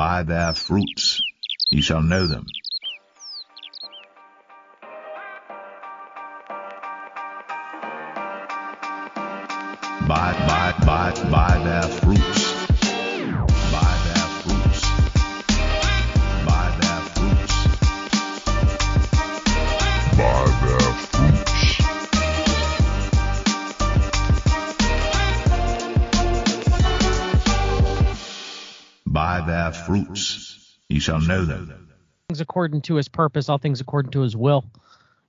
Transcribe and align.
By 0.00 0.22
their 0.22 0.54
fruits 0.54 1.20
ye 1.70 1.82
shall 1.82 2.00
know 2.00 2.26
them. 2.26 2.46
By, 10.08 10.32
by, 10.48 10.74
by, 10.86 11.30
by 11.30 11.39
ye 31.00 31.02
shall 31.02 31.20
know 31.20 31.44
them. 31.44 31.88
things 32.28 32.40
according 32.40 32.82
to 32.82 32.94
his 32.94 33.08
purpose, 33.08 33.48
all 33.48 33.58
things 33.58 33.80
according 33.80 34.12
to 34.12 34.20
his 34.20 34.36
will. 34.36 34.64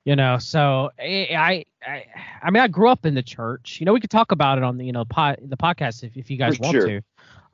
You 0.04 0.16
know, 0.16 0.40
so 0.40 0.90
I, 1.00 1.66
I, 1.88 2.06
I 2.42 2.50
mean, 2.50 2.62
I 2.62 2.68
grew 2.68 2.90
up 2.90 3.06
in 3.06 3.14
the 3.14 3.22
church. 3.22 3.80
You 3.80 3.86
know, 3.86 3.94
we 3.94 4.00
could 4.00 4.10
talk 4.10 4.32
about 4.32 4.58
it 4.58 4.64
on 4.64 4.78
the, 4.78 4.86
you 4.86 4.92
know, 4.92 5.06
pod, 5.06 5.38
the 5.44 5.58
podcast 5.58 6.04
if, 6.04 6.18
if 6.18 6.32
you 6.32 6.38
guys 6.38 6.58
For 6.58 6.64
want 6.64 6.74
sure. 6.74 6.88
to. 6.88 7.02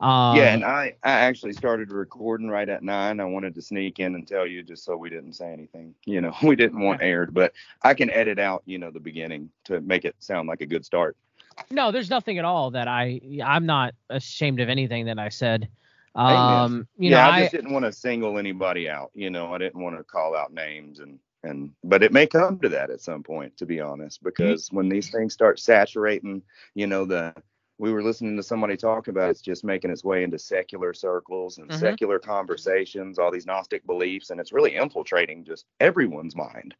Um, 0.00 0.36
yeah, 0.36 0.54
and 0.54 0.64
I, 0.64 0.94
I 1.02 1.10
actually 1.10 1.52
started 1.52 1.90
recording 1.92 2.48
right 2.48 2.68
at 2.68 2.82
nine. 2.82 3.20
I 3.20 3.24
wanted 3.24 3.54
to 3.56 3.62
sneak 3.62 3.98
in 3.98 4.14
and 4.14 4.26
tell 4.26 4.46
you 4.46 4.62
just 4.62 4.84
so 4.84 4.96
we 4.96 5.10
didn't 5.10 5.34
say 5.34 5.52
anything. 5.52 5.94
You 6.06 6.22
know, 6.22 6.32
we 6.42 6.56
didn't 6.56 6.80
want 6.80 7.02
aired, 7.02 7.34
but 7.34 7.52
I 7.82 7.92
can 7.92 8.10
edit 8.10 8.38
out, 8.38 8.62
you 8.64 8.78
know, 8.78 8.90
the 8.90 9.00
beginning 9.00 9.50
to 9.64 9.82
make 9.82 10.06
it 10.06 10.16
sound 10.18 10.48
like 10.48 10.62
a 10.62 10.66
good 10.66 10.86
start. 10.86 11.16
no, 11.70 11.92
there's 11.92 12.08
nothing 12.08 12.38
at 12.38 12.46
all 12.46 12.70
that 12.70 12.88
I, 12.88 13.20
I'm 13.44 13.66
not 13.66 13.94
ashamed 14.08 14.60
of 14.60 14.70
anything 14.70 15.04
that 15.06 15.18
I 15.18 15.28
said. 15.28 15.68
Um, 16.14 16.86
you 16.98 17.10
yeah, 17.10 17.16
know, 17.16 17.26
I 17.26 17.30
I, 17.30 17.40
just 17.40 17.52
didn't 17.52 17.72
want 17.72 17.84
to 17.84 17.92
single 17.92 18.38
anybody 18.38 18.88
out. 18.88 19.10
You 19.14 19.30
know, 19.30 19.52
I 19.54 19.58
didn't 19.58 19.82
want 19.82 19.96
to 19.96 20.04
call 20.04 20.36
out 20.36 20.52
names 20.52 21.00
and 21.00 21.18
and 21.44 21.70
but 21.84 22.02
it 22.02 22.12
may 22.12 22.26
come 22.26 22.58
to 22.60 22.68
that 22.70 22.90
at 22.90 23.00
some 23.00 23.22
point, 23.22 23.56
to 23.58 23.66
be 23.66 23.80
honest, 23.80 24.22
because 24.22 24.68
when 24.72 24.88
these 24.88 25.10
things 25.10 25.32
start 25.32 25.58
saturating, 25.60 26.42
you 26.74 26.86
know, 26.86 27.04
the 27.04 27.34
we 27.78 27.92
were 27.92 28.02
listening 28.02 28.36
to 28.36 28.42
somebody 28.42 28.76
talk 28.76 29.06
about 29.08 29.30
it's 29.30 29.40
just 29.40 29.64
making 29.64 29.90
its 29.90 30.04
way 30.04 30.22
into 30.24 30.38
secular 30.38 30.92
circles 30.92 31.58
and 31.58 31.70
Mhm. 31.70 31.80
secular 31.80 32.18
conversations, 32.18 33.18
all 33.18 33.30
these 33.30 33.46
Gnostic 33.46 33.86
beliefs, 33.86 34.30
and 34.30 34.40
it's 34.40 34.52
really 34.52 34.74
infiltrating 34.76 35.44
just 35.44 35.66
everyone's 35.80 36.36
mind. 36.36 36.74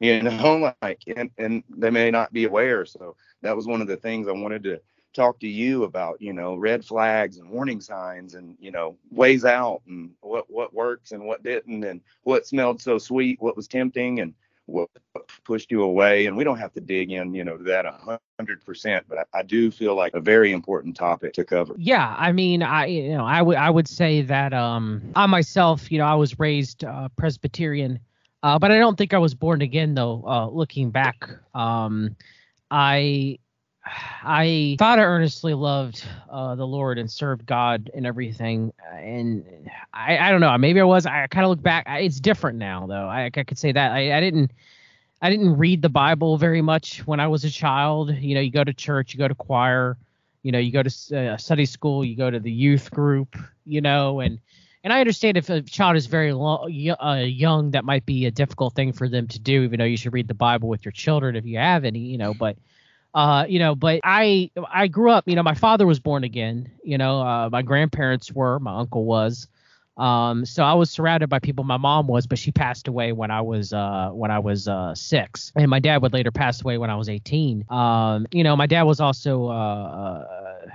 You 0.00 0.22
know, 0.22 0.74
like 0.82 1.00
and, 1.16 1.30
and 1.38 1.62
they 1.70 1.90
may 1.90 2.10
not 2.10 2.32
be 2.32 2.44
aware. 2.44 2.84
So 2.84 3.16
that 3.42 3.56
was 3.56 3.66
one 3.66 3.80
of 3.80 3.86
the 3.88 3.96
things 3.96 4.28
I 4.28 4.32
wanted 4.32 4.62
to 4.64 4.80
talk 5.14 5.38
to 5.40 5.48
you 5.48 5.84
about, 5.84 6.20
you 6.20 6.32
know, 6.32 6.56
red 6.56 6.84
flags 6.84 7.38
and 7.38 7.48
warning 7.48 7.80
signs 7.80 8.34
and, 8.34 8.56
you 8.60 8.70
know, 8.70 8.96
ways 9.10 9.44
out 9.44 9.80
and 9.86 10.10
what 10.20 10.50
what 10.50 10.74
works 10.74 11.12
and 11.12 11.24
what 11.24 11.42
didn't 11.42 11.84
and 11.84 12.00
what 12.24 12.46
smelled 12.46 12.82
so 12.82 12.98
sweet, 12.98 13.40
what 13.40 13.56
was 13.56 13.68
tempting 13.68 14.20
and 14.20 14.34
what 14.66 14.88
pushed 15.44 15.70
you 15.70 15.82
away. 15.82 16.26
And 16.26 16.36
we 16.36 16.44
don't 16.44 16.58
have 16.58 16.72
to 16.72 16.80
dig 16.80 17.12
in, 17.12 17.34
you 17.34 17.44
know, 17.44 17.56
to 17.56 17.64
that 17.64 17.86
a 17.86 18.18
hundred 18.38 18.64
percent, 18.64 19.04
but 19.08 19.18
I, 19.18 19.40
I 19.40 19.42
do 19.42 19.70
feel 19.70 19.94
like 19.94 20.14
a 20.14 20.20
very 20.20 20.52
important 20.52 20.96
topic 20.96 21.32
to 21.34 21.44
cover. 21.44 21.74
yeah, 21.78 22.14
I 22.18 22.32
mean, 22.32 22.62
I, 22.62 22.86
you 22.86 23.10
know, 23.10 23.24
I 23.24 23.42
would, 23.42 23.56
I 23.56 23.70
would 23.70 23.88
say 23.88 24.22
that, 24.22 24.52
um, 24.52 25.02
I 25.14 25.26
myself, 25.26 25.92
you 25.92 25.98
know, 25.98 26.06
I 26.06 26.14
was 26.14 26.38
raised 26.38 26.82
uh, 26.82 27.08
Presbyterian, 27.16 28.00
uh, 28.42 28.58
but 28.58 28.72
I 28.72 28.78
don't 28.78 28.96
think 28.96 29.14
I 29.14 29.18
was 29.18 29.34
born 29.34 29.60
again 29.62 29.94
though. 29.94 30.24
Uh, 30.26 30.48
looking 30.48 30.90
back, 30.90 31.28
um, 31.54 32.16
I, 32.70 33.38
I 33.86 34.76
thought 34.78 34.98
I 34.98 35.02
earnestly 35.02 35.54
loved 35.54 36.04
uh, 36.30 36.54
the 36.54 36.66
Lord 36.66 36.98
and 36.98 37.10
served 37.10 37.44
God 37.46 37.90
and 37.94 38.06
everything, 38.06 38.72
and 38.92 39.44
I, 39.92 40.16
I 40.18 40.30
don't 40.30 40.40
know, 40.40 40.56
maybe 40.58 40.80
I 40.80 40.84
was. 40.84 41.06
I 41.06 41.26
kind 41.26 41.44
of 41.44 41.50
look 41.50 41.62
back. 41.62 41.84
I- 41.86 42.00
It's 42.00 42.20
different 42.20 42.58
now 42.58 42.86
though. 42.86 43.06
I, 43.06 43.26
I 43.26 43.30
could 43.30 43.58
say 43.58 43.72
that 43.72 43.92
I, 43.92 44.16
I 44.16 44.20
didn't. 44.20 44.52
I 45.22 45.30
didn't 45.30 45.56
read 45.56 45.80
the 45.82 45.88
Bible 45.88 46.36
very 46.36 46.60
much 46.62 47.06
when 47.06 47.18
I 47.20 47.28
was 47.28 47.44
a 47.44 47.50
child. 47.50 48.14
You 48.14 48.34
know, 48.34 48.40
you 48.42 48.50
go 48.50 48.64
to 48.64 48.74
church, 48.74 49.14
you 49.14 49.18
go 49.18 49.28
to 49.28 49.34
choir, 49.34 49.96
you 50.42 50.52
know, 50.52 50.58
you 50.58 50.70
go 50.72 50.82
to 50.82 51.16
uh, 51.32 51.36
Sunday 51.38 51.64
school, 51.64 52.04
you 52.04 52.14
go 52.16 52.30
to 52.30 52.40
the 52.40 52.52
youth 52.52 52.90
group, 52.90 53.36
you 53.66 53.80
know, 53.80 54.20
and 54.20 54.38
and 54.82 54.92
I 54.92 55.00
understand 55.00 55.36
if 55.36 55.48
a 55.50 55.62
child 55.62 55.96
is 55.96 56.06
very 56.06 56.30
uh, 56.32 57.16
young, 57.16 57.70
that 57.72 57.84
might 57.84 58.04
be 58.06 58.26
a 58.26 58.30
difficult 58.30 58.74
thing 58.74 58.92
for 58.92 59.08
them 59.08 59.28
to 59.28 59.38
do. 59.38 59.62
Even 59.62 59.78
though 59.78 59.84
you 59.86 59.96
should 59.96 60.12
read 60.12 60.28
the 60.28 60.34
Bible 60.34 60.68
with 60.68 60.84
your 60.84 60.92
children 60.92 61.36
if 61.36 61.44
you 61.46 61.58
have 61.58 61.84
any, 61.84 62.00
you 62.00 62.18
know, 62.18 62.34
but. 62.34 62.56
Uh, 63.14 63.46
you 63.48 63.60
know, 63.60 63.74
but 63.74 64.00
I 64.02 64.50
I 64.72 64.88
grew 64.88 65.10
up, 65.10 65.28
you 65.28 65.36
know, 65.36 65.42
my 65.42 65.54
father 65.54 65.86
was 65.86 66.00
born 66.00 66.24
again, 66.24 66.70
you 66.82 66.98
know, 66.98 67.20
uh, 67.20 67.48
my 67.50 67.62
grandparents 67.62 68.32
were, 68.32 68.58
my 68.58 68.76
uncle 68.76 69.04
was, 69.04 69.46
um, 69.96 70.44
so 70.44 70.64
I 70.64 70.74
was 70.74 70.90
surrounded 70.90 71.28
by 71.28 71.38
people. 71.38 71.62
My 71.62 71.76
mom 71.76 72.08
was, 72.08 72.26
but 72.26 72.38
she 72.38 72.50
passed 72.50 72.88
away 72.88 73.12
when 73.12 73.30
I 73.30 73.40
was 73.40 73.72
uh 73.72 74.10
when 74.10 74.30
I 74.30 74.40
was 74.40 74.66
uh 74.66 74.94
six, 74.94 75.52
and 75.54 75.70
my 75.70 75.78
dad 75.78 76.02
would 76.02 76.12
later 76.12 76.32
pass 76.32 76.60
away 76.62 76.78
when 76.78 76.90
I 76.90 76.96
was 76.96 77.08
18. 77.08 77.64
Um, 77.70 78.26
you 78.32 78.42
know, 78.42 78.56
my 78.56 78.66
dad 78.66 78.82
was 78.82 78.98
also 79.00 79.46
uh, 79.46 79.52
uh 79.52 80.66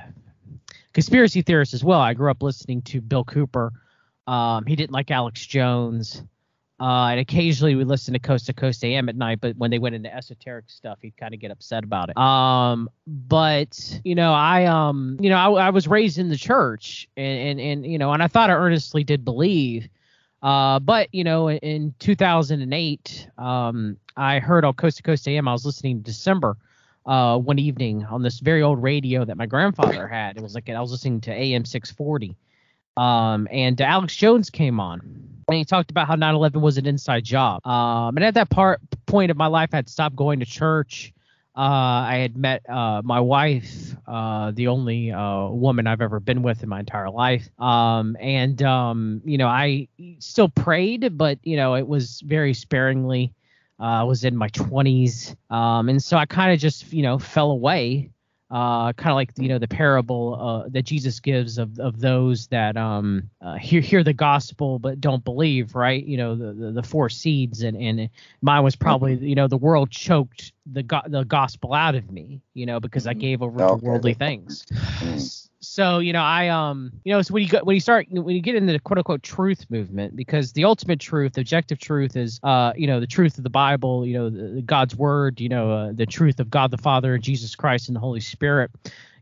conspiracy 0.93 1.41
theorist 1.41 1.73
as 1.73 1.83
well. 1.83 1.99
I 1.99 2.13
grew 2.13 2.31
up 2.31 2.41
listening 2.41 2.81
to 2.83 3.01
Bill 3.01 3.25
Cooper. 3.25 3.73
Um, 4.25 4.65
he 4.65 4.75
didn't 4.75 4.93
like 4.93 5.11
Alex 5.11 5.45
Jones. 5.45 6.23
Uh, 6.79 7.07
and 7.07 7.19
occasionally 7.19 7.75
we 7.75 7.83
listen 7.83 8.13
to 8.13 8.19
Coast 8.19 8.45
to 8.45 8.53
Coast 8.53 8.83
AM 8.85 9.09
at 9.09 9.15
night, 9.15 9.41
but 9.41 9.57
when 9.57 9.69
they 9.69 9.79
went 9.79 9.95
into 9.95 10.13
esoteric 10.13 10.69
stuff, 10.69 10.99
he'd 11.01 11.17
kind 11.17 11.33
of 11.33 11.39
get 11.39 11.51
upset 11.51 11.83
about 11.83 12.09
it. 12.09 12.17
Um, 12.17 12.89
but 13.05 13.99
you 14.05 14.15
know, 14.15 14.31
I 14.31 14.65
um, 14.65 15.17
you 15.19 15.29
know, 15.29 15.35
I, 15.35 15.67
I 15.67 15.69
was 15.71 15.87
raised 15.87 16.17
in 16.17 16.29
the 16.29 16.37
church, 16.37 17.09
and, 17.17 17.59
and 17.59 17.59
and 17.59 17.91
you 17.91 17.97
know, 17.97 18.13
and 18.13 18.23
I 18.23 18.27
thought 18.27 18.49
I 18.49 18.53
earnestly 18.53 19.03
did 19.03 19.25
believe. 19.25 19.89
Uh, 20.41 20.79
but 20.79 21.13
you 21.13 21.23
know, 21.25 21.51
in 21.51 21.93
2008, 21.99 23.27
um, 23.37 23.97
I 24.15 24.39
heard 24.39 24.63
on 24.63 24.73
Coast 24.73 24.97
to 24.97 25.03
Coast 25.03 25.27
AM. 25.27 25.49
I 25.49 25.51
was 25.51 25.65
listening 25.65 25.97
to 25.97 26.03
December, 26.03 26.55
uh, 27.05 27.37
one 27.37 27.59
evening 27.59 28.05
on 28.05 28.21
this 28.23 28.39
very 28.39 28.61
old 28.61 28.81
radio 28.81 29.25
that 29.25 29.35
my 29.35 29.45
grandfather 29.45 30.07
had. 30.07 30.37
It 30.37 30.43
was 30.43 30.55
like 30.55 30.69
I 30.69 30.79
was 30.79 30.91
listening 30.91 31.19
to 31.21 31.31
AM 31.33 31.65
640. 31.65 32.37
Um, 32.97 33.47
and 33.51 33.79
Alex 33.79 34.15
Jones 34.15 34.49
came 34.49 34.79
on, 34.79 34.99
and 35.47 35.57
he 35.57 35.65
talked 35.65 35.91
about 35.91 36.07
how 36.07 36.15
9/11 36.15 36.61
was 36.61 36.77
an 36.77 36.85
inside 36.85 37.23
job. 37.23 37.65
Um, 37.65 38.17
and 38.17 38.23
at 38.23 38.33
that 38.35 38.49
part 38.49 38.81
point 39.05 39.31
of 39.31 39.37
my 39.37 39.47
life, 39.47 39.69
I 39.73 39.77
had 39.77 39.89
stopped 39.89 40.15
going 40.15 40.39
to 40.39 40.45
church. 40.45 41.13
Uh, 41.57 42.05
I 42.07 42.17
had 42.17 42.37
met 42.37 42.69
uh, 42.69 43.01
my 43.03 43.19
wife, 43.19 43.95
uh, 44.07 44.51
the 44.51 44.67
only 44.67 45.11
uh, 45.11 45.47
woman 45.49 45.87
I've 45.87 45.99
ever 45.99 46.19
been 46.19 46.41
with 46.41 46.63
in 46.63 46.69
my 46.69 46.79
entire 46.79 47.09
life. 47.09 47.49
Um, 47.59 48.15
and 48.19 48.61
um, 48.63 49.21
you 49.25 49.37
know, 49.37 49.47
I 49.47 49.87
still 50.19 50.47
prayed, 50.47 51.17
but 51.17 51.39
you 51.43 51.57
know, 51.57 51.75
it 51.75 51.87
was 51.87 52.21
very 52.21 52.53
sparingly. 52.53 53.33
Uh, 53.79 53.83
I 53.83 54.03
was 54.03 54.23
in 54.23 54.35
my 54.35 54.49
20s, 54.49 55.35
um, 55.49 55.89
and 55.89 56.01
so 56.03 56.17
I 56.17 56.25
kind 56.25 56.53
of 56.53 56.59
just 56.59 56.93
you 56.93 57.01
know 57.01 57.17
fell 57.17 57.51
away 57.51 58.11
uh, 58.51 58.93
kind 58.93 59.11
of 59.11 59.15
like 59.15 59.31
you 59.37 59.47
know 59.47 59.59
the 59.59 59.67
parable 59.67 60.35
uh, 60.39 60.69
that 60.69 60.83
Jesus 60.83 61.19
gives 61.19 61.57
of 61.57 61.79
of 61.79 61.99
those 61.99 62.47
that 62.47 62.77
um 62.77 63.29
uh, 63.41 63.55
hear 63.55 63.81
hear 63.81 64.03
the 64.03 64.13
gospel 64.13 64.79
but 64.79 64.99
don't 64.99 65.23
believe, 65.23 65.75
right? 65.75 66.03
You 66.03 66.17
know 66.17 66.35
the 66.35 66.53
the, 66.53 66.71
the 66.71 66.83
four 66.83 67.09
seeds, 67.09 67.61
and 67.61 67.77
and 67.77 68.09
mine 68.41 68.63
was 68.63 68.75
probably 68.75 69.15
you 69.15 69.35
know 69.35 69.47
the 69.47 69.57
world 69.57 69.91
choked 69.91 70.51
the 70.71 70.83
go- 70.83 71.01
the 71.07 71.23
gospel 71.23 71.73
out 71.73 71.95
of 71.95 72.11
me, 72.11 72.41
you 72.53 72.65
know, 72.65 72.79
because 72.79 73.05
I 73.07 73.13
gave 73.13 73.41
over 73.41 73.59
to 73.59 73.85
worldly 73.85 74.13
things. 74.13 74.65
So 75.61 75.99
you 75.99 76.13
know 76.13 76.21
I 76.21 76.47
um 76.47 76.91
you 77.03 77.13
know 77.13 77.21
so 77.21 77.33
when 77.33 77.43
you 77.43 77.49
go 77.49 77.59
when 77.63 77.75
you 77.75 77.81
start 77.81 78.07
when 78.09 78.33
you 78.33 78.41
get 78.41 78.55
into 78.55 78.71
the 78.71 78.79
quote 78.79 78.97
unquote 78.97 79.23
truth 79.23 79.65
movement 79.69 80.15
because 80.15 80.53
the 80.53 80.63
ultimate 80.63 81.01
truth, 81.01 81.33
the 81.33 81.41
objective 81.41 81.79
truth 81.79 82.15
is 82.15 82.39
uh 82.43 82.71
you 82.77 82.87
know 82.87 83.01
the 83.01 83.07
truth 83.07 83.37
of 83.37 83.43
the 83.43 83.49
Bible, 83.49 84.05
you 84.05 84.13
know 84.13 84.29
the, 84.29 84.61
God's 84.61 84.95
word, 84.95 85.41
you 85.41 85.49
know 85.49 85.71
uh, 85.71 85.91
the 85.93 86.05
truth 86.05 86.39
of 86.39 86.49
God 86.49 86.71
the 86.71 86.77
Father, 86.77 87.17
Jesus 87.17 87.55
Christ, 87.55 87.89
and 87.89 87.95
the 87.95 87.99
Holy 87.99 88.21
Spirit. 88.21 88.71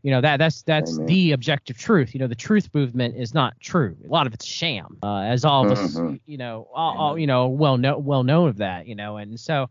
You 0.04 0.12
know 0.12 0.20
that 0.20 0.36
that's 0.36 0.62
that's 0.62 1.00
Amen. 1.00 1.06
the 1.08 1.32
objective 1.32 1.76
truth. 1.76 2.14
You 2.14 2.20
know 2.20 2.28
the 2.28 2.36
truth 2.36 2.68
movement 2.72 3.16
is 3.16 3.34
not 3.34 3.58
true. 3.58 3.96
A 4.04 4.08
lot 4.08 4.28
of 4.28 4.32
it's 4.32 4.44
sham, 4.46 4.96
uh, 5.02 5.22
as 5.22 5.44
all 5.44 5.64
of 5.64 5.72
us 5.72 6.00
Mhm. 6.00 6.20
you 6.24 6.38
know 6.38 6.68
all, 6.72 6.94
all 6.96 7.18
you 7.18 7.26
know 7.26 7.48
well 7.48 7.76
know 7.78 7.98
well 7.98 8.22
known 8.22 8.48
of 8.48 8.58
that. 8.58 8.86
You 8.86 8.94
know 8.94 9.16
and 9.16 9.40
so 9.40 9.68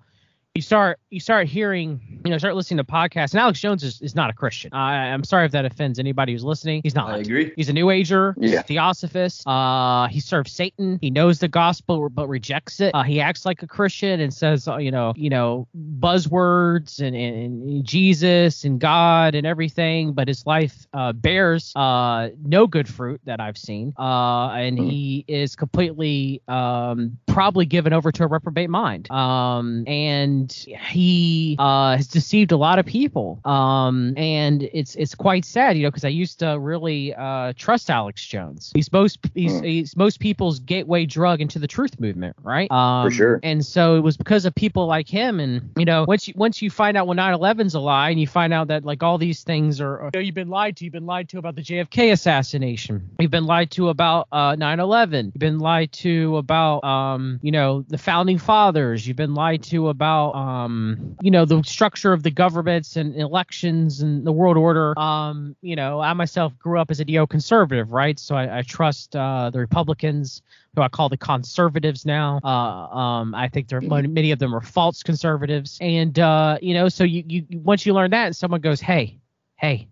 you 0.58 0.62
start 0.62 1.00
you 1.12 1.20
start 1.20 1.48
hearing 1.48 2.02
you 2.26 2.32
know 2.32 2.38
start 2.40 2.56
listening 2.56 2.78
to 2.80 2.84
podcasts 2.84 3.32
and 3.32 3.40
alex 3.40 3.60
jones 3.60 3.84
is, 3.84 4.02
is 4.02 4.16
not 4.16 4.30
a 4.32 4.34
christian. 4.34 4.74
I, 4.74 5.10
i'm 5.14 5.24
sorry 5.24 5.46
if 5.46 5.52
that 5.52 5.66
offends 5.66 6.00
anybody 6.00 6.32
who's 6.34 6.44
listening. 6.44 6.82
He's 6.84 6.96
not. 6.96 7.10
I 7.12 7.18
agree. 7.20 7.54
he's 7.56 7.70
a 7.70 7.74
new 7.74 7.90
ager 7.92 8.36
Yeah. 8.40 8.60
a 8.60 8.64
theosophist. 8.64 9.48
Uh 9.48 10.08
he 10.08 10.20
serves 10.20 10.52
satan. 10.52 10.98
He 11.00 11.12
knows 11.12 11.38
the 11.40 11.48
gospel 11.48 12.10
but 12.10 12.28
rejects 12.28 12.80
it. 12.80 12.94
Uh, 12.96 13.04
he 13.04 13.22
acts 13.22 13.46
like 13.46 13.62
a 13.62 13.68
christian 13.68 14.20
and 14.20 14.34
says 14.34 14.68
uh, 14.68 14.78
you 14.78 14.90
know 14.92 15.14
you 15.16 15.30
know 15.30 15.68
buzzwords 16.00 17.00
and, 17.00 17.16
and, 17.16 17.62
and 17.64 17.86
jesus 17.86 18.64
and 18.64 18.80
god 18.80 19.36
and 19.36 19.46
everything 19.46 20.14
but 20.14 20.28
his 20.28 20.46
life 20.46 20.88
uh 20.94 21.14
bears 21.14 21.72
uh 21.76 22.30
no 22.44 22.66
good 22.68 22.88
fruit 22.88 23.22
that 23.26 23.40
i've 23.40 23.58
seen. 23.58 23.94
Uh 23.98 24.50
and 24.50 24.78
Hmm. 24.80 24.86
he 24.88 25.24
is 25.28 25.56
completely 25.56 26.42
um 26.48 27.18
probably 27.28 27.66
given 27.66 27.94
over 27.94 28.12
to 28.12 28.24
a 28.24 28.28
reprobate 28.28 28.70
mind. 28.70 29.10
Um 29.12 29.84
and 29.88 30.47
and 30.52 30.80
he 30.82 31.56
uh, 31.60 31.98
has 31.98 32.08
deceived 32.08 32.52
a 32.52 32.58
lot 32.58 32.80
of 32.80 32.86
people. 32.86 33.40
Um, 33.46 34.14
and 34.18 34.64
it's 34.74 34.96
it's 34.96 35.16
quite 35.16 35.46
sad, 35.46 35.78
you 35.78 35.84
know, 35.84 35.90
because 35.90 36.06
I 36.06 36.10
used 36.10 36.40
to 36.40 36.58
really 36.60 37.14
uh, 37.14 37.54
trust 37.56 37.90
Alex 37.90 38.26
Jones. 38.26 38.72
He's 38.76 38.92
most 38.92 39.20
he's, 39.34 39.58
Hmm. 39.58 39.64
he's 39.64 39.96
most 39.96 40.20
people's 40.20 40.60
gateway 40.60 41.06
drug 41.06 41.42
into 41.42 41.60
the 41.60 41.68
truth 41.68 42.00
movement, 42.00 42.36
right? 42.44 42.70
Um, 42.72 43.08
For 43.08 43.12
sure. 43.12 43.40
And 43.44 43.66
so 43.66 43.96
it 43.96 44.02
was 44.02 44.18
because 44.18 44.46
of 44.46 44.54
people 44.56 44.86
like 44.86 45.08
him, 45.08 45.40
and 45.40 45.70
you 45.78 45.86
know, 45.86 46.06
once 46.08 46.28
you 46.28 46.34
once 46.38 46.62
you 46.62 46.70
find 46.70 46.98
out 46.98 47.08
when 47.08 47.18
9/11's 47.18 47.74
a 47.76 47.80
lie, 47.80 48.10
and 48.10 48.20
you 48.20 48.28
find 48.28 48.54
out 48.54 48.68
that 48.68 48.84
like 48.86 49.04
all 49.04 49.18
these 49.18 49.44
things 49.44 49.82
are, 49.82 50.02
you 50.14 50.20
know, 50.20 50.20
you've 50.20 50.36
been 50.36 50.50
lied 50.50 50.78
to. 50.78 50.84
You've 50.86 50.94
been 50.94 51.06
lied 51.06 51.30
to 51.30 51.38
about 51.40 51.56
the 51.56 51.62
JFK 51.64 52.12
assassination. 52.12 53.10
You've 53.20 53.32
been 53.32 53.46
lied 53.46 53.72
to 53.72 53.90
about 53.90 54.28
uh, 54.32 54.56
9/11. 54.56 55.26
You've 55.26 55.34
been 55.36 55.60
lied 55.60 55.92
to 55.94 56.38
about 56.38 56.84
um, 56.84 57.40
you 57.42 57.52
know, 57.52 57.84
the 57.88 57.98
founding 57.98 58.38
fathers. 58.38 59.08
You've 59.08 59.18
been 59.18 59.34
lied 59.34 59.64
to 59.64 59.88
about 59.90 60.32
um, 60.38 61.18
you 61.20 61.32
know, 61.32 61.46
the 61.46 61.64
structure 61.64 62.14
of 62.14 62.22
the 62.22 62.30
governments 62.30 62.96
and 62.96 63.16
elections 63.16 64.02
and 64.02 64.26
the 64.26 64.32
world 64.32 64.56
order. 64.56 64.98
Um, 65.00 65.56
you 65.62 65.76
know, 65.76 66.00
I 66.00 66.14
myself 66.14 66.58
grew 66.60 66.80
up 66.80 66.92
as 66.92 67.00
a 67.00 67.06
neoconservative, 67.06 67.88
right? 67.90 68.20
So 68.20 68.36
I, 68.36 68.60
I 68.60 68.62
trust 68.62 69.16
uh, 69.16 69.50
the 69.50 69.60
Republicans 69.60 70.44
who 70.76 70.84
I 70.84 70.90
call 70.90 71.10
the 71.10 71.18
conservatives 71.18 72.06
now. 72.06 72.40
Uh, 72.44 72.48
um, 72.48 73.34
I 73.34 73.48
think 73.48 73.68
there 73.68 73.82
many 73.82 74.32
of 74.32 74.38
them 74.38 74.54
are 74.54 74.62
false 74.62 75.02
conservatives, 75.02 75.80
and 75.82 76.20
uh, 76.20 76.60
you 76.62 76.76
know, 76.76 76.88
so 76.88 77.04
you, 77.04 77.24
you 77.28 77.46
once 77.52 77.86
you 77.86 77.94
learn 77.94 78.12
that, 78.12 78.28
and 78.28 78.36
someone 78.36 78.62
goes, 78.62 78.80
"Hey, 78.80 79.20
hey, 79.56 79.88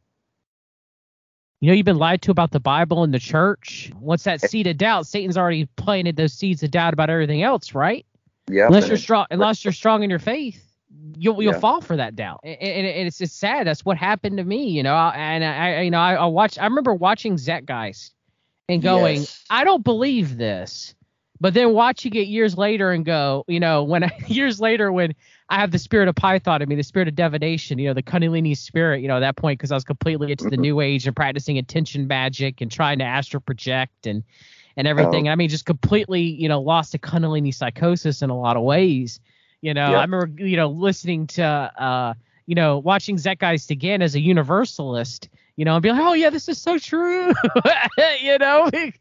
you 1.59 1.68
know, 1.68 1.74
you've 1.74 1.86
been 1.86 1.97
lied 1.97 2.21
to 2.24 2.31
about 2.31 2.51
the 2.51 2.59
Bible 2.59 3.03
and 3.03 3.12
the 3.12 3.19
church. 3.19 3.92
Once 4.00 4.24
that 4.25 4.42
seed 4.42 4.68
of 4.68 4.77
doubt, 4.77 5.07
Satan's 5.07 5.38
already 5.38 5.65
planted 5.75 6.18
those 6.18 6.33
seeds 6.33 6.62
of 6.62 6.69
doubt 6.69 6.94
about 6.94 7.09
everything 7.09 7.42
else, 7.42 7.74
right? 7.74 8.06
Yeah. 8.50 8.68
unless 8.68 8.88
you're 8.88 8.97
strong, 8.97 9.25
unless 9.31 9.63
you're 9.63 9.74
strong 9.74 10.03
in 10.03 10.09
your 10.09 10.19
faith." 10.19 10.62
You'll, 11.18 11.42
you'll 11.42 11.53
Yeah. 11.53 11.59
fall 11.59 11.81
for 11.81 11.95
that 11.97 12.15
doubt, 12.15 12.42
and, 12.44 12.57
and 12.62 12.88
and 12.88 13.07
it's 13.07 13.21
it's 13.21 13.33
sad. 13.33 13.68
That's 13.68 13.86
what 13.86 13.97
happened 13.97 14.38
to 14.38 14.44
me, 14.44 14.68
you 14.68 14.83
know. 14.83 14.95
And 14.95 15.44
I, 15.44 15.74
I 15.75 15.81
you 15.81 15.92
know, 15.92 16.00
I, 16.00 16.15
I 16.15 16.25
watch. 16.25 16.57
I 16.57 16.65
remember 16.65 16.94
watching 16.94 17.36
Zeitgeist 17.38 18.12
and 18.69 18.81
going, 18.81 19.18
Yes. 19.18 19.44
I 19.50 19.63
don't 19.63 19.83
believe 19.83 20.38
this. 20.38 20.95
But 21.42 21.53
then 21.53 21.74
watching 21.74 22.15
it 22.15 22.27
years 22.27 22.57
later 22.57 22.92
and 22.92 23.03
go, 23.03 23.44
you 23.47 23.59
know, 23.59 23.83
when 23.83 24.03
I, 24.06 24.12
years 24.27 24.62
later 24.62 24.92
when 24.92 25.13
I 25.50 25.59
have 25.59 25.71
the 25.71 25.80
spirit 25.80 26.07
of 26.07 26.15
Python 26.15 26.62
in 26.62 26.69
me, 26.69 26.75
the 26.75 26.83
spirit 26.83 27.07
of 27.07 27.15
divination, 27.15 27.77
you 27.77 27.88
know, 27.88 27.94
the 27.94 28.03
Kundalini 28.03 28.57
spirit, 28.57 29.01
you 29.01 29.07
know, 29.07 29.18
at 29.18 29.19
that 29.19 29.36
point 29.36 29.59
because 29.59 29.71
I 29.71 29.75
was 29.75 29.83
completely 29.83 30.31
into 30.31 30.45
the 30.45 30.51
mm-hmm. 30.51 30.62
new 30.62 30.81
age 30.81 31.06
and 31.06 31.15
practicing 31.15 31.57
attention 31.57 32.07
magic 32.07 32.62
and 32.62 32.71
trying 32.71 33.00
to 33.00 33.06
astral 33.06 33.42
project 33.42 34.07
and 34.07 34.24
and 34.77 34.88
everything. 34.88 35.27
Oh. 35.27 35.31
I 35.31 35.36
mean, 35.36 35.50
just 35.50 35.66
completely, 35.66 36.22
you 36.22 36.48
know, 36.50 36.62
lost 36.62 36.92
to 36.94 36.98
Kundalini 37.00 37.54
psychosis 37.54 38.22
in 38.22 38.30
a 38.30 38.38
lot 38.38 38.57
of 38.57 38.63
ways. 38.63 39.19
You 39.62 39.74
know, 39.74 39.89
Yeah. 39.92 39.98
I 40.00 40.01
remember, 40.04 40.30
you 40.44 40.57
know, 40.57 40.68
listening 40.69 41.27
to, 41.27 41.44
uh, 41.44 42.13
you 42.45 42.56
know, 42.56 42.77
watching 42.80 43.16
Zeitgeist 43.18 43.72
again 43.72 44.01
as 44.01 44.13
a 44.16 44.19
universalist, 44.19 45.30
you 45.56 45.66
know, 45.66 45.75
and 45.75 45.81
be 45.83 45.89
like, 45.92 46.01
oh 46.01 46.13
yeah, 46.13 46.30
this 46.30 46.48
is 46.50 46.62
so 46.62 46.77
true, 46.77 47.33
you 48.22 48.38
know, 48.38 48.69
and, 48.74 48.94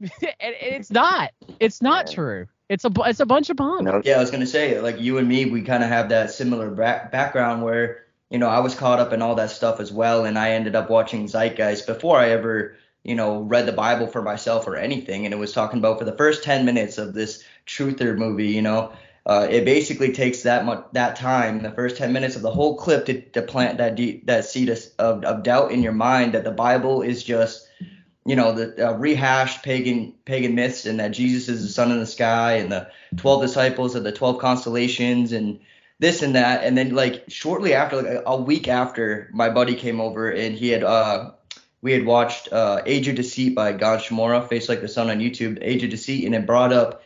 and 0.00 0.54
it's 0.60 0.90
not, 0.90 1.30
it's 1.60 1.80
not 1.80 2.08
Yeah. 2.08 2.14
true. 2.14 2.46
It's 2.68 2.84
a, 2.84 2.90
it's 3.06 3.20
a 3.20 3.26
bunch 3.26 3.50
of 3.50 3.56
bunk. 3.56 3.82
No, 3.82 4.00
Yeah, 4.04 4.16
I 4.16 4.20
was 4.20 4.30
gonna 4.30 4.46
say, 4.46 4.80
like 4.80 5.00
you 5.00 5.18
and 5.18 5.28
me, 5.28 5.46
we 5.46 5.62
kind 5.62 5.82
of 5.82 5.88
have 5.88 6.08
that 6.10 6.30
similar 6.30 6.70
bra- 6.70 7.08
background 7.10 7.62
where, 7.62 8.04
you 8.30 8.38
know, 8.38 8.48
I 8.48 8.60
was 8.60 8.74
caught 8.76 9.00
up 9.00 9.12
in 9.12 9.22
all 9.22 9.34
that 9.36 9.50
stuff 9.50 9.80
as 9.80 9.90
well, 9.90 10.24
and 10.24 10.38
I 10.38 10.50
ended 10.52 10.76
up 10.76 10.88
watching 10.88 11.26
Zeitgeist 11.26 11.86
before 11.86 12.16
I 12.18 12.30
ever, 12.30 12.76
you 13.04 13.14
know, 13.14 13.40
read 13.40 13.66
the 13.66 13.72
Bible 13.72 14.06
for 14.06 14.22
myself 14.22 14.66
or 14.66 14.76
anything. 14.76 15.24
And 15.24 15.32
it 15.32 15.38
was 15.38 15.52
talking 15.52 15.78
about 15.78 15.98
for 15.98 16.04
the 16.04 16.16
first 16.16 16.44
10 16.44 16.64
minutes 16.64 16.98
of 16.98 17.14
this 17.14 17.42
truther 17.66 18.16
movie, 18.16 18.48
you 18.48 18.62
know, 18.62 18.92
uh, 19.26 19.46
it 19.50 19.64
basically 19.64 20.12
takes 20.12 20.42
that 20.42 20.64
much 20.64 20.84
that 20.92 21.16
time, 21.16 21.62
the 21.62 21.70
first 21.70 21.96
10 21.96 22.12
minutes 22.12 22.36
of 22.36 22.42
the 22.42 22.50
whole 22.50 22.76
clip, 22.76 23.06
to, 23.06 23.20
to 23.20 23.42
plant 23.42 23.78
that 23.78 23.98
that 24.24 24.44
seed 24.44 24.68
of, 24.70 25.24
of, 25.24 25.42
doubt 25.42 25.72
in 25.72 25.82
your 25.82 25.92
mind 25.92 26.32
that 26.32 26.44
the 26.44 26.50
Bible 26.50 27.02
is 27.02 27.22
just 27.22 27.68
you 28.26 28.36
know 28.36 28.52
the 28.52 28.88
uh, 28.88 28.92
rehashed 28.92 29.62
pagan 29.62 30.14
pagan 30.24 30.54
myths 30.54 30.86
and 30.86 31.00
that 31.00 31.12
Jesus 31.12 31.48
is 31.48 31.62
the 31.62 31.72
sun 31.72 31.90
in 31.90 31.98
the 31.98 32.06
sky 32.06 32.54
and 32.54 32.70
the 32.70 32.90
12 33.16 33.42
disciples 33.42 33.94
of 33.94 34.04
the 34.04 34.12
12 34.12 34.38
constellations 34.38 35.32
and 35.32 35.60
this 35.98 36.22
and 36.22 36.34
that 36.34 36.64
and 36.64 36.76
then 36.76 36.94
like 36.94 37.24
shortly 37.28 37.74
after 37.74 38.02
like 38.02 38.22
a 38.26 38.36
week 38.40 38.68
after 38.68 39.30
my 39.32 39.48
buddy 39.48 39.74
came 39.74 40.00
over 40.00 40.30
and 40.30 40.54
he 40.54 40.68
had 40.68 40.84
uh 40.84 41.30
we 41.82 41.92
had 41.92 42.04
watched 42.04 42.52
uh 42.52 42.82
Age 42.86 43.08
of 43.08 43.16
Deceit 43.16 43.54
by 43.54 43.72
Gonzo 43.72 44.08
Shimura 44.08 44.48
Face 44.48 44.68
Like 44.68 44.80
the 44.80 44.88
Sun 44.88 45.10
on 45.10 45.18
YouTube 45.18 45.58
Age 45.60 45.84
of 45.84 45.90
Deceit 45.90 46.24
and 46.24 46.34
it 46.34 46.46
brought 46.46 46.72
up 46.72 47.02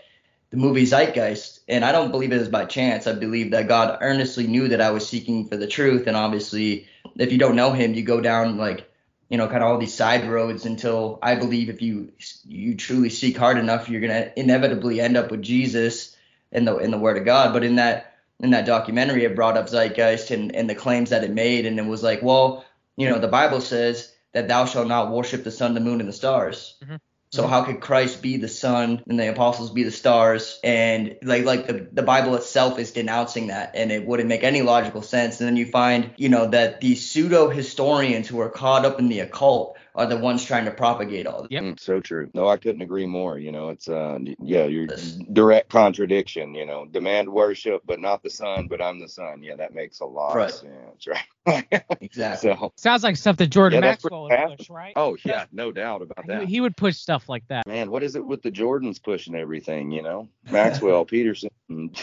the 0.50 0.56
movie 0.56 0.86
Zeitgeist 0.86 1.60
and 1.68 1.84
I 1.84 1.92
don't 1.92 2.10
believe 2.10 2.32
it 2.32 2.38
was 2.38 2.48
by 2.48 2.64
chance 2.64 3.06
I 3.06 3.12
believe 3.12 3.50
that 3.52 3.68
God 3.68 3.98
earnestly 4.00 4.46
knew 4.46 4.68
that 4.68 4.80
I 4.80 4.90
was 4.90 5.08
seeking 5.08 5.48
for 5.48 5.56
the 5.56 5.66
truth 5.66 6.06
and 6.06 6.16
obviously 6.16 6.88
if 7.16 7.32
you 7.32 7.38
don't 7.38 7.56
know 7.56 7.72
him 7.72 7.94
you 7.94 8.02
go 8.02 8.20
down 8.20 8.56
like 8.56 8.88
you 9.28 9.38
know, 9.38 9.48
kind 9.48 9.64
of 9.64 9.70
all 9.70 9.78
these 9.78 9.92
side 9.92 10.28
roads 10.28 10.64
until 10.64 11.18
I 11.22 11.34
believe 11.34 11.68
if 11.68 11.82
you 11.82 12.12
you 12.44 12.76
truly 12.76 13.10
seek 13.10 13.36
hard 13.36 13.58
enough, 13.58 13.88
you're 13.88 14.00
gonna 14.00 14.30
inevitably 14.36 15.00
end 15.00 15.16
up 15.16 15.30
with 15.30 15.42
Jesus 15.42 16.16
in 16.52 16.64
the 16.64 16.76
in 16.76 16.92
the 16.92 16.98
Word 16.98 17.16
of 17.16 17.24
God. 17.24 17.52
But 17.52 17.64
in 17.64 17.74
that 17.76 18.14
in 18.38 18.50
that 18.50 18.66
documentary, 18.66 19.24
it 19.24 19.34
brought 19.34 19.56
up 19.56 19.66
Zeitgeist 19.66 20.30
and, 20.30 20.54
and 20.54 20.70
the 20.70 20.76
claims 20.76 21.10
that 21.10 21.24
it 21.24 21.32
made, 21.32 21.66
and 21.66 21.80
it 21.80 21.84
was 21.84 22.00
like, 22.00 22.22
well, 22.22 22.64
you 22.96 23.08
know, 23.08 23.18
the 23.18 23.26
Bible 23.26 23.60
says 23.60 24.13
that 24.34 24.48
thou 24.48 24.66
shalt 24.66 24.88
not 24.88 25.10
worship 25.10 25.44
the 25.44 25.50
sun, 25.50 25.74
the 25.74 25.80
moon, 25.80 26.00
and 26.00 26.08
the 26.08 26.12
stars. 26.12 26.74
Mhm. 26.84 26.98
So 27.34 27.48
how 27.48 27.64
could 27.64 27.80
Christ 27.80 28.22
be 28.22 28.36
the 28.36 28.48
sun 28.48 29.02
and 29.08 29.18
the 29.18 29.28
apostles 29.28 29.72
be 29.72 29.82
the 29.82 29.90
stars? 29.90 30.60
And 30.62 31.16
like 31.22 31.44
like 31.44 31.66
the, 31.66 31.88
the 31.92 32.04
Bible 32.04 32.36
itself 32.36 32.78
is 32.78 32.92
denouncing 32.92 33.48
that 33.48 33.72
and 33.74 33.90
it 33.90 34.06
wouldn't 34.06 34.28
make 34.28 34.44
any 34.44 34.62
logical 34.62 35.02
sense. 35.02 35.40
And 35.40 35.48
then 35.48 35.56
you 35.56 35.66
find, 35.66 36.12
you 36.16 36.28
know, 36.28 36.46
that 36.46 36.80
these 36.80 37.04
pseudo 37.04 37.48
historians 37.48 38.28
who 38.28 38.38
are 38.40 38.50
caught 38.50 38.84
up 38.84 39.00
in 39.00 39.08
the 39.08 39.18
occult 39.18 39.76
are 39.94 40.06
the 40.06 40.16
ones 40.16 40.44
trying 40.44 40.64
to 40.64 40.70
propagate 40.72 41.26
all 41.26 41.42
this. 41.42 41.50
Yep. 41.52 41.62
Mm, 41.62 41.80
so 41.80 42.00
true. 42.00 42.28
No, 42.34 42.48
I 42.48 42.56
couldn't 42.56 42.82
agree 42.82 43.06
more. 43.06 43.38
You 43.38 43.52
know, 43.52 43.68
it's 43.68 43.88
uh, 43.88 44.18
yeah, 44.40 44.64
you're 44.64 44.88
direct 45.32 45.68
contradiction. 45.70 46.54
You 46.54 46.66
know, 46.66 46.84
demand 46.86 47.28
worship, 47.28 47.82
but 47.84 48.00
not 48.00 48.22
the 48.22 48.30
sun, 48.30 48.66
but 48.68 48.82
I'm 48.82 48.98
the 48.98 49.08
sun. 49.08 49.42
Yeah, 49.42 49.56
that 49.56 49.72
makes 49.74 50.00
a 50.00 50.04
lot 50.06 50.34
Right. 50.34 50.50
of 50.50 50.56
sense, 50.56 51.06
right? 51.46 51.84
Exactly. 52.00 52.54
so, 52.54 52.72
Sounds 52.76 53.02
like 53.02 53.16
stuff 53.16 53.36
that 53.36 53.48
Jordan 53.48 53.82
Yeah, 53.82 53.90
Maxwell 53.90 54.24
would 54.24 54.30
pretty 54.30 54.56
push, 54.56 54.70
right? 54.70 54.92
oh 54.96 55.16
yeah, 55.24 55.44
no 55.52 55.70
doubt 55.70 56.02
about 56.02 56.24
He, 56.24 56.28
that. 56.28 56.48
he 56.48 56.60
would 56.60 56.76
push 56.76 56.96
stuff 56.96 57.28
like 57.28 57.46
that. 57.48 57.66
Man, 57.66 57.90
what 57.90 58.02
is 58.02 58.16
it 58.16 58.24
with 58.26 58.42
the 58.42 58.50
Jordans 58.50 59.02
pushing 59.02 59.34
everything? 59.34 59.90
You 59.92 60.02
know, 60.02 60.28
Maxwell, 60.50 61.04
Peterson. 61.06 61.50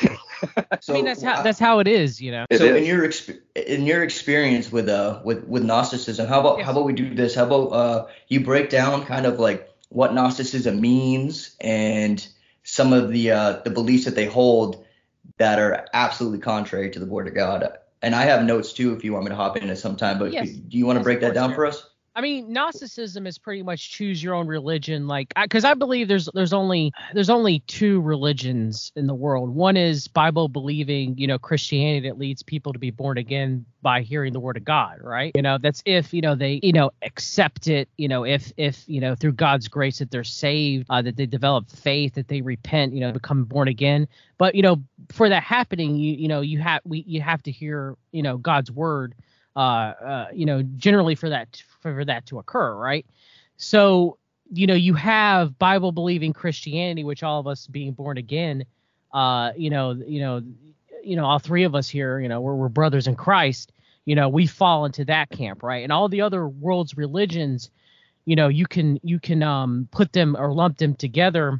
So 0.79 0.93
I 0.93 0.97
mean, 0.97 1.05
that's 1.05 1.21
how 1.21 1.43
that's 1.43 1.59
how 1.59 1.79
it 1.79 1.87
is, 1.87 2.19
you 2.19 2.31
know. 2.31 2.45
So 2.51 2.73
in 2.75 2.83
your 2.83 3.07
exp- 3.07 3.39
in 3.55 3.85
your 3.85 4.03
experience 4.03 4.71
with 4.71 4.89
uh 4.89 5.21
with 5.23 5.43
with 5.45 5.63
Gnosticism, 5.63 6.25
how 6.27 6.39
about 6.39 6.57
Yes. 6.57 6.65
how 6.65 6.71
about 6.71 6.85
we 6.85 6.93
do 6.93 7.13
this? 7.13 7.35
How 7.35 7.45
about 7.45 7.67
uh 7.67 8.07
you 8.27 8.39
break 8.43 8.69
down 8.71 9.05
kind 9.05 9.27
of 9.27 9.39
like 9.39 9.69
what 9.89 10.13
Gnosticism 10.15 10.81
means 10.81 11.55
and 11.61 12.25
some 12.63 12.93
of 12.93 13.11
the 13.11 13.31
uh 13.31 13.51
the 13.63 13.69
beliefs 13.69 14.05
that 14.05 14.15
they 14.15 14.25
hold 14.25 14.83
that 15.37 15.59
are 15.59 15.85
absolutely 15.93 16.39
contrary 16.39 16.89
to 16.89 16.99
the 16.99 17.05
word 17.05 17.27
of 17.27 17.35
God. 17.35 17.77
And 18.01 18.15
I 18.15 18.23
have 18.23 18.43
notes 18.43 18.73
too 18.73 18.93
if 18.95 19.03
you 19.03 19.13
want 19.13 19.25
me 19.25 19.29
to 19.29 19.35
hop 19.35 19.57
in 19.57 19.69
at 19.69 19.77
some 19.77 19.95
time, 19.95 20.17
but 20.17 20.33
Yes. 20.33 20.49
do 20.49 20.77
you 20.77 20.87
want 20.87 20.97
to 20.97 21.01
Yes, 21.01 21.03
break 21.03 21.21
that 21.21 21.35
down 21.35 21.51
sir. 21.51 21.55
for 21.55 21.65
us? 21.67 21.87
I 22.13 22.19
mean, 22.19 22.51
Gnosticism 22.51 23.25
is 23.25 23.37
pretty 23.37 23.63
much 23.63 23.89
choose 23.91 24.21
your 24.21 24.33
own 24.33 24.47
religion, 24.47 25.07
like 25.07 25.31
because 25.41 25.63
I, 25.63 25.75
believe 25.75 26.09
there's 26.09 26.27
there's 26.33 26.51
only 26.51 26.91
there's 27.13 27.29
only 27.29 27.59
two 27.67 28.01
religions 28.01 28.91
in 28.97 29.07
the 29.07 29.15
world. 29.15 29.49
One 29.49 29.77
is 29.77 30.09
Bible 30.09 30.49
believing, 30.49 31.17
you 31.17 31.25
know, 31.25 31.39
Christianity 31.39 32.09
that 32.09 32.17
leads 32.17 32.43
people 32.43 32.73
to 32.73 32.79
be 32.79 32.91
born 32.91 33.17
again 33.17 33.65
by 33.81 34.01
hearing 34.01 34.33
the 34.33 34.41
word 34.41 34.57
of 34.57 34.65
God, 34.65 34.99
right? 35.01 35.31
You 35.35 35.41
know, 35.41 35.57
that's 35.57 35.81
if 35.85 36.13
you 36.13 36.21
know 36.21 36.35
they 36.35 36.59
you 36.61 36.73
know 36.73 36.91
accept 37.01 37.69
it, 37.69 37.87
you 37.97 38.09
know, 38.09 38.25
if 38.25 38.51
if 38.57 38.83
you 38.87 38.99
know 38.99 39.15
through 39.15 39.33
God's 39.33 39.69
grace 39.69 39.99
that 39.99 40.11
they're 40.11 40.25
saved, 40.25 40.87
uh, 40.89 41.01
that 41.01 41.15
they 41.15 41.25
develop 41.25 41.69
faith, 41.71 42.15
that 42.15 42.27
they 42.27 42.41
repent, 42.41 42.93
you 42.93 42.99
know, 42.99 43.13
become 43.13 43.45
born 43.45 43.69
again. 43.69 44.05
But 44.37 44.55
you 44.55 44.63
know, 44.63 44.83
for 45.13 45.29
that 45.29 45.43
happening, 45.43 45.95
you 45.95 46.13
you 46.15 46.27
know 46.27 46.41
you 46.41 46.59
have 46.59 46.81
we 46.83 47.05
you 47.07 47.21
have 47.21 47.41
to 47.43 47.51
hear 47.51 47.95
you 48.11 48.21
know 48.21 48.37
God's 48.37 48.69
word 48.69 49.15
uh, 49.55 50.25
you 50.33 50.45
know, 50.45 50.61
generally 50.63 51.15
for 51.15 51.29
that 51.29 51.61
for 51.81 52.05
that 52.05 52.25
to 52.27 52.39
occur, 52.39 52.75
right? 52.75 53.05
So, 53.57 54.17
you 54.51 54.67
know, 54.67 54.73
you 54.73 54.93
have 54.95 55.57
Bible 55.59 55.91
believing 55.91 56.33
Christianity, 56.33 57.03
which 57.03 57.23
all 57.23 57.39
of 57.39 57.47
us 57.47 57.67
being 57.67 57.93
born 57.93 58.17
again, 58.17 58.65
uh, 59.13 59.51
you 59.55 59.69
know, 59.69 59.91
you 59.91 60.21
know, 60.21 60.41
you 61.03 61.15
know, 61.15 61.25
all 61.25 61.39
three 61.39 61.63
of 61.63 61.75
us 61.75 61.89
here, 61.89 62.19
you 62.19 62.29
know, 62.29 62.41
we're, 62.41 62.55
we're 62.55 62.69
brothers 62.69 63.07
in 63.07 63.15
Christ. 63.15 63.71
You 64.05 64.15
know, 64.15 64.29
we 64.29 64.47
fall 64.47 64.85
into 64.85 65.05
that 65.05 65.29
camp, 65.29 65.63
right? 65.63 65.83
And 65.83 65.91
all 65.91 66.09
the 66.09 66.21
other 66.21 66.47
world's 66.47 66.97
religions, 66.97 67.69
you 68.25 68.35
know, 68.35 68.47
you 68.47 68.65
can 68.65 68.99
you 69.03 69.19
can 69.19 69.43
um 69.43 69.87
put 69.91 70.13
them 70.13 70.35
or 70.37 70.53
lump 70.53 70.77
them 70.77 70.95
together 70.95 71.59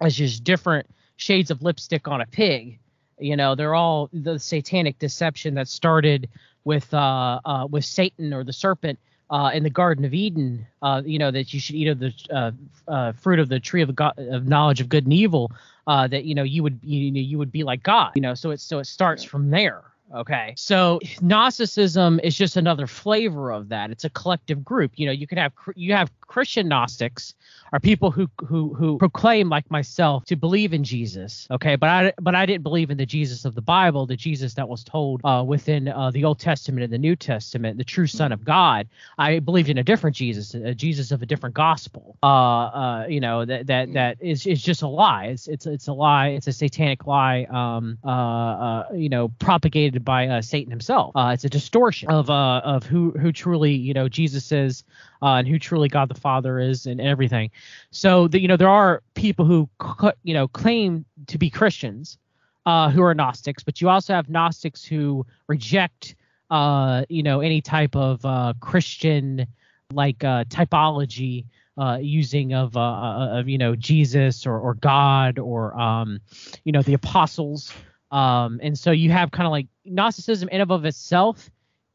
as 0.00 0.16
just 0.16 0.44
different 0.44 0.88
shades 1.16 1.50
of 1.50 1.62
lipstick 1.62 2.08
on 2.08 2.20
a 2.20 2.26
pig. 2.26 2.78
You 3.18 3.36
know, 3.36 3.54
they're 3.54 3.74
all 3.74 4.08
the 4.12 4.38
satanic 4.38 4.98
deception 4.98 5.54
that 5.54 5.68
started 5.68 6.28
with 6.64 6.92
uh, 6.94 7.40
uh 7.44 7.66
with 7.70 7.84
Satan 7.84 8.32
or 8.32 8.44
the 8.44 8.52
serpent 8.52 8.98
uh, 9.30 9.50
in 9.54 9.62
the 9.62 9.70
Garden 9.70 10.04
of 10.04 10.12
Eden, 10.12 10.66
uh, 10.82 11.02
you 11.04 11.18
know, 11.18 11.30
that 11.30 11.54
you 11.54 11.60
should 11.60 11.76
eat 11.76 11.86
of 11.86 12.00
the 12.00 12.12
uh, 12.30 12.50
uh, 12.88 13.12
fruit 13.12 13.38
of 13.38 13.48
the 13.48 13.60
tree 13.60 13.80
of, 13.80 13.94
God, 13.94 14.14
of 14.18 14.48
knowledge 14.48 14.80
of 14.80 14.88
good 14.88 15.04
and 15.04 15.12
evil, 15.12 15.52
uh, 15.86 16.08
that 16.08 16.24
you 16.24 16.34
know 16.34 16.42
you 16.42 16.62
would 16.62 16.80
you 16.82 17.12
you 17.12 17.38
would 17.38 17.52
be 17.52 17.62
like 17.62 17.82
God, 17.82 18.12
you 18.14 18.22
know. 18.22 18.34
So 18.34 18.50
it 18.50 18.60
so 18.60 18.80
it 18.80 18.86
starts 18.86 19.22
from 19.22 19.50
there. 19.50 19.84
Okay. 20.12 20.54
So 20.56 20.98
Gnosticism 21.20 22.18
is 22.24 22.36
just 22.36 22.56
another 22.56 22.88
flavor 22.88 23.52
of 23.52 23.68
that. 23.68 23.92
It's 23.92 24.04
a 24.04 24.10
collective 24.10 24.64
group. 24.64 24.92
You 24.96 25.06
know, 25.06 25.12
you 25.12 25.28
could 25.28 25.38
have 25.38 25.52
you 25.76 25.92
have 25.92 26.10
Christian 26.30 26.68
Gnostics 26.68 27.34
are 27.72 27.80
people 27.80 28.12
who 28.12 28.28
who 28.46 28.72
who 28.72 28.98
proclaim 28.98 29.48
like 29.48 29.68
myself 29.68 30.24
to 30.26 30.36
believe 30.36 30.72
in 30.72 30.84
Jesus. 30.84 31.48
Okay, 31.50 31.74
but 31.74 31.88
I 31.88 32.12
but 32.20 32.36
I 32.36 32.46
didn't 32.46 32.62
believe 32.62 32.90
in 32.90 32.98
the 32.98 33.06
Jesus 33.06 33.44
of 33.44 33.56
the 33.56 33.60
Bible, 33.60 34.06
the 34.06 34.16
Jesus 34.16 34.54
that 34.54 34.68
was 34.68 34.84
told 34.84 35.20
uh, 35.24 35.42
within 35.44 35.88
uh, 35.88 36.12
the 36.12 36.24
Old 36.24 36.38
Testament 36.38 36.84
and 36.84 36.92
the 36.92 36.98
New 36.98 37.16
Testament, 37.16 37.78
the 37.78 37.84
true 37.84 38.06
Son 38.06 38.30
of 38.30 38.44
God. 38.44 38.88
I 39.18 39.40
believed 39.40 39.70
in 39.70 39.78
a 39.78 39.82
different 39.82 40.14
Jesus, 40.14 40.54
a 40.54 40.72
Jesus 40.72 41.10
of 41.10 41.20
a 41.20 41.26
different 41.26 41.56
gospel. 41.56 42.16
Uh, 42.22 42.26
uh, 42.26 43.06
you 43.08 43.18
know 43.18 43.44
that 43.44 43.66
that 43.66 43.92
that 43.94 44.18
is 44.20 44.46
is 44.46 44.62
just 44.62 44.82
a 44.82 44.88
lie. 44.88 45.26
It's 45.26 45.48
it's 45.48 45.66
it's 45.66 45.88
a 45.88 45.92
lie. 45.92 46.28
It's 46.28 46.46
a 46.46 46.52
satanic 46.52 47.08
lie. 47.08 47.44
Um, 47.50 47.98
uh, 48.04 48.08
uh, 48.08 48.88
you 48.94 49.08
know, 49.08 49.28
propagated 49.40 50.04
by 50.04 50.28
uh, 50.28 50.42
Satan 50.42 50.70
himself. 50.70 51.10
Uh, 51.16 51.32
it's 51.34 51.44
a 51.44 51.50
distortion 51.50 52.08
of 52.08 52.30
uh 52.30 52.60
of 52.64 52.84
who 52.84 53.10
who 53.10 53.32
truly 53.32 53.72
you 53.72 53.94
know 53.94 54.08
Jesus 54.08 54.52
is 54.52 54.84
uh, 55.22 55.34
and 55.34 55.48
who 55.48 55.58
truly 55.58 55.88
God 55.88 56.08
the 56.08 56.19
Father 56.20 56.58
is 56.58 56.86
and 56.86 57.00
everything. 57.00 57.50
So 57.90 58.28
that 58.28 58.40
you 58.40 58.48
know 58.48 58.56
there 58.56 58.68
are 58.68 59.02
people 59.14 59.44
who 59.44 59.68
you 60.22 60.34
know 60.34 60.48
claim 60.48 61.04
to 61.26 61.38
be 61.38 61.50
Christians 61.50 62.18
uh, 62.66 62.90
who 62.90 63.02
are 63.02 63.14
Gnostics, 63.14 63.62
but 63.62 63.80
you 63.80 63.88
also 63.88 64.14
have 64.14 64.28
Gnostics 64.28 64.84
who 64.84 65.26
reject 65.48 66.14
uh, 66.50 67.04
you 67.08 67.22
know 67.22 67.40
any 67.40 67.60
type 67.60 67.96
of 67.96 68.24
uh, 68.24 68.54
Christian 68.60 69.46
like 69.92 70.22
uh, 70.22 70.44
typology 70.44 71.46
uh, 71.78 71.98
using 72.00 72.52
of 72.54 72.76
uh, 72.76 73.28
of 73.32 73.48
you 73.48 73.58
know 73.58 73.74
Jesus 73.74 74.46
or 74.46 74.58
or 74.58 74.74
God 74.74 75.38
or 75.38 75.78
um, 75.78 76.20
you 76.64 76.72
know 76.72 76.82
the 76.82 76.94
apostles. 76.94 77.72
Um, 78.10 78.58
and 78.62 78.76
so 78.76 78.90
you 78.90 79.10
have 79.12 79.30
kind 79.30 79.46
of 79.46 79.52
like 79.52 79.68
Gnosticism 79.84 80.48
in 80.48 80.60
and 80.60 80.70
of 80.72 80.84
itself 80.84 81.48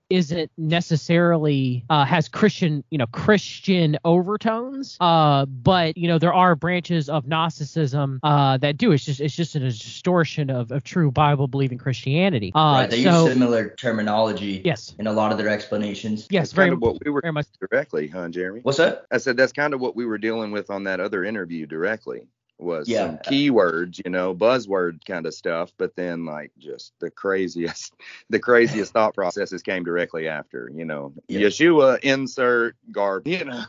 isn't 0.10 0.52
necessarily 0.58 1.86
uh, 1.90 2.06
has 2.06 2.28
Christian, 2.30 2.84
you 2.90 2.98
know, 2.98 3.08
Christian 3.08 3.98
overtones. 4.06 4.98
Uh, 5.00 5.46
but 5.46 5.98
you 5.98 6.08
know, 6.08 6.20
there 6.20 6.34
are 6.34 6.56
branches 6.56 7.10
of 7.10 7.28
Gnosticism 7.28 8.20
uh, 8.24 8.58
that 8.58 8.78
do. 8.78 8.92
It's 8.92 9.06
just 9.06 9.22
it's 9.22 9.36
just 9.36 9.56
a 9.56 9.60
distortion 9.60 10.50
of, 10.50 10.72
of 10.72 10.84
true 10.84 11.12
Bible 11.12 11.48
believing 11.48 11.78
Christianity. 11.78 12.52
Uh, 12.54 12.60
right. 12.60 12.90
They 12.90 13.04
so, 13.04 13.26
use 13.26 13.34
similar 13.34 13.70
terminology. 13.70 14.62
Yes. 14.64 14.96
In 15.00 15.08
a 15.08 15.14
lot 15.14 15.32
of 15.32 15.38
their 15.38 15.50
explanations. 15.50 16.28
Yes. 16.30 16.44
That's 16.44 16.54
very, 16.54 16.70
kind 16.70 16.74
of 16.74 16.82
what 16.82 17.04
we 17.04 17.12
were 17.12 17.22
very 17.22 17.34
much 17.34 17.48
directly, 17.60 18.08
huh, 18.08 18.30
Jeremy? 18.30 18.62
What's 18.62 18.78
that? 18.78 19.06
I 19.12 19.18
said 19.18 19.38
that's 19.38 19.54
kind 19.54 19.74
of 19.74 19.82
what 19.82 19.96
we 19.96 20.06
were 20.06 20.18
dealing 20.18 20.52
with 20.52 20.70
on 20.70 20.84
that 20.84 21.00
other 21.00 21.24
interview 21.24 21.66
directly 21.66 22.28
was 22.58 22.88
yeah. 22.88 23.06
some 23.06 23.18
keywords, 23.18 24.02
you 24.04 24.10
know, 24.10 24.34
buzzword 24.34 25.04
kind 25.06 25.26
of 25.26 25.34
stuff, 25.34 25.72
but 25.78 25.96
then 25.96 26.26
like 26.26 26.52
just 26.58 26.94
the 27.00 27.10
craziest, 27.12 27.94
the 28.30 28.40
craziest 28.40 28.94
thought 28.94 29.14
processes 29.14 29.62
came 29.62 29.84
directly 29.84 30.28
after, 30.28 30.70
you 30.74 30.86
know, 30.86 31.14
yeah. 31.28 31.42
Yeshua 31.42 32.00
insert 32.00 32.76
garb, 32.92 33.28
you 33.28 33.46
know. 33.46 33.64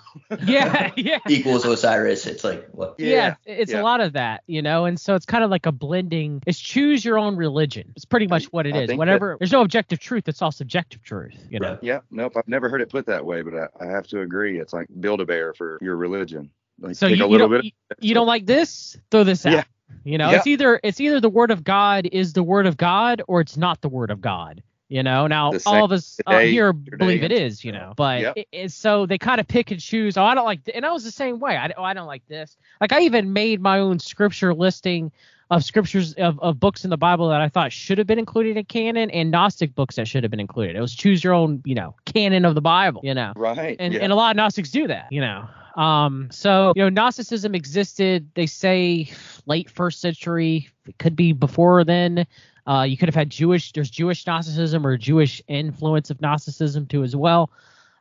yeah, 0.44 0.92
yeah. 0.96 1.18
Equals 1.28 1.64
Osiris. 1.64 2.26
It's 2.26 2.44
like 2.44 2.68
what? 2.72 2.94
Yeah, 2.98 3.08
yeah 3.08 3.34
it's 3.46 3.72
yeah. 3.72 3.80
a 3.80 3.82
lot 3.82 4.00
of 4.00 4.12
that, 4.14 4.42
you 4.46 4.62
know, 4.62 4.84
and 4.84 4.98
so 4.98 5.14
it's 5.14 5.26
kind 5.26 5.42
of 5.42 5.50
like 5.50 5.66
a 5.66 5.72
blending. 5.72 6.42
It's 6.46 6.58
choose 6.58 7.04
your 7.04 7.18
own 7.18 7.36
religion. 7.36 7.92
It's 7.96 8.04
pretty 8.04 8.26
much 8.26 8.46
what 8.46 8.66
it 8.66 8.74
I 8.74 8.82
is. 8.82 8.94
Whatever. 8.94 9.32
That, 9.32 9.38
there's 9.40 9.52
no 9.52 9.62
objective 9.62 9.98
truth. 9.98 10.28
It's 10.28 10.42
all 10.42 10.52
subjective 10.52 11.02
truth, 11.02 11.36
you 11.50 11.58
know. 11.58 11.78
Yeah. 11.82 12.00
Nope. 12.10 12.36
I've 12.36 12.48
never 12.48 12.68
heard 12.68 12.80
it 12.80 12.90
put 12.90 13.06
that 13.06 13.24
way, 13.24 13.42
but 13.42 13.54
I, 13.54 13.84
I 13.84 13.86
have 13.86 14.06
to 14.08 14.20
agree. 14.20 14.60
It's 14.60 14.72
like 14.72 14.86
build 15.00 15.20
a 15.20 15.26
bear 15.26 15.54
for 15.54 15.78
your 15.80 15.96
religion. 15.96 16.50
Like 16.80 16.96
so 16.96 17.06
you, 17.06 17.28
you 17.28 17.38
don't 17.38 17.64
you, 17.64 17.70
you, 18.00 18.14
don't 18.14 18.26
like 18.26 18.46
this? 18.46 18.96
Throw 19.10 19.24
this 19.24 19.46
out. 19.46 19.52
Yeah. 19.52 19.64
You 20.04 20.18
know, 20.18 20.30
yeah. 20.30 20.36
it's 20.36 20.46
either 20.46 20.80
it's 20.82 21.00
either 21.00 21.20
the 21.20 21.28
word 21.28 21.50
of 21.50 21.64
God 21.64 22.08
is 22.12 22.32
the 22.32 22.42
word 22.42 22.66
of 22.66 22.76
God 22.76 23.22
or 23.28 23.40
it's 23.40 23.56
not 23.56 23.80
the 23.80 23.88
word 23.88 24.10
of 24.10 24.20
God. 24.20 24.62
You 24.88 25.02
know, 25.02 25.26
now 25.26 25.52
all 25.66 25.84
of 25.84 25.90
us 25.90 26.20
uh, 26.26 26.38
here 26.40 26.72
believe 26.72 27.24
it 27.24 27.32
is. 27.32 27.64
You 27.64 27.72
know, 27.72 27.92
but 27.96 28.20
yep. 28.20 28.36
it, 28.36 28.48
it, 28.52 28.72
so 28.72 29.04
they 29.04 29.18
kind 29.18 29.40
of 29.40 29.48
pick 29.48 29.72
and 29.72 29.80
choose. 29.80 30.16
Oh, 30.16 30.22
I 30.22 30.34
don't 30.36 30.44
like, 30.44 30.64
th-. 30.64 30.76
and 30.76 30.86
I 30.86 30.92
was 30.92 31.02
the 31.02 31.10
same 31.10 31.40
way. 31.40 31.56
I 31.56 31.72
oh, 31.76 31.82
I 31.82 31.92
don't 31.92 32.06
like 32.06 32.26
this. 32.28 32.56
Like 32.80 32.92
I 32.92 33.00
even 33.00 33.32
made 33.32 33.60
my 33.60 33.80
own 33.80 33.98
scripture 33.98 34.54
listing 34.54 35.10
of 35.50 35.64
scriptures 35.64 36.12
of, 36.14 36.38
of 36.40 36.58
books 36.58 36.84
in 36.84 36.90
the 36.90 36.96
Bible 36.96 37.28
that 37.28 37.40
I 37.40 37.48
thought 37.48 37.72
should 37.72 37.98
have 37.98 38.06
been 38.06 38.18
included 38.18 38.56
in 38.56 38.64
canon 38.64 39.10
and 39.10 39.30
Gnostic 39.30 39.74
books 39.74 39.96
that 39.96 40.08
should 40.08 40.24
have 40.24 40.30
been 40.30 40.40
included. 40.40 40.76
It 40.76 40.80
was 40.80 40.94
choose 40.94 41.22
your 41.22 41.34
own, 41.34 41.62
you 41.64 41.74
know, 41.74 41.94
canon 42.04 42.44
of 42.44 42.54
the 42.54 42.60
Bible, 42.60 43.00
you 43.04 43.14
know. 43.14 43.32
Right. 43.36 43.76
And 43.78 43.92
yeah. 43.92 44.00
and 44.00 44.12
a 44.12 44.16
lot 44.16 44.30
of 44.30 44.36
Gnostics 44.36 44.70
do 44.70 44.86
that, 44.88 45.10
you 45.10 45.20
know. 45.20 45.48
Um, 45.76 46.28
so 46.30 46.72
you 46.74 46.82
know, 46.82 46.88
Gnosticism 46.88 47.54
existed. 47.54 48.30
They 48.34 48.46
say 48.46 49.10
late 49.44 49.70
first 49.70 50.00
century. 50.00 50.68
It 50.86 50.98
could 50.98 51.14
be 51.14 51.32
before 51.32 51.84
then. 51.84 52.26
Uh, 52.66 52.82
you 52.82 52.96
could 52.96 53.08
have 53.08 53.14
had 53.14 53.30
Jewish. 53.30 53.72
There's 53.72 53.90
Jewish 53.90 54.26
Gnosticism 54.26 54.86
or 54.86 54.96
Jewish 54.96 55.42
influence 55.46 56.10
of 56.10 56.20
Gnosticism 56.20 56.86
too 56.86 57.04
as 57.04 57.14
well. 57.14 57.50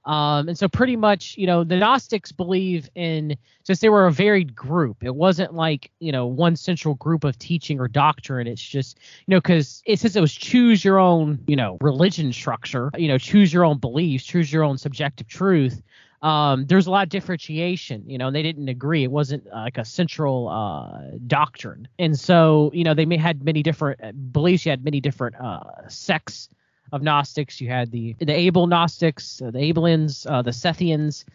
Um, 0.05 0.50
and 0.50 0.58
so 0.58 0.67
pretty 0.67 0.96
much, 0.96 1.36
you 1.36 1.48
know, 1.48 1.63
the 1.63 1.77
Gnostics 1.77 2.32
believe 2.32 2.89
in 2.94 3.36
since 3.63 3.79
they 3.79 3.89
were 3.89 4.05
a 4.05 4.12
varied 4.12 4.55
group. 4.55 5.03
It 5.03 5.15
wasn't 5.15 5.55
like 5.55 5.91
you 6.00 6.12
know 6.12 6.27
one 6.27 6.55
central 6.55 6.94
group 6.96 7.24
of 7.24 7.38
teaching 7.39 7.79
or 7.79 7.88
doctrine. 7.88 8.48
It's 8.48 8.62
just 8.62 9.00
you 9.25 9.32
know 9.32 9.39
because 9.39 9.82
it 9.86 10.00
says 10.00 10.15
it 10.15 10.22
was 10.22 10.34
choose 10.34 10.86
your 10.86 11.00
own 11.00 11.39
you 11.48 11.55
know 11.55 11.77
religion 11.82 12.32
structure. 12.32 12.91
You 12.96 13.08
know, 13.08 13.17
choose 13.17 13.51
your 13.51 13.65
own 13.65 13.79
beliefs, 13.79 14.25
choose 14.25 14.53
your 14.53 14.63
own 14.63 14.77
subjective 14.77 15.27
truth 15.27 15.82
um, 16.25 16.65
there's 16.65 16.88
a 16.88 16.91
lot 16.91 17.03
of 17.03 17.10
differentiation, 17.10 18.03
you 18.08 18.17
know, 18.17 18.25
and 18.27 18.36
they 18.36 18.41
didn't 18.41 18.67
agree. 18.67 19.03
It 19.03 19.12
wasn't 19.12 19.46
uh, 19.53 19.58
like 19.58 19.77
a 19.77 19.86
central 19.86 20.50
uh, 20.50 21.17
doctrine. 21.27 21.88
And 22.00 22.20
so, 22.20 22.72
you 22.74 22.84
know, 22.84 22.96
they 22.96 23.05
may 23.05 23.17
had 23.17 23.46
many 23.46 23.62
different 23.62 24.03
uh, 24.03 24.12
beliefs. 24.12 24.65
You 24.65 24.72
had 24.72 24.84
many 24.84 25.00
different 25.00 25.36
uh, 25.39 25.88
sects 25.88 26.50
of 26.91 27.03
Gnostics. 27.03 27.62
You 27.62 27.70
had 27.70 27.91
the 27.91 28.15
the 28.17 28.34
Abel 28.34 28.65
Gnostics, 28.65 29.39
uh, 29.39 29.51
the 29.51 29.60
Abelians, 29.72 30.25
uh, 30.25 30.41
the 30.41 30.50
Sethians. 30.50 31.25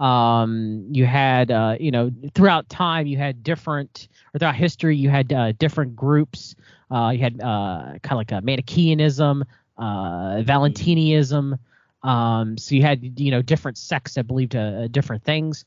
Um, 0.00 0.86
you 0.90 1.06
had, 1.06 1.52
uh, 1.52 1.76
you 1.78 1.92
know, 1.92 2.10
throughout 2.34 2.68
time, 2.68 3.06
you 3.06 3.18
had 3.18 3.44
different, 3.44 4.08
or 4.34 4.40
throughout 4.40 4.56
history, 4.56 4.96
you 4.96 5.08
had 5.08 5.32
uh, 5.32 5.52
different 5.52 5.94
groups. 5.94 6.56
Uh, 6.90 7.10
you 7.10 7.20
had 7.20 7.40
uh, 7.40 7.94
kind 8.02 8.12
of 8.12 8.16
like 8.16 8.32
a 8.32 8.40
Manichaeanism, 8.40 9.44
uh, 9.78 10.42
Valentinianism. 10.42 11.56
Um, 12.02 12.58
so 12.58 12.74
you 12.74 12.82
had 12.82 13.20
you 13.20 13.30
know 13.30 13.42
different 13.42 13.78
sects 13.78 14.14
that 14.14 14.26
believed 14.26 14.56
uh, 14.56 14.88
different 14.88 15.24
things. 15.24 15.64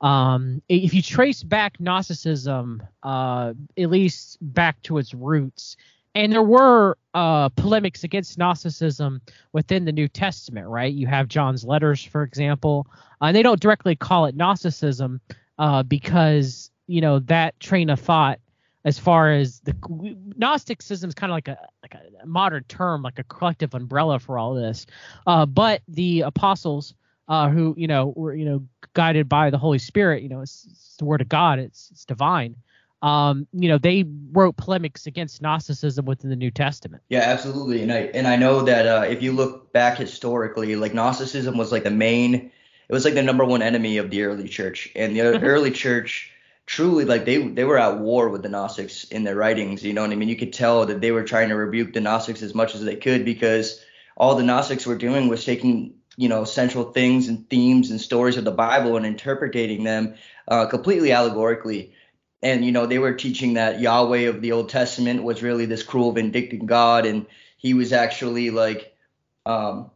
Um, 0.00 0.62
if 0.68 0.92
you 0.92 1.02
trace 1.02 1.42
back 1.42 1.80
Gnosticism, 1.80 2.82
uh, 3.02 3.54
at 3.78 3.90
least 3.90 4.38
back 4.40 4.82
to 4.82 4.98
its 4.98 5.14
roots, 5.14 5.76
and 6.14 6.32
there 6.32 6.42
were 6.42 6.96
uh, 7.14 7.48
polemics 7.50 8.04
against 8.04 8.38
Gnosticism 8.38 9.20
within 9.52 9.84
the 9.84 9.92
New 9.92 10.08
Testament, 10.08 10.66
right? 10.66 10.92
You 10.92 11.06
have 11.06 11.28
John's 11.28 11.64
letters, 11.64 12.02
for 12.02 12.22
example, 12.22 12.86
uh, 13.20 13.26
and 13.26 13.36
they 13.36 13.42
don't 13.42 13.60
directly 13.60 13.96
call 13.96 14.26
it 14.26 14.34
Gnosticism 14.34 15.20
uh, 15.58 15.82
because 15.82 16.70
you 16.86 17.00
know 17.00 17.18
that 17.20 17.58
train 17.60 17.90
of 17.90 18.00
thought 18.00 18.38
as 18.86 19.00
far 19.00 19.32
as 19.32 19.58
the 19.60 19.74
Gnosticism 20.36 21.08
is 21.08 21.14
kind 21.14 21.32
of 21.32 21.34
like 21.34 21.48
a 21.48 21.58
like 21.82 21.94
a 21.94 22.24
modern 22.24 22.62
term, 22.68 23.02
like 23.02 23.18
a 23.18 23.24
collective 23.24 23.74
umbrella 23.74 24.20
for 24.20 24.38
all 24.38 24.54
this. 24.54 24.86
Uh, 25.26 25.44
but 25.44 25.82
the 25.88 26.20
apostles, 26.20 26.94
uh, 27.28 27.50
who 27.50 27.74
you 27.76 27.88
know 27.88 28.14
were 28.16 28.32
you 28.32 28.44
know 28.44 28.64
guided 28.94 29.28
by 29.28 29.50
the 29.50 29.58
Holy 29.58 29.80
Spirit, 29.80 30.22
you 30.22 30.28
know, 30.28 30.40
it's, 30.40 30.66
it's 30.70 30.96
the 30.98 31.04
word 31.04 31.20
of 31.20 31.28
God, 31.28 31.58
it's 31.58 31.90
it's 31.90 32.04
divine. 32.04 32.54
Um, 33.02 33.46
you 33.52 33.68
know, 33.68 33.76
they 33.76 34.04
wrote 34.32 34.56
polemics 34.56 35.06
against 35.06 35.42
Gnosticism 35.42 36.06
within 36.06 36.30
the 36.30 36.36
New 36.36 36.52
Testament. 36.52 37.02
Yeah, 37.08 37.20
absolutely. 37.20 37.82
And 37.82 37.92
I 37.92 37.98
and 38.14 38.28
I 38.28 38.36
know 38.36 38.62
that 38.62 38.86
uh, 38.86 39.04
if 39.08 39.20
you 39.20 39.32
look 39.32 39.72
back 39.72 39.98
historically, 39.98 40.76
like 40.76 40.94
Gnosticism 40.94 41.58
was 41.58 41.72
like 41.72 41.82
the 41.82 41.90
main, 41.90 42.34
it 42.88 42.92
was 42.92 43.04
like 43.04 43.14
the 43.14 43.22
number 43.22 43.44
one 43.44 43.62
enemy 43.62 43.96
of 43.96 44.10
the 44.10 44.22
early 44.22 44.46
church, 44.46 44.92
and 44.94 45.16
the 45.16 45.22
early 45.42 45.72
church 45.72 46.30
truly 46.66 47.04
like 47.04 47.24
they 47.24 47.38
they 47.38 47.64
were 47.64 47.78
at 47.78 47.98
war 47.98 48.28
with 48.28 48.42
the 48.42 48.48
Gnostics 48.48 49.04
in 49.04 49.24
their 49.24 49.36
writings. 49.36 49.84
You 49.84 49.92
know 49.92 50.02
what 50.02 50.10
I 50.10 50.16
mean? 50.16 50.28
You 50.28 50.36
could 50.36 50.52
tell 50.52 50.84
that 50.86 51.00
they 51.00 51.12
were 51.12 51.24
trying 51.24 51.48
to 51.48 51.56
rebuke 51.56 51.94
the 51.94 52.00
Gnostics 52.00 52.42
as 52.42 52.54
much 52.54 52.74
as 52.74 52.84
they 52.84 52.96
could 52.96 53.24
because 53.24 53.80
all 54.16 54.34
the 54.34 54.42
Gnostics 54.42 54.86
were 54.86 54.98
doing 54.98 55.28
was 55.28 55.44
taking 55.44 55.94
you 56.16 56.28
know 56.28 56.44
central 56.44 56.92
things 56.92 57.28
and 57.28 57.48
themes 57.48 57.90
and 57.90 58.00
stories 58.00 58.36
of 58.36 58.44
the 58.44 58.50
Bible 58.50 58.96
and 58.96 59.06
interpreting 59.06 59.84
them 59.84 60.16
uh, 60.48 60.66
completely 60.66 61.12
allegorically. 61.12 61.94
And 62.42 62.64
you 62.64 62.72
know 62.72 62.86
they 62.86 62.98
were 62.98 63.14
teaching 63.14 63.54
that 63.54 63.80
Yahweh 63.80 64.28
of 64.28 64.42
the 64.42 64.52
Old 64.52 64.68
Testament 64.68 65.22
was 65.22 65.42
really 65.42 65.66
this 65.66 65.84
cruel, 65.84 66.12
vindictive 66.12 66.66
God, 66.66 67.06
and 67.06 67.26
he 67.56 67.74
was 67.74 67.92
actually 67.92 68.50
like 68.50 68.94
um, 69.46 69.90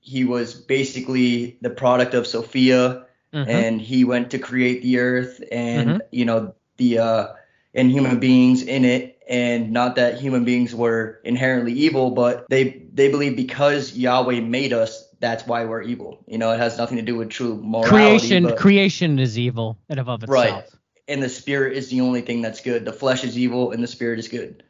he 0.00 0.24
was 0.24 0.54
basically 0.54 1.58
the 1.60 1.70
product 1.70 2.14
of 2.14 2.26
Sophia 2.26 3.06
mm-hmm. 3.32 3.50
and 3.50 3.80
he 3.80 4.04
went 4.04 4.30
to 4.30 4.38
create 4.38 4.82
the 4.82 4.98
earth 4.98 5.42
and 5.50 5.88
mm-hmm. 5.88 5.98
you 6.10 6.24
know 6.24 6.54
the 6.76 6.98
uh 6.98 7.28
and 7.74 7.90
human 7.90 8.20
beings 8.20 8.62
in 8.62 8.84
it 8.84 9.18
and 9.28 9.70
not 9.70 9.96
that 9.96 10.20
human 10.20 10.44
beings 10.44 10.74
were 10.74 11.20
inherently 11.24 11.72
evil 11.72 12.10
but 12.10 12.46
they 12.50 12.86
they 12.92 13.10
believe 13.10 13.36
because 13.36 13.96
Yahweh 13.96 14.40
made 14.40 14.72
us 14.72 15.08
that's 15.22 15.46
why 15.46 15.64
we're 15.64 15.82
evil. 15.82 16.22
You 16.26 16.36
know, 16.36 16.50
it 16.50 16.58
has 16.58 16.76
nothing 16.76 16.96
to 16.96 17.02
do 17.02 17.16
with 17.16 17.30
true 17.30 17.56
morality. 17.62 17.88
creation 17.88 18.44
but, 18.44 18.58
creation 18.58 19.18
is 19.18 19.38
evil 19.38 19.78
and 19.88 19.98
of 19.98 20.08
itself. 20.08 20.28
Right. 20.28 20.64
and 21.08 21.22
the 21.22 21.28
spirit 21.28 21.76
is 21.76 21.88
the 21.88 22.00
only 22.02 22.20
thing 22.20 22.42
that's 22.42 22.60
good. 22.60 22.84
The 22.84 22.92
flesh 22.92 23.24
is 23.24 23.38
evil, 23.38 23.70
and 23.70 23.82
the 23.82 23.86
spirit 23.86 24.18
is 24.18 24.28
good. 24.28 24.64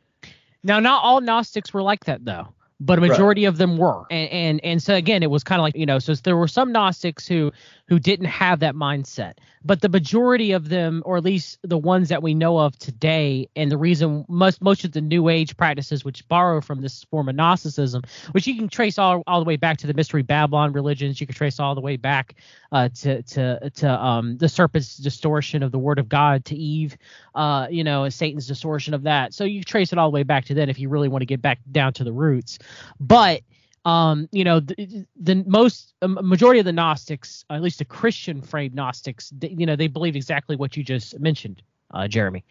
Now, 0.62 0.78
not 0.78 1.02
all 1.02 1.21
Gnostics 1.21 1.75
were 1.75 1.83
like 1.83 2.04
that 2.04 2.25
though, 2.25 2.49
but 2.86 2.98
a 2.98 3.02
Right. 3.06 3.10
majority 3.10 3.46
of 3.46 3.58
them 3.58 3.76
were. 3.78 4.04
And 4.10 4.30
and 4.30 4.60
and 4.64 4.82
so 4.82 4.94
again, 4.94 5.22
it 5.22 5.30
was 5.30 5.44
kind 5.44 5.60
of 5.60 5.64
like 5.64 5.76
you 5.76 5.86
know, 5.86 5.98
so 5.98 6.14
there 6.14 6.36
were 6.36 6.48
some 6.48 6.72
Gnostics 6.72 7.26
who 7.26 7.52
who 7.88 7.98
didn't 7.98 8.26
have 8.26 8.60
that 8.60 8.74
mindset, 8.74 9.34
but 9.64 9.80
the 9.82 9.88
majority 9.90 10.52
of 10.52 10.68
them, 10.68 11.02
or 11.06 11.18
at 11.18 11.24
least 11.24 11.58
the 11.62 11.78
ones 11.78 12.08
that 12.10 12.22
we 12.22 12.34
know 12.34 12.58
of 12.58 12.78
today, 12.78 13.48
and 13.56 13.70
the 13.70 13.78
reason 13.78 14.24
most 14.28 14.62
most 14.62 14.84
of 14.84 14.92
the 14.92 15.00
New 15.02 15.28
Age 15.28 15.56
practices, 15.56 16.04
which 16.04 16.26
borrow 16.28 16.60
from 16.60 16.82
this 16.82 17.04
form 17.04 17.28
of 17.28 17.36
Gnosticism, 17.36 18.02
which 18.32 18.46
you 18.46 18.56
can 18.56 18.68
trace 18.68 18.98
all 18.98 19.22
all 19.26 19.40
the 19.40 19.46
way 19.46 19.56
back 19.56 19.78
to 19.78 19.86
the 19.86 19.94
Mystery 19.94 20.22
Babylon 20.22 20.72
religions, 20.72 21.20
you 21.20 21.26
can 21.26 21.36
trace 21.36 21.60
all 21.60 21.74
the 21.74 21.80
way 21.82 21.96
back 21.96 22.36
uh, 22.72 22.88
to 22.90 23.22
to 23.22 23.70
to 23.70 23.90
um, 23.90 24.38
the 24.38 24.48
serpent's 24.48 24.96
distortion 24.98 25.62
of 25.62 25.72
the 25.72 25.78
Word 25.78 25.98
of 25.98 26.08
God 26.08 26.44
to 26.46 26.56
Eve, 26.56 26.96
uh, 27.34 27.66
you 27.70 27.84
know, 27.84 28.08
Satan's 28.08 28.46
distortion 28.46 28.94
of 28.94 29.02
that. 29.04 29.34
So 29.34 29.44
you 29.44 29.62
trace 29.62 29.92
it 29.92 29.98
all 29.98 30.10
the 30.10 30.14
way 30.14 30.22
back 30.22 30.44
to 30.46 30.54
then 30.54 30.68
if 30.68 30.78
you 30.78 30.88
really 30.88 31.08
want 31.08 31.22
to 31.22 31.26
get 31.26 31.42
back 31.42 31.58
down 31.70 31.92
to 31.94 32.04
the 32.04 32.12
roots. 32.12 32.58
But 33.00 33.42
um, 33.84 34.28
you 34.30 34.44
know, 34.44 34.60
the, 34.60 35.06
the 35.16 35.44
most 35.46 35.94
majority 36.02 36.60
of 36.60 36.66
the 36.66 36.72
Gnostics, 36.72 37.44
at 37.50 37.62
least 37.62 37.78
the 37.78 37.84
Christian 37.84 38.40
framed 38.40 38.74
Gnostics, 38.74 39.32
they, 39.36 39.48
you 39.48 39.66
know, 39.66 39.74
they 39.74 39.88
believe 39.88 40.14
exactly 40.14 40.54
what 40.54 40.76
you 40.76 40.84
just 40.84 41.18
mentioned, 41.18 41.62
uh, 41.92 42.06
Jeremy. 42.06 42.44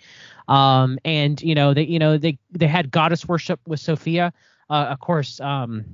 Um, 0.50 1.00
and 1.06 1.42
you 1.42 1.56
know, 1.56 1.74
they 1.74 1.84
you 1.84 2.00
know 2.00 2.18
they 2.18 2.38
they 2.52 2.68
had 2.68 2.92
goddess 2.92 3.28
worship 3.28 3.60
with 3.66 3.80
Sophia. 3.80 4.34
Uh, 4.70 4.88
of 4.90 5.00
course, 5.00 5.40
um, 5.40 5.86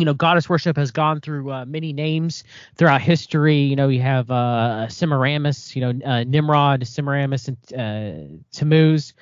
you 0.00 0.06
know, 0.06 0.14
goddess 0.14 0.48
worship 0.48 0.76
has 0.76 0.90
gone 0.90 1.20
through 1.20 1.50
uh, 1.50 1.64
many 1.66 1.92
names 1.92 2.44
throughout 2.76 3.00
history. 3.00 3.58
You 3.58 3.76
know, 3.76 3.88
you 3.88 4.00
have 4.00 4.30
uh, 4.30 4.88
Semiramis, 4.88 5.74
you 5.76 5.82
know, 5.82 6.06
uh, 6.06 6.24
Nimrod, 6.24 6.86
Semiramis, 6.86 7.48
and 7.48 7.56
uh, 7.72 8.44
Tammuz. 8.52 9.14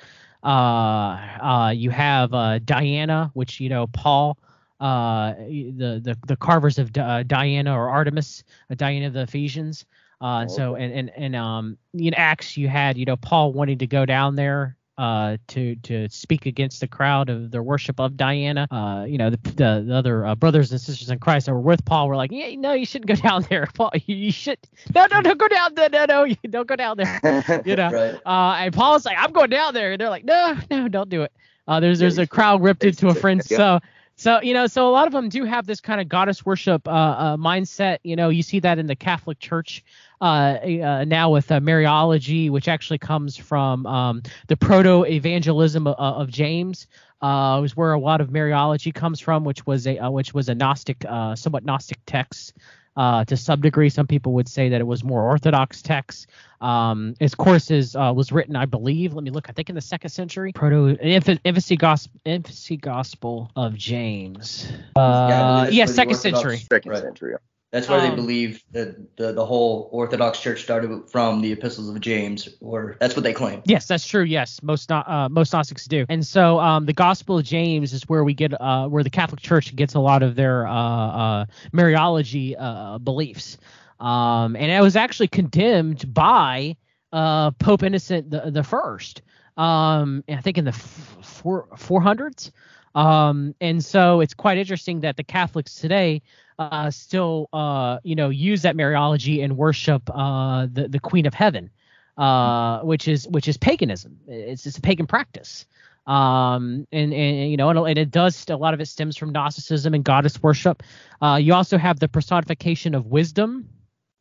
Uh, 0.43 1.17
uh, 1.41 1.73
you 1.75 1.89
have 1.89 2.33
uh, 2.33 2.59
Diana, 2.59 3.31
which 3.33 3.59
you 3.59 3.69
know 3.69 3.87
Paul, 3.87 4.37
uh, 4.79 5.33
the 5.37 6.01
the 6.03 6.17
the 6.27 6.35
carvers 6.35 6.77
of 6.77 6.95
uh, 6.97 7.23
Diana 7.23 7.77
or 7.77 7.89
Artemis, 7.89 8.43
uh, 8.69 8.75
Diana 8.75 9.07
of 9.07 9.13
the 9.13 9.21
Ephesians. 9.21 9.85
Uh, 10.21 10.47
so 10.47 10.75
and 10.75 10.93
and 10.93 11.11
and 11.17 11.35
um 11.35 11.77
in 11.93 12.13
Acts 12.13 12.55
you 12.55 12.69
had 12.69 12.97
you 12.97 13.05
know 13.05 13.17
Paul 13.17 13.51
wanting 13.51 13.79
to 13.79 13.87
go 13.87 14.05
down 14.05 14.35
there 14.35 14.77
uh 14.97 15.37
to 15.47 15.75
to 15.77 16.07
speak 16.09 16.45
against 16.45 16.79
the 16.79 16.87
crowd 16.87 17.29
of 17.29 17.49
their 17.51 17.63
worship 17.63 17.99
of 17.99 18.15
Diana. 18.15 18.67
Uh, 18.69 19.05
you 19.07 19.17
know 19.17 19.29
the 19.31 19.37
the, 19.37 19.83
the 19.87 19.95
other 19.95 20.25
uh, 20.25 20.35
brothers 20.35 20.71
and 20.71 20.79
sisters 20.79 21.09
in 21.09 21.17
Christ 21.19 21.47
that 21.47 21.53
were 21.53 21.59
with 21.59 21.83
Paul 21.85 22.07
were 22.07 22.15
like, 22.15 22.31
yeah, 22.31 22.55
no, 22.55 22.73
you 22.73 22.85
shouldn't 22.85 23.07
go 23.07 23.15
down 23.29 23.45
there. 23.49 23.67
Paul, 23.73 23.91
you, 24.05 24.31
should 24.31 24.59
no 24.93 25.07
no 25.11 25.21
don't 25.21 25.39
go 25.39 25.47
down 25.47 25.73
there 25.75 25.89
no 25.89 26.05
no 26.05 26.23
you 26.25 26.35
don't 26.49 26.67
go 26.67 26.75
down 26.75 26.97
there. 26.97 27.61
You 27.65 27.75
know, 27.75 27.89
Right. 27.91 28.15
uh, 28.25 28.55
and 28.59 28.73
Paul's 28.73 29.05
like, 29.05 29.17
I'm 29.17 29.31
going 29.31 29.49
down 29.49 29.73
there, 29.73 29.93
and 29.93 29.99
they're 30.01 30.09
like, 30.09 30.25
no, 30.25 30.55
no, 30.69 30.87
don't 30.87 31.09
do 31.09 31.23
it. 31.23 31.31
Uh, 31.67 31.79
there's 31.79 31.99
there's 31.99 32.17
a 32.17 32.27
crowd 32.27 32.61
ripped 32.61 32.83
into 32.83 33.07
a 33.07 33.13
friend. 33.15 33.41
Yeah. 33.49 33.57
So 33.57 33.79
so 34.15 34.41
you 34.41 34.53
know, 34.53 34.67
so 34.67 34.87
a 34.87 34.91
lot 34.91 35.07
of 35.07 35.13
them 35.13 35.29
do 35.29 35.43
have 35.45 35.65
this 35.65 35.81
kind 35.81 35.99
of 35.99 36.07
goddess 36.07 36.45
worship 36.45 36.87
uh, 36.87 36.91
uh, 36.91 37.37
mindset. 37.37 37.97
You 38.03 38.15
know, 38.15 38.29
you 38.29 38.43
see 38.43 38.59
that 38.59 38.79
in 38.79 38.87
the 38.87 38.95
Catholic 38.95 39.39
Church 39.39 39.83
uh, 40.21 40.23
uh, 40.23 41.05
now 41.07 41.31
with 41.31 41.51
uh, 41.51 41.59
Mariology, 41.59 42.49
which 42.49 42.67
actually 42.67 42.99
comes 42.99 43.35
from 43.35 43.85
um, 43.85 44.23
the 44.47 44.57
proto 44.57 45.03
evangelium 45.03 45.87
of, 45.87 45.95
of 45.97 46.29
James. 46.29 46.87
Uh, 47.21 47.61
was 47.61 47.77
where 47.77 47.93
a 47.93 47.99
lot 47.99 48.19
of 48.19 48.29
Mariology 48.29 48.93
comes 48.93 49.21
from, 49.21 49.45
which 49.45 49.65
was 49.65 49.87
a 49.87 49.97
uh, 49.97 50.09
which 50.09 50.33
was 50.33 50.49
a 50.49 50.55
Gnostic, 50.55 51.05
uh, 51.07 51.35
somewhat 51.35 51.63
Gnostic 51.63 51.99
text. 52.05 52.53
Uh, 52.95 53.25
to 53.25 53.35
some 53.35 53.59
degree, 53.59 53.89
some 53.89 54.05
people 54.05 54.33
would 54.33 54.47
say 54.47 54.69
that 54.69 54.79
it 54.79 54.83
was 54.85 55.03
more 55.03 55.23
Orthodox 55.23 55.81
text. 55.81 56.27
Um, 56.61 57.15
its 57.19 57.33
course 57.35 57.71
is 57.71 57.95
uh, 57.95 58.13
was 58.15 58.31
written, 58.31 58.55
I 58.55 58.65
believe. 58.65 59.13
Let 59.15 59.23
me 59.23 59.31
look. 59.31 59.49
I 59.49 59.51
think 59.51 59.69
in 59.69 59.75
the 59.75 59.81
second 59.81 60.11
century. 60.11 60.51
Proto 60.53 60.89
Inf- 61.01 61.39
Infancy 61.43 61.75
Gospel 61.75 62.19
Infancy 62.25 62.77
Gospel 62.77 63.51
of 63.55 63.75
James. 63.75 64.71
Yeah, 64.95 65.01
Uh, 65.01 65.67
yeah, 65.71 65.85
the 65.85 65.93
second 65.93 66.15
century. 66.15 66.57
Second 66.57 66.91
Right. 66.91 67.01
century. 67.01 67.33
That's 67.73 67.89
where 67.89 67.99
they 67.99 68.09
Um, 68.09 68.15
believe 68.15 68.63
that 68.71 69.17
the, 69.17 69.33
the 69.33 69.43
whole 69.43 69.89
Orthodox 69.91 70.39
Church 70.39 70.61
started 70.61 71.09
from 71.09 71.41
the 71.41 71.51
epistles 71.51 71.89
of 71.89 71.99
James, 71.99 72.47
or 72.61 72.97
that's 72.99 73.15
what 73.15 73.23
they 73.23 73.33
claim. 73.33 73.63
Yes, 73.65 73.87
that's 73.87 74.05
true. 74.05 74.21
Yes, 74.21 74.61
most 74.61 74.91
uh, 74.91 75.27
most 75.31 75.51
Gnostics 75.53 75.87
do. 75.87 76.05
And 76.07 76.23
so 76.23 76.59
um, 76.59 76.85
the 76.85 76.93
Gospel 76.93 77.39
of 77.39 77.45
James 77.45 77.91
is 77.91 78.03
where 78.07 78.23
we 78.23 78.35
get 78.35 78.53
uh, 78.61 78.87
where 78.89 79.03
the 79.03 79.09
Catholic 79.09 79.41
Church 79.41 79.75
gets 79.75 79.95
a 79.95 79.99
lot 79.99 80.21
of 80.21 80.35
their 80.35 80.67
uh, 80.67 80.71
uh, 80.71 81.45
Mariology 81.73 82.55
uh, 82.59 82.99
beliefs. 82.99 83.57
Um, 83.99 84.55
and 84.55 84.71
it 84.71 84.81
was 84.81 84.95
actually 84.95 85.29
condemned 85.29 86.13
by 86.13 86.77
uh, 87.11 87.49
Pope 87.51 87.81
Innocent 87.81 88.29
the, 88.29 88.51
the 88.51 88.63
First. 88.63 89.23
Um, 89.57 90.23
I 90.29 90.41
think 90.41 90.59
in 90.59 90.65
the 90.65 90.71
f- 90.71 91.17
four 91.23 91.69
four 91.75 92.01
hundreds. 92.01 92.51
Um, 92.93 93.55
and 93.59 93.83
so 93.83 94.21
it's 94.21 94.35
quite 94.35 94.59
interesting 94.59 94.99
that 94.99 95.17
the 95.17 95.23
Catholics 95.23 95.73
today 95.73 96.21
uh, 96.59 96.91
still 96.91 97.49
uh, 97.53 97.99
you 98.03 98.15
know 98.15 98.29
use 98.29 98.61
that 98.63 98.75
Mariology 98.75 99.43
and 99.43 99.57
worship 99.57 100.09
uh, 100.13 100.67
the 100.71 100.87
the 100.87 100.99
Queen 100.99 101.25
of 101.25 101.33
Heaven 101.33 101.69
uh, 102.17 102.79
which 102.81 103.07
is 103.07 103.27
which 103.29 103.47
is 103.47 103.57
paganism. 103.57 104.19
It's 104.27 104.65
it's 104.65 104.77
a 104.77 104.81
pagan 104.81 105.07
practice. 105.07 105.65
Um, 106.05 106.85
and, 106.91 107.13
and 107.13 107.49
you 107.49 107.55
know, 107.55 107.69
and, 107.69 107.79
and 107.79 107.97
it 107.97 108.11
does 108.11 108.45
a 108.49 108.57
lot 108.57 108.73
of 108.73 108.81
it 108.81 108.87
stems 108.87 109.15
from 109.15 109.31
Gnosticism 109.31 109.93
and 109.93 110.03
goddess 110.03 110.43
worship. 110.43 110.83
Uh, 111.21 111.39
you 111.41 111.53
also 111.53 111.77
have 111.77 111.99
the 111.99 112.09
personification 112.09 112.93
of 112.93 113.07
wisdom, 113.07 113.69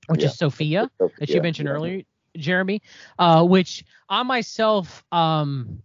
which 0.06 0.20
Yeah. 0.20 0.28
is 0.28 0.38
Sophia, 0.38 0.90
that 1.18 1.28
you 1.28 1.42
mentioned 1.42 1.66
yeah. 1.66 1.74
earlier, 1.74 2.02
Jeremy. 2.36 2.82
Uh, 3.18 3.44
which 3.44 3.84
I 4.08 4.22
myself, 4.22 5.04
um, 5.10 5.82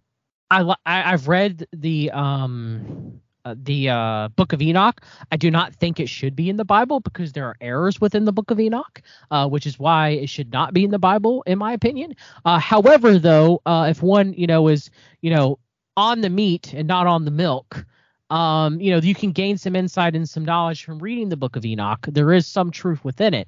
I, 0.52 0.76
I've 0.86 1.28
read 1.28 1.68
the 1.74 2.12
um 2.12 3.20
the 3.58 3.90
uh, 3.90 4.28
Book 4.30 4.54
of 4.54 4.62
Enoch. 4.62 5.02
I 5.32 5.38
do 5.38 5.52
not 5.52 5.74
think 5.76 6.00
it 6.00 6.10
should 6.10 6.36
be 6.36 6.50
in 6.50 6.58
the 6.58 6.66
Bible 6.66 7.00
because 7.00 7.34
there 7.34 7.46
are 7.46 7.56
errors 7.62 8.02
within 8.02 8.26
the 8.26 8.34
Book 8.34 8.52
of 8.52 8.60
Enoch, 8.60 9.02
uh, 9.32 9.48
which 9.48 9.66
is 9.66 9.80
why 9.80 10.10
it 10.10 10.30
should 10.30 10.52
not 10.52 10.74
be 10.74 10.84
in 10.84 10.92
the 10.92 11.00
Bible, 11.00 11.44
in 11.46 11.58
my 11.58 11.74
opinion. 11.74 12.16
Uh, 12.46 12.60
however, 12.60 13.18
though, 13.20 13.62
uh, 13.66 13.88
if 13.90 14.02
one 14.02 14.34
you 14.34 14.48
know 14.48 14.68
is 14.68 14.90
you 15.22 15.30
know 15.30 15.60
on 15.96 16.22
the 16.22 16.30
meat 16.30 16.74
and 16.74 16.88
not 16.88 17.08
on 17.08 17.26
the 17.26 17.32
milk, 17.32 17.86
um, 18.30 18.80
you 18.80 18.92
know 18.92 18.98
you 18.98 19.16
can 19.16 19.32
gain 19.32 19.58
some 19.58 19.76
insight 19.76 20.16
and 20.16 20.28
some 20.30 20.46
knowledge 20.46 20.84
from 20.84 21.00
reading 21.00 21.30
the 21.30 21.38
Book 21.38 21.56
of 21.56 21.66
Enoch. 21.66 22.06
There 22.08 22.34
is 22.34 22.48
some 22.48 22.72
truth 22.72 23.04
within 23.04 23.34
it. 23.34 23.48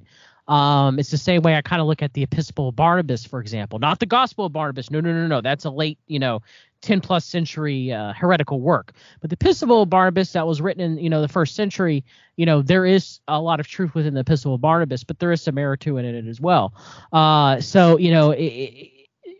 Um, 0.50 0.98
it's 0.98 1.12
the 1.12 1.18
same 1.18 1.44
way 1.44 1.56
I 1.56 1.62
kind 1.62 1.80
of 1.80 1.88
look 1.88 2.02
at 2.02 2.14
the 2.14 2.24
Epistle 2.24 2.70
of 2.70 2.76
Barnabas, 2.76 3.24
for 3.24 3.40
example, 3.40 3.78
not 3.78 4.00
the 4.00 4.08
Gospel 4.08 4.46
of 4.46 4.52
Barnabas. 4.52 4.90
No, 4.90 5.00
no, 5.00 5.14
no, 5.14 5.28
no. 5.28 5.42
That's 5.42 5.64
a 5.66 5.70
late, 5.70 6.00
you 6.08 6.18
know, 6.18 6.42
10 6.82 7.02
plus 7.02 7.24
century 7.24 7.94
uh, 7.94 8.14
heretical 8.14 8.60
work. 8.60 8.94
But 9.22 9.30
the 9.30 9.36
Epistle 9.36 9.84
of 9.84 9.92
Barnabas 9.92 10.34
that 10.34 10.48
was 10.48 10.60
written 10.60 10.82
in, 10.82 10.98
you 10.98 11.10
know, 11.10 11.22
the 11.22 11.28
first 11.28 11.56
century, 11.56 12.04
you 12.36 12.48
know, 12.48 12.64
there 12.64 12.86
is 12.86 13.20
a 13.28 13.40
lot 13.40 13.60
of 13.60 13.68
truth 13.68 13.94
within 13.94 14.16
the 14.16 14.22
Epistle 14.22 14.56
of 14.56 14.62
Barnabas, 14.62 15.04
but 15.04 15.20
there 15.20 15.32
is 15.32 15.42
some 15.42 15.60
error 15.60 15.78
to 15.78 15.98
it 15.98 16.06
in 16.06 16.16
it 16.16 16.28
as 16.28 16.42
well. 16.42 16.74
Uh, 17.14 17.62
so, 17.62 18.00
you 18.00 18.12
know, 18.12 18.32
it, 18.32 18.44
it, 18.44 18.92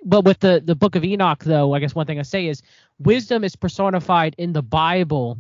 but 0.06 0.24
with 0.24 0.40
the 0.40 0.62
the 0.64 0.76
Book 0.76 0.96
of 0.96 1.04
Enoch, 1.04 1.44
though, 1.44 1.74
I 1.74 1.80
guess 1.80 1.96
one 1.96 2.06
thing 2.06 2.20
I 2.20 2.24
say 2.24 2.48
is 2.48 2.62
wisdom 3.00 3.44
is 3.44 3.56
personified 3.56 4.36
in 4.38 4.54
the 4.54 4.62
Bible 4.62 5.40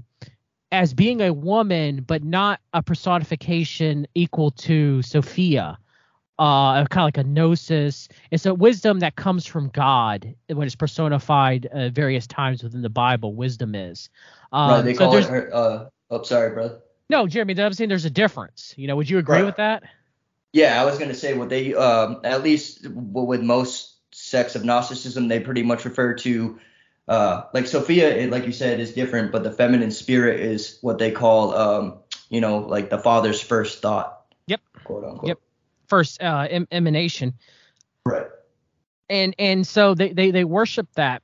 as 0.71 0.93
being 0.93 1.21
a 1.21 1.33
woman, 1.33 2.03
but 2.05 2.23
not 2.23 2.59
a 2.73 2.83
personification 2.83 4.07
equal 4.13 4.51
to 4.51 5.01
Sophia, 5.01 5.77
uh, 6.37 6.85
kind 6.85 7.01
of 7.01 7.05
like 7.05 7.17
a 7.17 7.23
gnosis. 7.23 8.07
It's 8.31 8.45
a 8.45 8.53
wisdom 8.53 8.99
that 8.99 9.15
comes 9.15 9.45
from 9.45 9.69
God 9.69 10.35
when 10.47 10.65
it's 10.65 10.75
personified 10.75 11.65
uh, 11.67 11.89
various 11.89 12.27
times 12.27 12.63
within 12.63 12.81
the 12.81 12.89
Bible. 12.89 13.33
Wisdom 13.33 13.75
is. 13.75 14.09
Um, 14.51 14.69
right. 14.69 14.81
They 14.83 14.93
so 14.93 14.99
call 14.99 15.17
it. 15.17 15.25
Her, 15.25 15.49
uh, 15.53 15.85
oh, 16.11 16.23
sorry, 16.23 16.51
brother. 16.51 16.79
no, 17.09 17.27
Jeremy. 17.27 17.59
I'm 17.61 17.73
saying 17.73 17.89
there's 17.89 18.05
a 18.05 18.09
difference. 18.09 18.73
You 18.77 18.87
know, 18.87 18.95
would 18.95 19.09
you 19.09 19.17
agree 19.17 19.37
Right. 19.37 19.45
with 19.45 19.57
that? 19.57 19.83
Yeah, 20.53 20.81
I 20.81 20.85
was 20.85 20.97
gonna 20.97 21.13
say 21.13 21.33
what 21.35 21.49
they 21.49 21.75
um 21.75 22.21
at 22.23 22.43
least 22.43 22.87
with 22.89 23.41
most 23.41 23.97
sects 24.11 24.55
of 24.55 24.65
Gnosticism 24.65 25.27
they 25.27 25.39
pretty 25.39 25.61
much 25.61 25.85
refer 25.85 26.15
to 26.15 26.59
uh 27.09 27.43
like 27.53 27.67
Sophia 27.67 28.15
it, 28.15 28.31
like 28.31 28.45
you 28.45 28.53
said 28.53 28.79
is 28.79 28.93
different 28.93 29.33
but 29.33 29.43
the 29.43 29.51
feminine 29.51 29.91
spirit 29.91 30.39
is 30.39 30.79
what 30.81 30.99
they 30.99 31.11
call 31.11 31.53
um 31.55 31.99
you 32.29 32.41
know 32.41 32.59
like 32.59 32.89
the 32.89 32.99
father's 32.99 33.41
first 33.41 33.81
thought. 33.81 34.21
Yep. 34.47 34.61
Quote 34.85 35.03
unquote. 35.05 35.27
Yep. 35.29 35.39
First 35.87 36.21
uh, 36.23 36.47
em- 36.49 36.67
emanation. 36.71 37.33
Right. 38.05 38.27
and 39.09 39.35
and 39.39 39.67
so 39.67 39.93
they 39.95 40.13
they, 40.13 40.31
they 40.31 40.43
worship 40.45 40.87
that 40.95 41.23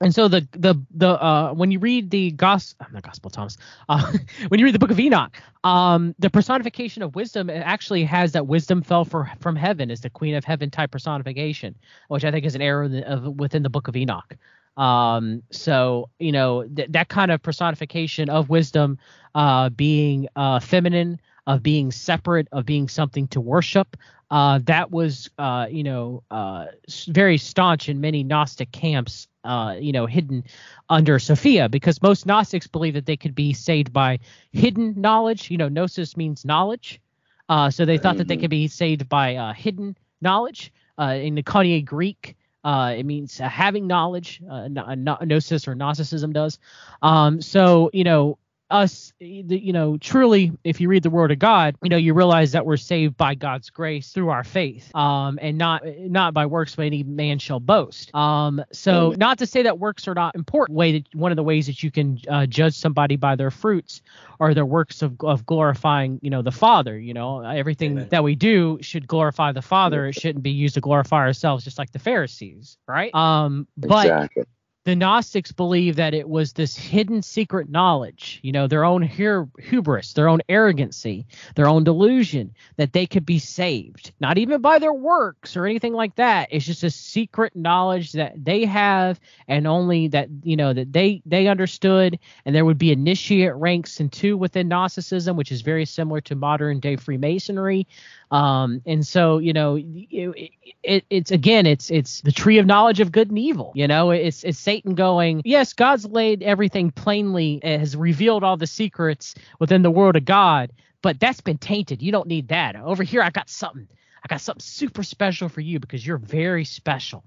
and 0.00 0.14
so 0.14 0.28
the 0.28 0.46
the 0.52 0.74
the 0.90 1.08
uh 1.22 1.52
when 1.54 1.70
you 1.70 1.78
read 1.78 2.10
the 2.10 2.30
gospel 2.32 2.86
not 2.92 3.02
gospel 3.02 3.30
thomas 3.30 3.56
uh 3.88 4.12
when 4.48 4.60
you 4.60 4.66
read 4.66 4.74
the 4.74 4.78
book 4.78 4.90
of 4.90 5.00
enoch 5.00 5.36
um 5.64 6.14
the 6.18 6.30
personification 6.30 7.02
of 7.02 7.14
wisdom 7.14 7.50
it 7.50 7.58
actually 7.58 8.04
has 8.04 8.32
that 8.32 8.46
wisdom 8.46 8.82
fell 8.82 9.04
for 9.04 9.30
from 9.40 9.56
heaven 9.56 9.90
is 9.90 10.00
the 10.02 10.10
queen 10.10 10.34
of 10.34 10.44
heaven 10.44 10.70
type 10.70 10.90
personification 10.90 11.74
which 12.08 12.24
i 12.24 12.30
think 12.30 12.44
is 12.44 12.54
an 12.54 12.62
error 12.62 12.90
of, 13.06 13.24
within 13.38 13.62
the 13.62 13.70
book 13.70 13.88
of 13.88 13.96
enoch 13.96 14.36
Um, 14.76 15.42
so 15.50 16.08
you 16.18 16.32
know 16.32 16.64
th- 16.66 16.90
that 16.90 17.08
kind 17.08 17.30
of 17.30 17.42
personification 17.42 18.28
of 18.28 18.48
wisdom, 18.50 18.98
uh, 19.34 19.70
being 19.70 20.28
uh, 20.36 20.60
feminine, 20.60 21.20
of 21.46 21.62
being 21.62 21.90
separate, 21.90 22.48
of 22.52 22.66
being 22.66 22.88
something 22.88 23.26
to 23.28 23.40
worship. 23.40 23.96
Uh, 24.30 24.58
that 24.64 24.90
was, 24.90 25.30
uh, 25.38 25.66
you 25.70 25.84
know, 25.84 26.22
uh, 26.30 26.66
very 27.08 27.38
staunch 27.38 27.88
in 27.88 28.00
many 28.00 28.24
Gnostic 28.24 28.72
camps, 28.72 29.28
uh, 29.44 29.76
you 29.78 29.92
know, 29.92 30.06
hidden 30.06 30.42
under 30.88 31.18
Sophia, 31.18 31.68
because 31.68 32.02
most 32.02 32.26
Gnostics 32.26 32.66
believe 32.66 32.94
that 32.94 33.06
they 33.06 33.16
could 33.16 33.34
be 33.34 33.52
saved 33.52 33.92
by 33.92 34.18
hidden 34.52 34.94
knowledge. 35.00 35.50
You 35.50 35.58
know, 35.58 35.68
gnosis 35.68 36.16
means 36.16 36.44
knowledge. 36.44 37.00
Uh, 37.48 37.70
so 37.70 37.84
they 37.84 37.98
thought 37.98 38.16
that 38.16 38.28
they 38.28 38.36
Mhm. 38.36 38.40
could 38.40 38.50
be 38.50 38.66
saved 38.68 39.08
by 39.08 39.36
uh, 39.36 39.52
hidden 39.52 39.96
knowledge. 40.20 40.72
Uh, 40.98 41.14
in 41.20 41.34
the 41.34 41.42
Koine 41.42 41.84
Greek, 41.84 42.36
uh, 42.66 42.94
it 42.98 43.04
means 43.06 43.38
having 43.38 43.86
knowledge. 43.86 44.42
Uh, 44.50 44.68
no- 44.68 44.94
no- 44.94 45.18
gnosis 45.22 45.68
or 45.68 45.74
Gnosticism 45.74 46.32
does. 46.32 46.58
Um, 47.02 47.40
so 47.40 47.90
you 47.92 48.04
know, 48.04 48.38
us, 48.70 49.12
you 49.20 49.72
know, 49.72 49.96
truly, 49.96 50.52
if 50.64 50.80
you 50.80 50.88
read 50.88 51.02
the 51.02 51.10
Word 51.10 51.30
of 51.30 51.38
God, 51.38 51.76
you 51.82 51.88
know, 51.88 51.96
you 51.96 52.14
realize 52.14 52.52
that 52.52 52.66
we're 52.66 52.76
saved 52.76 53.16
by 53.16 53.34
God's 53.34 53.70
grace 53.70 54.10
through 54.10 54.30
our 54.30 54.42
faith, 54.42 54.94
um, 54.94 55.38
and 55.40 55.56
not 55.56 55.82
not 55.98 56.34
by 56.34 56.46
works, 56.46 56.74
but 56.74 56.86
any 56.86 57.02
man 57.02 57.38
shall 57.38 57.60
boast. 57.60 58.14
Um, 58.14 58.64
so 58.72 59.08
Amen. 59.08 59.18
not 59.18 59.38
to 59.38 59.46
say 59.46 59.62
that 59.62 59.78
works 59.78 60.08
are 60.08 60.14
not 60.14 60.34
important. 60.34 60.76
Way 60.76 60.92
that 60.92 61.14
one 61.14 61.30
of 61.32 61.36
the 61.36 61.44
ways 61.44 61.66
that 61.66 61.82
you 61.82 61.90
can 61.90 62.20
uh, 62.28 62.46
judge 62.46 62.74
somebody 62.74 63.16
by 63.16 63.36
their 63.36 63.50
fruits 63.50 64.02
are 64.40 64.52
their 64.52 64.66
works 64.66 65.02
of, 65.02 65.16
of 65.20 65.46
glorifying, 65.46 66.18
you 66.22 66.30
know, 66.30 66.42
the 66.42 66.52
Father. 66.52 66.98
You 66.98 67.14
know, 67.14 67.42
everything 67.42 67.92
Amen. 67.92 68.08
that 68.10 68.24
we 68.24 68.34
do 68.34 68.78
should 68.80 69.06
glorify 69.06 69.52
the 69.52 69.62
Father. 69.62 70.06
It 70.06 70.14
shouldn't 70.14 70.42
be 70.42 70.50
used 70.50 70.74
to 70.74 70.80
glorify 70.80 71.18
ourselves, 71.18 71.62
just 71.62 71.78
like 71.78 71.92
the 71.92 71.98
Pharisees, 72.00 72.78
right? 72.88 73.14
Um, 73.14 73.68
but 73.76 74.06
exactly. 74.06 74.44
The 74.86 74.94
Gnostics 74.94 75.50
believe 75.50 75.96
that 75.96 76.14
it 76.14 76.28
was 76.28 76.52
this 76.52 76.76
hidden 76.76 77.20
secret 77.20 77.68
knowledge, 77.68 78.38
you 78.44 78.52
know, 78.52 78.68
their 78.68 78.84
own 78.84 79.02
hubris, 79.02 80.12
their 80.12 80.28
own 80.28 80.40
arrogancy, 80.48 81.26
their 81.56 81.66
own 81.66 81.82
delusion 81.82 82.54
that 82.76 82.92
they 82.92 83.04
could 83.04 83.26
be 83.26 83.40
saved, 83.40 84.12
not 84.20 84.38
even 84.38 84.60
by 84.60 84.78
their 84.78 84.92
works 84.92 85.56
or 85.56 85.66
anything 85.66 85.92
like 85.92 86.14
that. 86.14 86.50
It's 86.52 86.64
just 86.64 86.84
a 86.84 86.90
secret 86.90 87.56
knowledge 87.56 88.12
that 88.12 88.44
they 88.44 88.64
have 88.64 89.18
and 89.48 89.66
only 89.66 90.06
that, 90.06 90.28
you 90.44 90.56
know, 90.56 90.72
that 90.72 90.92
they 90.92 91.20
they 91.26 91.48
understood 91.48 92.20
and 92.44 92.54
there 92.54 92.64
would 92.64 92.78
be 92.78 92.92
initiate 92.92 93.56
ranks 93.56 93.98
and 93.98 94.12
two 94.12 94.38
within 94.38 94.68
Gnosticism, 94.68 95.36
which 95.36 95.50
is 95.50 95.62
very 95.62 95.84
similar 95.84 96.20
to 96.20 96.36
modern 96.36 96.78
day 96.78 96.94
Freemasonry. 96.94 97.88
Um, 98.30 98.82
and 98.86 99.06
so, 99.06 99.38
you 99.38 99.52
know, 99.52 99.76
it, 99.76 100.50
it, 100.82 101.04
it's 101.10 101.30
again, 101.30 101.66
it's 101.66 101.90
it's 101.90 102.22
the 102.22 102.32
tree 102.32 102.58
of 102.58 102.66
knowledge 102.66 103.00
of 103.00 103.12
good 103.12 103.28
and 103.28 103.38
evil. 103.38 103.72
You 103.74 103.86
know, 103.86 104.10
it's 104.10 104.42
it's 104.42 104.58
Satan 104.58 104.94
going, 104.94 105.42
yes, 105.44 105.72
God's 105.72 106.06
laid 106.06 106.42
everything 106.42 106.90
plainly, 106.90 107.60
uh, 107.62 107.78
has 107.78 107.96
revealed 107.96 108.42
all 108.42 108.56
the 108.56 108.66
secrets 108.66 109.34
within 109.60 109.82
the 109.82 109.90
world 109.90 110.16
of 110.16 110.24
God, 110.24 110.72
but 111.02 111.20
that's 111.20 111.40
been 111.40 111.58
tainted. 111.58 112.02
You 112.02 112.10
don't 112.10 112.26
need 112.28 112.48
that. 112.48 112.74
Over 112.74 113.04
here, 113.04 113.22
I 113.22 113.30
got 113.30 113.48
something. 113.48 113.88
I 114.24 114.28
got 114.28 114.40
something 114.40 114.60
super 114.60 115.04
special 115.04 115.48
for 115.48 115.60
you 115.60 115.78
because 115.78 116.04
you're 116.04 116.18
very 116.18 116.64
special. 116.64 117.22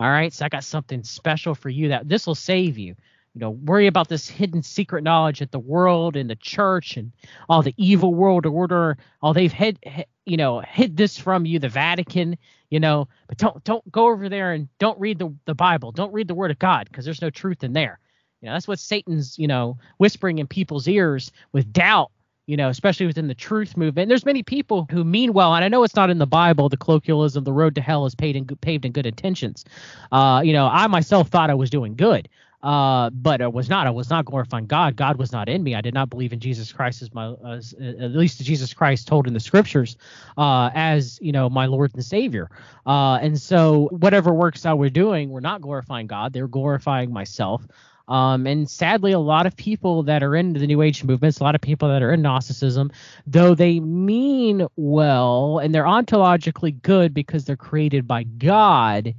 All 0.00 0.08
right, 0.08 0.32
so 0.32 0.46
I 0.46 0.48
got 0.48 0.64
something 0.64 1.02
special 1.02 1.54
for 1.54 1.68
you 1.68 1.88
that 1.88 2.08
this 2.08 2.26
will 2.26 2.34
save 2.36 2.78
you. 2.78 2.94
You 3.34 3.40
know, 3.40 3.50
worry 3.50 3.86
about 3.86 4.08
this 4.08 4.28
hidden 4.28 4.62
secret 4.62 5.04
knowledge 5.04 5.38
that 5.38 5.52
the 5.52 5.58
world 5.58 6.16
and 6.16 6.28
the 6.28 6.36
church 6.36 6.96
and 6.96 7.12
all 7.48 7.62
the 7.62 7.74
evil 7.76 8.14
world 8.14 8.46
order, 8.46 8.96
all 9.22 9.32
they've 9.32 9.52
hid, 9.52 9.78
you 10.24 10.36
know, 10.36 10.60
hid 10.60 10.96
this 10.96 11.16
from 11.18 11.46
you, 11.46 11.58
the 11.58 11.68
Vatican, 11.68 12.36
you 12.70 12.80
know, 12.80 13.06
but 13.28 13.38
don't 13.38 13.62
don't 13.64 13.90
go 13.92 14.08
over 14.08 14.28
there 14.28 14.52
and 14.52 14.68
don't 14.78 14.98
read 14.98 15.18
the 15.18 15.32
the 15.44 15.54
Bible, 15.54 15.92
don't 15.92 16.12
read 16.12 16.26
the 16.26 16.34
Word 16.34 16.50
of 16.50 16.58
God 16.58 16.88
because 16.90 17.04
there's 17.04 17.22
no 17.22 17.30
truth 17.30 17.62
in 17.62 17.72
there. 17.74 18.00
You 18.40 18.46
know, 18.46 18.54
that's 18.54 18.68
what 18.68 18.78
Satan's, 18.78 19.38
you 19.38 19.46
know, 19.46 19.78
whispering 19.98 20.38
in 20.38 20.46
people's 20.46 20.88
ears 20.88 21.30
with 21.52 21.72
doubt. 21.72 22.10
You 22.46 22.56
know, 22.56 22.70
especially 22.70 23.04
within 23.04 23.28
the 23.28 23.34
truth 23.34 23.76
movement. 23.76 24.08
There's 24.08 24.24
many 24.24 24.42
people 24.42 24.86
who 24.90 25.04
mean 25.04 25.34
well, 25.34 25.54
and 25.54 25.62
I 25.62 25.68
know 25.68 25.82
it's 25.82 25.94
not 25.94 26.08
in 26.08 26.16
the 26.16 26.26
Bible. 26.26 26.70
The 26.70 26.78
colloquialism, 26.78 27.44
"the 27.44 27.52
road 27.52 27.74
to 27.74 27.82
hell 27.82 28.06
is 28.06 28.14
paved 28.14 28.36
in, 28.36 28.46
paved 28.62 28.86
in 28.86 28.92
good 28.92 29.04
intentions." 29.04 29.66
Uh, 30.10 30.40
you 30.42 30.54
know, 30.54 30.66
I 30.66 30.86
myself 30.86 31.28
thought 31.28 31.50
I 31.50 31.54
was 31.54 31.68
doing 31.68 31.94
good, 31.94 32.26
uh, 32.62 33.10
but 33.10 33.40
I 33.40 33.46
was 33.46 33.68
not. 33.68 33.86
I 33.86 33.90
was 33.90 34.10
not 34.10 34.24
glorifying 34.24 34.66
God. 34.66 34.96
God 34.96 35.16
was 35.16 35.30
not 35.30 35.48
in 35.48 35.62
me. 35.62 35.74
I 35.76 35.80
did 35.80 35.94
not 35.94 36.10
believe 36.10 36.32
in 36.32 36.40
Jesus 36.40 36.72
Christ 36.72 37.02
as 37.02 37.14
my, 37.14 37.34
as, 37.46 37.72
at 37.74 38.12
least 38.12 38.42
Jesus 38.42 38.74
Christ 38.74 39.06
told 39.06 39.28
in 39.28 39.34
the 39.34 39.40
scriptures, 39.40 39.96
uh, 40.36 40.70
as 40.74 41.18
you 41.22 41.30
know, 41.30 41.48
my 41.48 41.66
Lord 41.66 41.92
and 41.94 42.04
Savior. 42.04 42.50
Uh, 42.84 43.14
and 43.16 43.40
so 43.40 43.88
whatever 43.92 44.34
works 44.34 44.66
I 44.66 44.74
were 44.74 44.88
doing 44.88 45.30
were 45.30 45.40
not 45.40 45.60
glorifying 45.60 46.08
God. 46.08 46.32
They 46.32 46.42
were 46.42 46.48
glorifying 46.48 47.12
myself. 47.12 47.66
Um, 48.08 48.46
and 48.46 48.68
sadly, 48.68 49.12
a 49.12 49.18
lot 49.18 49.46
of 49.46 49.54
people 49.54 50.02
that 50.04 50.22
are 50.22 50.34
into 50.34 50.58
the 50.58 50.66
New 50.66 50.82
Age 50.82 51.04
movements, 51.04 51.40
a 51.40 51.44
lot 51.44 51.54
of 51.54 51.60
people 51.60 51.88
that 51.88 52.02
are 52.02 52.12
in 52.12 52.22
Gnosticism, 52.22 52.90
though 53.26 53.54
they 53.54 53.80
mean 53.80 54.66
well 54.76 55.58
and 55.58 55.74
they're 55.74 55.84
ontologically 55.84 56.80
good 56.82 57.12
because 57.12 57.44
they're 57.44 57.56
created 57.56 58.08
by 58.08 58.22
God, 58.22 59.14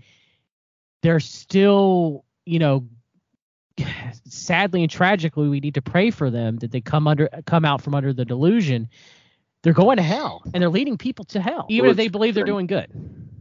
they're 1.03 1.19
still, 1.19 2.25
you 2.45 2.57
know, 2.57 2.87
sadly 4.25 4.81
and 4.81 4.91
tragically, 4.91 5.49
we 5.49 5.59
need 5.59 5.75
to 5.75 5.81
pray 5.81 6.11
for 6.11 6.29
them 6.29 6.57
that 6.57 6.71
they 6.71 6.81
come 6.81 7.07
under, 7.07 7.29
come 7.45 7.65
out 7.65 7.81
from 7.81 7.95
under 7.95 8.13
the 8.13 8.25
delusion. 8.25 8.89
They're 9.61 9.73
going 9.73 9.97
to 9.97 10.03
hell, 10.03 10.41
and 10.53 10.61
they're 10.61 10.69
leading 10.69 10.97
people 10.97 11.25
to 11.25 11.41
hell, 11.41 11.65
even 11.69 11.85
Well, 11.85 11.91
if 11.91 11.97
they 11.97 12.07
believe 12.07 12.33
they're 12.33 12.45
doing 12.45 12.67
good. 12.67 12.87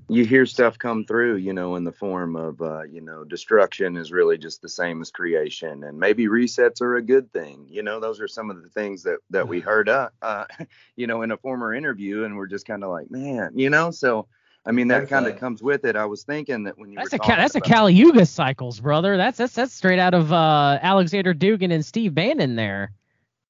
you 0.08 0.24
hear 0.24 0.46
stuff 0.46 0.78
come 0.78 1.04
through, 1.04 1.36
you 1.36 1.52
know, 1.52 1.76
in 1.76 1.84
the 1.84 1.92
form 1.92 2.34
of, 2.34 2.60
uh, 2.60 2.82
you 2.82 3.00
know, 3.00 3.24
destruction 3.24 3.96
is 3.96 4.10
really 4.10 4.38
just 4.38 4.60
the 4.62 4.68
same 4.68 5.00
as 5.00 5.10
creation, 5.10 5.84
and 5.84 5.98
maybe 5.98 6.26
resets 6.26 6.80
are 6.80 6.96
a 6.96 7.02
good 7.02 7.32
thing. 7.32 7.66
You 7.68 7.82
know, 7.82 8.00
those 8.00 8.20
are 8.20 8.26
some 8.26 8.50
of 8.50 8.62
the 8.62 8.68
things 8.70 9.02
that 9.04 9.18
that 9.30 9.46
we 9.46 9.60
heard, 9.60 9.88
uh, 9.88 10.08
uh 10.22 10.46
you 10.96 11.06
know, 11.06 11.22
in 11.22 11.30
a 11.30 11.36
former 11.36 11.72
interview, 11.74 12.24
and 12.24 12.36
we're 12.36 12.46
just 12.46 12.66
kind 12.66 12.82
of 12.82 12.90
like, 12.90 13.10
man, 13.10 13.52
you 13.54 13.70
know, 13.70 13.90
so. 13.90 14.26
I 14.68 14.72
mean 14.72 14.88
that 14.88 15.08
kind 15.08 15.26
of 15.26 15.38
comes 15.38 15.62
with 15.62 15.84
it. 15.86 15.96
I 15.96 16.04
was 16.04 16.24
thinking 16.24 16.64
that 16.64 16.78
when 16.78 16.92
you 16.92 16.98
That's 16.98 17.12
were 17.12 17.16
a 17.16 17.18
Ca- 17.18 17.24
talking 17.26 17.42
that's 17.42 17.54
a 17.54 17.58
about- 17.58 17.70
Kali 17.70 17.94
Yuga 17.94 18.26
cycles, 18.26 18.80
brother. 18.80 19.16
That's 19.16 19.38
that's 19.38 19.54
that's 19.54 19.72
straight 19.72 19.98
out 19.98 20.12
of 20.14 20.32
uh, 20.32 20.78
Alexander 20.82 21.32
Dugin 21.34 21.72
and 21.72 21.84
Steve 21.84 22.14
Bannon 22.14 22.54
there. 22.54 22.92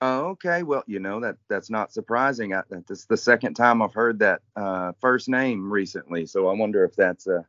Oh, 0.00 0.26
okay. 0.28 0.62
Well, 0.62 0.84
you 0.86 1.00
know 1.00 1.18
that 1.18 1.36
that's 1.48 1.70
not 1.70 1.92
surprising. 1.92 2.54
I, 2.54 2.62
that's 2.70 3.06
the 3.06 3.16
second 3.16 3.54
time 3.54 3.82
I've 3.82 3.92
heard 3.94 4.20
that 4.20 4.42
uh, 4.54 4.92
first 5.00 5.28
name 5.28 5.72
recently. 5.72 6.24
So 6.24 6.46
I 6.46 6.54
wonder 6.54 6.84
if 6.84 6.94
that's 6.94 7.26
uh, 7.26 7.42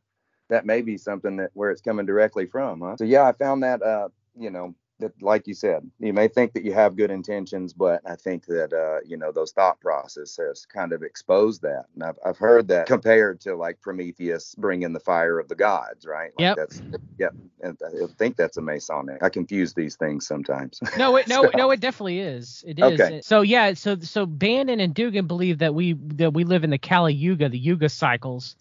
that 0.48 0.66
may 0.66 0.82
be 0.82 0.98
something 0.98 1.36
that 1.36 1.50
where 1.54 1.70
it's 1.70 1.80
coming 1.80 2.06
directly 2.06 2.46
from. 2.46 2.80
Huh? 2.80 2.96
So 2.96 3.04
yeah, 3.04 3.22
I 3.28 3.32
found 3.32 3.62
that 3.62 3.82
uh, 3.82 4.08
you 4.36 4.50
know 4.50 4.74
that 5.00 5.20
like 5.22 5.46
you 5.46 5.54
said, 5.54 5.88
you 5.98 6.12
may 6.12 6.28
think 6.28 6.52
that 6.54 6.64
you 6.64 6.72
have 6.72 6.96
good 6.96 7.10
intentions, 7.10 7.72
but 7.72 8.00
I 8.06 8.16
think 8.16 8.46
that 8.46 8.72
uh, 8.72 9.00
you 9.06 9.16
know 9.16 9.32
those 9.32 9.52
thought 9.52 9.80
processes 9.80 10.66
kind 10.72 10.92
of 10.92 11.02
expose 11.02 11.58
that. 11.60 11.86
And 11.94 12.04
I've 12.04 12.18
I've 12.24 12.38
heard 12.38 12.68
that 12.68 12.86
compared 12.86 13.40
to 13.42 13.54
like 13.56 13.80
Prometheus 13.80 14.54
bringing 14.56 14.92
the 14.92 15.00
fire 15.00 15.38
of 15.38 15.48
the 15.48 15.54
gods, 15.56 16.06
right? 16.06 16.30
Like 16.38 16.44
Yep. 16.44 16.56
That's 16.56 16.82
yep. 17.18 17.34
And 17.62 17.78
I 17.84 18.06
think 18.18 18.36
that's 18.36 18.56
a 18.56 18.62
Masonic. 18.62 19.22
I 19.22 19.28
confuse 19.28 19.74
these 19.74 19.96
things 19.96 20.26
sometimes. 20.26 20.80
No, 20.96 21.16
it, 21.16 21.28
no, 21.28 21.42
So- 21.44 21.50
no, 21.56 21.70
it 21.70 21.80
definitely 21.80 22.20
is. 22.20 22.64
It 22.66 22.78
is. 22.78 23.00
Okay. 23.00 23.20
So 23.22 23.42
yeah, 23.42 23.74
so 23.74 23.98
so 24.00 24.26
Bannon 24.26 24.80
and 24.80 24.94
Dugin 24.94 25.26
believe 25.26 25.58
that 25.58 25.74
we 25.74 25.94
that 25.94 26.34
we 26.34 26.44
live 26.44 26.64
in 26.64 26.70
the 26.70 26.78
Kali 26.78 27.14
Yuga, 27.14 27.48
the 27.48 27.58
Yuga 27.58 27.88
cycles, 27.88 28.56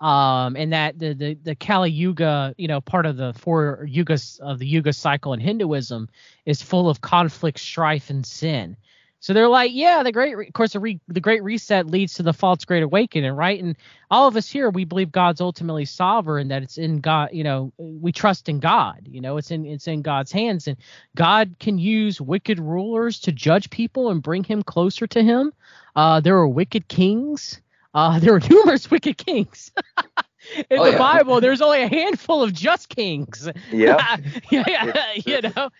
um, 0.00 0.56
and 0.56 0.72
that 0.72 0.98
the 0.98 1.12
the 1.14 1.34
the 1.34 1.54
Kali 1.54 1.90
Yuga, 1.90 2.54
you 2.56 2.68
know, 2.68 2.80
part 2.80 3.06
of 3.06 3.16
the 3.16 3.32
four 3.34 3.86
yugas 3.88 4.40
of 4.40 4.58
the 4.58 4.66
Yuga 4.66 4.92
cycle 4.92 5.32
in 5.32 5.40
Hinduism 5.40 6.08
is 6.46 6.62
full 6.62 6.88
of 6.88 7.00
conflict, 7.00 7.58
strife, 7.58 8.10
and 8.10 8.24
sin. 8.24 8.76
So 9.22 9.34
they're 9.34 9.48
like, 9.48 9.72
yeah, 9.74 10.02
the 10.02 10.12
great, 10.12 10.34
re- 10.34 10.46
of 10.46 10.54
course, 10.54 10.72
the, 10.72 10.80
re, 10.80 10.98
the 11.08 11.20
great 11.20 11.42
reset 11.42 11.86
leads 11.86 12.14
to 12.14 12.22
the 12.22 12.32
false 12.32 12.64
great 12.64 12.82
awakening, 12.82 13.32
right? 13.32 13.62
And 13.62 13.76
all 14.10 14.26
of 14.26 14.34
us 14.34 14.48
here, 14.48 14.70
we 14.70 14.86
believe 14.86 15.12
God's 15.12 15.42
ultimately 15.42 15.84
sovereign, 15.84 16.48
that 16.48 16.62
it's 16.62 16.78
in 16.78 17.00
God, 17.00 17.28
you 17.30 17.44
know, 17.44 17.70
we 17.76 18.12
trust 18.12 18.48
in 18.48 18.60
God, 18.60 19.02
you 19.04 19.20
know, 19.20 19.36
it's 19.36 19.50
in 19.50 19.66
it's 19.66 19.86
in 19.86 20.00
God's 20.00 20.32
hands, 20.32 20.66
and 20.66 20.78
God 21.14 21.56
can 21.60 21.76
use 21.76 22.18
wicked 22.18 22.58
rulers 22.58 23.20
to 23.20 23.32
judge 23.32 23.68
people 23.68 24.08
and 24.08 24.22
bring 24.22 24.42
him 24.42 24.62
closer 24.62 25.06
to 25.08 25.22
Him. 25.22 25.52
Uh, 25.94 26.20
there 26.20 26.36
are 26.36 26.48
wicked 26.48 26.88
kings. 26.88 27.60
Uh, 27.94 28.18
there 28.18 28.34
are 28.34 28.40
numerous 28.48 28.90
wicked 28.90 29.16
kings. 29.18 29.72
in 30.70 30.78
Oh, 30.78 30.84
the 30.84 30.92
yeah. 30.92 30.98
Bible, 30.98 31.40
there's 31.40 31.60
only 31.60 31.82
a 31.82 31.88
handful 31.88 32.42
of 32.42 32.52
just 32.52 32.88
kings. 32.88 33.48
yeah. 33.72 34.16
yeah, 34.50 34.64
yeah, 34.68 35.12
you 35.26 35.40
know. 35.42 35.70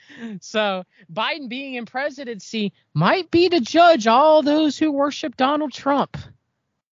So 0.41 0.85
Biden 1.13 1.49
being 1.49 1.75
in 1.75 1.87
presidency 1.87 2.73
might 2.95 3.31
be 3.31 3.49
to 3.49 3.61
judge 3.61 4.07
all 4.07 4.43
those 4.43 4.77
who 4.79 4.91
worship 4.93 5.37
Donald 5.37 5.73
Trump. 5.73 6.17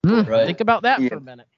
Hmm, 0.07 0.23
Right. 0.23 0.47
Think 0.47 0.61
about 0.61 0.83
that 0.83 1.01
Yeah. 1.01 1.09
for 1.11 1.17
a 1.17 1.21
minute. 1.21 1.49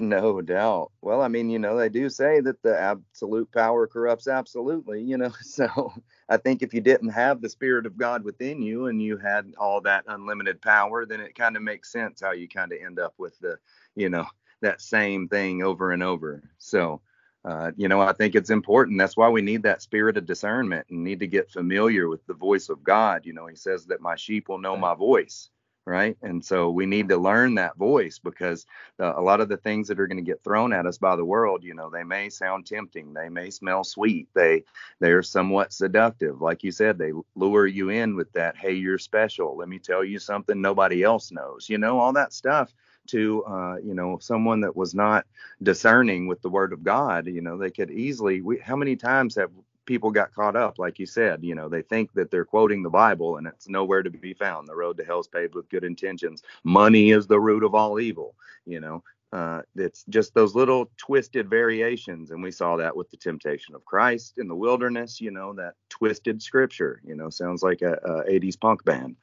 No 0.00 0.40
doubt. 0.40 0.92
Well, 1.02 1.22
I 1.22 1.28
mean, 1.28 1.50
you 1.50 1.58
know, 1.58 1.76
they 1.76 1.88
do 1.88 2.08
say 2.08 2.40
that 2.40 2.62
the 2.62 2.78
absolute 2.78 3.50
power 3.50 3.86
corrupts 3.88 4.28
absolutely, 4.28 5.02
you 5.02 5.16
know. 5.18 5.32
So 5.42 5.92
I 6.28 6.36
think 6.36 6.62
if 6.62 6.72
you 6.72 6.80
didn't 6.80 7.08
have 7.10 7.40
the 7.40 7.48
spirit 7.48 7.84
of 7.86 7.96
God 7.96 8.22
within 8.24 8.62
you 8.62 8.86
and 8.86 9.02
you 9.02 9.16
had 9.16 9.54
all 9.58 9.80
that 9.82 10.04
unlimited 10.06 10.62
power, 10.62 11.04
then 11.04 11.20
it 11.20 11.34
kind 11.34 11.56
of 11.56 11.62
makes 11.62 11.90
sense 11.90 12.20
how 12.20 12.32
you 12.32 12.48
kind 12.48 12.72
of 12.72 12.78
end 12.80 13.00
up 13.00 13.14
with 13.18 13.38
the, 13.40 13.58
you 13.96 14.08
know, 14.08 14.26
that 14.60 14.80
same 14.80 15.28
thing 15.28 15.62
over 15.64 15.90
and 15.92 16.02
over. 16.02 16.44
So 16.58 17.00
uh, 17.44 17.70
you 17.76 17.88
know, 17.88 18.00
I 18.00 18.12
think 18.12 18.34
it's 18.34 18.50
important. 18.50 18.98
That's 18.98 19.16
why 19.16 19.28
we 19.28 19.42
need 19.42 19.62
that 19.62 19.80
spirit 19.82 20.16
of 20.16 20.26
discernment 20.26 20.86
and 20.90 21.02
need 21.04 21.20
to 21.20 21.26
get 21.26 21.50
familiar 21.50 22.08
with 22.08 22.26
the 22.26 22.34
voice 22.34 22.68
of 22.68 22.84
God. 22.84 23.24
You 23.24 23.32
know, 23.32 23.46
He 23.46 23.56
says 23.56 23.86
that 23.86 24.00
my 24.02 24.16
sheep 24.16 24.48
will 24.48 24.58
know 24.58 24.76
my 24.76 24.94
voice, 24.94 25.48
right? 25.88 26.16
And 26.22 26.44
so 26.44 26.70
we 26.70 26.86
need 26.86 27.08
to 27.08 27.16
learn 27.16 27.54
that 27.56 27.76
voice 27.76 28.18
because 28.18 28.66
a 28.98 29.20
lot 29.20 29.40
of 29.40 29.48
the 29.48 29.56
things 29.56 29.88
that 29.88 29.98
are 29.98 30.06
going 30.06 30.18
to 30.18 30.30
get 30.30 30.44
thrown 30.44 30.72
at 30.72 30.86
us 30.86 30.98
by 30.98 31.16
the 31.16 31.24
world, 31.24 31.64
you 31.64 31.74
know, 31.74 31.90
they 31.90 32.04
may 32.04 32.28
sound 32.28 32.66
tempting, 32.66 33.14
they 33.14 33.28
may 33.28 33.50
smell 33.50 33.84
sweet, 33.84 34.28
they 34.34 34.64
they 35.00 35.12
are 35.12 35.22
somewhat 35.22 35.72
seductive. 35.72 36.40
Like 36.42 36.62
you 36.62 36.70
said, 36.70 36.98
they 36.98 37.12
lure 37.34 37.66
you 37.66 37.88
in 37.90 38.16
with 38.16 38.32
that, 38.32 38.56
hey, 38.56 38.74
you're 38.74 38.98
special. 38.98 39.56
Let 39.56 39.68
me 39.68 39.78
tell 39.78 40.04
you 40.04 40.18
something 40.18 40.60
nobody 40.60 41.02
else 41.02 41.32
knows. 41.32 41.68
You 41.68 41.78
know, 41.78 41.98
all 41.98 42.12
that 42.12 42.32
stuff 42.32 42.72
to 43.08 43.42
uh, 43.44 43.76
you 43.76 43.94
know 43.94 44.18
someone 44.20 44.60
that 44.60 44.76
was 44.76 44.94
not 44.94 45.26
discerning 45.62 46.26
with 46.26 46.42
the 46.42 46.48
word 46.50 46.74
of 46.74 46.84
god 46.84 47.26
you 47.26 47.40
know 47.40 47.56
they 47.56 47.70
could 47.70 47.90
easily 47.90 48.42
we, 48.42 48.58
how 48.58 48.76
many 48.76 48.96
times 48.96 49.34
have 49.34 49.50
people 49.88 50.10
got 50.10 50.34
caught 50.34 50.54
up 50.54 50.78
like 50.78 50.98
you 50.98 51.06
said 51.06 51.42
you 51.42 51.54
know 51.54 51.66
they 51.66 51.80
think 51.80 52.12
that 52.12 52.30
they're 52.30 52.44
quoting 52.44 52.82
the 52.82 52.90
bible 52.90 53.38
and 53.38 53.46
it's 53.46 53.70
nowhere 53.70 54.02
to 54.02 54.10
be 54.10 54.34
found. 54.34 54.68
The 54.68 54.76
road 54.76 54.98
to 54.98 55.04
hell's 55.04 55.28
paved 55.28 55.54
with 55.54 55.70
good 55.70 55.82
intentions. 55.82 56.42
Money 56.62 57.10
is 57.10 57.26
the 57.26 57.40
root 57.40 57.64
of 57.64 57.74
all 57.74 57.98
evil 57.98 58.34
you 58.66 58.80
know. 58.80 59.02
Uh, 59.30 59.60
it's 59.76 60.04
just 60.08 60.32
those 60.32 60.54
little 60.54 60.90
twisted 60.96 61.50
variations 61.50 62.30
and 62.30 62.42
we 62.42 62.50
saw 62.50 62.76
that 62.76 62.96
with 62.96 63.10
the 63.10 63.16
temptation 63.18 63.74
of 63.74 63.84
christ 63.84 64.38
in 64.38 64.48
the 64.48 64.54
wilderness 64.54 65.20
you 65.20 65.30
know 65.30 65.52
that 65.52 65.74
twisted 65.90 66.42
scripture 66.42 67.02
you 67.04 67.14
know 67.14 67.28
sounds 67.28 67.62
like 67.62 67.82
a, 67.82 67.92
a 67.92 68.24
80s 68.24 68.58
punk 68.58 68.82
band 68.86 69.16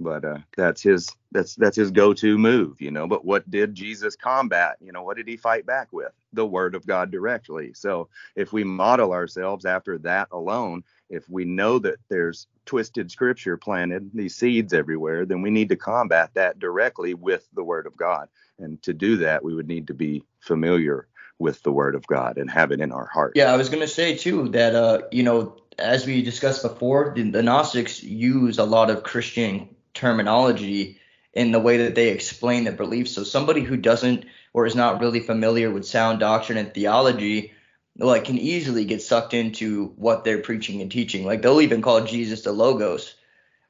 but 0.00 0.24
uh, 0.24 0.38
that's 0.56 0.82
his 0.82 1.08
that's 1.30 1.54
that's 1.54 1.76
his 1.76 1.90
go-to 1.90 2.38
move 2.38 2.80
you 2.80 2.90
know 2.90 3.06
but 3.06 3.24
what 3.24 3.48
did 3.50 3.74
jesus 3.74 4.16
combat? 4.16 4.76
You 4.80 4.92
know 4.92 5.02
what 5.02 5.16
did 5.16 5.28
he 5.28 5.36
fight 5.36 5.66
back 5.66 5.92
with? 5.92 6.12
The 6.32 6.46
word 6.46 6.74
of 6.74 6.86
god 6.86 7.10
directly. 7.10 7.72
So 7.74 8.08
if 8.34 8.52
we 8.52 8.64
model 8.64 9.12
ourselves 9.12 9.64
after 9.64 9.98
that 9.98 10.28
alone 10.32 10.82
if 11.10 11.28
we 11.28 11.44
know 11.44 11.78
that 11.80 11.98
there's 12.08 12.46
twisted 12.66 13.10
scripture 13.10 13.56
planted 13.56 14.10
these 14.14 14.36
seeds 14.36 14.72
everywhere 14.72 15.26
then 15.26 15.42
we 15.42 15.50
need 15.50 15.68
to 15.68 15.76
combat 15.76 16.30
that 16.34 16.58
directly 16.58 17.14
with 17.14 17.46
the 17.54 17.64
word 17.64 17.86
of 17.86 17.96
god. 17.96 18.28
And 18.58 18.82
to 18.82 18.94
do 18.94 19.18
that 19.18 19.44
we 19.44 19.54
would 19.54 19.68
need 19.68 19.86
to 19.88 19.94
be 19.94 20.24
familiar 20.40 21.06
with 21.38 21.62
the 21.62 21.72
word 21.72 21.94
of 21.94 22.06
god 22.06 22.38
and 22.38 22.50
have 22.50 22.72
it 22.72 22.80
in 22.80 22.92
our 22.92 23.06
heart. 23.06 23.32
Yeah 23.34 23.52
i 23.52 23.56
was 23.56 23.68
going 23.68 23.80
to 23.80 23.88
say 23.88 24.16
too 24.16 24.48
that 24.50 24.74
uh 24.74 25.02
you 25.12 25.22
know 25.22 25.56
as 25.78 26.06
we 26.06 26.22
discussed 26.22 26.62
before 26.62 27.12
the, 27.14 27.30
the 27.30 27.42
gnostics 27.42 28.02
use 28.02 28.58
a 28.58 28.64
lot 28.64 28.90
of 28.90 29.02
christian 29.02 29.68
terminology 29.94 30.98
in 31.32 31.52
the 31.52 31.60
way 31.60 31.78
that 31.78 31.94
they 31.94 32.08
explain 32.08 32.64
their 32.64 32.72
beliefs. 32.72 33.12
So 33.12 33.24
somebody 33.24 33.60
who 33.62 33.76
doesn't 33.76 34.24
or 34.52 34.66
is 34.66 34.74
not 34.74 35.00
really 35.00 35.20
familiar 35.20 35.70
with 35.70 35.86
sound 35.86 36.20
doctrine 36.20 36.58
and 36.58 36.74
theology, 36.74 37.52
like 37.96 38.24
can 38.24 38.38
easily 38.38 38.84
get 38.84 39.02
sucked 39.02 39.34
into 39.34 39.92
what 39.96 40.24
they're 40.24 40.42
preaching 40.42 40.80
and 40.80 40.90
teaching. 40.90 41.24
Like 41.24 41.42
they'll 41.42 41.60
even 41.60 41.82
call 41.82 42.04
Jesus 42.04 42.42
the 42.42 42.52
logos 42.52 43.14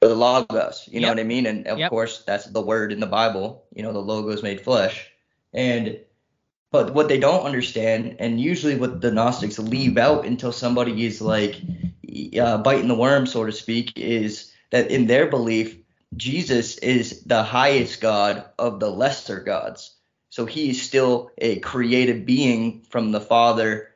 or 0.01 0.07
the 0.07 0.15
logos, 0.15 0.89
you 0.91 0.99
know 0.99 1.09
what 1.09 1.19
I 1.19 1.23
mean? 1.23 1.45
And 1.45 1.67
of 1.67 1.77
Yep. 1.77 1.89
course 1.89 2.23
that's 2.23 2.45
the 2.45 2.61
word 2.61 2.91
in 2.91 2.99
the 2.99 3.07
Bible, 3.07 3.65
you 3.75 3.83
know, 3.83 3.93
the 3.93 3.99
logos 3.99 4.41
made 4.41 4.61
flesh. 4.61 5.11
And 5.53 5.99
but 6.71 6.93
what 6.93 7.09
they 7.09 7.19
don't 7.19 7.45
understand, 7.45 8.15
and 8.19 8.39
usually 8.39 8.77
what 8.77 9.01
the 9.01 9.11
Gnostics 9.11 9.59
leave 9.59 9.97
out 9.97 10.25
until 10.25 10.53
somebody 10.53 11.05
is 11.05 11.21
like 11.21 11.61
uh, 12.39 12.57
biting 12.59 12.87
the 12.87 12.95
worm, 12.95 13.27
so 13.27 13.45
to 13.45 13.51
speak, 13.51 13.91
is 13.97 14.53
that 14.71 14.89
in 14.89 15.05
their 15.05 15.27
belief, 15.27 15.77
Jesus 16.15 16.77
is 16.77 17.23
the 17.23 17.43
highest 17.43 18.01
God 18.01 18.45
of 18.59 18.79
the 18.79 18.89
lesser 18.89 19.39
gods. 19.39 19.95
So 20.29 20.45
he 20.45 20.69
is 20.69 20.81
still 20.81 21.31
a 21.37 21.59
created 21.59 22.25
being 22.25 22.83
from 22.89 23.11
the 23.11 23.21
Father, 23.21 23.89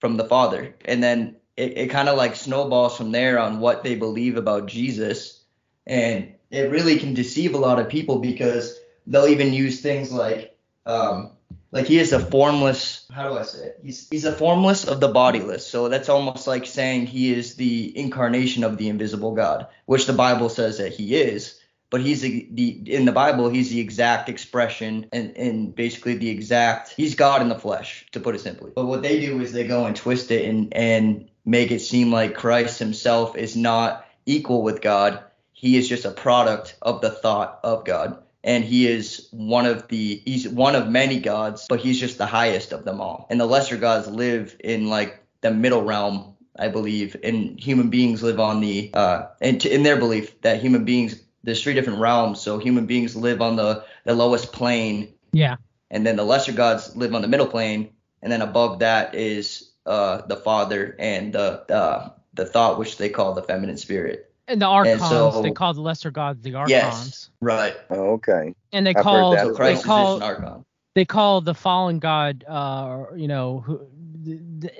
from 0.00 0.16
the 0.16 0.24
Father. 0.24 0.74
And 0.84 1.02
then 1.02 1.36
it, 1.56 1.76
it 1.78 1.90
kind 1.90 2.08
of 2.08 2.16
like 2.16 2.36
snowballs 2.36 2.96
from 2.96 3.12
there 3.12 3.38
on 3.38 3.60
what 3.60 3.82
they 3.82 3.94
believe 3.94 4.36
about 4.36 4.66
Jesus. 4.66 5.42
And 5.86 6.34
it 6.50 6.70
really 6.70 6.98
can 6.98 7.14
deceive 7.14 7.54
a 7.54 7.58
lot 7.58 7.78
of 7.78 7.88
people 7.88 8.18
because 8.18 8.78
they'll 9.06 9.28
even 9.28 9.52
use 9.52 9.80
things 9.80 10.12
like, 10.12 10.56
um, 10.84 11.32
like 11.76 11.86
he 11.86 11.98
is 11.98 12.12
a 12.12 12.18
formless, 12.18 13.06
how 13.12 13.28
do 13.28 13.38
I 13.38 13.42
say 13.42 13.66
it? 13.66 13.80
He's, 13.82 14.08
he's 14.08 14.24
a 14.24 14.32
formless 14.32 14.86
of 14.86 15.00
the 15.00 15.08
bodiless. 15.08 15.66
So 15.66 15.88
that's 15.88 16.08
almost 16.08 16.46
like 16.46 16.66
saying 16.66 17.06
he 17.06 17.32
is 17.32 17.54
the 17.54 17.96
incarnation 17.96 18.64
of 18.64 18.78
the 18.78 18.88
invisible 18.88 19.34
God, 19.34 19.66
which 19.84 20.06
the 20.06 20.12
Bible 20.12 20.48
says 20.48 20.78
that 20.78 20.92
he 20.92 21.16
is. 21.16 21.60
But 21.88 22.00
he's 22.00 22.20
the, 22.22 22.48
the 22.50 22.94
in 22.94 23.04
the 23.04 23.12
Bible 23.12 23.48
he's 23.48 23.70
the 23.70 23.78
exact 23.78 24.28
expression 24.28 25.06
and, 25.12 25.36
and 25.36 25.72
basically 25.72 26.16
the 26.16 26.30
exact 26.30 26.90
he's 26.90 27.14
God 27.14 27.42
in 27.42 27.48
the 27.48 27.58
flesh 27.58 28.06
to 28.10 28.18
put 28.18 28.34
it 28.34 28.40
simply. 28.40 28.72
But 28.74 28.86
what 28.86 29.02
they 29.02 29.20
do 29.20 29.40
is 29.40 29.52
they 29.52 29.68
go 29.68 29.86
and 29.86 29.94
twist 29.94 30.32
it 30.32 30.46
and 30.46 30.74
and 30.74 31.28
make 31.44 31.70
it 31.70 31.78
seem 31.78 32.10
like 32.10 32.34
Christ 32.34 32.80
himself 32.80 33.36
is 33.36 33.54
not 33.54 34.04
equal 34.26 34.62
with 34.62 34.82
God. 34.82 35.22
He 35.52 35.76
is 35.76 35.88
just 35.88 36.04
a 36.04 36.10
product 36.10 36.76
of 36.82 37.02
the 37.02 37.10
thought 37.10 37.60
of 37.62 37.84
God 37.84 38.20
and 38.46 38.64
he 38.64 38.86
is 38.86 39.28
one 39.32 39.66
of 39.66 39.88
the 39.88 40.22
he's 40.24 40.48
one 40.48 40.76
of 40.76 40.88
many 40.88 41.18
gods, 41.20 41.66
but 41.68 41.80
he's 41.80 42.00
just 42.00 42.16
the 42.16 42.26
highest 42.26 42.72
of 42.72 42.84
them 42.84 43.00
all. 43.00 43.26
And 43.28 43.38
the 43.40 43.44
lesser 43.46 43.76
gods 43.76 44.06
live 44.08 44.56
in 44.60 44.88
like 44.88 45.20
the 45.42 45.50
middle 45.50 45.82
realm, 45.82 46.36
I 46.56 46.68
believe, 46.68 47.16
and 47.22 47.60
human 47.60 47.90
beings 47.90 48.22
live 48.22 48.40
on 48.40 48.60
the 48.60 48.90
uh 48.94 49.26
and 49.42 49.62
in 49.66 49.82
their 49.82 49.98
belief 49.98 50.40
that 50.42 50.62
human 50.62 50.84
beings 50.84 51.20
there's 51.42 51.62
three 51.62 51.74
different 51.74 52.00
realms, 52.00 52.40
so 52.40 52.58
human 52.58 52.86
beings 52.86 53.14
live 53.16 53.42
on 53.42 53.56
the 53.56 53.84
the 54.04 54.14
lowest 54.14 54.52
plane, 54.52 55.12
Yeah. 55.32 55.56
and 55.90 56.06
then 56.06 56.16
the 56.16 56.24
lesser 56.24 56.52
gods 56.52 56.96
live 56.96 57.14
on 57.14 57.22
the 57.22 57.28
middle 57.28 57.46
plane, 57.46 57.90
and 58.22 58.32
then 58.32 58.42
above 58.42 58.78
that 58.78 59.14
is 59.14 59.70
uh 59.86 60.22
the 60.26 60.36
father 60.36 60.94
and 60.98 61.32
the 61.32 61.64
the 61.68 62.12
the 62.34 62.46
thought 62.46 62.78
which 62.78 62.96
they 62.96 63.08
call 63.08 63.34
the 63.34 63.42
feminine 63.42 63.76
spirit. 63.78 64.30
And 64.48 64.60
the 64.60 64.66
archons, 64.66 65.08
so- 65.08 65.40
they 65.40 65.50
call 65.50 65.74
the 65.74 65.80
lesser 65.80 66.10
gods 66.10 66.42
the 66.42 66.54
archons. 66.54 66.70
Yes. 66.70 67.30
Right. 67.40 67.74
Oh, 67.90 68.12
okay 68.14 68.54
And 68.72 68.86
they 68.86 68.94
I've 68.94 69.06
heard 69.06 69.06
call 69.12 69.30
that 69.30 69.46
So 69.46 69.50
as 69.50 69.58
they 69.62 69.76
call 69.76 70.16
is 70.16 70.16
an 70.16 70.22
archon. 70.22 70.64
they 70.94 71.04
call 71.04 71.40
the 71.40 71.54
fallen 71.54 71.98
god 71.98 72.44
uh 72.48 73.04
you 73.14 73.28
know 73.28 73.60
who 73.60 73.80
the, 74.22 74.38
the, 74.58 74.70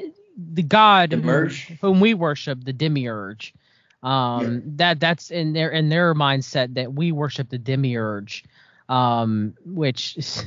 the 0.55 0.63
god 0.63 1.13
whom, 1.13 1.21
Demiurge? 1.21 1.79
whom 1.81 2.01
we 2.01 2.15
worship 2.15 2.65
the 2.65 2.73
demiurge 2.73 3.55
um 4.03 4.63
that 4.77 5.01
that's 5.01 5.31
in 5.31 5.53
their 5.53 5.71
in 5.71 5.89
their 5.89 6.15
mindset 6.15 6.75
that 6.75 6.93
we 6.95 7.13
worship 7.13 7.49
the 7.49 7.59
demiurge 7.59 8.45
um 8.89 9.55
which 9.65 10.17
is 10.17 10.45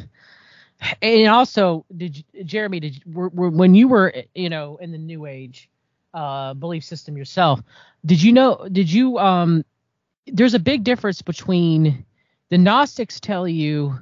and 1.02 1.28
also 1.28 1.86
did 1.96 2.18
you, 2.18 2.24
jeremy 2.44 2.80
did 2.80 2.96
you, 2.96 3.02
were, 3.14 3.30
were, 3.30 3.50
when 3.50 3.76
you 3.76 3.88
were 3.88 4.14
you 4.36 4.50
know 4.50 4.78
in 4.78 4.92
the 4.92 4.98
new 4.98 5.26
age 5.26 5.70
uh 6.14 6.54
belief 6.56 6.84
system 6.84 7.18
yourself 7.18 7.62
did 8.06 8.22
you 8.22 8.32
know 8.32 8.68
did 8.72 8.92
you 8.92 9.18
um 9.20 9.64
there's 10.28 10.54
a 10.54 10.60
big 10.60 10.84
difference 10.84 11.22
between 11.22 12.06
the 12.50 12.58
gnostics 12.58 13.20
tell 13.20 13.48
you 13.48 14.00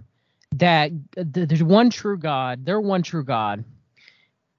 that 0.53 0.91
th- 1.15 1.47
there's 1.47 1.63
one 1.63 1.89
true 1.89 2.17
God, 2.17 2.65
their 2.65 2.79
one 2.79 3.03
true 3.03 3.23
God 3.23 3.63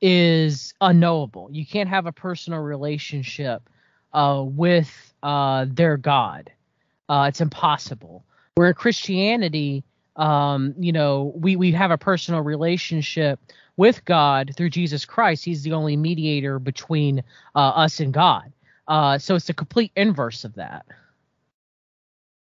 is 0.01 0.75
unknowable. 0.81 1.49
You 1.51 1.67
can't 1.67 1.89
have 1.89 2.07
a 2.07 2.13
personal 2.13 2.61
relationship 2.61 3.69
uh, 4.13 4.45
with 4.47 5.13
uh, 5.23 5.67
their 5.69 5.97
God. 5.97 6.51
Uh, 7.09 7.27
it's 7.29 7.41
impossible. 7.41 8.25
Where 8.55 8.69
in 8.69 8.75
Christianity, 8.75 9.85
um, 10.17 10.75
you 10.79 10.93
know, 10.93 11.33
we, 11.35 11.57
we 11.57 11.73
have 11.73 11.91
a 11.91 11.99
personal 11.99 12.43
relationship 12.43 13.41
with 13.79 14.05
God 14.05 14.53
through 14.55 14.71
Jesus 14.71 15.07
Christ. 15.07 15.45
He's 15.45 15.63
the 15.63 15.73
only 15.73 15.97
mediator 15.97 16.59
between 16.59 17.23
uh, 17.55 17.59
us 17.59 18.01
and 18.01 18.13
God. 18.13 18.53
Uh, 18.87 19.17
so 19.17 19.37
it's 19.37 19.47
the 19.47 19.55
complete 19.55 19.93
inverse 19.97 20.45
of 20.45 20.55
that. 20.57 20.85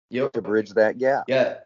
Yep. 0.08 0.32
to 0.32 0.42
bridge 0.42 0.70
that 0.70 0.98
gap 0.98 1.24
Yeah. 1.26 1.58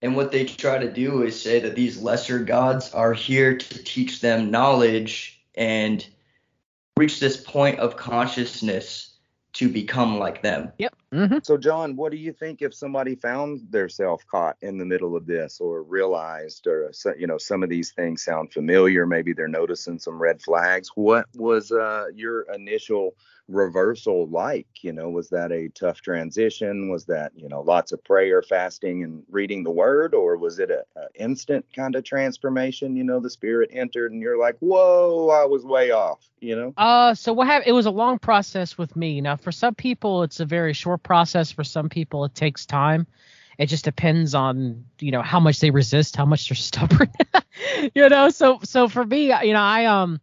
And 0.00 0.14
what 0.14 0.30
they 0.30 0.44
try 0.44 0.78
to 0.78 0.92
do 0.92 1.22
is 1.22 1.40
say 1.40 1.58
that 1.60 1.74
these 1.74 2.00
lesser 2.00 2.38
gods 2.38 2.94
are 2.94 3.12
here 3.12 3.56
to 3.56 3.82
teach 3.82 4.20
them 4.20 4.50
knowledge 4.50 5.42
and 5.56 6.06
reach 6.96 7.18
this 7.18 7.36
point 7.36 7.80
of 7.80 7.96
consciousness 7.96 9.16
to 9.54 9.68
become 9.68 10.18
like 10.18 10.42
them. 10.42 10.70
Yep. 10.78 10.94
Hmm 11.12 11.38
So, 11.42 11.56
John, 11.56 11.96
what 11.96 12.12
do 12.12 12.18
you 12.18 12.32
think 12.32 12.62
if 12.62 12.74
somebody 12.74 13.14
found 13.14 13.70
themselves 13.70 14.24
caught 14.30 14.56
in 14.60 14.78
the 14.78 14.84
middle 14.84 15.16
of 15.16 15.26
this, 15.26 15.60
or 15.60 15.82
realized, 15.82 16.66
or 16.66 16.92
you 17.18 17.26
know, 17.26 17.38
some 17.38 17.62
of 17.62 17.68
these 17.68 17.92
things 17.92 18.24
sound 18.24 18.52
familiar? 18.52 19.06
Maybe 19.06 19.32
they're 19.32 19.48
noticing 19.48 19.98
some 19.98 20.20
red 20.20 20.42
flags. 20.42 20.90
What 20.94 21.26
was 21.34 21.70
uh, 21.70 22.06
your 22.14 22.42
initial 22.54 23.14
reversal 23.48 24.26
like? 24.28 24.66
You 24.82 24.92
know, 24.92 25.08
was 25.08 25.28
that 25.30 25.52
a 25.52 25.68
tough 25.68 26.00
transition? 26.00 26.90
Was 26.90 27.04
that 27.06 27.32
you 27.36 27.48
know 27.48 27.60
lots 27.60 27.92
of 27.92 28.02
prayer, 28.04 28.42
fasting, 28.42 29.04
and 29.04 29.22
reading 29.30 29.62
the 29.62 29.70
Word, 29.70 30.14
or 30.14 30.36
was 30.36 30.58
it 30.58 30.70
a, 30.70 30.84
a 30.96 31.06
instant 31.14 31.64
kind 31.74 31.94
of 31.94 32.04
transformation? 32.04 32.96
You 32.96 33.04
know, 33.04 33.20
the 33.20 33.30
Spirit 33.30 33.70
entered, 33.72 34.12
and 34.12 34.20
you're 34.20 34.38
like, 34.38 34.56
"Whoa, 34.60 35.28
I 35.30 35.44
was 35.44 35.64
way 35.64 35.90
off." 35.90 36.28
You 36.40 36.56
know. 36.56 36.74
Uh, 36.76 37.14
so 37.14 37.32
what 37.32 37.46
happened? 37.46 37.68
It 37.68 37.72
was 37.72 37.86
a 37.86 37.90
long 37.90 38.18
process 38.18 38.76
with 38.76 38.94
me. 38.96 39.20
Now, 39.20 39.36
for 39.36 39.52
some 39.52 39.74
people, 39.74 40.22
it's 40.22 40.40
a 40.40 40.44
very 40.44 40.72
short 40.72 40.95
process. 40.98 41.50
For 41.50 41.64
some 41.64 41.88
people, 41.88 42.24
it 42.24 42.34
takes 42.34 42.66
time. 42.66 43.06
It 43.58 43.66
just 43.66 43.84
depends 43.84 44.34
on 44.34 44.84
you 45.00 45.10
know 45.10 45.22
how 45.22 45.40
much 45.40 45.60
they 45.60 45.70
resist, 45.70 46.16
how 46.16 46.26
much 46.26 46.48
they're 46.48 46.56
stubborn. 46.70 47.10
you 47.94 48.08
know, 48.08 48.30
so 48.30 48.60
so 48.62 48.88
for 48.88 49.04
me, 49.04 49.26
you 49.44 49.52
know, 49.52 49.60
I 49.60 49.86
um 49.86 50.20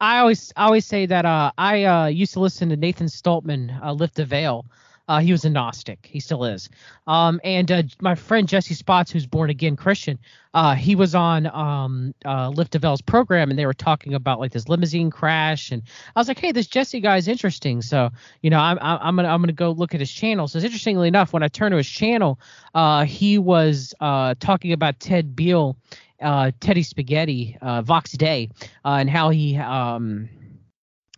I 0.00 0.18
always 0.18 0.52
I 0.56 0.64
always 0.64 0.86
say 0.86 1.06
that 1.06 1.24
uh 1.24 1.52
I 1.58 1.84
uh 1.84 2.06
used 2.06 2.34
to 2.34 2.40
listen 2.40 2.68
to 2.70 2.76
Nathan 2.76 3.06
Stolpman 3.06 3.82
uh, 3.82 3.92
lift 3.92 4.16
the 4.16 4.24
veil. 4.24 4.66
Uh, 5.08 5.20
he 5.20 5.32
was 5.32 5.44
a 5.44 5.50
Gnostic. 5.50 6.06
He 6.06 6.20
still 6.20 6.44
is. 6.44 6.70
Um, 7.06 7.40
and 7.42 7.70
uh, 7.70 7.82
my 8.00 8.14
friend 8.14 8.48
Jesse 8.48 8.74
Spots, 8.74 9.10
who's 9.10 9.26
born 9.26 9.50
again 9.50 9.76
Christian, 9.76 10.18
uh, 10.54 10.74
he 10.74 10.94
was 10.94 11.14
on 11.14 11.46
um, 11.48 12.14
uh, 12.24 12.48
Lift 12.50 12.74
Veil's 12.74 13.02
program, 13.02 13.50
and 13.50 13.58
they 13.58 13.66
were 13.66 13.74
talking 13.74 14.14
about 14.14 14.38
like 14.38 14.52
this 14.52 14.68
limousine 14.68 15.10
crash, 15.10 15.70
and 15.72 15.82
I 16.14 16.20
was 16.20 16.28
like, 16.28 16.38
hey, 16.38 16.52
this 16.52 16.66
Jesse 16.66 17.00
guy 17.00 17.16
is 17.16 17.26
interesting. 17.26 17.82
So 17.82 18.10
you 18.42 18.50
know, 18.50 18.58
I'm 18.58 18.78
I'm 18.80 19.16
gonna 19.16 19.28
I'm 19.28 19.40
gonna 19.40 19.52
go 19.52 19.70
look 19.72 19.94
at 19.94 20.00
his 20.00 20.12
channel. 20.12 20.46
So 20.46 20.58
interestingly 20.58 21.08
enough, 21.08 21.32
when 21.32 21.42
I 21.42 21.48
turned 21.48 21.72
to 21.72 21.78
his 21.78 21.88
channel, 21.88 22.38
uh, 22.74 23.04
he 23.04 23.38
was 23.38 23.94
uh, 24.00 24.34
talking 24.40 24.72
about 24.72 25.00
Ted 25.00 25.34
Beale, 25.34 25.76
uh, 26.20 26.52
Teddy 26.60 26.82
Spaghetti, 26.82 27.56
Vox 27.82 28.12
Day, 28.12 28.50
and 28.84 29.10
how 29.10 29.30
he 29.30 29.56
um 29.56 30.28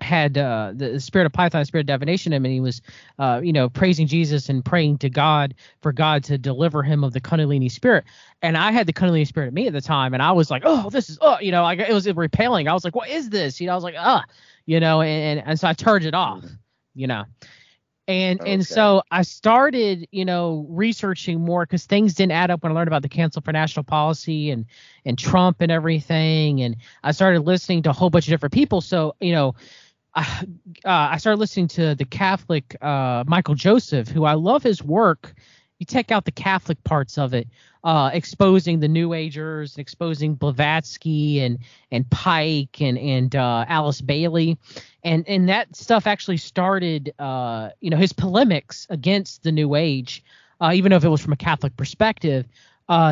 had 0.04 0.38
uh, 0.38 0.72
the 0.74 1.00
spirit 1.00 1.26
of 1.26 1.32
Python, 1.32 1.64
spirit 1.64 1.82
of 1.82 1.86
divination 1.86 2.32
in 2.32 2.36
him, 2.36 2.44
and 2.44 2.54
he 2.54 2.60
was, 2.60 2.82
uh, 3.18 3.40
you 3.42 3.52
know, 3.52 3.68
praising 3.68 4.06
Jesus 4.06 4.48
and 4.48 4.64
praying 4.64 4.98
to 4.98 5.10
God 5.10 5.54
for 5.80 5.92
God 5.92 6.22
to 6.24 6.38
deliver 6.38 6.82
him 6.82 7.02
of 7.02 7.12
the 7.12 7.20
Kundalini 7.20 7.70
spirit. 7.70 8.04
And 8.42 8.56
I 8.56 8.70
had 8.70 8.86
the 8.86 8.92
Kundalini 8.92 9.26
spirit 9.26 9.48
in 9.48 9.54
me 9.54 9.66
at 9.66 9.72
the 9.72 9.80
time, 9.80 10.14
and 10.14 10.22
I 10.22 10.32
was 10.32 10.50
like, 10.50 10.62
oh, 10.64 10.90
this 10.90 11.10
is, 11.10 11.18
oh, 11.20 11.38
you 11.40 11.50
know, 11.50 11.62
like 11.62 11.80
it 11.80 11.92
was 11.92 12.06
repelling. 12.12 12.68
I 12.68 12.72
was 12.72 12.84
like, 12.84 12.94
what 12.94 13.08
is 13.08 13.30
this? 13.30 13.60
You 13.60 13.66
know, 13.66 13.72
I 13.72 13.76
was 13.76 13.84
like, 13.84 13.96
ah, 13.98 14.24
you 14.66 14.78
know, 14.78 15.00
and, 15.00 15.42
and 15.44 15.58
so 15.58 15.66
I 15.66 15.72
turned 15.72 16.04
it 16.04 16.14
off, 16.14 16.44
you 16.94 17.06
know. 17.06 17.24
And 18.06 18.40
okay. 18.40 18.52
and 18.52 18.66
so 18.66 19.02
I 19.10 19.22
started, 19.22 20.06
you 20.10 20.26
know, 20.26 20.66
researching 20.68 21.40
more 21.40 21.64
because 21.64 21.86
things 21.86 22.12
didn't 22.12 22.32
add 22.32 22.50
up 22.50 22.62
when 22.62 22.70
I 22.70 22.74
learned 22.74 22.88
about 22.88 23.00
the 23.00 23.08
Council 23.08 23.40
for 23.40 23.52
National 23.52 23.82
Policy 23.82 24.50
and 24.50 24.66
and 25.06 25.18
Trump 25.18 25.62
and 25.62 25.72
everything. 25.72 26.60
And 26.60 26.76
I 27.02 27.12
started 27.12 27.40
listening 27.40 27.82
to 27.84 27.90
a 27.90 27.92
whole 27.94 28.10
bunch 28.10 28.26
of 28.26 28.30
different 28.30 28.52
people. 28.52 28.82
So, 28.82 29.14
you 29.20 29.32
know, 29.32 29.54
uh, 30.14 30.44
I 30.84 31.18
started 31.18 31.38
listening 31.40 31.68
to 31.68 31.94
the 31.94 32.04
Catholic 32.04 32.76
uh, 32.82 33.24
Michael 33.26 33.54
Joseph, 33.54 34.08
who 34.08 34.24
I 34.24 34.34
love 34.34 34.62
his 34.62 34.82
work. 34.82 35.34
You 35.78 35.86
check 35.86 36.12
out 36.12 36.24
the 36.24 36.32
Catholic 36.32 36.82
parts 36.84 37.18
of 37.18 37.34
it, 37.34 37.48
uh, 37.82 38.10
exposing 38.12 38.78
the 38.78 38.88
New 38.88 39.12
Agers, 39.12 39.76
exposing 39.76 40.34
Blavatsky 40.36 41.40
and 41.40 41.58
and 41.90 42.08
Pike 42.10 42.80
and 42.80 42.96
and 42.96 43.34
uh, 43.34 43.64
Alice 43.68 44.00
Bailey, 44.00 44.56
and 45.02 45.28
and 45.28 45.48
that 45.48 45.74
stuff 45.74 46.06
actually 46.06 46.36
started, 46.36 47.12
uh, 47.18 47.70
you 47.80 47.90
know, 47.90 47.96
his 47.96 48.12
polemics 48.12 48.86
against 48.88 49.42
the 49.42 49.50
New 49.50 49.74
Age, 49.74 50.22
uh, 50.60 50.70
even 50.72 50.92
if 50.92 51.04
it 51.04 51.08
was 51.08 51.20
from 51.20 51.32
a 51.32 51.36
Catholic 51.36 51.76
perspective, 51.76 52.46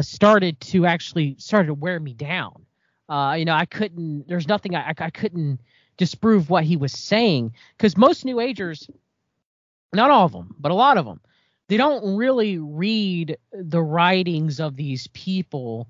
started 0.02 0.60
to 0.60 0.86
actually 0.86 1.34
started 1.38 1.66
to 1.66 1.74
wear 1.74 1.98
me 1.98 2.14
down. 2.14 2.64
you 3.10 3.44
know, 3.44 3.54
I 3.54 3.66
couldn't. 3.68 4.28
There's 4.28 4.46
nothing 4.46 4.76
I, 4.76 4.94
I 4.96 5.10
couldn't 5.10 5.58
disprove 6.02 6.50
what 6.50 6.64
he 6.64 6.76
was 6.76 6.90
saying 6.90 7.52
because 7.76 7.96
most 7.96 8.24
new 8.24 8.40
agers 8.40 8.90
not 9.92 10.10
all 10.10 10.26
of 10.26 10.32
them 10.32 10.52
but 10.58 10.72
a 10.72 10.74
lot 10.74 10.98
of 10.98 11.04
them 11.06 11.20
they 11.68 11.76
don't 11.76 12.16
really 12.16 12.58
read 12.58 13.38
the 13.52 13.80
writings 13.80 14.58
of 14.58 14.74
these 14.74 15.06
people 15.12 15.86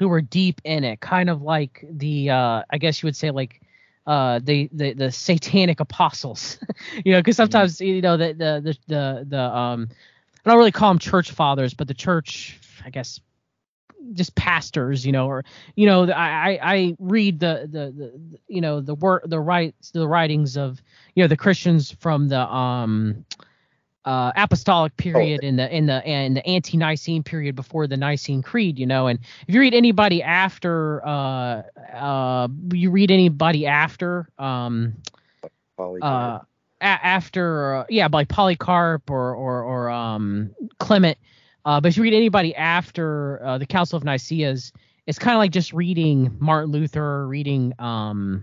who 0.00 0.10
are 0.10 0.20
deep 0.20 0.60
in 0.64 0.82
it 0.82 0.98
kind 0.98 1.30
of 1.30 1.42
like 1.42 1.84
the 1.88 2.28
uh 2.28 2.60
i 2.70 2.76
guess 2.76 3.00
you 3.00 3.06
would 3.06 3.14
say 3.14 3.30
like 3.30 3.60
uh 4.08 4.40
the 4.42 4.68
the, 4.72 4.94
the 4.94 5.12
satanic 5.12 5.78
apostles 5.78 6.58
you 7.04 7.12
know 7.12 7.20
because 7.20 7.36
mm-hmm. 7.36 7.42
sometimes 7.42 7.80
you 7.80 8.02
know 8.02 8.16
the, 8.16 8.32
the 8.32 8.60
the 8.64 8.76
the 8.88 9.26
the 9.28 9.40
um 9.40 9.88
i 10.44 10.50
don't 10.50 10.58
really 10.58 10.72
call 10.72 10.90
them 10.90 10.98
church 10.98 11.30
fathers 11.30 11.72
but 11.72 11.86
the 11.86 11.94
church 11.94 12.58
i 12.84 12.90
guess 12.90 13.20
just 14.12 14.34
pastors, 14.34 15.06
you 15.06 15.12
know, 15.12 15.26
or 15.26 15.44
you 15.76 15.86
know, 15.86 16.10
I 16.10 16.58
I 16.62 16.96
read 16.98 17.40
the 17.40 17.68
the, 17.70 17.92
the 17.92 18.20
you 18.48 18.60
know 18.60 18.80
the 18.80 18.94
work 18.94 19.22
the 19.26 19.40
rights 19.40 19.90
the 19.90 20.08
writings 20.08 20.56
of 20.56 20.82
you 21.14 21.22
know 21.22 21.28
the 21.28 21.36
Christians 21.36 21.90
from 21.90 22.28
the 22.28 22.40
um 22.40 23.24
uh, 24.04 24.32
apostolic 24.34 24.96
period 24.96 25.40
oh. 25.42 25.46
in 25.46 25.56
the 25.56 25.76
in 25.76 25.86
the 25.86 26.08
in 26.08 26.34
the 26.34 26.46
ante-Nicene 26.46 27.22
period 27.22 27.54
before 27.54 27.86
the 27.86 27.96
Nicene 27.96 28.42
Creed, 28.42 28.78
you 28.78 28.86
know. 28.86 29.06
And 29.06 29.20
if 29.46 29.54
you 29.54 29.60
read 29.60 29.74
anybody 29.74 30.22
after, 30.22 31.06
uh, 31.06 31.62
uh, 31.94 32.48
you 32.72 32.90
read 32.90 33.10
anybody 33.10 33.66
after, 33.66 34.28
um, 34.38 34.94
uh, 35.78 36.40
a- 36.80 36.84
after, 36.84 37.76
uh, 37.76 37.84
yeah, 37.88 38.08
like 38.12 38.28
Polycarp 38.28 39.08
or 39.08 39.34
or 39.34 39.62
or 39.62 39.90
um 39.90 40.50
Clement, 40.78 41.18
uh, 41.64 41.80
but 41.80 41.88
if 41.88 41.96
you 41.96 42.02
read 42.02 42.14
anybody 42.14 42.54
after 42.54 43.42
uh, 43.44 43.58
the 43.58 43.66
Council 43.66 43.96
of 43.96 44.04
Nicaea's, 44.04 44.72
it's 45.06 45.18
kind 45.18 45.34
of 45.34 45.38
like 45.38 45.50
just 45.50 45.72
reading 45.72 46.36
Martin 46.38 46.70
Luther, 46.70 47.26
reading 47.26 47.72
um, 47.78 48.42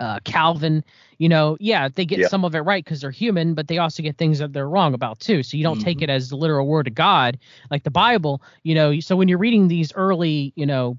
uh, 0.00 0.20
Calvin. 0.24 0.84
You 1.18 1.28
know, 1.28 1.56
yeah, 1.60 1.88
they 1.88 2.04
get 2.04 2.18
yeah. 2.18 2.28
some 2.28 2.44
of 2.44 2.54
it 2.54 2.60
right 2.60 2.84
because 2.84 3.00
they're 3.00 3.10
human, 3.10 3.54
but 3.54 3.68
they 3.68 3.78
also 3.78 4.02
get 4.02 4.16
things 4.16 4.38
that 4.38 4.52
they're 4.52 4.68
wrong 4.68 4.94
about 4.94 5.20
too. 5.20 5.42
So 5.42 5.56
you 5.56 5.62
don't 5.62 5.76
mm-hmm. 5.76 5.84
take 5.84 6.02
it 6.02 6.10
as 6.10 6.30
the 6.30 6.36
literal 6.36 6.66
word 6.66 6.88
of 6.88 6.94
God, 6.94 7.38
like 7.70 7.84
the 7.84 7.90
Bible. 7.90 8.42
You 8.62 8.74
know, 8.74 9.00
so 9.00 9.16
when 9.16 9.28
you're 9.28 9.38
reading 9.38 9.68
these 9.68 9.92
early, 9.94 10.52
you 10.56 10.66
know, 10.66 10.98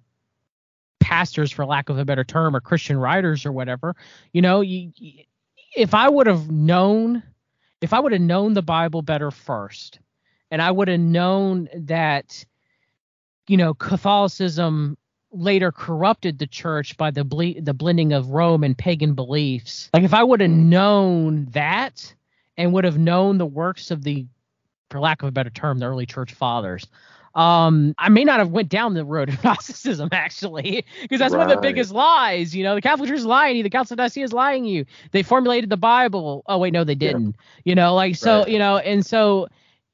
pastors, 1.00 1.52
for 1.52 1.66
lack 1.66 1.90
of 1.90 1.98
a 1.98 2.06
better 2.06 2.24
term, 2.24 2.56
or 2.56 2.62
Christian 2.62 2.98
writers 2.98 3.46
or 3.46 3.52
whatever, 3.52 3.96
you 4.32 4.42
know, 4.42 4.62
you, 4.62 4.92
if 5.76 5.94
I 5.94 6.08
would 6.08 6.28
have 6.28 6.50
known, 6.50 7.24
if 7.82 7.94
I 7.94 8.00
would 8.00 8.14
have 8.14 8.22
known 8.22 8.54
the 8.54 8.62
Bible 8.62 9.02
better 9.02 9.32
first 9.32 10.00
and 10.54 10.62
I 10.62 10.70
would 10.70 10.88
have 10.88 11.00
known 11.00 11.68
that, 11.74 12.46
you 13.48 13.58
know, 13.58 13.74
Catholicism 13.74 15.00
later 15.32 15.72
corrupted 15.72 16.38
the 16.38 16.46
church 16.46 16.96
by 16.96 17.10
the 17.10 17.24
ble- 17.24 17.60
the 17.60 17.74
blending 17.74 18.14
of 18.14 18.30
Rome 18.30 18.64
and 18.64 18.78
pagan 18.78 19.16
beliefs. 19.16 19.90
Like 19.96 20.04
if 20.04 20.14
I 20.14 20.24
would 20.24 20.42
have 20.42 20.52
known 20.52 21.48
that 21.54 22.14
and 22.56 22.72
would 22.72 22.84
have 22.84 23.00
known 23.00 23.40
the 23.40 23.48
works 23.48 23.90
of 23.90 24.04
the, 24.04 24.28
for 24.92 25.00
lack 25.00 25.24
of 25.24 25.28
a 25.28 25.32
better 25.32 25.50
term, 25.50 25.80
the 25.80 25.88
early 25.88 26.06
church 26.06 26.36
fathers, 26.36 26.86
um, 27.34 27.96
I 27.98 28.10
may 28.10 28.24
not 28.24 28.38
have 28.38 28.52
went 28.52 28.70
down 28.70 28.94
the 28.94 29.06
road 29.06 29.30
of 29.30 29.44
Gnosticism 29.44 30.10
actually, 30.12 30.86
because 31.02 31.18
that's 31.18 31.34
right. 31.34 31.40
one 31.40 31.50
of 31.50 31.58
the 31.58 31.62
biggest 31.62 31.92
lies. 31.92 32.56
You 32.56 32.64
know, 32.64 32.76
the 32.76 32.82
Catholic 32.82 33.10
Church 33.10 33.18
is 33.18 33.26
lying 33.26 33.58
you. 33.58 33.64
The 33.64 33.72
Council 33.72 33.96
of 33.96 33.98
Nicaea 33.98 34.24
is 34.24 34.34
lying 34.34 34.66
you. 34.66 34.86
They 35.14 35.24
formulated 35.24 35.72
the 35.72 35.78
Bible. 35.78 36.44
Oh 36.46 36.60
wait, 36.60 36.74
no, 36.74 36.84
they 36.84 36.94
didn't. 36.94 37.30
Yeah. 37.30 37.72
You 37.72 37.74
know, 37.74 37.96
like 37.96 38.16
so. 38.18 38.42
Right. 38.42 38.50
You 38.50 38.60
know, 38.60 38.78
and 38.78 39.04
so 39.04 39.48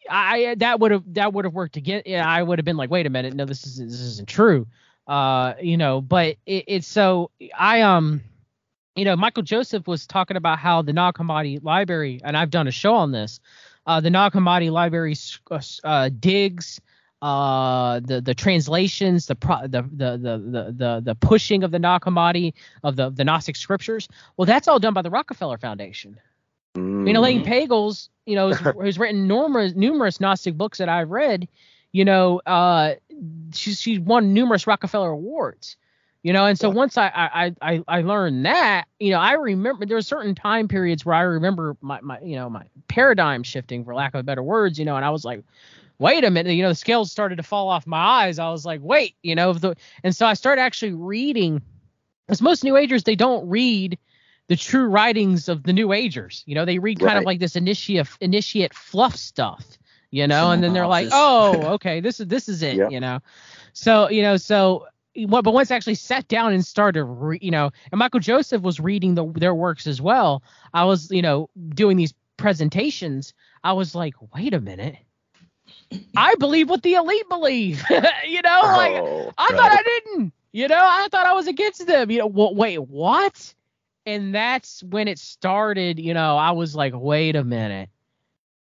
I 0.10 0.56
that 0.56 0.80
would 0.80 0.92
have 0.92 1.04
that 1.14 1.34
would 1.34 1.46
have 1.46 1.54
worked 1.54 1.76
to 1.76 1.82
get. 1.82 2.08
Yeah, 2.08 2.28
I 2.28 2.42
would 2.42 2.60
have 2.60 2.66
been 2.66 2.78
like, 2.78 2.90
wait 2.90 3.06
a 3.06 3.10
minute, 3.10 3.34
no, 3.34 3.46
this 3.46 3.66
is 3.66 3.78
this 3.78 4.00
isn't 4.00 4.28
true. 4.28 4.68
Uh, 5.08 5.54
you 5.62 5.78
know, 5.78 6.02
but 6.02 6.38
it, 6.46 6.66
it's 6.68 6.88
so 6.88 7.32
I 7.58 7.82
um, 7.82 8.22
you 8.96 9.06
know, 9.06 9.16
Michael 9.16 9.44
Joseph 9.44 9.88
was 9.88 10.06
talking 10.06 10.38
about 10.38 10.60
how 10.60 10.82
the 10.82 10.94
Nag 10.94 11.16
Hammadi 11.16 11.64
library, 11.64 12.22
and 12.24 12.36
I've 12.36 12.50
done 12.50 12.68
a 12.68 12.72
show 12.72 12.96
on 12.96 13.12
this. 13.12 13.40
Uh, 13.86 14.02
the 14.02 14.10
Nag 14.10 14.34
Hammadi 14.34 14.72
library 14.72 15.16
uh, 15.52 15.62
uh, 15.84 16.10
digs 16.10 16.82
uh 17.22 18.00
the 18.00 18.22
the 18.22 18.34
translations 18.34 19.26
the 19.26 19.36
pro 19.36 19.64
the, 19.64 19.82
the 19.92 20.18
the 20.18 20.74
the 20.78 21.02
the 21.04 21.16
pushing 21.16 21.64
of 21.64 21.72
the 21.72 21.80
Nag 21.80 22.04
of 22.84 22.96
the 22.96 23.10
the 23.10 23.26
Gnostic 23.26 23.58
scriptures 23.58 24.08
well 24.38 24.46
that's 24.46 24.70
all 24.70 24.80
done 24.80 24.94
by 24.94 25.02
the 25.02 25.10
Rockefeller 25.10 25.58
Foundation 25.58 26.18
Mm. 26.76 27.08
You 27.08 27.14
know, 27.14 27.22
Elaine 27.22 27.44
Pagels, 27.44 28.10
you 28.26 28.36
know, 28.36 28.52
who's, 28.52 29.00
written 29.00 29.28
numerous 29.28 29.74
numerous 29.76 30.20
Gnostic 30.20 30.56
books 30.58 30.78
that 30.78 30.90
I've 30.90 31.10
read. 31.10 31.48
You 31.92 32.06
know, 32.06 32.42
uh, 32.46 32.96
she's 33.54 33.80
she's 33.80 34.00
won 34.00 34.34
numerous 34.34 34.68
Rockefeller 34.68 35.10
awards. 35.10 35.78
You 36.22 36.34
know, 36.34 36.46
and 36.46 36.60
so 36.60 36.70
once 36.70 36.98
I 36.98 37.08
I 37.16 37.56
I 37.62 37.84
I 37.88 38.02
learned 38.02 38.46
that, 38.46 38.86
you 39.00 39.12
know, 39.12 39.20
I 39.20 39.34
remember 39.34 39.86
there 39.86 39.96
were 39.96 40.02
certain 40.02 40.36
time 40.36 40.68
periods 40.68 41.06
where 41.06 41.16
I 41.16 41.22
remember 41.22 41.78
my 41.82 42.02
my 42.02 42.20
you 42.20 42.36
know 42.36 42.50
my 42.50 42.66
paradigm 42.90 43.42
shifting, 43.42 43.86
for 43.86 43.96
lack 43.96 44.14
of 44.14 44.26
better 44.26 44.44
words. 44.44 44.78
You 44.78 44.86
know, 44.86 44.98
and 44.98 45.06
I 45.06 45.10
was 45.12 45.24
like, 45.24 45.44
wait 45.98 46.24
a 46.24 46.30
minute, 46.30 46.54
you 46.54 46.62
know, 46.64 46.70
the 46.70 46.76
scales 46.76 47.12
started 47.12 47.38
to 47.38 47.44
fall 47.44 47.70
off 47.70 47.88
my 47.88 47.98
eyes. 47.98 48.38
I 48.38 48.50
was 48.50 48.66
like, 48.66 48.82
wait, 48.84 49.16
you 49.24 49.34
know, 49.34 49.54
the 49.54 49.76
and 50.04 50.16
so 50.16 50.26
I 50.26 50.34
started 50.34 50.62
actually 50.62 50.94
reading. 50.94 51.62
Because 52.28 52.42
most 52.42 52.64
New 52.64 52.78
Agers 52.78 53.04
they 53.04 53.16
don't 53.16 53.48
read 53.50 53.98
the 54.50 54.56
true 54.56 54.86
writings 54.86 55.48
of 55.48 55.64
the 55.64 55.72
New 55.72 55.94
Agers. 55.94 56.44
You 56.46 56.56
know, 56.56 56.66
they 56.66 56.80
read 56.80 57.00
kind 57.00 57.14
right. 57.14 57.18
of 57.18 57.24
like 57.24 57.40
this 57.40 57.56
initiate 57.56 58.08
initiate 58.20 58.74
fluff 58.74 59.16
stuff, 59.16 59.64
you 60.12 60.28
know, 60.28 60.52
and 60.52 60.62
then 60.62 60.74
they're 60.74 60.88
like, 60.88 61.08
oh, 61.14 61.76
okay, 61.76 62.02
this 62.02 62.20
is 62.20 62.28
this 62.28 62.50
is 62.50 62.62
it, 62.64 62.76
yep. 62.76 62.92
you 62.92 63.00
know. 63.00 63.20
So 63.74 64.10
you 64.10 64.24
know, 64.24 64.36
so 64.36 64.88
but 65.28 65.46
once 65.46 65.72
I 65.72 65.76
actually 65.76 65.96
sat 65.96 66.28
down 66.28 66.52
and 66.52 66.66
started, 66.66 67.04
re, 67.06 67.40
you 67.42 67.52
know, 67.52 67.72
and 67.92 68.00
Michael 68.00 68.20
Joseph 68.20 68.62
was 68.64 68.80
reading 68.80 69.16
the, 69.16 69.26
their 69.36 69.54
works 69.54 69.86
as 69.88 70.02
well. 70.02 70.44
I 70.74 70.86
was, 70.86 71.12
you 71.12 71.22
know, 71.22 71.50
doing 71.70 71.98
these 71.98 72.14
presentations. 72.38 73.34
I 73.64 73.74
was 73.74 73.96
like, 73.96 74.16
wait 74.34 74.54
a 74.54 74.62
minute. 74.62 74.98
I 76.16 76.36
believe 76.36 76.70
what 76.70 76.84
the 76.84 76.96
elite 76.96 77.28
believe. 77.30 77.84
you 78.28 78.42
know, 78.42 78.62
like 78.64 78.94
oh, 78.94 79.32
I 79.38 79.48
right. 79.48 79.56
thought 79.56 79.72
I 79.72 79.84
didn't. 79.84 80.34
You 80.52 80.68
know, 80.68 80.82
I 80.82 81.08
thought 81.12 81.28
I 81.28 81.34
was 81.34 81.48
against 81.48 81.86
them. 81.86 82.10
You 82.10 82.20
know, 82.20 82.28
well, 82.28 82.56
wait, 82.56 82.80
what? 82.80 83.54
And 84.16 84.34
that's 84.36 84.84
when 84.84 85.08
it 85.08 85.20
started. 85.20 86.00
You 86.00 86.14
know, 86.14 86.38
I 86.38 86.52
was 86.52 86.76
like, 86.76 86.94
wait 86.96 87.36
a 87.36 87.44
minute, 87.44 87.90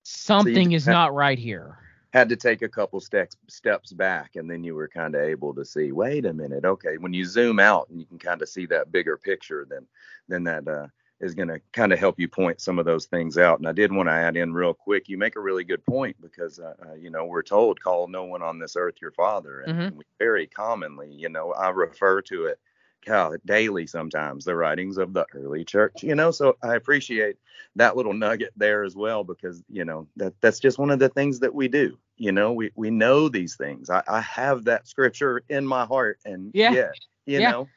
something 0.04 0.70
so 0.70 0.76
is 0.76 0.88
not 0.88 1.14
right 1.14 1.38
here. 1.38 1.78
had 2.12 2.28
to 2.28 2.36
take 2.36 2.62
a 2.62 2.68
couple 2.68 3.00
steps 3.00 3.36
steps 3.48 3.92
back 3.92 4.36
and 4.36 4.50
then 4.50 4.62
you 4.64 4.74
were 4.74 4.88
kind 4.88 5.14
of 5.14 5.22
able 5.22 5.54
to 5.54 5.64
see 5.64 5.92
wait 5.92 6.26
a 6.26 6.32
minute 6.32 6.64
okay 6.64 6.96
when 6.98 7.12
you 7.12 7.24
zoom 7.24 7.58
out 7.58 7.88
and 7.90 8.00
you 8.00 8.06
can 8.06 8.18
kind 8.18 8.42
of 8.42 8.48
see 8.48 8.66
that 8.66 8.92
bigger 8.92 9.16
picture 9.16 9.66
then 9.68 9.86
then 10.28 10.44
that 10.44 10.66
uh, 10.68 10.86
is 11.20 11.34
going 11.34 11.48
to 11.48 11.60
kind 11.72 11.92
of 11.92 11.98
help 11.98 12.18
you 12.20 12.28
point 12.28 12.60
some 12.60 12.78
of 12.78 12.84
those 12.84 13.06
things 13.06 13.38
out 13.38 13.58
and 13.58 13.68
i 13.68 13.72
did 13.72 13.92
want 13.92 14.08
to 14.08 14.12
add 14.12 14.36
in 14.36 14.52
real 14.52 14.74
quick 14.74 15.08
you 15.08 15.16
make 15.18 15.36
a 15.36 15.40
really 15.40 15.64
good 15.64 15.84
point 15.86 16.16
because 16.20 16.58
uh, 16.60 16.74
uh, 16.86 16.94
you 16.94 17.10
know 17.10 17.24
we're 17.24 17.42
told 17.42 17.80
call 17.80 18.08
no 18.08 18.24
one 18.24 18.42
on 18.42 18.58
this 18.58 18.76
earth 18.76 18.96
your 19.00 19.12
father 19.12 19.62
and, 19.62 19.78
Mhm. 19.78 19.96
we 19.96 20.04
very 20.18 20.46
commonly 20.46 21.10
you 21.10 21.28
know 21.30 21.52
i 21.54 21.70
refer 21.70 22.20
to 22.22 22.46
it 22.46 22.58
God, 23.04 23.38
daily 23.44 23.86
sometimes 23.86 24.44
the 24.44 24.54
writings 24.54 24.98
of 24.98 25.12
the 25.12 25.26
early 25.34 25.64
church 25.64 26.02
you 26.02 26.14
know 26.14 26.30
so 26.30 26.56
i 26.62 26.74
appreciate 26.74 27.36
that 27.76 27.96
little 27.96 28.12
nugget 28.12 28.52
there 28.56 28.82
as 28.84 28.94
well 28.96 29.24
because 29.24 29.62
you 29.68 29.84
know 29.84 30.06
that 30.16 30.34
that's 30.40 30.58
just 30.60 30.78
one 30.78 30.90
of 30.90 30.98
the 30.98 31.08
things 31.08 31.40
that 31.40 31.54
we 31.54 31.68
do 31.68 31.96
you 32.16 32.32
know 32.32 32.52
we 32.52 32.70
we 32.74 32.90
know 32.90 33.28
these 33.28 33.56
things 33.56 33.90
i, 33.90 34.02
I 34.08 34.20
have 34.20 34.64
that 34.64 34.86
scripture 34.86 35.42
in 35.48 35.66
my 35.66 35.84
heart 35.84 36.18
and 36.24 36.52
Yeah. 36.52 36.70
yeah, 36.72 36.92
you 37.26 37.40
Yeah. 37.40 37.50
know 37.50 37.68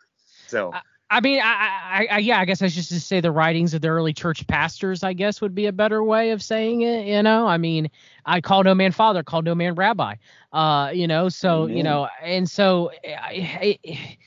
so 0.48 0.72
I- 0.74 0.82
I 1.12 1.22
mean, 1.22 1.40
I, 1.40 1.46
I, 1.46 2.08
I, 2.14 2.18
yeah, 2.18 2.40
I 2.40 2.46
guess 2.46 2.62
I 2.64 2.68
should 2.68 2.84
just 2.84 3.08
say 3.08 3.20
the 3.22 3.32
writings 3.32 3.74
of 3.76 3.82
the 3.82 3.90
early 3.90 4.14
church 4.14 4.46
pastors. 4.48 5.04
I 5.04 5.14
guess 5.14 5.40
would 5.40 5.54
be 5.54 5.68
a 5.68 5.72
better 5.72 6.04
way 6.04 6.32
of 6.32 6.42
saying 6.42 6.82
it. 6.82 7.06
You 7.06 7.22
know, 7.22 7.46
I 7.48 7.58
mean, 7.58 7.90
I 8.26 8.42
call 8.42 8.64
no 8.64 8.74
man 8.74 8.92
father, 8.92 9.24
call 9.24 9.44
no 9.44 9.54
man 9.54 9.76
rabbi. 9.76 10.16
Uh, 10.52 10.90
you 10.94 11.08
know, 11.08 11.30
so 11.30 11.68
you 11.68 11.84
know, 11.84 12.08
and 12.24 12.50
so 12.50 12.92
I, 13.06 13.78
I, 13.86 14.18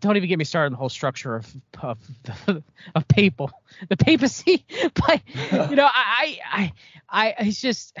don't 0.00 0.16
even 0.16 0.28
get 0.28 0.38
me 0.38 0.44
started 0.44 0.66
on 0.66 0.72
the 0.72 0.78
whole 0.78 0.88
structure 0.88 1.36
of 1.36 1.56
of, 1.82 1.98
of 2.94 3.08
papal, 3.08 3.50
the 3.88 3.96
papacy. 3.96 4.64
But 4.94 5.22
you 5.70 5.76
know, 5.76 5.88
I, 5.90 6.38
I, 6.52 6.72
I, 7.08 7.34
it's 7.40 7.60
just 7.60 7.96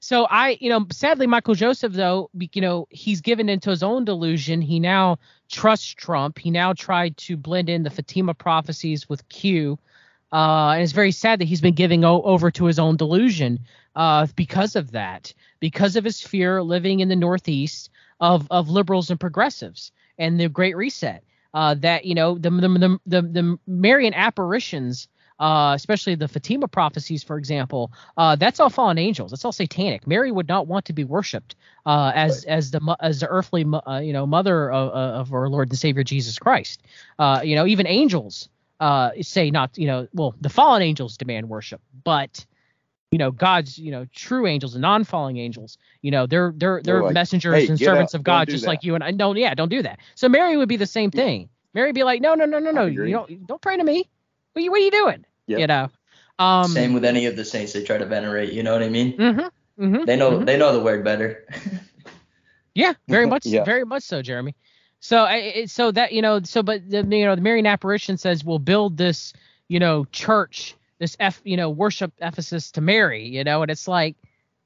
so 0.00 0.24
I, 0.24 0.56
you 0.60 0.70
know, 0.70 0.86
sadly, 0.90 1.26
Michael 1.26 1.54
Joseph 1.54 1.92
though, 1.92 2.30
you 2.34 2.60
know, 2.60 2.88
he's 2.90 3.20
given 3.20 3.48
into 3.48 3.70
his 3.70 3.82
own 3.82 4.04
delusion. 4.04 4.60
He 4.60 4.80
now 4.80 5.18
trusts 5.48 5.94
Trump. 5.94 6.38
He 6.38 6.50
now 6.50 6.72
tried 6.72 7.16
to 7.18 7.36
blend 7.36 7.68
in 7.68 7.82
the 7.82 7.90
Fatima 7.90 8.34
prophecies 8.34 9.08
with 9.08 9.28
Q. 9.28 9.78
Uh, 10.32 10.70
and 10.74 10.82
it's 10.82 10.92
very 10.92 11.10
sad 11.10 11.40
that 11.40 11.48
he's 11.48 11.60
been 11.60 11.74
giving 11.74 12.04
o- 12.04 12.22
over 12.22 12.52
to 12.52 12.64
his 12.64 12.78
own 12.78 12.96
delusion 12.96 13.58
uh, 13.96 14.26
because 14.36 14.76
of 14.76 14.92
that, 14.92 15.34
because 15.58 15.96
of 15.96 16.04
his 16.04 16.20
fear 16.20 16.62
living 16.62 17.00
in 17.00 17.08
the 17.08 17.16
Northeast 17.16 17.90
of 18.20 18.46
of 18.50 18.68
liberals 18.68 19.10
and 19.10 19.18
progressives 19.18 19.92
and 20.20 20.38
the 20.38 20.48
Great 20.48 20.76
Reset. 20.76 21.24
Uh, 21.52 21.74
that 21.74 22.04
you 22.04 22.14
know 22.14 22.38
the 22.38 22.48
the 22.48 22.68
the 22.68 22.98
the, 23.06 23.22
the 23.22 23.58
Marian 23.66 24.14
apparitions, 24.14 25.08
uh, 25.40 25.72
especially 25.74 26.14
the 26.14 26.28
Fatima 26.28 26.68
prophecies, 26.68 27.24
for 27.24 27.38
example, 27.38 27.90
uh, 28.16 28.36
that's 28.36 28.60
all 28.60 28.70
fallen 28.70 28.98
angels. 28.98 29.32
That's 29.32 29.44
all 29.44 29.50
satanic. 29.50 30.06
Mary 30.06 30.30
would 30.30 30.46
not 30.46 30.68
want 30.68 30.84
to 30.84 30.92
be 30.92 31.02
worshipped 31.02 31.56
uh, 31.86 32.12
as 32.14 32.44
as 32.44 32.70
the 32.70 32.96
as 33.00 33.18
the 33.18 33.26
earthly 33.26 33.66
uh, 33.88 33.98
you 33.98 34.12
know 34.12 34.26
mother 34.26 34.70
of, 34.70 34.90
of 34.90 35.34
our 35.34 35.48
Lord 35.48 35.70
and 35.70 35.78
Savior 35.78 36.04
Jesus 36.04 36.38
Christ. 36.38 36.84
Uh, 37.18 37.40
you 37.42 37.56
know 37.56 37.66
even 37.66 37.88
angels 37.88 38.48
uh, 38.78 39.10
say 39.20 39.50
not 39.50 39.76
you 39.76 39.88
know 39.88 40.06
well 40.12 40.36
the 40.40 40.50
fallen 40.50 40.82
angels 40.82 41.16
demand 41.16 41.48
worship, 41.48 41.80
but 42.04 42.46
you 43.10 43.18
know 43.18 43.30
God's 43.30 43.78
you 43.78 43.90
know 43.90 44.06
true 44.14 44.46
angels 44.46 44.74
and 44.74 44.82
non-falling 44.82 45.36
angels 45.36 45.78
you 46.02 46.10
know 46.10 46.26
they're 46.26 46.52
they're 46.56 46.80
they're 46.82 46.94
They're 46.94 47.02
like, 47.02 47.14
messengers 47.14 47.64
"Hey, 47.64 47.68
and 47.68 47.78
servants 47.78 48.14
up, 48.14 48.20
of 48.20 48.24
God 48.24 48.46
don't 48.46 48.52
just 48.54 48.64
that." 48.64 48.70
like 48.70 48.84
you 48.84 48.94
and 48.94 49.02
I 49.04 49.10
don't 49.10 49.36
yeah 49.36 49.54
don't 49.54 49.68
do 49.68 49.82
that. 49.82 49.98
So 50.14 50.28
Mary 50.28 50.56
would 50.56 50.68
be 50.68 50.76
the 50.76 50.86
same 50.86 51.10
thing. 51.10 51.48
Mary 51.74 51.88
would 51.88 51.94
be 51.94 52.04
like 52.04 52.20
no 52.20 52.34
no 52.34 52.44
no 52.44 52.58
no 52.58 52.70
no 52.70 52.86
you 52.86 53.12
don't 53.12 53.46
don't 53.46 53.60
pray 53.60 53.76
to 53.76 53.84
me. 53.84 54.08
What 54.52 54.60
are 54.60 54.64
you, 54.64 54.70
what 54.70 54.80
are 54.80 54.84
you 54.84 54.90
doing? 54.90 55.24
Yep. 55.46 55.60
You 55.60 55.66
know. 55.66 55.90
Um, 56.38 56.68
Same 56.68 56.94
with 56.94 57.04
any 57.04 57.26
of 57.26 57.36
the 57.36 57.44
saints 57.44 57.72
they 57.74 57.82
try 57.84 57.98
to 57.98 58.06
venerate. 58.06 58.52
You 58.52 58.62
know 58.62 58.72
what 58.72 58.82
I 58.82 58.88
mean? 58.88 59.16
Mm-hmm, 59.16 59.84
mm-hmm, 59.84 60.04
They 60.04 60.16
know 60.16 60.38
mhm. 60.38 60.46
they 60.46 60.56
know 60.56 60.72
the 60.72 60.80
word 60.82 61.04
better. 61.04 61.46
Yeah, 62.74 62.92
very 63.08 63.26
much, 63.34 63.46
Yeah. 63.46 63.64
very 63.64 63.84
much 63.84 64.04
so, 64.04 64.22
Jeremy. 64.22 64.54
So, 65.00 65.24
I- 65.24 65.64
so 65.66 65.90
that 65.92 66.12
you 66.12 66.22
know, 66.22 66.40
so 66.42 66.62
but 66.62 66.88
the 66.88 66.98
you 66.98 67.24
know 67.24 67.34
the 67.34 67.42
Marian 67.42 67.66
apparition 67.66 68.16
says 68.16 68.44
we'll 68.44 68.58
build 68.58 68.96
this 68.96 69.32
you 69.68 69.78
know 69.80 70.04
church, 70.12 70.74
this 71.00 71.16
f 71.18 71.40
you 71.44 71.56
know 71.56 71.70
worship 71.70 72.12
Ephesus 72.20 72.70
to 72.72 72.80
Mary, 72.80 73.26
you 73.26 73.42
know, 73.42 73.62
and 73.62 73.70
it's 73.70 73.88
like, 73.88 74.16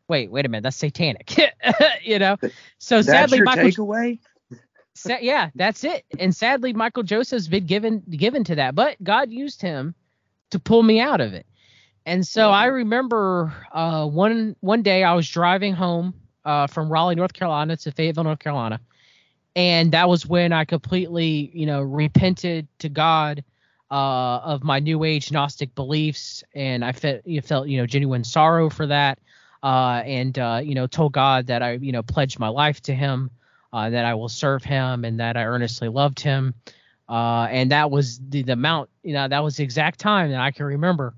wait, 0.08 0.30
wait 0.30 0.44
a 0.44 0.48
minute, 0.50 0.64
that's 0.64 0.76
satanic, 0.76 1.34
you 2.02 2.18
know. 2.18 2.36
So 2.78 2.96
that's 2.96 3.06
sadly, 3.06 3.38
your 3.38 3.46
Michael, 3.46 3.70
takeaway 3.70 4.18
sa- 4.94 5.18
yeah, 5.20 5.50
that's 5.54 5.84
it. 5.84 6.04
And 6.18 6.34
sadly, 6.34 6.72
Michael 6.72 7.02
Joseph's 7.02 7.48
been 7.48 7.66
given 7.66 8.02
given 8.10 8.44
to 8.44 8.56
that, 8.56 8.74
but 8.74 9.02
God 9.02 9.30
used 9.30 9.62
him 9.62 9.94
to 10.50 10.58
pull 10.58 10.82
me 10.82 11.00
out 11.00 11.20
of 11.20 11.32
it. 11.32 11.46
And 12.06 12.26
so 12.26 12.50
I 12.50 12.66
remember 12.66 13.54
uh, 13.72 14.06
one 14.06 14.56
one 14.60 14.82
day 14.82 15.04
I 15.04 15.14
was 15.14 15.28
driving 15.28 15.72
home 15.72 16.14
uh, 16.44 16.66
from 16.66 16.90
Raleigh, 16.90 17.14
North 17.14 17.32
Carolina 17.32 17.76
to 17.78 17.92
Fayetteville, 17.92 18.24
North 18.24 18.40
Carolina, 18.40 18.80
and 19.56 19.92
that 19.92 20.08
was 20.08 20.26
when 20.26 20.52
I 20.52 20.64
completely, 20.64 21.50
you 21.54 21.66
know, 21.66 21.80
repented 21.80 22.68
to 22.80 22.88
God 22.88 23.42
uh, 23.90 24.38
of 24.38 24.64
my 24.64 24.78
New 24.80 25.04
Age 25.04 25.30
Gnostic 25.30 25.74
beliefs, 25.74 26.42
and 26.54 26.84
I 26.84 26.92
felt 26.92 27.26
you 27.26 27.40
felt 27.40 27.68
you 27.68 27.78
know 27.78 27.86
genuine 27.86 28.24
sorrow 28.24 28.70
for 28.70 28.86
that, 28.86 29.18
uh, 29.62 30.02
and 30.04 30.38
uh, 30.38 30.60
you 30.62 30.74
know 30.74 30.86
told 30.86 31.12
God 31.12 31.46
that 31.48 31.62
I 31.62 31.72
you 31.72 31.92
know 31.92 32.02
pledged 32.02 32.38
my 32.38 32.48
life 32.48 32.80
to 32.82 32.94
Him, 32.94 33.30
uh, 33.72 33.90
that 33.90 34.04
I 34.04 34.14
will 34.14 34.28
serve 34.28 34.64
Him, 34.64 35.04
and 35.04 35.20
that 35.20 35.36
I 35.36 35.44
earnestly 35.44 35.88
loved 35.88 36.20
Him, 36.20 36.54
uh, 37.08 37.46
and 37.50 37.70
that 37.72 37.90
was 37.90 38.18
the, 38.18 38.42
the 38.42 38.52
amount 38.52 38.90
you 39.02 39.12
know 39.12 39.28
that 39.28 39.44
was 39.44 39.56
the 39.56 39.64
exact 39.64 40.00
time 40.00 40.30
that 40.30 40.40
I 40.40 40.50
can 40.50 40.66
remember 40.66 41.14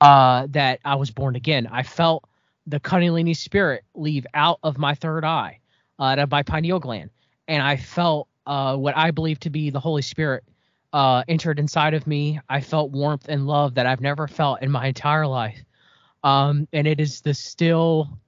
uh, 0.00 0.46
that 0.50 0.80
I 0.84 0.96
was 0.96 1.10
born 1.10 1.36
again. 1.36 1.66
I 1.66 1.82
felt 1.82 2.24
the 2.66 2.80
Kundalini 2.80 3.36
spirit 3.36 3.82
leave 3.94 4.26
out 4.34 4.58
of 4.62 4.78
my 4.78 4.94
third 4.94 5.24
eye, 5.24 5.58
uh, 5.98 6.16
of 6.18 6.30
my 6.30 6.42
pineal 6.42 6.80
gland, 6.80 7.10
and 7.48 7.62
I 7.62 7.76
felt 7.76 8.28
uh, 8.46 8.76
what 8.76 8.96
I 8.96 9.10
believe 9.10 9.40
to 9.40 9.50
be 9.50 9.70
the 9.70 9.80
Holy 9.80 10.02
Spirit 10.02 10.44
uh, 10.92 11.22
entered 11.28 11.58
inside 11.58 11.94
of 11.94 12.06
me. 12.06 12.40
I 12.48 12.60
felt 12.60 12.90
warmth 12.90 13.26
and 13.28 13.46
love 13.46 13.74
that 13.74 13.86
I've 13.86 14.00
never 14.00 14.26
felt 14.28 14.62
in 14.62 14.70
my 14.70 14.86
entire 14.86 15.26
life, 15.26 15.62
um, 16.24 16.68
and 16.72 16.86
it 16.86 17.00
is 17.00 17.20
the 17.20 17.34
still 17.34 18.18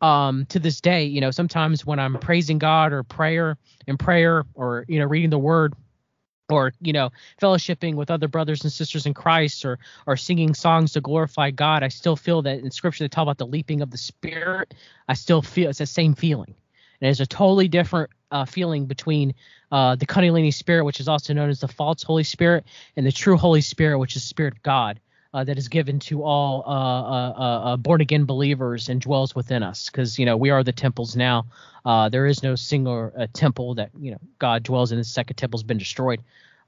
um, 0.00 0.46
to 0.46 0.58
this 0.58 0.80
day. 0.80 1.04
You 1.04 1.20
know, 1.20 1.30
sometimes 1.30 1.84
when 1.84 1.98
I'm 1.98 2.18
praising 2.18 2.58
God 2.58 2.92
or 2.92 3.02
prayer 3.02 3.56
in 3.86 3.96
prayer 3.96 4.44
or 4.54 4.84
you 4.88 4.98
know 4.98 5.06
reading 5.06 5.30
the 5.30 5.38
Word 5.38 5.74
or 6.48 6.72
you 6.80 6.92
know 6.92 7.10
fellowshipping 7.40 7.94
with 7.94 8.10
other 8.10 8.28
brothers 8.28 8.62
and 8.64 8.72
sisters 8.72 9.06
in 9.06 9.14
Christ 9.14 9.64
or 9.64 9.78
or 10.06 10.16
singing 10.16 10.54
songs 10.54 10.92
to 10.92 11.00
glorify 11.00 11.50
God, 11.50 11.82
I 11.82 11.88
still 11.88 12.16
feel 12.16 12.42
that 12.42 12.58
in 12.58 12.70
scripture 12.70 13.04
they 13.04 13.08
talk 13.08 13.22
about 13.22 13.38
the 13.38 13.46
leaping 13.46 13.80
of 13.80 13.90
the 13.90 13.98
spirit. 13.98 14.74
I 15.08 15.14
still 15.14 15.42
feel 15.42 15.70
it's 15.70 15.78
the 15.78 15.86
same 15.86 16.14
feeling. 16.14 16.54
And 17.00 17.06
there's 17.06 17.20
a 17.20 17.26
totally 17.26 17.68
different 17.68 18.10
uh, 18.30 18.44
feeling 18.44 18.86
between 18.86 19.34
uh, 19.72 19.96
the 19.96 20.06
Kundalini 20.06 20.52
spirit, 20.52 20.84
which 20.84 21.00
is 21.00 21.08
also 21.08 21.32
known 21.32 21.50
as 21.50 21.60
the 21.60 21.68
false 21.68 22.02
Holy 22.02 22.24
Spirit, 22.24 22.64
and 22.96 23.06
the 23.06 23.12
true 23.12 23.36
Holy 23.36 23.60
Spirit, 23.60 23.98
which 23.98 24.16
is 24.16 24.22
Spirit 24.22 24.54
of 24.54 24.62
God. 24.62 25.00
Uh, 25.32 25.44
that 25.44 25.56
is 25.56 25.68
given 25.68 26.00
to 26.00 26.24
all 26.24 26.64
uh, 26.66 26.70
uh, 26.70 27.30
uh, 27.38 27.72
uh, 27.72 27.76
born 27.76 28.00
again 28.00 28.24
believers 28.24 28.88
and 28.88 29.00
dwells 29.00 29.32
within 29.32 29.62
us, 29.62 29.88
because 29.88 30.18
you 30.18 30.26
know 30.26 30.36
we 30.36 30.50
are 30.50 30.64
the 30.64 30.72
temples 30.72 31.14
now. 31.14 31.46
Uh, 31.84 32.08
there 32.08 32.26
is 32.26 32.42
no 32.42 32.56
single 32.56 33.12
temple 33.32 33.76
that 33.76 33.90
you 33.96 34.10
know 34.10 34.18
God 34.40 34.64
dwells 34.64 34.90
in. 34.90 34.98
The 34.98 35.04
second 35.04 35.36
temple's 35.36 35.62
been 35.62 35.78
destroyed. 35.78 36.20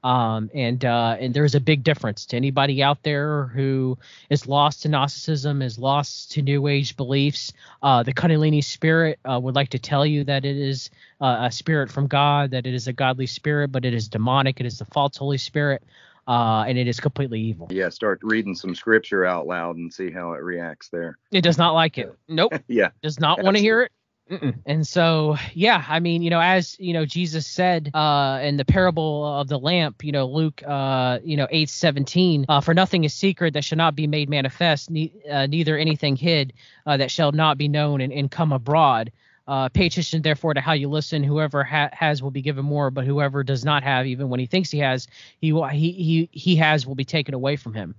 Um, 0.03 0.49
and 0.53 0.83
uh, 0.83 1.15
and 1.19 1.33
there's 1.33 1.55
a 1.55 1.61
big 1.61 1.83
difference 1.83 2.25
to 2.27 2.35
anybody 2.35 2.83
out 2.83 3.03
there 3.03 3.45
who 3.45 3.97
is 4.29 4.47
lost 4.47 4.81
to 4.81 4.89
Gnosticism, 4.89 5.61
is 5.61 5.79
lost 5.79 6.31
to 6.33 6.41
New 6.41 6.67
Age 6.67 6.97
beliefs. 6.97 7.53
Uh, 7.81 8.03
the 8.03 8.13
Kundalini 8.13 8.63
spirit 8.63 9.19
uh, 9.23 9.39
would 9.41 9.55
like 9.55 9.69
to 9.69 9.79
tell 9.79 10.05
you 10.05 10.23
that 10.25 10.43
it 10.43 10.57
is 10.57 10.89
uh, 11.21 11.37
a 11.41 11.51
spirit 11.51 11.89
from 11.89 12.07
God, 12.07 12.51
that 12.51 12.67
it 12.67 12.73
is 12.73 12.87
a 12.87 12.93
godly 12.93 13.27
spirit, 13.27 13.71
but 13.71 13.85
it 13.85 13.93
is 13.93 14.09
demonic. 14.09 14.59
It 14.59 14.65
is 14.65 14.79
the 14.79 14.85
false 14.85 15.15
Holy 15.15 15.37
Spirit, 15.37 15.83
uh, 16.27 16.65
and 16.67 16.77
it 16.77 16.87
is 16.87 16.99
completely 16.99 17.39
evil. 17.39 17.67
yeah 17.71 17.89
start 17.89 18.19
reading 18.23 18.55
some 18.55 18.75
scripture 18.75 19.25
out 19.25 19.47
loud 19.47 19.77
and 19.77 19.93
see 19.93 20.11
how 20.11 20.33
it 20.33 20.41
reacts 20.43 20.89
there 20.89 21.17
It 21.31 21.41
does 21.41 21.57
not 21.57 21.73
like 21.73 21.97
it. 21.97 22.13
Nope. 22.27 22.53
yeah 22.67 22.89
does 23.01 23.19
not 23.19 23.41
want 23.41 23.55
to 23.55 23.61
hear 23.61 23.83
it. 23.83 23.91
Mm-mm. 24.31 24.55
And 24.65 24.87
so, 24.87 25.35
yeah, 25.53 25.83
I 25.87 25.99
mean, 25.99 26.21
you 26.21 26.29
know, 26.29 26.39
as 26.39 26.79
you 26.79 26.93
know, 26.93 27.05
Jesus 27.05 27.45
said 27.45 27.91
uh, 27.93 28.39
in 28.41 28.55
the 28.55 28.63
parable 28.63 29.25
of 29.25 29.49
the 29.49 29.59
lamp, 29.59 30.03
you 30.03 30.13
know, 30.13 30.25
Luke, 30.25 30.63
uh, 30.65 31.19
you 31.23 31.35
know, 31.35 31.47
eight 31.51 31.69
seventeen, 31.69 32.45
uh, 32.47 32.61
for 32.61 32.73
nothing 32.73 33.03
is 33.03 33.13
secret 33.13 33.53
that 33.53 33.65
shall 33.65 33.77
not 33.77 33.95
be 33.95 34.07
made 34.07 34.29
manifest, 34.29 34.89
ne- 34.89 35.11
uh, 35.29 35.45
neither 35.47 35.77
anything 35.77 36.15
hid 36.15 36.53
uh, 36.85 36.95
that 36.97 37.11
shall 37.11 37.33
not 37.33 37.57
be 37.57 37.67
known 37.67 37.99
and, 37.99 38.13
and 38.13 38.31
come 38.31 38.53
abroad. 38.53 39.11
Uh, 39.45 39.67
pay 39.67 39.87
attention, 39.87 40.21
therefore, 40.21 40.53
to 40.53 40.61
how 40.61 40.71
you 40.71 40.87
listen. 40.87 41.21
Whoever 41.21 41.65
ha- 41.65 41.89
has 41.91 42.23
will 42.23 42.31
be 42.31 42.41
given 42.41 42.63
more, 42.63 42.89
but 42.89 43.05
whoever 43.05 43.43
does 43.43 43.65
not 43.65 43.83
have, 43.83 44.05
even 44.07 44.29
when 44.29 44.39
he 44.39 44.45
thinks 44.45 44.71
he 44.71 44.79
has, 44.79 45.05
he 45.41 45.51
will, 45.51 45.65
he 45.67 45.91
he 45.91 46.29
he 46.31 46.55
has 46.55 46.87
will 46.87 46.95
be 46.95 47.03
taken 47.03 47.33
away 47.33 47.57
from 47.57 47.73
him. 47.73 47.93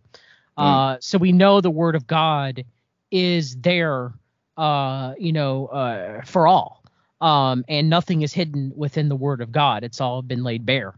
Uh, 0.57 0.97
so 1.01 1.19
we 1.19 1.33
know 1.33 1.61
the 1.61 1.71
word 1.71 1.95
of 1.97 2.07
God 2.07 2.65
is 3.11 3.57
there 3.57 4.15
uh, 4.57 5.15
you 5.19 5.33
know, 5.33 5.67
uh, 5.67 6.23
for 6.25 6.47
all. 6.47 6.83
Um, 7.21 7.65
and 7.69 7.89
nothing 7.89 8.23
is 8.23 8.33
hidden 8.33 8.73
within 8.77 9.09
the 9.09 9.17
word 9.17 9.41
of 9.41 9.51
God. 9.51 9.85
It's 9.85 10.01
all 10.01 10.21
been 10.23 10.43
laid 10.45 10.67
bare. 10.67 10.95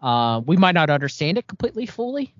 Uh, 0.00 0.40
we 0.46 0.56
might 0.56 0.74
not 0.74 0.90
understand 0.90 1.38
it 1.38 1.46
completely 1.46 1.86
fully, 1.86 2.34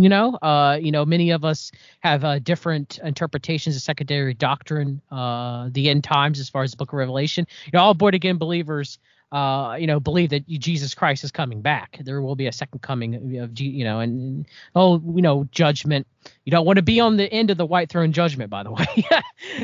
You 0.00 0.08
know, 0.08 0.36
uh, 0.36 0.78
you 0.80 0.90
know, 0.90 1.04
many 1.04 1.28
of 1.30 1.44
us 1.44 1.70
have 2.00 2.24
uh, 2.24 2.38
different 2.38 2.98
interpretations 3.04 3.76
of 3.76 3.82
secondary 3.82 4.32
doctrine, 4.32 5.02
uh, 5.10 5.68
the 5.72 5.90
end 5.90 6.04
times, 6.04 6.40
as 6.40 6.48
far 6.48 6.62
as 6.62 6.70
the 6.70 6.78
Book 6.78 6.94
of 6.94 6.94
Revelation. 6.94 7.46
You 7.66 7.72
know, 7.74 7.80
all 7.84 7.92
born 7.92 8.14
again 8.14 8.38
believers 8.38 8.98
uh, 9.32 9.76
you 9.78 9.86
know, 9.86 10.00
believe 10.00 10.30
that 10.30 10.46
Jesus 10.48 10.94
Christ 10.94 11.22
is 11.22 11.30
coming 11.30 11.60
back. 11.62 11.98
There 12.02 12.20
will 12.20 12.34
be 12.34 12.48
a 12.48 12.52
second 12.52 12.82
coming 12.82 13.38
of, 13.38 13.58
you 13.60 13.84
know, 13.84 14.00
and 14.00 14.46
oh, 14.74 15.00
you 15.14 15.22
know, 15.22 15.48
judgment. 15.52 16.06
You 16.44 16.50
don't 16.50 16.66
want 16.66 16.78
to 16.78 16.82
be 16.82 16.98
on 16.98 17.16
the 17.16 17.32
end 17.32 17.50
of 17.50 17.56
the 17.56 17.66
white 17.66 17.90
throne 17.90 18.12
judgment, 18.12 18.50
by 18.50 18.64
the 18.64 18.72
way. 18.72 19.06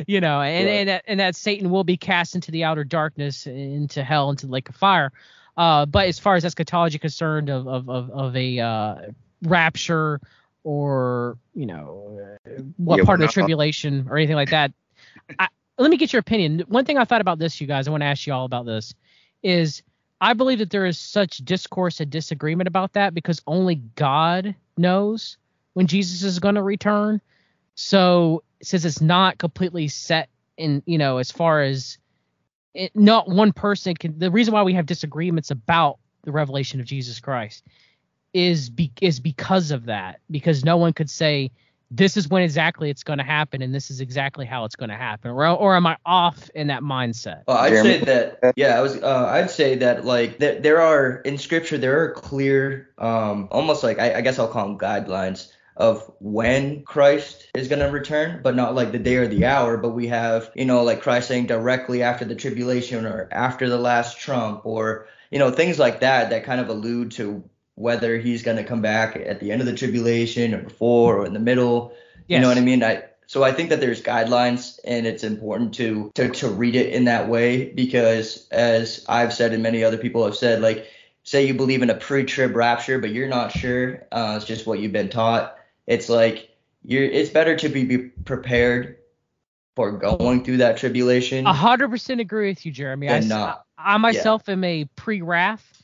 you 0.06 0.20
know, 0.20 0.40
and, 0.40 0.66
right. 0.66 0.72
and 0.72 0.88
that, 0.88 1.04
and 1.06 1.20
that 1.20 1.34
Satan 1.34 1.70
will 1.70 1.84
be 1.84 1.96
cast 1.96 2.36
into 2.36 2.52
the 2.52 2.62
outer 2.62 2.84
darkness, 2.84 3.46
into 3.46 4.04
hell, 4.04 4.30
into 4.30 4.46
the 4.46 4.52
lake 4.52 4.68
of 4.68 4.76
fire. 4.76 5.12
Uh, 5.56 5.84
but 5.86 6.06
as 6.06 6.18
far 6.18 6.36
as 6.36 6.44
eschatology 6.44 6.98
concerned, 6.98 7.48
of 7.48 7.66
of 7.66 7.88
of, 7.88 8.10
of 8.10 8.36
a 8.36 8.60
uh, 8.60 8.96
rapture 9.42 10.20
or 10.62 11.38
you 11.54 11.66
know 11.66 12.36
what 12.76 12.98
yeah, 12.98 13.04
part 13.04 13.20
of 13.20 13.26
the 13.26 13.32
tribulation 13.32 14.06
or 14.08 14.16
anything 14.16 14.36
like 14.36 14.50
that. 14.50 14.72
I, 15.38 15.48
let 15.78 15.90
me 15.90 15.96
get 15.96 16.12
your 16.12 16.20
opinion. 16.20 16.64
One 16.68 16.84
thing 16.84 16.98
I 16.98 17.04
thought 17.04 17.20
about 17.20 17.38
this, 17.38 17.60
you 17.60 17.66
guys. 17.66 17.88
I 17.88 17.90
want 17.90 18.02
to 18.02 18.06
ask 18.06 18.26
you 18.26 18.32
all 18.32 18.44
about 18.44 18.66
this 18.66 18.94
is 19.46 19.82
I 20.20 20.32
believe 20.32 20.58
that 20.58 20.70
there 20.70 20.86
is 20.86 20.98
such 20.98 21.38
discourse 21.38 22.00
and 22.00 22.10
disagreement 22.10 22.68
about 22.68 22.94
that 22.94 23.14
because 23.14 23.40
only 23.46 23.76
God 23.76 24.54
knows 24.76 25.36
when 25.74 25.86
Jesus 25.86 26.22
is 26.22 26.38
going 26.38 26.54
to 26.56 26.62
return. 26.62 27.20
So 27.74 28.42
since 28.62 28.84
it's 28.84 29.00
not 29.00 29.38
completely 29.38 29.88
set 29.88 30.30
in, 30.56 30.82
you 30.86 30.98
know, 30.98 31.18
as 31.18 31.30
far 31.30 31.62
as 31.62 31.98
it, 32.74 32.96
not 32.96 33.28
one 33.28 33.52
person 33.52 33.94
can, 33.94 34.18
the 34.18 34.30
reason 34.30 34.52
why 34.52 34.62
we 34.62 34.74
have 34.74 34.86
disagreements 34.86 35.50
about 35.50 35.98
the 36.24 36.32
revelation 36.32 36.80
of 36.80 36.86
Jesus 36.86 37.20
Christ 37.20 37.62
is 38.32 38.68
be, 38.68 38.90
is 39.00 39.20
because 39.20 39.70
of 39.70 39.86
that 39.86 40.20
because 40.30 40.64
no 40.64 40.76
one 40.76 40.92
could 40.92 41.10
say 41.10 41.52
this 41.90 42.16
is 42.16 42.28
when 42.28 42.42
exactly 42.42 42.90
it's 42.90 43.02
going 43.02 43.18
to 43.18 43.24
happen 43.24 43.62
and 43.62 43.74
this 43.74 43.90
is 43.90 44.00
exactly 44.00 44.44
how 44.44 44.64
it's 44.64 44.76
going 44.76 44.90
to 44.90 44.96
happen 44.96 45.30
or, 45.30 45.46
or 45.48 45.76
am 45.76 45.86
i 45.86 45.96
off 46.04 46.50
in 46.54 46.66
that 46.66 46.82
mindset 46.82 47.42
well, 47.46 47.58
i'd 47.58 47.72
say 47.72 47.98
that 47.98 48.52
yeah 48.56 48.78
i 48.78 48.80
was 48.80 49.00
uh, 49.02 49.26
i'd 49.32 49.50
say 49.50 49.76
that 49.76 50.04
like 50.04 50.38
that 50.38 50.62
there 50.62 50.80
are 50.80 51.20
in 51.20 51.38
scripture 51.38 51.78
there 51.78 52.02
are 52.02 52.12
clear 52.12 52.90
um 52.98 53.48
almost 53.50 53.82
like 53.82 53.98
I, 53.98 54.14
I 54.14 54.20
guess 54.20 54.38
i'll 54.38 54.48
call 54.48 54.66
them 54.66 54.78
guidelines 54.78 55.50
of 55.76 56.10
when 56.20 56.82
Christ 56.84 57.48
is 57.54 57.68
going 57.68 57.80
to 57.80 57.90
return, 57.90 58.40
but 58.42 58.56
not 58.56 58.74
like 58.74 58.92
the 58.92 58.98
day 58.98 59.16
or 59.16 59.28
the 59.28 59.44
hour. 59.44 59.76
But 59.76 59.90
we 59.90 60.08
have, 60.08 60.50
you 60.54 60.64
know, 60.64 60.82
like 60.82 61.02
Christ 61.02 61.28
saying 61.28 61.46
directly 61.46 62.02
after 62.02 62.24
the 62.24 62.34
tribulation 62.34 63.04
or 63.04 63.28
after 63.30 63.68
the 63.68 63.76
last 63.76 64.18
trump 64.18 64.64
or, 64.64 65.06
you 65.30 65.38
know, 65.38 65.50
things 65.50 65.78
like 65.78 66.00
that 66.00 66.30
that 66.30 66.44
kind 66.44 66.60
of 66.60 66.70
allude 66.70 67.10
to 67.12 67.44
whether 67.76 68.18
he's 68.18 68.42
going 68.42 68.56
to 68.56 68.64
come 68.64 68.80
back 68.82 69.16
at 69.16 69.38
the 69.38 69.52
end 69.52 69.60
of 69.60 69.66
the 69.66 69.74
tribulation 69.74 70.54
or 70.54 70.58
before 70.58 71.18
or 71.18 71.26
in 71.26 71.32
the 71.34 71.38
middle. 71.38 71.92
Yes. 72.26 72.38
You 72.38 72.40
know 72.42 72.48
what 72.48 72.58
I 72.58 72.62
mean? 72.62 72.82
I 72.82 73.04
so 73.28 73.42
I 73.44 73.52
think 73.52 73.70
that 73.70 73.80
there's 73.80 74.02
guidelines 74.02 74.78
and 74.84 75.06
it's 75.06 75.24
important 75.24 75.74
to, 75.74 76.10
to 76.14 76.30
to 76.30 76.48
read 76.48 76.74
it 76.74 76.92
in 76.92 77.04
that 77.04 77.28
way 77.28 77.70
because 77.70 78.48
as 78.50 79.04
I've 79.08 79.32
said 79.32 79.52
and 79.52 79.62
many 79.62 79.84
other 79.84 79.98
people 79.98 80.24
have 80.24 80.36
said, 80.36 80.62
like 80.62 80.86
say 81.22 81.46
you 81.46 81.54
believe 81.54 81.82
in 81.82 81.90
a 81.90 81.94
pre-trib 81.94 82.56
rapture, 82.56 82.98
but 82.98 83.10
you're 83.10 83.28
not 83.28 83.52
sure, 83.52 84.06
uh, 84.10 84.34
it's 84.36 84.46
just 84.46 84.66
what 84.66 84.78
you've 84.78 84.92
been 84.92 85.10
taught. 85.10 85.56
It's 85.86 86.08
like 86.08 86.50
you're 86.82 87.04
it's 87.04 87.30
better 87.30 87.56
to 87.56 87.68
be, 87.68 87.84
be 87.84 87.98
prepared 87.98 88.96
for 89.74 89.92
going 89.92 90.44
through 90.44 90.58
that 90.58 90.78
tribulation. 90.78 91.46
A 91.46 91.52
hundred 91.52 91.90
percent 91.90 92.20
agree 92.20 92.48
with 92.48 92.64
you, 92.64 92.72
Jeremy. 92.72 93.10
I, 93.10 93.20
not, 93.20 93.66
I 93.76 93.98
myself 93.98 94.44
yeah. 94.46 94.54
am 94.54 94.64
a 94.64 94.84
pre-wrath 94.96 95.75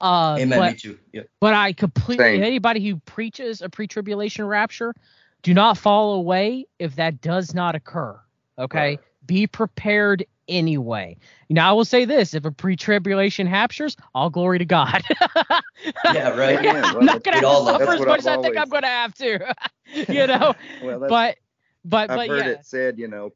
uh, 0.00 0.36
Amen. 0.38 0.58
But, 0.58 0.72
me 0.72 0.78
too. 0.78 0.98
Yep. 1.12 1.28
But 1.40 1.54
I 1.54 1.72
completely 1.72 2.24
Same. 2.24 2.42
anybody 2.42 2.86
who 2.86 2.96
preaches 2.96 3.62
a 3.62 3.68
pre-tribulation 3.68 4.44
rapture, 4.46 4.94
do 5.42 5.54
not 5.54 5.78
fall 5.78 6.14
away 6.14 6.66
if 6.78 6.96
that 6.96 7.20
does 7.20 7.54
not 7.54 7.74
occur. 7.74 8.18
Okay, 8.58 8.78
right. 8.78 9.00
be 9.26 9.46
prepared 9.46 10.24
anyway. 10.48 11.16
You 11.48 11.54
know, 11.54 11.62
I 11.62 11.72
will 11.72 11.84
say 11.84 12.04
this: 12.04 12.34
if 12.34 12.44
a 12.44 12.50
pre-tribulation 12.50 13.50
raptures, 13.50 13.96
all 14.14 14.30
glory 14.30 14.58
to 14.58 14.64
God. 14.64 15.02
yeah, 16.12 16.30
right. 16.36 16.62
Yeah, 16.64 16.82
I'm 16.84 17.04
not 17.04 17.22
gonna 17.22 17.36
have 17.36 17.44
to 17.44 17.64
suffer 17.64 17.92
as 17.92 18.00
much 18.00 18.18
as 18.20 18.26
I 18.26 18.42
think 18.42 18.56
I'm 18.56 18.68
gonna 18.68 18.86
have 18.86 19.14
to. 19.14 19.54
you 20.08 20.26
know, 20.26 20.54
well, 20.82 21.00
but 21.08 21.38
but 21.84 22.10
I've 22.10 22.16
but 22.16 22.28
heard 22.28 22.46
yeah. 22.46 22.52
it 22.52 22.66
said, 22.66 22.98
you 22.98 23.08
know, 23.08 23.32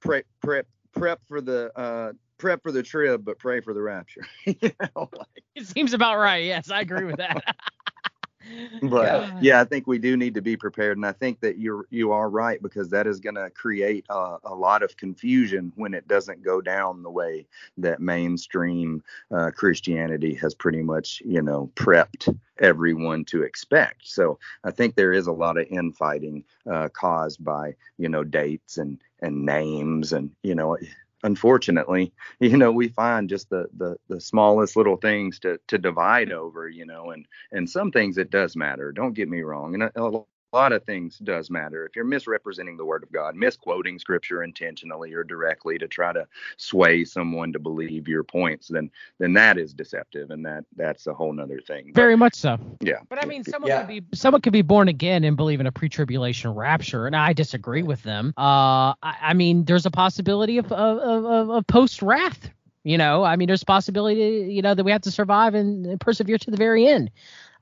prep 0.00 0.24
prep 0.42 0.66
prep 0.92 1.20
for 1.26 1.40
the 1.40 1.76
uh 1.78 2.12
prep 2.38 2.62
for 2.62 2.72
the 2.72 2.82
trib, 2.82 3.24
but 3.24 3.38
pray 3.38 3.60
for 3.60 3.74
the 3.74 3.82
rapture. 3.82 4.26
you 4.44 4.70
know, 4.80 5.08
like, 5.16 5.44
it 5.54 5.66
seems 5.66 5.94
about 5.94 6.18
right. 6.18 6.44
Yes, 6.44 6.70
I 6.70 6.80
agree 6.80 7.04
with 7.04 7.16
that. 7.16 7.42
but 8.82 9.04
yeah. 9.04 9.38
yeah. 9.40 9.60
I 9.60 9.64
think 9.64 9.86
we 9.86 9.98
do 9.98 10.16
need 10.16 10.34
to 10.34 10.42
be 10.42 10.56
prepared, 10.56 10.96
and 10.96 11.06
I 11.06 11.12
think 11.12 11.40
that 11.40 11.58
you're 11.58 11.86
you 11.90 12.12
are 12.12 12.28
right 12.28 12.60
because 12.62 12.90
that 12.90 13.06
is 13.06 13.20
going 13.20 13.36
to 13.36 13.50
create 13.50 14.04
a, 14.08 14.36
a, 14.44 14.54
lot 14.54 14.82
of 14.82 14.96
confusion 14.96 15.72
when 15.76 15.94
it 15.94 16.06
doesn't 16.08 16.42
go 16.42 16.60
down 16.60 17.02
the 17.02 17.10
way 17.10 17.46
that 17.78 18.00
mainstream 18.00 19.02
uh, 19.30 19.50
Christianity 19.50 20.34
has 20.34 20.54
pretty 20.54 20.82
much 20.82 21.22
you 21.24 21.42
know 21.42 21.70
prepped 21.74 22.36
everyone 22.58 23.24
to 23.26 23.42
expect. 23.42 24.06
So 24.06 24.38
I 24.62 24.70
think 24.70 24.94
there 24.94 25.12
is 25.12 25.26
a 25.26 25.32
lot 25.32 25.58
of 25.58 25.66
infighting 25.68 26.44
uh, 26.70 26.88
caused 26.90 27.42
by 27.44 27.74
you 27.98 28.08
know 28.08 28.24
dates 28.24 28.78
and 28.78 29.00
and 29.20 29.46
names 29.46 30.12
and 30.12 30.30
you 30.42 30.54
know 30.54 30.76
unfortunately, 31.24 32.12
you 32.40 32.56
know, 32.56 32.70
we 32.70 32.88
find 32.88 33.28
just 33.28 33.50
the 33.50 33.66
the 33.76 33.96
the 34.08 34.20
smallest 34.20 34.76
little 34.76 34.96
things 34.96 35.40
to 35.40 35.58
to 35.68 35.78
divide 35.78 36.28
mm. 36.28 36.34
over, 36.34 36.68
you 36.68 36.86
know, 36.86 37.10
and 37.10 37.26
and 37.50 37.68
some 37.68 37.90
things 37.90 38.18
it 38.18 38.30
does 38.30 38.54
matter. 38.54 38.92
Don't 38.92 39.14
get 39.14 39.28
me 39.28 39.42
wrong, 39.42 39.74
and 39.74 39.82
a, 39.82 40.00
a 40.00 40.22
lot 40.54 40.72
of 40.72 40.84
things 40.84 41.18
does 41.18 41.50
matter. 41.50 41.84
If 41.84 41.96
you're 41.96 42.04
misrepresenting 42.04 42.76
the 42.76 42.84
word 42.84 43.02
of 43.02 43.10
God, 43.10 43.34
misquoting 43.34 43.98
scripture 43.98 44.44
intentionally 44.44 45.12
or 45.12 45.24
directly 45.24 45.78
to 45.78 45.88
try 45.88 46.12
to 46.12 46.26
sway 46.56 47.04
someone 47.04 47.52
to 47.52 47.58
believe 47.58 48.06
your 48.06 48.22
points, 48.22 48.68
then 48.68 48.90
then 49.18 49.32
that 49.34 49.58
is 49.58 49.74
deceptive 49.74 50.30
and 50.30 50.44
that 50.46 50.64
that's 50.76 51.06
a 51.06 51.14
whole 51.14 51.32
nother 51.32 51.60
thing. 51.60 51.86
But, 51.86 51.96
Very 51.96 52.16
much 52.16 52.34
so. 52.34 52.56
Yeah. 52.80 53.00
But 53.08 53.22
I 53.22 53.26
mean 53.26 53.42
someone 53.42 53.68
yeah. 53.68 53.80
could 53.80 53.88
be 53.88 54.16
someone 54.16 54.40
could 54.40 54.52
be 54.52 54.62
born 54.62 54.88
again 54.88 55.24
and 55.24 55.36
believe 55.36 55.60
in 55.60 55.66
a 55.66 55.72
pre-tribulation 55.72 56.54
rapture, 56.54 57.06
and 57.06 57.16
I 57.16 57.32
disagree 57.32 57.82
with 57.82 58.02
them. 58.04 58.32
Uh 58.36 58.94
I, 59.02 59.16
I 59.22 59.34
mean 59.34 59.64
there's 59.64 59.86
a 59.86 59.90
possibility 59.90 60.58
of 60.58 60.70
of, 60.72 60.98
of, 60.98 61.50
of 61.50 61.66
post 61.66 62.00
wrath 62.00 62.50
you 62.84 62.98
know, 62.98 63.24
I 63.24 63.36
mean, 63.36 63.46
there's 63.46 63.64
possibility, 63.64 64.52
you 64.52 64.60
know, 64.60 64.74
that 64.74 64.84
we 64.84 64.92
have 64.92 65.00
to 65.02 65.10
survive 65.10 65.54
and 65.54 65.98
persevere 65.98 66.36
to 66.36 66.50
the 66.50 66.58
very 66.58 66.86
end. 66.86 67.10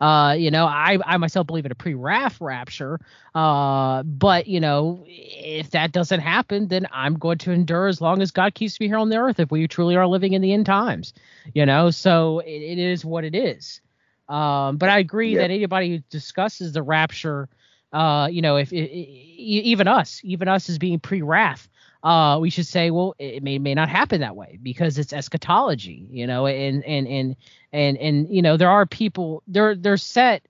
Uh, 0.03 0.33
you 0.33 0.51
know, 0.51 0.67
I, 0.67 0.99
I 1.07 1.17
myself 1.19 1.47
believe 1.47 1.65
in 1.65 1.71
a 1.71 1.77
pre-wrath 1.77 2.41
rapture. 2.41 2.99
Uh, 3.37 4.03
but 4.03 4.49
you 4.49 4.59
know, 4.59 5.05
if 5.07 5.71
that 5.71 5.93
doesn't 5.93 6.19
happen, 6.19 6.67
then 6.67 6.89
I'm 6.91 7.15
going 7.15 7.39
to 7.39 7.53
endure 7.53 7.87
as 7.87 8.01
long 8.01 8.21
as 8.21 8.33
God 8.33 8.53
keeps 8.53 8.81
me 8.81 8.89
here 8.89 8.99
on 8.99 9.11
the 9.11 9.17
earth. 9.19 9.39
If 9.39 9.53
we 9.53 9.69
truly 9.69 9.95
are 9.95 10.09
living 10.09 10.33
in 10.33 10.43
the 10.43 10.53
end 10.53 10.67
times, 10.67 11.15
you 11.55 11.65
know, 11.65 11.91
so 11.91 12.41
it, 12.41 12.51
it 12.51 12.79
is 12.79 13.05
what 13.05 13.23
it 13.23 13.37
is. 13.37 13.81
Um, 14.29 14.77
but 14.77 14.89
I 14.89 14.99
agree 14.99 15.37
that 15.37 15.53
anybody 15.53 15.91
who 15.91 15.99
discusses 16.11 16.73
the 16.73 16.83
rapture, 16.83 17.49
uh, 17.93 18.29
you 18.29 18.43
know, 18.43 18.57
if 18.57 18.73
it, 18.73 18.91
it, 18.91 19.09
even 19.09 19.87
us, 19.87 20.21
even 20.25 20.49
us 20.49 20.69
as 20.69 20.79
being 20.79 20.99
pre-wrath, 20.99 21.69
uh, 22.03 22.39
we 22.41 22.51
should 22.51 22.67
say, 22.67 22.91
well, 22.91 23.15
it 23.19 23.43
may 23.43 23.59
may 23.59 23.75
not 23.75 23.89
happen 23.89 24.21
that 24.21 24.35
way 24.35 24.59
because 24.61 24.99
it's 24.99 25.13
eschatology, 25.13 26.07
you 26.11 26.27
know, 26.27 26.47
and 26.47 26.85
and 26.85 27.07
and 27.07 27.37
and 27.73 27.97
and 27.99 28.35
you 28.35 28.43
know, 28.43 28.57
there 28.57 28.71
are 28.71 28.87
people 28.87 29.43
there 29.47 29.77
there's 29.77 30.03
set 30.03 30.47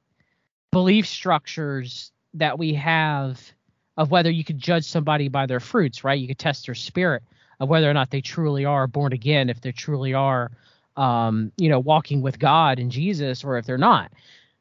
belief 0.70 1.06
structures 1.06 2.10
that 2.34 2.58
we 2.58 2.72
have 2.74 3.52
of 3.98 4.10
whether 4.10 4.30
you 4.30 4.42
could 4.42 4.58
judge 4.58 4.84
somebody 4.84 5.28
by 5.28 5.44
their 5.44 5.60
fruits, 5.60 6.02
right? 6.02 6.18
You 6.18 6.26
could 6.26 6.38
test 6.38 6.64
their 6.64 6.74
spirit 6.74 7.22
of 7.60 7.68
whether 7.68 7.88
or 7.88 7.92
not 7.92 8.10
they 8.10 8.22
truly 8.22 8.64
are 8.64 8.86
born 8.86 9.12
again, 9.12 9.50
if 9.50 9.60
they 9.60 9.72
truly 9.72 10.14
are, 10.14 10.50
um, 10.96 11.52
you 11.58 11.68
know, 11.68 11.80
walking 11.80 12.22
with 12.22 12.38
God 12.38 12.78
and 12.78 12.90
Jesus, 12.90 13.44
or 13.44 13.58
if 13.58 13.66
they're 13.66 13.76
not, 13.76 14.10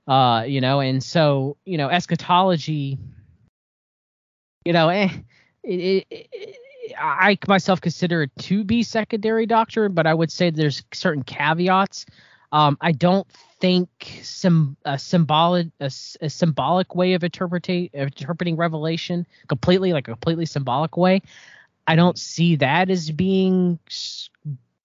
uh, 0.10 0.44
you 0.46 0.60
know, 0.60 0.82
and 0.82 1.02
so 1.02 1.56
you 1.64 1.78
know, 1.78 1.88
eschatology, 1.88 2.98
you 4.66 4.74
know, 4.74 4.90
eh, 4.90 5.10
it, 5.64 6.06
it, 6.10 6.58
I 6.98 7.38
myself 7.48 7.82
consider 7.82 8.24
it 8.24 8.32
to 8.40 8.64
be 8.64 8.84
secondary 8.84 9.46
doctrine, 9.46 9.94
but 9.94 10.08
I 10.08 10.14
would 10.14 10.32
say 10.32 10.50
there's 10.50 10.84
certain 10.94 11.24
caveats. 11.24 12.06
Um, 12.52 12.78
I 12.82 12.92
don't 12.92 13.28
think 13.60 13.90
some 14.24 14.76
a 14.84 15.00
symbolic 15.00 15.68
a, 15.80 15.92
a 16.22 16.30
symbolic 16.30 16.96
way 16.96 17.14
of 17.14 17.24
interpreting 17.24 17.90
interpreting 17.94 18.58
Revelation 18.58 19.26
completely 19.48 19.94
like 19.94 20.08
a 20.08 20.12
completely 20.12 20.46
symbolic 20.46 20.98
way. 20.98 21.22
I 21.88 21.96
don't 21.96 22.18
see 22.18 22.58
that 22.58 22.90
as 22.90 23.10
being 23.12 23.80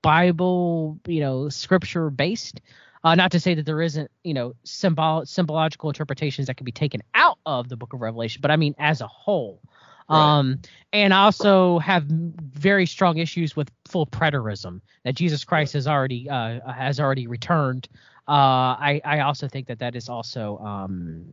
Bible, 0.02 1.00
you 1.07 1.20
know, 1.20 1.48
scripture 1.48 2.11
based. 2.11 2.61
Uh, 3.04 3.14
not 3.14 3.30
to 3.32 3.40
say 3.40 3.54
that 3.54 3.66
there 3.66 3.82
isn't, 3.82 4.11
you 4.24 4.34
know, 4.34 4.54
symbol 4.64 5.24
symbological 5.26 5.90
interpretations 5.90 6.46
that 6.46 6.57
can 6.57 6.64
be 6.64 6.72
taken 6.72 7.02
out 7.14 7.38
of 7.46 7.68
the 7.68 7.76
Book 7.76 7.92
of 7.92 8.00
Revelation, 8.00 8.40
but 8.40 8.50
I 8.50 8.57
mean 8.57 8.74
as 8.78 9.00
a 9.00 9.07
whole. 9.07 9.61
Right. 10.09 10.38
Um, 10.38 10.61
and 10.92 11.12
also 11.12 11.78
have 11.80 12.04
very 12.04 12.86
strong 12.86 13.18
issues 13.18 13.57
with 13.57 13.70
full 13.88 14.07
preterism 14.07 14.80
that 15.04 15.14
Jesus 15.14 15.44
Christ 15.44 15.72
has 15.72 15.86
already 15.86 16.28
uh, 16.28 16.61
has 16.70 17.00
already 17.00 17.26
returned. 17.26 17.88
Uh, 18.28 18.78
I 18.78 19.00
I 19.04 19.20
also 19.20 19.48
think 19.48 19.66
that 19.66 19.80
that 19.80 19.96
is 19.96 20.09
also 20.09 20.59
um, 20.59 21.24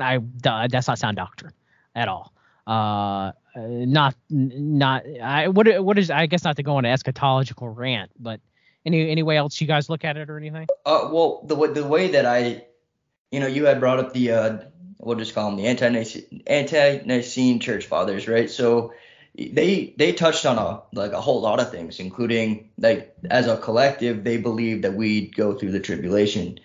I 0.00 0.20
that's 0.42 0.88
not 0.88 0.98
sound 0.98 1.16
doctrine 1.16 1.52
at 1.94 2.08
all. 2.08 2.32
Uh, 2.66 3.32
not 3.56 4.14
not 4.30 5.04
I 5.22 5.48
what 5.48 5.84
what 5.84 5.98
is 5.98 6.10
I 6.10 6.26
guess 6.26 6.44
not 6.44 6.56
to 6.56 6.62
go 6.62 6.76
on 6.76 6.84
an 6.84 6.96
eschatological 6.96 7.76
rant, 7.76 8.10
but 8.18 8.40
any 8.84 9.10
any 9.10 9.22
way 9.22 9.36
else 9.36 9.60
you 9.60 9.66
guys 9.66 9.88
look 9.88 10.04
at 10.04 10.16
it 10.16 10.30
or 10.30 10.38
anything? 10.38 10.66
Uh, 10.86 11.08
well, 11.12 11.42
the 11.44 11.54
the 11.72 11.86
way 11.86 12.08
that 12.08 12.26
I, 12.26 12.64
you 13.30 13.40
know, 13.40 13.46
you 13.46 13.66
had 13.66 13.80
brought 13.80 13.98
up 13.98 14.12
the 14.12 14.32
uh, 14.32 14.58
we'll 15.02 15.18
just 15.18 15.34
call 15.34 15.50
them 15.50 15.56
the 15.56 15.66
ante-Nicene, 16.46 17.60
church 17.60 17.86
fathers, 17.86 18.28
right? 18.28 18.50
So 18.50 18.94
they 19.34 19.94
they 19.96 20.12
touched 20.12 20.44
on 20.46 20.58
a 20.58 20.82
like 20.92 21.12
a 21.12 21.20
whole 21.20 21.40
lot 21.40 21.60
of 21.60 21.70
things, 21.70 22.00
including 22.00 22.70
like 22.78 23.14
as 23.30 23.46
a 23.46 23.56
collective, 23.56 24.24
they 24.24 24.36
believe 24.36 24.82
that 24.82 24.94
we'd 24.94 25.34
go 25.34 25.54
through 25.54 25.72
the 25.72 25.80
tribulation. 25.80 26.60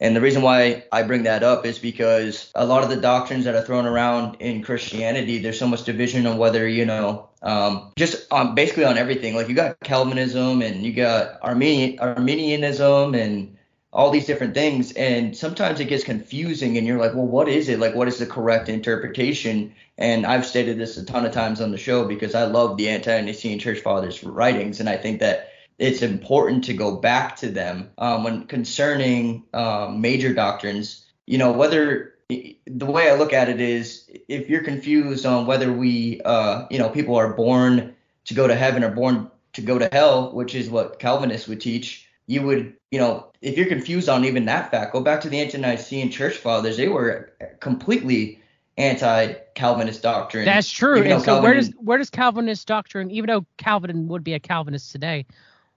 And 0.00 0.16
the 0.16 0.20
reason 0.20 0.42
why 0.42 0.84
I 0.90 1.04
bring 1.04 1.24
that 1.24 1.44
up 1.44 1.64
is 1.64 1.78
because 1.78 2.50
a 2.56 2.66
lot 2.66 2.82
of 2.82 2.90
the 2.90 2.96
doctrines 2.96 3.44
that 3.44 3.54
are 3.54 3.62
thrown 3.62 3.86
around 3.86 4.38
in 4.40 4.60
Christianity, 4.64 5.38
there's 5.38 5.60
so 5.60 5.68
much 5.68 5.84
division 5.84 6.26
on 6.26 6.38
whether, 6.38 6.66
you 6.66 6.84
know, 6.84 7.28
um, 7.40 7.92
just 7.96 8.26
um, 8.32 8.56
basically 8.56 8.84
on 8.84 8.98
everything. 8.98 9.36
Like 9.36 9.48
you 9.48 9.54
got 9.54 9.78
Calvinism 9.78 10.60
and 10.60 10.84
you 10.84 10.92
got 10.92 11.40
Armenian, 11.40 12.00
Arminianism 12.00 13.14
and 13.14 13.51
all 13.92 14.10
these 14.10 14.26
different 14.26 14.54
things. 14.54 14.92
And 14.92 15.36
sometimes 15.36 15.78
it 15.80 15.86
gets 15.86 16.04
confusing 16.04 16.78
and 16.78 16.86
you're 16.86 16.98
like, 16.98 17.14
well, 17.14 17.26
what 17.26 17.48
is 17.48 17.68
it? 17.68 17.78
Like, 17.78 17.94
what 17.94 18.08
is 18.08 18.18
the 18.18 18.26
correct 18.26 18.68
interpretation? 18.68 19.74
And 19.98 20.24
I've 20.24 20.46
stated 20.46 20.78
this 20.78 20.96
a 20.96 21.04
ton 21.04 21.26
of 21.26 21.32
times 21.32 21.60
on 21.60 21.70
the 21.70 21.78
show 21.78 22.06
because 22.06 22.34
I 22.34 22.44
love 22.44 22.76
the 22.76 22.88
ante-Nicene 22.88 23.58
Church 23.58 23.80
Fathers 23.80 24.24
writings. 24.24 24.80
And 24.80 24.88
I 24.88 24.96
think 24.96 25.20
that 25.20 25.50
it's 25.78 26.02
important 26.02 26.64
to 26.64 26.74
go 26.74 26.96
back 26.96 27.36
to 27.36 27.50
them 27.50 27.90
um, 27.98 28.24
when 28.24 28.44
concerning 28.46 29.44
um, 29.52 30.00
major 30.00 30.32
doctrines. 30.32 31.04
You 31.26 31.38
know, 31.38 31.52
whether 31.52 32.14
the 32.28 32.86
way 32.86 33.10
I 33.10 33.14
look 33.14 33.32
at 33.32 33.50
it 33.50 33.60
is 33.60 34.08
if 34.28 34.48
you're 34.48 34.64
confused 34.64 35.26
on 35.26 35.46
whether 35.46 35.70
we, 35.70 36.20
uh, 36.24 36.66
you 36.70 36.78
know, 36.78 36.88
people 36.88 37.16
are 37.16 37.34
born 37.34 37.94
to 38.24 38.34
go 38.34 38.46
to 38.46 38.54
heaven 38.54 38.84
or 38.84 38.90
born 38.90 39.30
to 39.52 39.60
go 39.60 39.78
to 39.78 39.88
hell, 39.92 40.32
which 40.32 40.54
is 40.54 40.70
what 40.70 40.98
Calvinists 40.98 41.48
would 41.48 41.60
teach, 41.60 42.08
you 42.32 42.42
would, 42.42 42.74
you 42.90 42.98
know, 42.98 43.26
if 43.42 43.58
you're 43.58 43.66
confused 43.66 44.08
on 44.08 44.24
even 44.24 44.46
that 44.46 44.70
fact, 44.70 44.94
go 44.94 45.02
back 45.02 45.20
to 45.20 45.28
the 45.28 45.38
Ante-Nicene 45.38 46.10
Church 46.10 46.36
Fathers. 46.36 46.78
They 46.78 46.88
were 46.88 47.30
completely 47.60 48.40
anti-Calvinist 48.78 50.02
doctrine. 50.02 50.46
That's 50.46 50.70
true. 50.70 51.02
And 51.02 51.20
so 51.20 51.26
Calvin, 51.26 51.42
where 51.42 51.54
does 51.54 51.68
where 51.76 51.98
does 51.98 52.08
Calvinist 52.08 52.66
doctrine, 52.66 53.10
even 53.10 53.28
though 53.28 53.44
Calvin 53.58 54.08
would 54.08 54.24
be 54.24 54.32
a 54.32 54.40
Calvinist 54.40 54.92
today, 54.92 55.26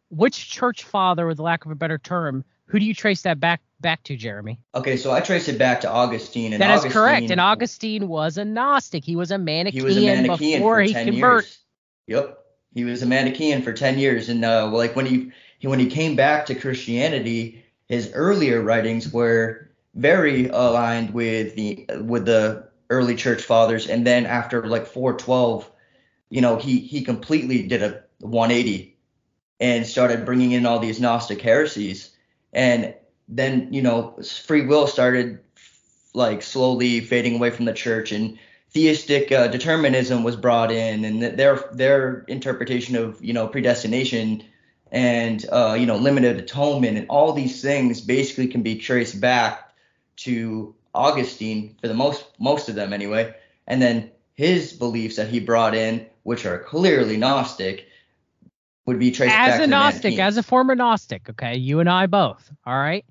which 0.10 0.50
church 0.50 0.86
father, 0.86 1.28
with 1.28 1.38
the 1.38 1.44
lack 1.44 1.66
of 1.66 1.72
a 1.72 1.76
better 1.76 1.98
term, 1.98 2.46
who 2.68 2.80
do 2.80 2.86
you 2.86 2.94
trace 2.94 3.24
that 3.24 3.38
back 3.38 3.62
back 3.82 4.04
to, 4.04 4.16
Jeremy? 4.16 4.58
Okay, 4.74 4.96
so 4.96 5.12
I 5.12 5.20
trace 5.20 5.50
it 5.50 5.60
back 5.60 5.82
to 5.82 5.92
Augustine. 5.92 6.54
And 6.54 6.62
that 6.62 6.70
Augustine, 6.70 6.90
is 6.90 6.94
correct. 6.94 7.32
And 7.32 7.42
Augustine 7.42 8.08
was 8.08 8.38
a 8.38 8.46
Gnostic. 8.46 9.04
He 9.04 9.18
was 9.18 9.32
a 9.32 9.38
Manichaean, 9.38 9.82
he 9.82 9.86
was 9.86 9.98
a 9.98 10.06
Manichaean 10.06 10.60
before 10.60 10.80
he 10.80 10.94
converted. 10.94 11.52
Yep, 12.08 12.40
he 12.74 12.86
was 12.86 13.04
a 13.04 13.06
Manichaean 13.06 13.62
for 13.62 13.74
ten 13.74 14.00
years, 14.00 14.30
and 14.30 14.46
uh, 14.46 14.68
like 14.68 14.96
when 14.96 15.06
he, 15.06 15.32
he 15.60 15.68
when 15.68 15.80
he 15.80 15.88
came 15.88 16.16
back 16.16 16.46
to 16.46 16.56
Christianity, 16.56 17.66
his 17.88 18.12
earlier 18.14 18.62
writings 18.62 19.12
were 19.12 19.70
very 19.94 20.48
aligned 20.48 21.14
with 21.14 21.56
the 21.56 21.86
with 22.02 22.26
the 22.26 22.68
early 22.90 23.16
church 23.16 23.42
fathers, 23.42 23.88
and 23.88 24.06
then 24.06 24.26
after 24.26 24.68
like 24.68 24.88
412, 24.88 25.70
you 26.30 26.42
know, 26.42 26.58
he 26.58 26.80
he 26.80 27.04
completely 27.04 27.68
did 27.68 27.82
a 27.82 28.04
180 28.20 28.98
and 29.60 29.88
started 29.88 30.26
bringing 30.26 30.52
in 30.52 30.66
all 30.66 30.80
these 30.80 31.00
Gnostic 31.00 31.42
heresies. 31.42 32.12
And 32.54 32.94
then, 33.28 33.74
you 33.74 33.82
know, 33.82 34.20
free 34.46 34.66
will 34.66 34.88
started 34.88 35.40
like 36.14 36.42
slowly 36.42 37.02
fading 37.02 37.36
away 37.36 37.50
from 37.50 37.66
the 37.66 37.74
church 37.74 38.12
and 38.12 38.38
theistic 38.72 39.32
uh, 39.32 39.48
determinism 39.48 40.24
was 40.24 40.36
brought 40.36 40.72
in 40.72 41.06
and 41.06 41.38
their 41.38 41.64
their 41.72 42.26
interpretation 42.28 42.96
of, 42.96 43.24
you 43.24 43.34
know, 43.34 43.48
predestination 43.48 44.44
and 44.96 45.46
uh, 45.52 45.76
you 45.78 45.86
know, 45.86 45.98
limited 45.98 46.38
atonement 46.38 46.98
and 46.98 47.06
all 47.10 47.34
these 47.34 47.62
things 47.62 48.00
basically 48.00 48.48
can 48.48 48.64
be 48.64 48.78
traced 48.78 49.20
back 49.20 49.76
to 50.16 50.74
Augustine 50.94 51.76
for 51.82 51.90
the 51.90 51.94
most 51.94 52.26
most 52.40 52.70
of 52.70 52.76
them 52.76 52.94
anyway. 52.94 53.36
And 53.68 53.82
then 53.82 54.10
his 54.36 54.72
beliefs 54.72 55.18
that 55.18 55.28
he 55.28 55.42
brought 55.42 55.76
in, 55.76 56.06
which 56.24 56.46
are 56.46 56.60
clearly 56.60 57.18
Gnostic, 57.18 57.88
would 58.86 58.98
be 58.98 59.12
traced 59.12 59.36
as 59.36 59.60
a 59.60 59.68
Gnostic, 59.68 60.18
as 60.18 60.38
a 60.38 60.44
former 60.44 60.76
Gnostic. 60.76 61.30
Okay, 61.30 61.58
you 61.58 61.82
and 61.82 61.90
I 61.90 62.06
both. 62.08 62.50
All 62.66 62.78
right. 62.78 63.06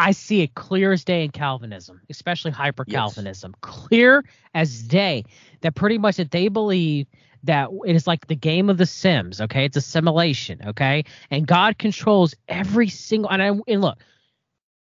I 0.00 0.12
see 0.12 0.42
it 0.42 0.54
clear 0.54 0.92
as 0.92 1.04
day 1.04 1.24
in 1.24 1.30
Calvinism, 1.30 2.02
especially 2.08 2.52
hyper 2.52 2.84
Calvinism, 2.84 3.52
yes. 3.56 3.72
clear 3.72 4.24
as 4.54 4.82
day 4.82 5.24
that 5.62 5.74
pretty 5.74 5.98
much 5.98 6.18
that 6.18 6.30
they 6.30 6.46
believe 6.46 7.08
that 7.44 7.70
it 7.86 7.94
is 7.96 8.06
like 8.06 8.26
the 8.26 8.36
game 8.36 8.70
of 8.70 8.78
the 8.78 8.86
Sims. 8.86 9.40
Okay, 9.40 9.64
it's 9.64 9.76
a 9.76 9.80
simulation. 9.80 10.60
Okay, 10.66 11.04
and 11.30 11.46
God 11.46 11.78
controls 11.78 12.34
every 12.48 12.88
single. 12.88 13.30
And, 13.30 13.42
I, 13.42 13.46
and 13.66 13.80
look, 13.80 13.98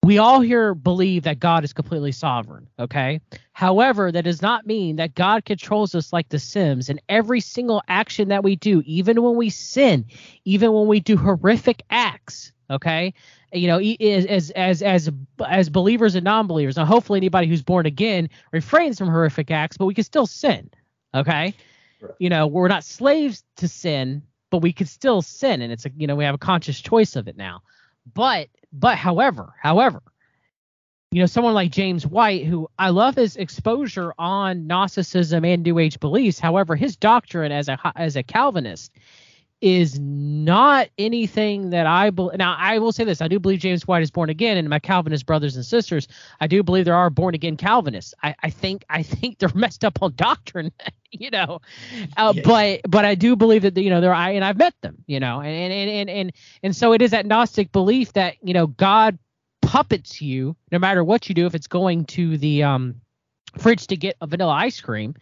we 0.03 0.17
all 0.17 0.39
here 0.39 0.73
believe 0.73 1.23
that 1.23 1.39
God 1.39 1.65
is 1.65 1.73
completely 1.73 2.13
sovereign, 2.13 2.67
okay? 2.79 3.19
However, 3.51 4.11
that 4.13 4.23
does 4.23 4.41
not 4.41 4.65
mean 4.65 4.95
that 4.95 5.13
God 5.13 5.43
controls 5.43 5.93
us 5.93 6.13
like 6.13 6.29
the 6.29 6.39
Sims 6.39 6.89
and 6.89 7.01
every 7.09 7.41
single 7.41 7.83
action 7.89 8.29
that 8.29 8.43
we 8.43 8.55
do, 8.55 8.81
even 8.85 9.21
when 9.21 9.35
we 9.35 9.49
sin, 9.49 10.05
even 10.45 10.71
when 10.71 10.87
we 10.87 11.01
do 11.01 11.17
horrific 11.17 11.83
acts, 11.89 12.53
okay? 12.69 13.13
You 13.51 13.67
know, 13.67 13.79
as 13.79 14.51
as 14.51 14.81
as 14.81 15.09
as 15.45 15.69
believers 15.69 16.15
and 16.15 16.23
non-believers. 16.23 16.77
Now, 16.77 16.85
hopefully, 16.85 17.17
anybody 17.17 17.47
who's 17.47 17.63
born 17.63 17.85
again 17.85 18.29
refrains 18.53 18.97
from 18.97 19.09
horrific 19.09 19.51
acts, 19.51 19.75
but 19.75 19.85
we 19.85 19.93
can 19.93 20.05
still 20.05 20.27
sin, 20.27 20.69
okay? 21.13 21.53
Right. 22.01 22.11
You 22.19 22.29
know, 22.29 22.47
we're 22.47 22.67
not 22.67 22.83
slaves 22.83 23.43
to 23.57 23.67
sin, 23.67 24.23
but 24.49 24.59
we 24.59 24.73
can 24.73 24.87
still 24.87 25.21
sin, 25.21 25.61
and 25.61 25.71
it's 25.71 25.85
a 25.85 25.91
you 25.95 26.07
know 26.07 26.15
we 26.15 26.23
have 26.25 26.35
a 26.35 26.39
conscious 26.39 26.79
choice 26.79 27.15
of 27.15 27.27
it 27.27 27.37
now. 27.37 27.61
But 28.13 28.49
but 28.71 28.97
however, 28.97 29.53
however, 29.61 30.01
you 31.11 31.21
know, 31.21 31.25
someone 31.25 31.53
like 31.55 31.71
James 31.71 32.05
White, 32.05 32.45
who 32.45 32.69
I 32.77 32.89
love 32.89 33.15
his 33.15 33.35
exposure 33.35 34.13
on 34.19 34.67
Gnosticism 34.67 35.43
and 35.43 35.63
New 35.63 35.79
Age 35.79 35.99
beliefs. 35.99 36.39
However, 36.39 36.75
his 36.75 36.95
doctrine 36.95 37.51
as 37.51 37.67
a 37.67 37.79
as 37.95 38.15
a 38.15 38.23
Calvinist 38.23 38.91
is 39.61 39.99
not 39.99 40.87
anything 40.97 41.71
that 41.71 41.85
I 41.85 42.09
believe. 42.11 42.37
Now, 42.37 42.55
I 42.57 42.79
will 42.79 42.91
say 42.91 43.03
this: 43.03 43.21
I 43.21 43.27
do 43.27 43.39
believe 43.39 43.59
James 43.59 43.87
White 43.87 44.03
is 44.03 44.11
born 44.11 44.29
again, 44.29 44.57
and 44.57 44.69
my 44.69 44.79
Calvinist 44.79 45.25
brothers 45.25 45.55
and 45.55 45.65
sisters, 45.65 46.07
I 46.39 46.47
do 46.47 46.63
believe 46.63 46.85
there 46.85 46.95
are 46.95 47.09
born 47.09 47.35
again 47.35 47.57
Calvinists. 47.57 48.13
I, 48.23 48.35
I 48.43 48.49
think 48.49 48.85
I 48.89 49.03
think 49.03 49.39
they're 49.39 49.49
messed 49.55 49.83
up 49.83 50.01
on 50.01 50.13
doctrine, 50.15 50.71
you 51.11 51.29
know, 51.29 51.59
uh, 52.17 52.33
yeah. 52.35 52.41
but 52.43 52.81
but 52.89 53.05
I 53.05 53.15
do 53.15 53.35
believe 53.35 53.63
that 53.63 53.75
you 53.77 53.89
know 53.89 54.01
there 54.01 54.13
I 54.13 54.31
and 54.31 54.45
I've 54.45 54.57
met 54.57 54.75
them, 54.81 55.03
you 55.07 55.19
know, 55.19 55.41
and 55.41 55.73
and 55.73 55.89
and 55.89 56.09
and 56.09 56.31
and 56.63 56.75
so 56.75 56.93
it 56.93 57.01
is 57.01 57.11
that 57.11 57.25
Gnostic 57.25 57.71
belief 57.71 58.13
that 58.13 58.35
you 58.41 58.53
know 58.53 58.67
God 58.67 59.17
puppets 59.61 60.21
you 60.21 60.55
no 60.71 60.79
matter 60.79 61.03
what 61.03 61.27
you 61.27 61.35
do 61.35 61.45
if 61.45 61.53
it's 61.53 61.67
going 61.67 62.05
to 62.05 62.37
the 62.37 62.63
um 62.63 62.95
fridge 63.57 63.87
to 63.87 63.97
get 63.97 64.15
a 64.21 64.27
vanilla 64.27 64.53
ice 64.53 64.79
cream 64.79 65.13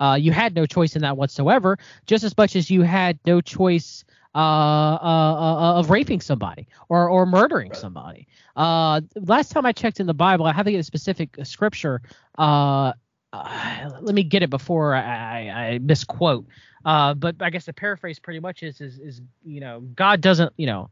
uh, 0.00 0.16
you 0.18 0.32
had 0.32 0.54
no 0.54 0.66
choice 0.66 0.96
in 0.96 1.02
that 1.02 1.16
whatsoever, 1.16 1.78
just 2.06 2.24
as 2.24 2.36
much 2.36 2.56
as 2.56 2.70
you 2.70 2.82
had 2.82 3.18
no 3.26 3.40
choice 3.40 4.04
uh, 4.34 4.38
uh, 4.38 5.00
uh 5.02 5.78
of 5.78 5.90
raping 5.90 6.20
somebody 6.20 6.66
or 6.88 7.08
or 7.08 7.26
murdering 7.26 7.74
somebody. 7.74 8.26
Uh, 8.56 9.00
last 9.16 9.50
time 9.50 9.66
I 9.66 9.72
checked 9.72 10.00
in 10.00 10.06
the 10.06 10.14
Bible, 10.14 10.46
I 10.46 10.52
have 10.52 10.64
to 10.66 10.72
get 10.72 10.78
a 10.78 10.84
specific 10.84 11.36
scripture. 11.42 12.00
Uh, 12.38 12.92
let 13.32 14.14
me 14.14 14.24
get 14.24 14.42
it 14.42 14.50
before 14.50 14.94
I, 14.94 15.48
I, 15.48 15.78
misquote. 15.78 16.46
but 16.84 17.36
I 17.40 17.50
guess 17.50 17.66
the 17.66 17.72
paraphrase 17.72 18.18
pretty 18.18 18.40
much 18.40 18.62
is, 18.62 18.80
is 18.80 18.98
is 18.98 19.20
you 19.44 19.60
know 19.60 19.80
God 19.80 20.20
doesn't 20.20 20.52
you 20.56 20.66
know 20.66 20.90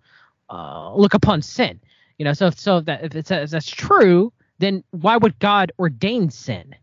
look 0.94 1.14
upon 1.14 1.42
sin. 1.42 1.80
You 2.18 2.24
know, 2.24 2.32
so 2.32 2.50
so 2.50 2.80
that 2.82 3.04
if 3.04 3.14
it's 3.14 3.30
if 3.30 3.50
that's 3.50 3.70
true, 3.70 4.32
then 4.58 4.84
why 4.90 5.16
would 5.16 5.38
God 5.38 5.72
ordain 5.78 6.30
sin? 6.30 6.74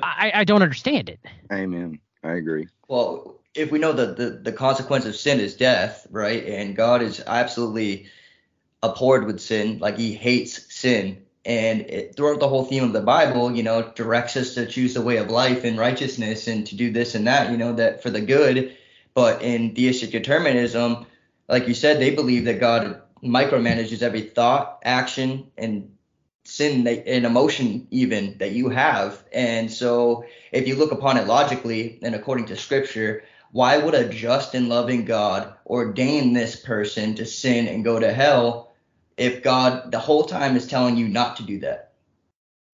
I, 0.00 0.32
I 0.34 0.44
don't 0.44 0.62
understand 0.62 1.08
it. 1.08 1.20
Amen. 1.52 1.98
I 2.24 2.32
agree. 2.32 2.68
Well, 2.88 3.40
if 3.54 3.70
we 3.70 3.78
know 3.78 3.92
that 3.92 4.16
the, 4.16 4.30
the 4.30 4.52
consequence 4.52 5.04
of 5.04 5.16
sin 5.16 5.40
is 5.40 5.56
death, 5.56 6.06
right? 6.10 6.44
And 6.44 6.76
God 6.76 7.02
is 7.02 7.22
absolutely 7.26 8.06
abhorred 8.82 9.26
with 9.26 9.40
sin, 9.40 9.78
like 9.78 9.98
he 9.98 10.12
hates 10.12 10.72
sin. 10.74 11.24
And 11.44 11.82
it, 11.82 12.16
throughout 12.16 12.40
the 12.40 12.48
whole 12.48 12.64
theme 12.64 12.84
of 12.84 12.92
the 12.92 13.00
Bible, 13.00 13.54
you 13.54 13.62
know, 13.62 13.90
directs 13.94 14.36
us 14.36 14.54
to 14.54 14.66
choose 14.66 14.94
the 14.94 15.02
way 15.02 15.16
of 15.16 15.28
life 15.28 15.64
and 15.64 15.76
righteousness 15.76 16.46
and 16.46 16.66
to 16.68 16.76
do 16.76 16.90
this 16.90 17.14
and 17.14 17.26
that, 17.26 17.50
you 17.50 17.56
know, 17.56 17.74
that 17.74 18.02
for 18.02 18.10
the 18.10 18.20
good. 18.20 18.76
But 19.14 19.42
in 19.42 19.74
theistic 19.74 20.12
determinism, 20.12 21.06
like 21.48 21.68
you 21.68 21.74
said, 21.74 21.98
they 22.00 22.14
believe 22.14 22.44
that 22.46 22.60
God 22.60 23.02
micromanages 23.22 24.02
every 24.02 24.22
thought, 24.22 24.78
action, 24.84 25.50
and 25.58 25.96
sin 26.52 26.86
and 26.86 27.24
emotion 27.24 27.86
even 27.90 28.36
that 28.36 28.52
you 28.52 28.68
have. 28.68 29.24
And 29.32 29.72
so 29.72 30.26
if 30.52 30.68
you 30.68 30.76
look 30.76 30.92
upon 30.92 31.16
it 31.16 31.26
logically 31.26 31.98
and 32.02 32.14
according 32.14 32.44
to 32.46 32.56
scripture, 32.56 33.24
why 33.52 33.78
would 33.78 33.94
a 33.94 34.08
just 34.10 34.54
and 34.54 34.68
loving 34.68 35.06
God 35.06 35.54
ordain 35.66 36.34
this 36.34 36.54
person 36.54 37.14
to 37.14 37.24
sin 37.24 37.68
and 37.68 37.84
go 37.84 37.98
to 37.98 38.12
hell 38.12 38.70
if 39.16 39.42
God 39.42 39.90
the 39.90 39.98
whole 39.98 40.24
time 40.24 40.54
is 40.56 40.66
telling 40.66 40.98
you 40.98 41.08
not 41.08 41.36
to 41.36 41.42
do 41.42 41.60
that? 41.60 41.92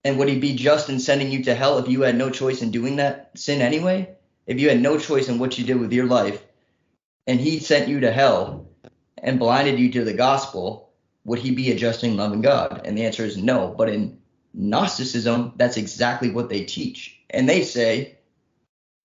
And 0.03 0.19
would 0.19 0.29
he 0.29 0.41
be 0.41 0.57
just 0.57 0.89
in 0.89 0.99
sending 0.99 1.31
you 1.31 1.45
to 1.45 1.55
hell 1.55 1.79
if 1.79 1.89
you 1.89 2.03
had 2.03 2.17
no 2.17 2.31
choice 2.31 2.63
in 2.63 2.73
doing 2.73 2.97
that 2.97 3.31
sin 3.37 3.63
anyway? 3.63 4.11
If 4.47 4.59
you 4.59 4.71
had 4.71 4.81
no 4.81 4.99
choice 4.99 5.29
in 5.29 5.39
what 5.39 5.57
you 5.57 5.65
did 5.65 5.79
with 5.79 5.93
your 5.93 6.07
life, 6.07 6.43
and 7.29 7.39
he 7.39 7.61
sent 7.61 7.89
you 7.89 8.01
to 8.01 8.11
hell 8.11 8.67
and 9.19 9.39
blinded 9.39 9.79
you 9.79 9.93
to 9.93 10.05
the 10.05 10.15
gospel, 10.15 10.88
would 11.29 11.39
he 11.39 11.51
be 11.51 11.71
adjusting 11.71 12.17
just 12.17 12.33
and 12.33 12.43
God? 12.43 12.83
And 12.85 12.97
the 12.97 13.05
answer 13.05 13.25
is 13.25 13.37
no. 13.37 13.75
But 13.77 13.91
in 13.91 14.19
Gnosticism, 14.55 15.53
that's 15.57 15.77
exactly 15.77 16.31
what 16.31 16.49
they 16.49 16.65
teach. 16.65 17.21
And 17.29 17.47
they 17.47 17.63
say 17.63 18.17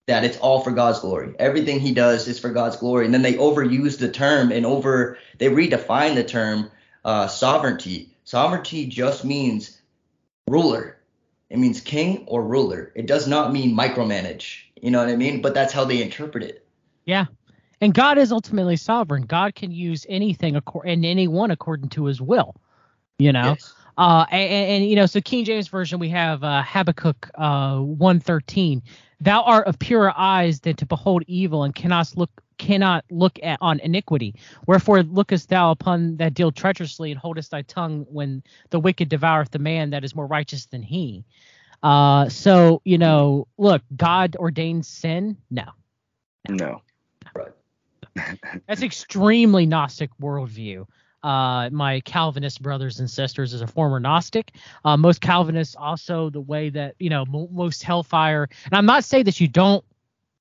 that 0.07 0.23
it's 0.23 0.37
all 0.37 0.61
for 0.61 0.71
God's 0.71 1.01
glory. 1.01 1.35
Everything 1.37 1.81
he 1.81 1.93
does 1.93 2.27
is 2.27 2.39
for 2.39 2.49
God's 2.49 2.77
glory. 2.77 3.05
And 3.05 3.13
then 3.13 3.21
they 3.21 3.33
overuse 3.33 3.99
the 3.99 4.09
term 4.09 4.51
and 4.51 4.65
over 4.65 5.17
they 5.37 5.49
redefine 5.49 6.15
the 6.15 6.23
term 6.23 6.71
uh, 7.03 7.27
sovereignty. 7.27 8.15
Sovereignty 8.23 8.85
just 8.85 9.25
means 9.25 9.81
ruler. 10.47 10.97
It 11.49 11.59
means 11.59 11.81
king 11.81 12.23
or 12.27 12.41
ruler. 12.41 12.93
It 12.95 13.05
does 13.05 13.27
not 13.27 13.51
mean 13.51 13.77
micromanage. 13.77 14.61
You 14.81 14.91
know 14.91 14.99
what 14.99 15.09
I 15.09 15.17
mean? 15.17 15.41
But 15.41 15.53
that's 15.53 15.73
how 15.73 15.83
they 15.83 16.01
interpret 16.01 16.43
it. 16.43 16.65
Yeah. 17.05 17.25
And 17.83 17.93
God 17.93 18.17
is 18.17 18.31
ultimately 18.31 18.77
sovereign. 18.77 19.23
God 19.23 19.55
can 19.55 19.69
use 19.69 20.05
anything 20.07 20.55
and 20.85 21.05
anyone 21.05 21.51
according 21.51 21.89
to 21.89 22.05
his 22.05 22.21
will. 22.21 22.55
You 23.19 23.33
know? 23.33 23.57
Yes. 23.59 23.73
Uh, 23.97 24.25
and, 24.31 24.71
and, 24.83 24.89
you 24.89 24.95
know, 24.95 25.05
so 25.05 25.19
King 25.19 25.43
James 25.43 25.67
version 25.67 25.99
we 25.99 26.07
have 26.07 26.45
uh, 26.45 26.63
Habakkuk 26.63 27.29
uh, 27.35 27.79
113. 27.79 28.81
Thou 29.19 29.43
art 29.43 29.67
of 29.67 29.77
purer 29.79 30.13
eyes 30.15 30.61
than 30.61 30.77
to 30.77 30.85
behold 30.85 31.23
evil, 31.27 31.65
and 31.65 31.75
cannot 31.75 32.13
look 32.15 32.31
cannot 32.57 33.03
look 33.11 33.37
at 33.43 33.57
on 33.59 33.81
iniquity. 33.81 34.33
Wherefore 34.65 35.03
lookest 35.03 35.49
thou 35.49 35.71
upon 35.71 36.15
that 36.17 36.33
deal 36.33 36.53
treacherously, 36.53 37.11
and 37.11 37.19
holdest 37.19 37.51
thy 37.51 37.63
tongue 37.63 38.05
when 38.09 38.43
the 38.69 38.79
wicked 38.79 39.09
devoureth 39.09 39.51
the 39.51 39.59
man 39.59 39.89
that 39.89 40.05
is 40.05 40.15
more 40.15 40.27
righteous 40.27 40.67
than 40.67 40.83
he. 40.83 41.25
Uh, 41.83 42.29
so 42.29 42.81
you 42.85 42.97
know, 42.97 43.45
look, 43.57 43.81
God 43.93 44.37
ordains 44.37 44.87
sin. 44.87 45.35
No. 45.51 45.65
No. 46.47 46.81
That's 48.67 48.83
extremely 48.83 49.65
Gnostic 49.65 50.09
worldview 50.21 50.85
uh, 51.23 51.69
my 51.71 52.01
Calvinist 52.01 52.61
brothers 52.61 52.99
and 52.99 53.09
sisters 53.09 53.53
is 53.53 53.61
a 53.61 53.67
former 53.67 53.99
Gnostic. 53.99 54.51
Uh, 54.83 54.97
most 54.97 55.21
Calvinists 55.21 55.75
also 55.75 56.29
the 56.29 56.41
way 56.41 56.69
that 56.69 56.95
you 56.99 57.09
know 57.09 57.25
mo- 57.25 57.49
most 57.51 57.83
hellfire, 57.83 58.49
and 58.65 58.73
I'm 58.73 58.85
not 58.85 59.03
saying 59.03 59.25
that 59.25 59.39
you 59.39 59.47
don't 59.47 59.83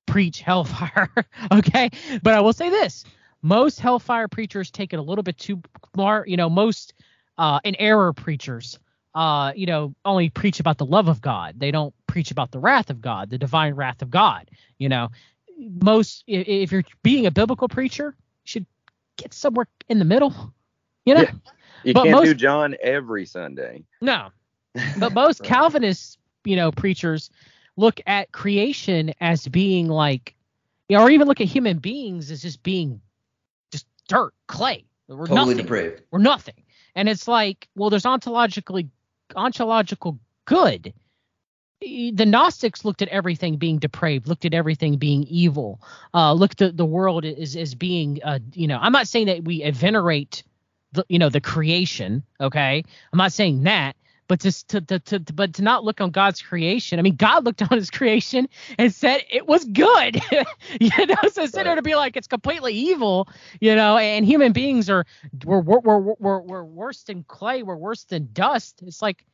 preach 0.05 0.41
hellfire, 0.41 1.09
okay, 1.51 1.89
but 2.21 2.33
I 2.33 2.41
will 2.41 2.53
say 2.53 2.69
this: 2.69 3.05
most 3.41 3.79
hellfire 3.79 4.27
preachers 4.27 4.69
take 4.69 4.93
it 4.93 4.99
a 4.99 5.01
little 5.01 5.23
bit 5.23 5.37
too 5.37 5.61
far. 5.95 6.25
You 6.27 6.37
know, 6.37 6.49
most 6.49 6.93
uh, 7.37 7.59
in 7.63 7.75
error 7.79 8.11
preachers, 8.11 8.77
uh, 9.15 9.53
you 9.55 9.65
know, 9.65 9.95
only 10.03 10.29
preach 10.29 10.59
about 10.59 10.77
the 10.77 10.85
love 10.85 11.07
of 11.07 11.21
God. 11.21 11.55
They 11.57 11.71
don't 11.71 11.93
preach 12.07 12.29
about 12.29 12.51
the 12.51 12.59
wrath 12.59 12.89
of 12.89 12.99
God, 12.99 13.29
the 13.29 13.37
divine 13.37 13.73
wrath 13.75 14.01
of 14.01 14.09
God. 14.09 14.51
You 14.79 14.89
know, 14.89 15.11
most 15.57 16.23
if 16.27 16.71
you're 16.71 16.83
being 17.03 17.25
a 17.25 17.31
biblical 17.31 17.67
preacher, 17.67 18.15
you 18.17 18.47
should 18.47 18.65
get 19.17 19.33
somewhere 19.33 19.67
in 19.89 19.99
the 19.99 20.05
middle 20.05 20.53
you 21.05 21.15
know, 21.15 21.21
yeah. 21.21 21.31
you 21.83 21.93
but 21.93 22.03
can't 22.03 22.15
most, 22.15 22.25
do 22.25 22.33
John 22.33 22.75
every 22.81 23.25
Sunday. 23.25 23.83
No, 24.01 24.29
but 24.99 25.13
most 25.13 25.41
right. 25.41 25.49
Calvinist, 25.49 26.17
you 26.45 26.55
know, 26.55 26.71
preachers 26.71 27.29
look 27.75 27.99
at 28.05 28.31
creation 28.31 29.13
as 29.19 29.47
being 29.47 29.87
like, 29.87 30.35
you 30.87 30.97
know, 30.97 31.03
or 31.03 31.09
even 31.09 31.27
look 31.27 31.41
at 31.41 31.47
human 31.47 31.79
beings 31.79 32.31
as 32.31 32.41
just 32.41 32.63
being 32.63 33.01
just 33.71 33.85
dirt, 34.07 34.33
clay. 34.47 34.85
We're 35.07 35.27
totally 35.27 35.35
nothing. 35.35 35.57
depraved. 35.57 36.01
We're 36.11 36.19
nothing. 36.19 36.55
And 36.95 37.09
it's 37.09 37.27
like, 37.27 37.67
well, 37.75 37.89
there's 37.89 38.03
ontologically 38.03 38.87
ontological 39.35 40.19
good. 40.45 40.93
The 41.83 42.25
Gnostics 42.25 42.85
looked 42.85 43.01
at 43.01 43.09
everything 43.09 43.57
being 43.57 43.77
depraved, 43.77 44.27
looked 44.27 44.45
at 44.45 44.53
everything 44.53 44.97
being 44.97 45.23
evil, 45.23 45.81
uh, 46.13 46.33
looked 46.33 46.61
at 46.61 46.77
the 46.77 46.85
world 46.85 47.25
as 47.25 47.55
as 47.55 47.75
being, 47.75 48.21
uh, 48.23 48.39
you 48.53 48.67
know, 48.67 48.79
I'm 48.81 48.93
not 48.93 49.07
saying 49.07 49.27
that 49.27 49.43
we 49.43 49.69
venerate 49.71 50.43
the 50.93 51.05
you 51.09 51.19
know 51.19 51.29
the 51.29 51.41
creation. 51.41 52.23
Okay, 52.39 52.83
I'm 53.11 53.17
not 53.17 53.33
saying 53.33 53.63
that, 53.63 53.95
but 54.27 54.39
just 54.39 54.69
to, 54.69 54.81
to, 54.81 54.99
to, 54.99 55.19
but 55.19 55.53
to 55.55 55.61
not 55.61 55.83
look 55.83 55.99
on 55.99 56.11
God's 56.11 56.41
creation. 56.41 56.99
I 56.99 57.01
mean, 57.01 57.15
God 57.15 57.43
looked 57.45 57.61
on 57.61 57.77
His 57.77 57.89
creation 57.89 58.47
and 58.77 58.93
said 58.93 59.21
it 59.29 59.47
was 59.47 59.65
good. 59.65 60.21
you 60.79 61.05
know, 61.05 61.15
so 61.31 61.45
sit 61.45 61.65
there 61.65 61.75
to 61.75 61.81
be 61.81 61.95
like 61.95 62.15
it's 62.15 62.27
completely 62.27 62.73
evil. 62.73 63.27
You 63.59 63.75
know, 63.75 63.97
and 63.97 64.25
human 64.25 64.53
beings 64.53 64.89
are 64.89 65.05
we're 65.43 65.59
we're 65.59 65.79
we're 65.79 66.15
we're, 66.19 66.41
we're 66.41 66.63
worse 66.63 67.03
than 67.03 67.23
clay. 67.23 67.63
We're 67.63 67.75
worse 67.75 68.05
than 68.05 68.29
dust. 68.31 68.81
It's 68.85 69.01
like 69.01 69.25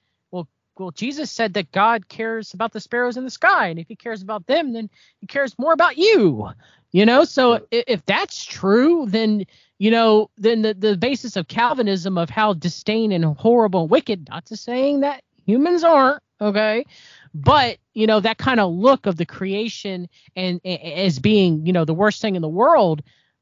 well. 0.79 0.91
Jesus 0.91 1.29
said 1.31 1.53
that 1.53 1.71
God 1.71 2.07
cares 2.07 2.53
about 2.53 2.73
the 2.73 2.79
sparrows 2.79 3.17
in 3.17 3.23
the 3.23 3.29
sky, 3.29 3.67
and 3.67 3.79
if 3.79 3.87
He 3.87 3.95
cares 3.95 4.21
about 4.21 4.47
them, 4.47 4.73
then 4.73 4.89
He 5.19 5.27
cares 5.27 5.57
more 5.59 5.73
about 5.73 5.97
you. 5.97 6.49
You 6.91 7.05
know, 7.05 7.23
so 7.23 7.67
if, 7.71 7.83
if 7.87 8.05
that's 8.05 8.43
true, 8.43 9.05
then 9.07 9.45
you 9.77 9.91
know, 9.91 10.29
then 10.37 10.61
the, 10.61 10.73
the 10.73 10.97
basis 10.97 11.35
of 11.35 11.47
Calvinism 11.47 12.17
of 12.17 12.29
how 12.29 12.53
disdain 12.53 13.11
and 13.11 13.23
horrible 13.23 13.83
and 13.83 13.89
wicked, 13.89 14.27
not 14.29 14.45
to 14.47 14.57
saying 14.57 15.01
that 15.01 15.23
humans 15.45 15.83
aren't, 15.83 16.21
okay, 16.41 16.85
but 17.33 17.77
you 17.93 18.07
know 18.07 18.19
that 18.19 18.37
kind 18.37 18.59
of 18.59 18.71
look 18.71 19.05
of 19.05 19.17
the 19.17 19.25
creation 19.25 20.09
and, 20.35 20.59
and 20.65 20.81
as 20.81 21.19
being 21.19 21.65
you 21.65 21.73
know 21.73 21.85
the 21.85 21.93
worst 21.93 22.21
thing 22.21 22.35
in 22.35 22.41
the 22.41 22.49
world, 22.49 23.01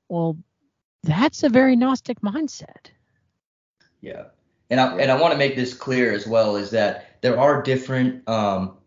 well, 0.09 0.37
that's 1.03 1.43
a 1.43 1.49
very 1.49 1.75
Gnostic 1.75 2.21
mindset. 2.21 2.91
Yeah, 4.01 4.25
and 4.69 4.79
I 4.79 4.97
and 4.97 5.11
I 5.11 5.19
want 5.19 5.31
to 5.31 5.37
make 5.37 5.55
this 5.55 5.73
clear 5.73 6.13
as 6.13 6.27
well 6.27 6.55
is 6.55 6.69
that 6.71 7.06
there 7.21 7.39
are 7.39 7.61
different 7.61 8.27
um, 8.27 8.77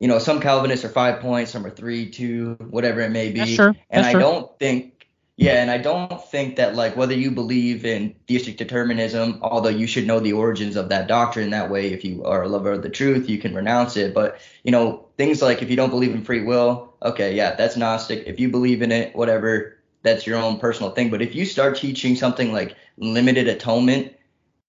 you 0.00 0.06
know, 0.06 0.18
some 0.18 0.40
Calvinists 0.40 0.84
are 0.84 0.90
five 0.90 1.20
points, 1.20 1.50
some 1.50 1.66
are 1.66 1.70
three, 1.70 2.08
two, 2.08 2.56
whatever 2.70 3.00
it 3.00 3.10
may 3.10 3.32
be. 3.32 3.40
That's 3.40 3.56
true. 3.56 3.74
and 3.90 4.06
I 4.06 4.12
don't 4.12 4.56
think 4.58 4.98
yeah, 5.36 5.62
and 5.62 5.70
I 5.70 5.78
don't 5.78 6.24
think 6.30 6.56
that 6.56 6.74
like 6.74 6.96
whether 6.96 7.14
you 7.14 7.30
believe 7.30 7.84
in 7.84 8.14
theistic 8.26 8.56
determinism, 8.56 9.38
although 9.40 9.68
you 9.68 9.86
should 9.86 10.04
know 10.04 10.18
the 10.18 10.32
origins 10.32 10.74
of 10.74 10.88
that 10.88 11.06
doctrine, 11.06 11.50
that 11.50 11.70
way 11.70 11.92
if 11.92 12.04
you 12.04 12.24
are 12.24 12.42
a 12.42 12.48
lover 12.48 12.72
of 12.72 12.82
the 12.82 12.90
truth, 12.90 13.28
you 13.28 13.38
can 13.38 13.54
renounce 13.54 13.96
it. 13.96 14.14
But 14.14 14.40
you 14.64 14.72
know, 14.72 15.06
things 15.16 15.40
like 15.40 15.62
if 15.62 15.70
you 15.70 15.76
don't 15.76 15.90
believe 15.90 16.12
in 16.12 16.24
free 16.24 16.42
will, 16.42 16.92
okay, 17.02 17.36
yeah, 17.36 17.54
that's 17.54 17.76
Gnostic. 17.76 18.24
If 18.26 18.40
you 18.40 18.48
believe 18.48 18.82
in 18.82 18.90
it, 18.90 19.14
whatever, 19.14 19.78
that's 20.02 20.26
your 20.26 20.38
own 20.38 20.58
personal 20.58 20.90
thing. 20.90 21.08
But 21.08 21.22
if 21.22 21.36
you 21.36 21.44
start 21.44 21.76
teaching 21.76 22.16
something 22.16 22.52
like 22.52 22.74
limited 22.96 23.46
atonement, 23.46 24.14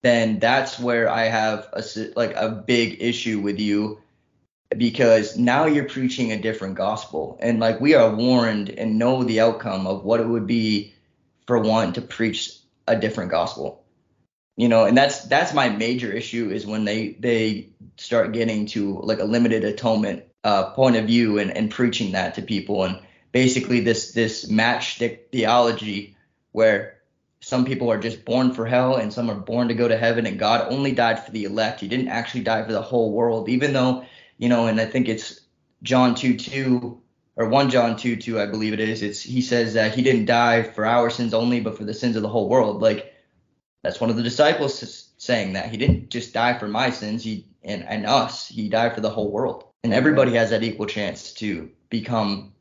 then 0.01 0.39
that's 0.39 0.79
where 0.79 1.09
I 1.09 1.25
have 1.25 1.67
a 1.73 1.83
like 2.15 2.33
a 2.35 2.49
big 2.49 3.01
issue 3.01 3.39
with 3.39 3.59
you 3.59 4.01
because 4.77 5.37
now 5.37 5.65
you're 5.65 5.85
preaching 5.85 6.31
a 6.31 6.41
different 6.41 6.75
gospel. 6.75 7.37
And 7.41 7.59
like 7.59 7.81
we 7.81 7.95
are 7.95 8.13
warned 8.13 8.69
and 8.69 8.99
know 8.99 9.23
the 9.23 9.41
outcome 9.41 9.87
of 9.87 10.03
what 10.03 10.19
it 10.19 10.27
would 10.27 10.47
be 10.47 10.93
for 11.47 11.59
one 11.59 11.93
to 11.93 12.01
preach 12.01 12.55
a 12.87 12.95
different 12.95 13.31
gospel. 13.31 13.83
You 14.55 14.67
know 14.67 14.85
and 14.85 14.97
that's 14.97 15.23
that's 15.25 15.53
my 15.53 15.69
major 15.69 16.11
issue 16.11 16.49
is 16.49 16.65
when 16.65 16.85
they 16.85 17.15
they 17.19 17.69
start 17.97 18.33
getting 18.33 18.65
to 18.67 18.99
like 19.01 19.19
a 19.19 19.25
limited 19.25 19.63
atonement 19.63 20.23
uh, 20.43 20.71
point 20.71 20.95
of 20.95 21.05
view 21.05 21.39
and, 21.39 21.51
and 21.51 21.71
preaching 21.71 22.13
that 22.13 22.35
to 22.35 22.41
people. 22.41 22.83
And 22.83 22.99
basically 23.31 23.81
this 23.81 24.11
this 24.11 24.45
matchstick 24.45 25.31
theology 25.31 26.15
where 26.51 26.98
some 27.41 27.65
people 27.65 27.91
are 27.91 27.99
just 27.99 28.25
born 28.25 28.53
for 28.53 28.65
hell 28.65 28.95
and 28.95 29.13
some 29.13 29.29
are 29.29 29.35
born 29.35 29.67
to 29.67 29.73
go 29.73 29.87
to 29.87 29.97
heaven 29.97 30.25
and 30.25 30.39
god 30.39 30.67
only 30.71 30.91
died 30.91 31.23
for 31.23 31.31
the 31.31 31.45
elect 31.45 31.79
he 31.79 31.87
didn't 31.87 32.09
actually 32.09 32.43
die 32.43 32.63
for 32.63 32.71
the 32.71 32.81
whole 32.81 33.11
world 33.11 33.49
even 33.49 33.73
though 33.73 34.05
you 34.39 34.49
know, 34.49 34.65
and 34.65 34.81
I 34.81 34.85
think 34.85 35.07
it's 35.07 35.41
John 35.83 36.15
2 36.15 36.35
2 36.37 36.99
or 37.35 37.49
1 37.49 37.69
John 37.69 37.95
2 37.95 38.15
2, 38.15 38.39
I 38.39 38.47
believe 38.47 38.73
it 38.73 38.79
is. 38.79 39.03
It's 39.03 39.21
he 39.21 39.41
says 39.41 39.75
that 39.75 39.93
he 39.93 40.01
didn't 40.01 40.25
die 40.25 40.63
for 40.63 40.85
our 40.85 41.11
sins 41.11 41.33
only, 41.33 41.59
but 41.59 41.77
for 41.77 41.83
the 41.83 41.93
sins 41.93 42.15
of 42.15 42.23
the 42.23 42.29
whole 42.29 42.49
world. 42.49 42.81
Like 42.81 43.13
that's 43.83 44.01
one 44.01 44.09
of 44.09 44.15
the 44.15 44.23
disciples 44.23 45.11
saying 45.17 45.53
that 45.53 45.69
he 45.69 45.77
didn't 45.77 46.09
just 46.09 46.33
die 46.33 46.57
for 46.57 46.67
my 46.67 46.89
sins, 46.89 47.23
he 47.23 47.45
and 47.63 47.83
and 47.83 48.05
us, 48.07 48.47
he 48.47 48.69
died 48.69 48.95
for 48.95 49.01
the 49.01 49.09
whole 49.09 49.29
world. 49.29 49.65
And 49.83 49.93
everybody 49.93 50.33
has 50.33 50.49
that 50.49 50.63
equal 50.63 50.87
chance 50.87 51.33
to 51.35 51.69
become, 51.89 52.53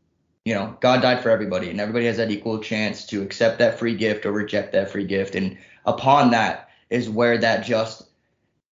you 0.48 0.54
know, 0.54 0.76
God 0.80 1.02
died 1.02 1.22
for 1.22 1.30
everybody, 1.30 1.70
and 1.70 1.80
everybody 1.80 2.06
has 2.06 2.16
that 2.16 2.30
equal 2.30 2.58
chance 2.58 3.06
to 3.06 3.22
accept 3.22 3.58
that 3.58 3.78
free 3.78 3.94
gift 3.94 4.26
or 4.26 4.32
reject 4.32 4.72
that 4.72 4.90
free 4.90 5.04
gift. 5.04 5.34
And 5.34 5.58
upon 5.84 6.30
that 6.30 6.70
is 6.90 7.08
where 7.10 7.38
that 7.38 7.64
just 7.64 8.04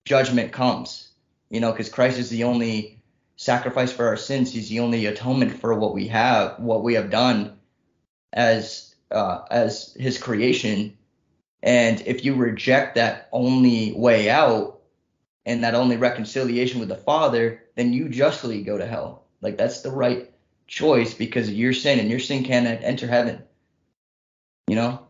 judgment 0.06 0.52
comes 0.52 1.12
you 1.52 1.60
know, 1.60 1.72
because 1.72 1.90
Christ 1.90 2.18
is 2.18 2.30
the 2.30 2.46
only 2.46 3.04
sacrifice 3.36 3.92
for 3.92 4.08
our 4.08 4.18
sins. 4.18 4.52
He's 4.52 4.70
the 4.70 4.80
only 4.80 5.06
atonement 5.06 5.60
for 5.60 5.78
what 5.78 5.94
we 5.94 6.08
have, 6.08 6.58
what 6.58 6.82
we 6.82 6.94
have 6.96 7.12
done 7.12 7.60
as 8.34 8.96
uh, 9.12 9.42
as 9.52 9.94
His 10.00 10.18
creation. 10.18 10.98
And 11.62 12.02
if 12.08 12.24
you 12.24 12.36
reject 12.36 12.96
that 12.96 13.28
only 13.34 13.94
way 13.94 14.30
out 14.30 14.80
and 15.46 15.64
that 15.64 15.76
only 15.76 15.98
reconciliation 15.98 16.80
with 16.80 16.90
the 16.90 16.96
Father, 16.96 17.62
then 17.76 17.92
you 17.92 18.08
justly 18.08 18.64
go 18.64 18.78
to 18.78 18.88
hell. 18.88 19.26
Like 19.42 19.58
that's 19.58 19.82
the 19.82 19.92
right 19.92 20.32
choice 20.72 21.14
because 21.14 21.50
of 21.50 21.54
your 21.54 21.74
sin, 21.74 22.00
and 22.00 22.10
your 22.10 22.20
sin 22.20 22.44
can't 22.44 22.66
enter 22.66 23.06
heaven. 23.06 23.44
You 24.68 24.76
know. 24.78 25.08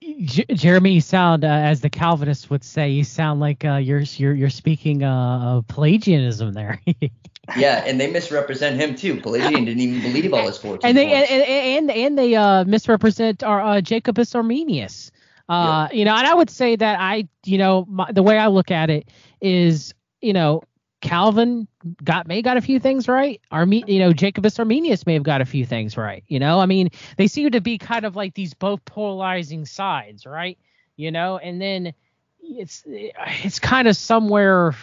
J- 0.00 0.46
Jeremy, 0.54 0.92
you 0.92 1.00
sound, 1.00 1.44
uh, 1.44 1.48
as 1.48 1.82
the 1.82 1.90
Calvinists 1.90 2.48
would 2.48 2.64
say, 2.64 2.88
you 2.88 3.04
sound 3.04 3.40
like 3.40 3.64
uh, 3.64 3.76
you're 3.76 4.00
you're 4.00 4.34
you're 4.34 4.50
speaking 4.50 5.02
uh, 5.02 5.60
Pelagianism 5.68 6.54
there. 6.54 6.80
yeah, 7.56 7.84
and 7.86 8.00
they 8.00 8.10
misrepresent 8.10 8.80
him 8.80 8.94
too. 8.94 9.20
Pelagian 9.20 9.66
didn't 9.66 9.80
even 9.80 10.00
believe 10.00 10.32
all 10.32 10.46
his 10.46 10.56
fourteen. 10.56 10.88
And 10.88 10.96
they 10.96 11.08
points. 11.08 11.30
and, 11.30 11.42
and 11.42 11.90
and 11.90 12.18
they 12.18 12.34
uh, 12.34 12.64
misrepresent 12.64 13.42
our 13.42 13.60
uh, 13.60 13.80
Jacobus 13.82 14.34
Arminius. 14.34 15.10
Uh, 15.48 15.88
You 15.92 16.04
know, 16.04 16.14
and 16.14 16.26
I 16.26 16.34
would 16.34 16.50
say 16.50 16.76
that 16.76 17.00
I, 17.00 17.28
you 17.44 17.58
know, 17.58 17.84
my, 17.88 18.10
the 18.12 18.22
way 18.22 18.38
I 18.38 18.48
look 18.48 18.70
at 18.70 18.90
it 18.90 19.10
is, 19.40 19.94
you 20.20 20.32
know, 20.32 20.62
Calvin 21.00 21.68
got 22.02 22.26
may 22.26 22.42
got 22.42 22.56
a 22.56 22.60
few 22.60 22.80
things 22.80 23.08
right. 23.08 23.40
Arme, 23.50 23.72
you 23.72 24.00
know, 24.00 24.12
Jacobus 24.12 24.58
Arminius 24.58 25.06
may 25.06 25.14
have 25.14 25.22
got 25.22 25.40
a 25.40 25.44
few 25.46 25.64
things 25.64 25.96
right. 25.96 26.24
You 26.26 26.40
know, 26.40 26.58
I 26.58 26.66
mean, 26.66 26.90
they 27.16 27.28
seem 27.28 27.50
to 27.52 27.60
be 27.60 27.78
kind 27.78 28.04
of 28.04 28.16
like 28.16 28.34
these 28.34 28.54
both 28.54 28.84
polarizing 28.84 29.64
sides, 29.64 30.26
right? 30.26 30.58
You 30.96 31.12
know, 31.12 31.38
and 31.38 31.60
then 31.60 31.94
it's 32.42 32.82
it's 32.86 33.60
kind 33.60 33.86
of 33.86 33.96
somewhere 33.96 34.74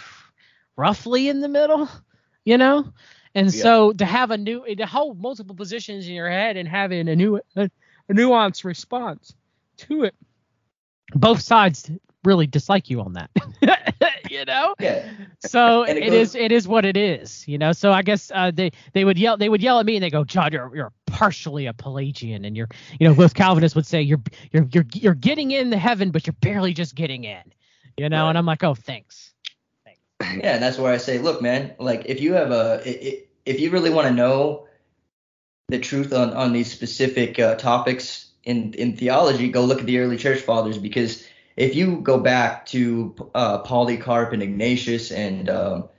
roughly 0.77 1.27
in 1.27 1.41
the 1.41 1.49
middle, 1.49 1.89
you 2.45 2.57
know. 2.57 2.93
And 3.33 3.53
Yeah. 3.53 3.61
so 3.63 3.93
to 3.93 4.05
have 4.05 4.31
a 4.31 4.37
new 4.37 4.75
to 4.75 4.85
hold 4.85 5.19
multiple 5.19 5.55
positions 5.55 6.07
in 6.07 6.13
your 6.13 6.29
head 6.29 6.55
and 6.55 6.67
having 6.67 7.09
a 7.09 7.15
new 7.15 7.41
a, 7.57 7.69
a 8.09 8.13
nuanced 8.13 8.63
response 8.63 9.35
to 9.77 10.03
it, 10.05 10.15
both 11.13 11.41
sides 11.41 11.91
really 12.25 12.47
dislike 12.47 12.89
you 12.89 13.01
on 13.01 13.13
that. 13.13 13.29
you 14.29 14.43
know? 14.45 14.75
yeah, 14.79 15.05
so 15.39 15.83
it 15.87 15.97
it 15.97 16.09
goes- 16.09 16.13
is 16.13 16.35
it 16.35 16.51
is 16.51 16.67
what 16.67 16.83
it 16.85 16.97
is 16.97 17.47
you 17.47 17.57
know 17.57 17.71
so 17.71 17.91
i 17.91 18.01
guess 18.01 18.31
uh, 18.33 18.51
they 18.51 18.71
they 18.93 19.05
would 19.05 19.17
yell 19.17 19.37
they 19.37 19.47
would 19.49 19.61
yell 19.61 19.79
at 19.79 19.85
me 19.85 19.95
and 19.95 20.03
they 20.03 20.09
go 20.09 20.23
john 20.23 20.51
you're, 20.51 20.75
you're 20.75 20.91
partially 21.05 21.67
a 21.67 21.73
pelagian 21.73 22.43
and 22.43 22.57
you're 22.57 22.67
you 22.99 23.07
know 23.07 23.13
most 23.15 23.35
calvinists 23.35 23.75
would 23.75 23.85
say 23.85 24.01
you're 24.01 24.21
you're 24.51 24.67
you're 24.71 24.85
you're 24.93 25.13
getting 25.15 25.51
in 25.51 25.69
the 25.69 25.77
heaven 25.77 26.09
but 26.11 26.25
you're 26.27 26.35
barely 26.41 26.73
just 26.73 26.95
getting 26.95 27.23
in 27.23 27.41
you 27.97 28.09
know 28.09 28.23
Right. 28.23 28.29
and 28.29 28.37
i'm 28.37 28.45
like 28.45 28.63
oh 28.63 28.73
thanks 28.75 29.33
thanks. 29.85 29.99
yeah, 30.43 30.55
and 30.55 30.63
that's 30.63 30.77
where 30.77 30.91
I 30.93 30.97
say, 30.97 31.17
look, 31.19 31.41
man, 31.41 31.73
like 31.79 32.03
if 32.07 32.19
you 32.21 32.33
have 32.33 32.51
a, 32.51 32.81
i- 32.85 32.99
i- 33.07 33.23
if 33.45 33.59
you 33.59 33.69
really 33.69 33.89
want 33.89 34.07
to 34.07 34.13
know 34.13 34.67
the 35.67 35.79
truth 35.79 36.13
on 36.13 36.31
on 36.33 36.53
these 36.53 36.71
specific 36.71 37.37
uh, 37.39 37.55
topics 37.55 38.31
in 38.43 38.73
in 38.73 38.95
theology, 38.97 39.49
go 39.49 39.63
look 39.65 39.79
at 39.81 39.85
the 39.85 39.99
early 39.99 40.17
church 40.17 40.39
fathers 40.41 40.77
because 40.77 41.25
if 41.55 41.75
you 41.75 41.97
go 41.97 42.19
back 42.19 42.65
to 42.67 43.15
uh, 43.33 43.59
Polycarp 43.59 44.33
and 44.33 44.43
Ignatius 44.43 45.11
and 45.11 45.49
um, 45.49 45.89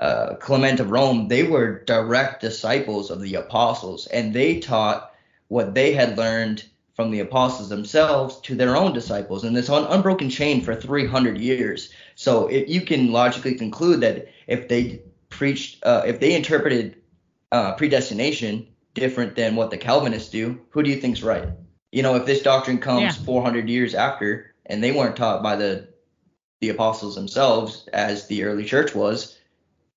uh, 0.00 0.34
Clement 0.36 0.80
of 0.80 0.90
Rome, 0.90 1.28
they 1.28 1.42
were 1.42 1.84
direct 1.84 2.40
disciples 2.40 3.10
of 3.10 3.20
the 3.20 3.34
apostles, 3.34 4.06
and 4.06 4.32
they 4.32 4.60
taught 4.60 5.12
what 5.48 5.74
they 5.74 5.92
had 5.92 6.16
learned 6.16 6.64
from 6.94 7.10
the 7.10 7.20
apostles 7.20 7.68
themselves 7.68 8.40
to 8.42 8.54
their 8.54 8.76
own 8.76 8.92
disciples, 8.92 9.44
and 9.44 9.54
this 9.56 9.68
un- 9.68 9.86
unbroken 9.90 10.30
chain 10.30 10.60
for 10.62 10.74
300 10.74 11.38
years. 11.38 11.92
So 12.14 12.46
it, 12.46 12.68
you 12.68 12.80
can 12.82 13.12
logically 13.12 13.56
conclude 13.56 14.00
that 14.00 14.28
if 14.46 14.68
they 14.68 15.02
preached, 15.28 15.84
uh, 15.84 16.02
if 16.06 16.20
they 16.20 16.34
interpreted 16.34 16.96
uh, 17.52 17.74
predestination 17.74 18.68
different 18.94 19.34
than 19.34 19.56
what 19.56 19.70
the 19.70 19.76
Calvinists 19.76 20.30
do, 20.30 20.60
who 20.70 20.82
do 20.82 20.90
you 20.90 20.96
think's 20.96 21.22
right? 21.22 21.48
You 21.90 22.02
know, 22.02 22.14
if 22.14 22.26
this 22.26 22.42
doctrine 22.42 22.78
comes 22.78 23.02
Yeah. 23.02 23.24
400 23.24 23.68
years 23.68 23.94
after, 23.94 24.53
and 24.66 24.82
they 24.82 24.92
weren't 24.92 25.16
taught 25.16 25.42
by 25.42 25.56
the 25.56 25.88
the 26.60 26.70
apostles 26.70 27.14
themselves 27.14 27.86
as 27.92 28.26
the 28.26 28.44
early 28.44 28.64
church 28.64 28.94
was, 28.94 29.38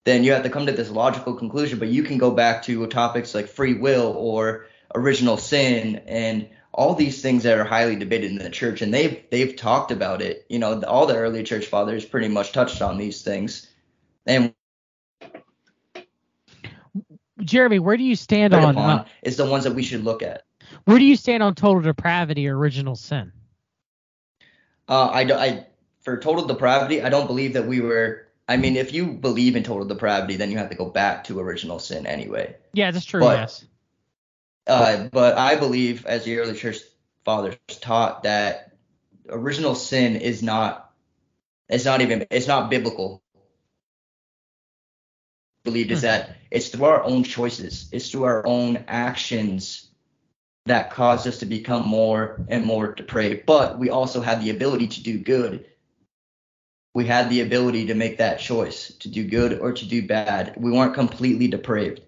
then 0.03 0.23
you 0.23 0.33
have 0.33 0.43
to 0.43 0.49
come 0.49 0.65
to 0.65 0.71
this 0.71 0.89
logical 0.89 1.33
conclusion. 1.33 1.79
But 1.79 1.87
you 1.87 2.03
can 2.03 2.17
go 2.17 2.31
back 2.31 2.63
to 2.63 2.85
topics 2.87 3.33
like 3.33 3.47
free 3.47 3.75
will 3.75 4.13
or 4.17 4.65
original 4.93 5.37
sin 5.37 6.01
and 6.07 6.49
all 6.73 6.93
these 6.93 7.21
things 7.21 7.43
that 7.43 7.57
are 7.57 7.63
highly 7.63 7.95
debated 7.95 8.31
in 8.31 8.37
the 8.37 8.49
church, 8.49 8.81
and 8.81 8.93
they've 8.93 9.23
they've 9.31 9.55
talked 9.55 9.91
about 9.91 10.21
it. 10.21 10.45
You 10.49 10.59
know, 10.59 10.81
all 10.81 11.05
the 11.05 11.15
early 11.15 11.43
church 11.43 11.65
fathers 11.65 12.05
pretty 12.05 12.27
much 12.27 12.51
touched 12.51 12.81
on 12.81 12.97
these 12.97 13.21
things. 13.21 13.67
And 14.25 14.53
jeremy 17.43 17.79
where 17.79 17.97
do 17.97 18.03
you 18.03 18.15
stand 18.15 18.53
on 18.53 18.77
uh, 18.77 19.05
is 19.21 19.37
the 19.37 19.45
ones 19.45 19.63
that 19.63 19.73
we 19.73 19.83
should 19.83 20.03
look 20.03 20.23
at. 20.23 20.43
where 20.85 20.97
do 20.97 21.05
you 21.05 21.15
stand 21.15 21.43
on 21.43 21.53
total 21.53 21.81
depravity 21.81 22.47
or 22.47 22.57
original 22.57 22.95
sin 22.95 23.31
Uh, 24.87 25.07
I, 25.07 25.21
I 25.23 25.65
for 26.01 26.17
total 26.17 26.45
depravity, 26.45 27.01
I 27.01 27.09
don't 27.09 27.27
believe 27.27 27.53
that 27.53 27.67
we 27.67 27.81
were. 27.81 28.23
I 28.47 28.55
mean, 28.55 28.77
if 28.77 28.93
you 28.93 29.07
believe 29.07 29.57
in 29.57 29.63
total 29.63 29.85
depravity, 29.85 30.37
then 30.37 30.51
you 30.51 30.57
have 30.57 30.69
to 30.69 30.75
go 30.75 30.89
back 30.89 31.25
to 31.25 31.39
original 31.39 31.79
sin 31.79 32.05
anyway. 32.07 32.55
yeah 32.73 32.91
that's 32.91 33.05
true 33.05 33.19
But- 33.19 33.37
yes 33.39 33.65
Uh, 34.67 35.07
but 35.11 35.37
I 35.37 35.55
believe, 35.55 36.05
as 36.05 36.25
the 36.25 36.39
early 36.39 36.53
church 36.55 36.77
fathers 37.23 37.55
taught, 37.81 38.23
that 38.23 38.73
original 39.29 39.75
sin 39.75 40.15
is 40.17 40.41
not. 40.43 40.91
It's 41.69 41.85
not 41.85 42.01
even. 42.01 42.25
It's 42.29 42.47
not 42.47 42.69
biblical. 42.69 43.21
Believed 45.63 45.91
is 45.91 45.99
Hmm. 45.99 46.07
that 46.07 46.37
it's 46.51 46.69
through 46.69 46.85
our 46.85 47.03
own 47.03 47.23
choices. 47.23 47.89
It's 47.91 48.09
through 48.11 48.23
our 48.23 48.45
own 48.47 48.85
actions 48.87 49.86
that 50.67 50.91
caused 50.91 51.27
us 51.27 51.39
to 51.39 51.45
become 51.45 51.87
more 51.87 52.41
and 52.47 52.65
more 52.65 52.93
depraved. 52.93 53.45
But 53.45 53.79
we 53.79 53.89
also 53.89 54.21
had 54.21 54.41
the 54.41 54.49
ability 54.49 54.87
to 54.87 55.03
do 55.03 55.19
good. 55.19 55.65
We 56.93 57.05
had 57.05 57.29
the 57.29 57.41
ability 57.41 57.87
to 57.87 57.95
make 57.95 58.17
that 58.17 58.39
choice 58.39 58.93
to 58.99 59.09
do 59.09 59.23
good 59.23 59.59
or 59.59 59.71
to 59.71 59.85
do 59.85 60.07
bad. 60.07 60.55
We 60.57 60.71
weren't 60.71 60.93
completely 60.93 61.47
depraved. 61.47 62.01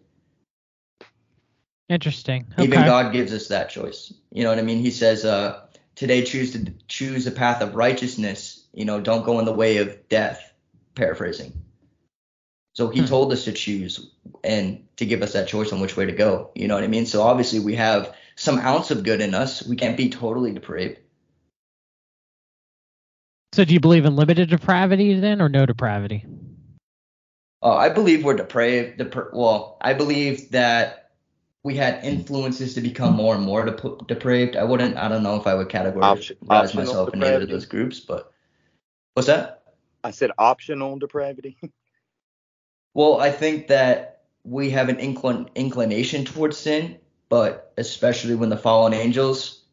interesting 1.89 2.45
Even. 2.57 2.85
God 2.85 3.13
gives 3.13 3.33
us 3.33 3.47
that 3.49 3.69
choice. 3.69 4.13
You 4.31 4.43
know 4.43 4.49
what 4.49 4.59
I 4.59 4.63
mean? 4.63 4.79
He 4.79 4.91
says, 4.91 5.25
uh, 5.25 5.61
today 5.95 6.23
choose 6.23 6.51
to 6.53 6.73
choose 6.87 7.27
a 7.27 7.31
path 7.31 7.61
of 7.61 7.75
righteousness. 7.75 8.65
You 8.73 8.85
know, 8.85 8.99
don't 8.99 9.25
go 9.25 9.39
in 9.39 9.45
the 9.45 9.53
way 9.53 9.77
of 9.77 10.07
death. 10.09 10.53
Paraphrasing. 10.95 11.53
So 12.73 12.89
he 12.89 13.01
Hmm. 13.01 13.05
told 13.05 13.31
us 13.33 13.45
to 13.45 13.51
choose 13.51 14.11
and 14.43 14.87
to 14.97 15.05
give 15.05 15.21
us 15.21 15.33
that 15.33 15.47
choice 15.47 15.73
on 15.73 15.81
which 15.81 15.97
way 15.97 16.05
to 16.05 16.11
go. 16.11 16.51
You 16.55 16.67
know 16.67 16.75
what 16.75 16.83
I 16.83 16.87
mean? 16.87 17.05
So 17.05 17.21
obviously 17.21 17.59
we 17.59 17.75
have 17.75 18.15
some 18.39 18.57
ounce 18.59 18.89
of 18.89 19.03
good 19.03 19.19
in 19.19 19.35
us. 19.35 19.61
We 19.67 19.75
can't 19.75 19.97
be 19.97 20.09
totally 20.09 20.53
depraved. 20.53 20.99
so 23.53 23.65
do 23.65 23.73
you 23.73 23.79
believe 23.79 24.05
in 24.05 24.15
limited 24.15 24.49
depravity 24.49 25.19
then 25.19 25.41
or 25.41 25.49
no 25.49 25.65
depravity 25.65 26.25
Uh, 27.61 27.75
I 27.75 27.89
believe 27.89 28.23
we're 28.23 28.37
depraved. 28.37 28.99
Depra- 28.99 29.33
well, 29.33 29.77
I 29.81 29.93
believe 29.93 30.51
that 30.51 31.11
we 31.63 31.75
had 31.75 32.05
influences 32.05 32.75
to 32.75 32.81
become 32.81 33.15
more 33.15 33.35
and 33.35 33.43
more 33.43 33.65
dep- 33.65 34.07
depraved. 34.07 34.55
I 34.55 34.63
wouldn't. 34.63 34.95
I 34.95 35.09
don't 35.09 35.23
know 35.23 35.35
if 35.35 35.45
I 35.45 35.55
would 35.55 35.67
categorize 35.67 36.01
Option- 36.01 36.37
myself 36.47 37.13
in 37.13 37.21
either 37.21 37.41
of 37.41 37.49
those 37.49 37.65
groups, 37.65 37.99
but 37.99 38.31
what's 39.13 39.27
that? 39.27 39.63
I 40.05 40.11
said 40.11 40.31
optional 40.37 40.97
depravity. 40.97 41.57
Well, 42.95 43.19
I 43.21 43.31
think 43.31 43.67
that 43.67 44.23
we 44.43 44.71
have 44.71 44.89
an 44.89 44.97
inclin- 44.97 45.53
inclination 45.53 46.25
towards 46.25 46.57
sin, 46.57 46.97
but 47.29 47.71
especially 47.77 48.35
when 48.35 48.49
the 48.49 48.57
fallen 48.57 48.93
angels 48.93 49.63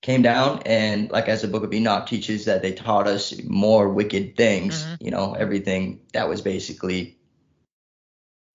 came 0.00 0.22
down, 0.22 0.62
and 0.64 1.10
like 1.10 1.28
as 1.28 1.42
the 1.42 1.48
Book 1.48 1.64
of 1.64 1.74
Enoch 1.74 2.06
teaches, 2.06 2.44
that 2.44 2.62
they 2.62 2.72
taught 2.72 3.08
us 3.08 3.34
more 3.44 3.88
wicked 3.88 4.36
things. 4.36 4.84
Mhm. 4.84 4.96
You 5.00 5.10
know, 5.10 5.34
everything 5.34 6.00
that 6.12 6.28
was 6.28 6.40
basically 6.40 7.18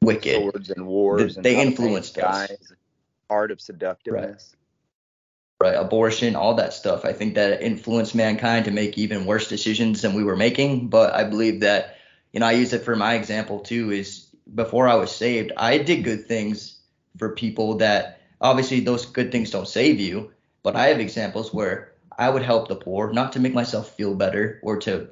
wicked. 0.01 0.36
Swords 0.41 0.69
and 0.69 0.88
wars. 0.88 1.36
and 1.36 1.45
They 1.45 1.55
how 1.55 1.61
influenced 1.61 2.17
us. 2.17 2.47
guys, 2.47 2.71
Art 3.30 3.51
of 3.51 3.59
seductiveness. 3.59 4.55
right, 5.61 5.76
abortion, 5.76 6.36
all 6.36 6.55
that 6.55 6.74
stuff. 6.74 7.05
I 7.05 7.13
think 7.13 7.36
that 7.36 7.61
influenced 7.61 8.15
mankind 8.15 8.65
to 8.65 8.71
make 8.71 8.97
even 8.97 9.26
worse 9.26 9.47
decisions 9.47 10.01
than 10.01 10.13
we 10.13 10.24
were 10.24 10.36
making. 10.36 10.89
But 10.89 11.13
I 11.13 11.24
believe 11.24 11.61
that, 11.61 11.97
you 12.34 12.39
know, 12.41 12.45
I 12.45 12.51
use 12.53 12.74
it 12.74 12.84
for 12.84 12.95
my 12.95 13.13
example 13.15 13.59
too. 13.59 13.91
Is 13.91 14.28
before 14.53 14.88
I 14.88 14.95
was 14.95 15.11
saved, 15.13 15.51
I 15.55 15.78
did 15.78 16.03
good 16.03 16.28
things 16.28 16.80
for 17.18 17.30
people 17.30 17.78
that 17.78 18.20
obviously 18.41 18.80
those 18.80 19.05
good 19.05 19.32
things 19.32 19.51
don't 19.51 19.68
save 19.68 19.99
you. 19.99 20.32
But 20.64 20.76
I 20.76 20.88
have 20.88 20.99
examples 20.99 21.53
where 21.53 21.91
I 22.18 22.30
would 22.30 22.41
help 22.43 22.68
the 22.68 22.76
poor, 22.76 23.11
not 23.11 23.34
to 23.34 23.39
make 23.39 23.53
myself 23.53 23.89
feel 23.95 24.16
better 24.16 24.59
or 24.64 24.78
to 24.82 25.09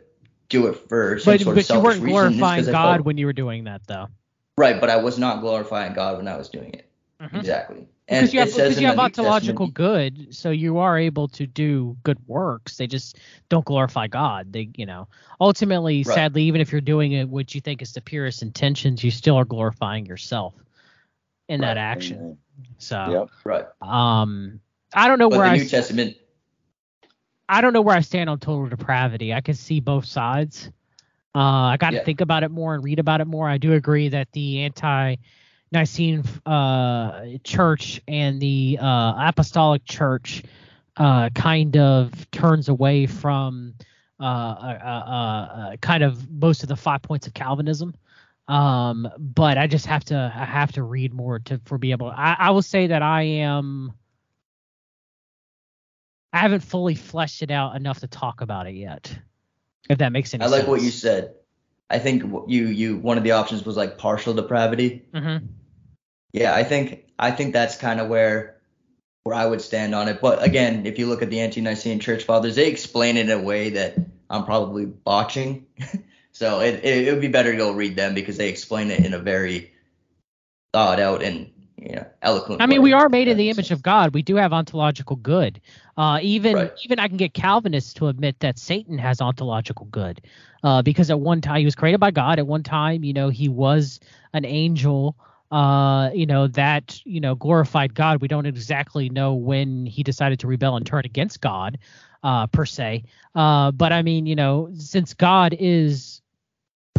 do 0.50 0.68
it 0.68 0.74
for 0.90 1.18
some 1.20 1.34
but 1.34 1.42
sort 1.42 1.58
of 1.58 1.68
but 1.68 1.76
you 1.76 1.82
weren't 1.82 2.04
glorifying 2.04 2.66
god 2.66 2.72
felt- 2.96 3.06
when 3.06 3.18
you 3.18 3.26
were 3.26 3.32
doing 3.34 3.64
that 3.66 3.82
though 3.88 4.08
right, 4.58 4.80
but 4.82 4.90
I 4.90 4.98
was 4.98 5.18
not 5.18 5.40
glorifying 5.42 5.94
God 5.94 6.18
when 6.18 6.28
I 6.28 6.38
was 6.38 6.50
doing 6.50 6.74
it. 6.74 6.90
Mhm. 7.22 7.40
Exactly. 7.40 7.88
because 8.08 8.34
you 8.34 8.40
have, 8.42 8.50
because 8.54 8.80
you 8.82 8.86
have 8.88 9.00
ontological 9.00 9.68
Testament- 9.68 9.74
good, 9.74 10.36
so 10.36 10.52
you 10.52 10.78
are 10.80 11.00
able 11.00 11.30
to 11.30 11.48
do 11.48 11.96
good 12.04 12.18
works. 12.28 12.76
They 12.78 12.86
just 12.86 13.18
don't 13.48 13.64
glorify 13.64 14.08
God. 14.08 14.52
They, 14.52 14.70
you 14.76 14.86
know, 14.86 15.08
ultimately, 15.40 16.04
Right. 16.04 16.14
sadly, 16.16 16.44
even 16.44 16.60
if 16.60 16.72
you're 16.74 16.82
doing 16.82 17.14
it 17.14 17.30
what 17.30 17.56
you 17.56 17.62
think 17.62 17.82
is 17.82 17.94
the 17.94 18.02
purest 18.02 18.42
intentions, 18.42 19.04
you 19.04 19.10
still 19.12 19.38
are 19.38 19.46
glorifying 19.46 20.06
yourself 20.06 20.54
in 21.52 21.62
that 21.62 21.78
Right. 21.78 21.82
action. 21.82 22.38
So, 22.78 22.98
Yep. 23.06 23.30
Right. 23.46 23.66
um, 23.82 24.60
I 24.94 25.08
don't 25.08 25.20
know 25.20 25.30
But 25.30 25.40
where 25.40 25.46
the 25.46 25.50
I, 25.50 25.60
New 25.60 25.66
Testament 25.66 26.18
I 27.50 27.62
don't 27.62 27.74
know 27.74 27.82
where 27.82 27.96
I 27.96 28.02
stand 28.02 28.30
on 28.30 28.40
total 28.40 28.68
depravity. 28.68 29.34
I 29.34 29.42
can 29.42 29.56
see 29.56 29.80
both 29.82 30.06
sides. 30.06 30.72
Uh, 31.36 31.40
I 31.74 31.78
got 31.78 31.92
to 31.92 32.00
Yeah. 32.00 32.02
think 32.02 32.22
about 32.22 32.44
it 32.44 32.52
more 32.52 32.74
and 32.76 32.84
read 32.84 33.00
about 33.00 33.22
it 33.22 33.28
more. 33.28 33.48
I 33.48 33.58
do 33.58 33.74
agree 33.74 34.10
that 34.10 34.32
the 34.34 34.62
ante 34.64 35.20
Nicene 35.72 36.24
uh, 36.46 37.26
church 37.44 38.02
and 38.08 38.42
the 38.42 38.80
uh, 38.82 39.14
apostolic 39.30 39.86
church 39.86 40.44
uh, 40.98 41.30
kind 41.30 41.78
of 41.78 42.30
turns 42.32 42.70
away 42.70 43.08
from 43.08 43.76
uh, 44.20 44.24
uh, 44.24 44.80
uh, 44.84 45.10
uh, 45.10 45.76
kind 45.78 46.04
of 46.04 46.30
most 46.30 46.64
of 46.64 46.70
the 46.70 46.76
five 46.76 47.02
points 47.02 47.28
of 47.28 47.34
Calvinism. 47.34 47.96
Um, 48.48 49.08
but 49.18 49.58
I 49.58 49.68
just 49.68 49.86
have 49.86 50.04
to 50.06 50.34
I 50.36 50.46
have 50.46 50.74
to 50.74 50.84
read 50.84 51.14
more 51.14 51.40
to 51.40 51.62
for 51.66 51.78
be 51.78 51.92
able. 51.92 52.08
I, 52.08 52.36
I 52.38 52.50
will 52.52 52.62
say 52.62 52.88
that 52.88 53.02
I 53.02 53.24
am. 53.24 53.94
I 56.34 56.40
haven't 56.40 56.62
fully 56.62 56.96
fleshed 56.96 57.44
it 57.44 57.52
out 57.52 57.76
enough 57.76 58.00
to 58.00 58.08
talk 58.08 58.42
about 58.42 58.68
it 58.68 58.76
yet. 58.76 59.18
If 59.90 59.98
that 60.00 60.12
makes 60.12 60.34
any 60.34 60.44
I 60.44 60.48
like 60.48 60.62
sense. 60.62 60.70
what 60.70 60.82
you 60.82 60.92
said. 60.92 61.36
I 61.90 62.00
think 62.00 62.24
you 62.48 62.68
you 62.68 62.98
one 62.98 63.18
of 63.18 63.24
the 63.24 63.32
options 63.32 63.66
was 63.66 63.76
like 63.76 63.98
partial 63.98 64.34
depravity. 64.34 65.06
Mm-hmm. 65.14 65.46
Yeah, 66.32 66.56
I 66.56 66.64
think 66.64 67.06
I 67.20 67.32
think 67.32 67.54
that's 67.54 67.78
kind 67.78 68.00
of 68.00 68.08
where 68.08 68.62
where 69.24 69.36
I 69.36 69.46
would 69.46 69.62
stand 69.62 69.94
on 69.94 70.08
it. 70.08 70.22
But 70.22 70.42
again, 70.44 70.86
if 70.86 70.98
you 70.98 71.08
look 71.08 71.22
at 71.22 71.30
the 71.30 71.42
ante-Nicene 71.42 72.00
Church 72.00 72.24
Fathers, 72.24 72.56
they 72.56 72.70
explain 72.70 73.18
it 73.18 73.30
in 73.30 73.32
a 73.32 73.42
way 73.42 73.72
that 73.72 73.98
I'm 74.30 74.46
probably 74.46 74.86
botching. 74.86 75.68
so 76.32 76.60
it, 76.62 76.84
it 76.84 77.08
it 77.08 77.12
would 77.12 77.22
be 77.22 77.28
better 77.28 77.52
to 77.52 77.58
go 77.58 77.72
read 77.72 77.96
them 77.96 78.14
because 78.14 78.38
they 78.38 78.50
explain 78.50 78.92
it 78.92 79.06
in 79.06 79.14
a 79.14 79.20
very 79.20 79.72
thought 80.74 81.00
out 81.00 81.22
and 81.22 81.52
you 81.78 81.96
know 81.96 82.06
eloquent. 82.22 82.62
I 82.62 82.68
mean, 82.68 82.82
we 82.82 82.94
are 82.94 83.10
made 83.10 83.28
in 83.28 83.38
the 83.38 83.50
image 83.50 83.72
of 83.72 83.82
God. 83.82 84.14
We 84.14 84.22
do 84.22 84.36
have 84.36 84.54
ontological 84.54 85.16
good. 85.18 85.60
Uh, 85.98 86.20
even 86.22 86.58
Right. 86.58 86.72
even 86.84 87.00
I 87.00 87.08
can 87.08 87.18
get 87.18 87.34
Calvinists 87.34 87.94
to 87.96 88.08
admit 88.08 88.40
that 88.40 88.58
Satan 88.58 88.98
has 88.98 89.22
ontological 89.22 89.88
good, 89.88 90.22
uh, 90.64 90.82
because 90.82 91.10
at 91.10 91.20
one 91.20 91.42
time 91.42 91.60
he 91.60 91.66
was 91.66 91.76
created 91.76 92.00
by 92.00 92.12
God. 92.12 92.40
At 92.40 92.48
one 92.48 92.64
time, 92.64 93.04
you 93.04 93.14
know, 93.14 93.30
he 93.30 93.50
was 93.50 94.00
an 94.34 94.46
angel. 94.46 95.16
Uh, 95.52 96.10
you 96.14 96.26
know 96.26 96.48
that 96.48 97.02
you 97.06 97.20
know 97.20 97.36
glorified 97.36 97.94
God. 97.94 98.22
We 98.22 98.30
don't 98.30 98.46
exactly 98.46 99.10
know 99.10 99.34
when 99.34 99.86
he 99.86 100.02
decided 100.02 100.40
to 100.40 100.48
rebel 100.48 100.78
and 100.78 100.86
turn 100.86 101.02
against 101.04 101.42
God, 101.42 101.78
uh, 102.24 102.48
per 102.48 102.66
se. 102.66 103.04
Uh, 103.36 103.72
but 103.72 103.92
I 103.92 104.02
mean, 104.02 104.26
you 104.26 104.36
know, 104.36 104.70
since 104.78 105.14
God 105.14 105.54
is 105.60 106.21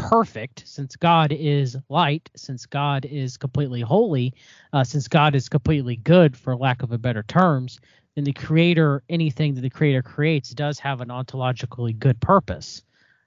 perfect, 0.03 0.65
since 0.67 0.97
God 0.97 1.33
is 1.33 1.77
light, 1.89 2.29
since 2.37 2.67
God 2.67 3.05
is 3.05 3.37
completely 3.37 3.81
holy, 3.81 4.35
uh, 4.73 4.85
since 4.85 5.09
God 5.09 5.35
is 5.35 5.49
completely 5.49 5.97
good, 5.97 6.37
for 6.37 6.57
lack 6.57 6.83
of 6.83 6.93
a 6.93 6.99
better 6.99 7.23
terms, 7.23 7.79
then 8.15 8.25
the 8.25 8.33
creator, 8.33 9.03
anything 9.09 9.55
that 9.55 9.61
the 9.61 9.71
creator 9.71 10.03
creates, 10.03 10.51
does 10.51 10.79
have 10.79 11.01
an 11.01 11.09
ontologically 11.09 11.99
good 11.99 12.21
purpose. 12.21 12.83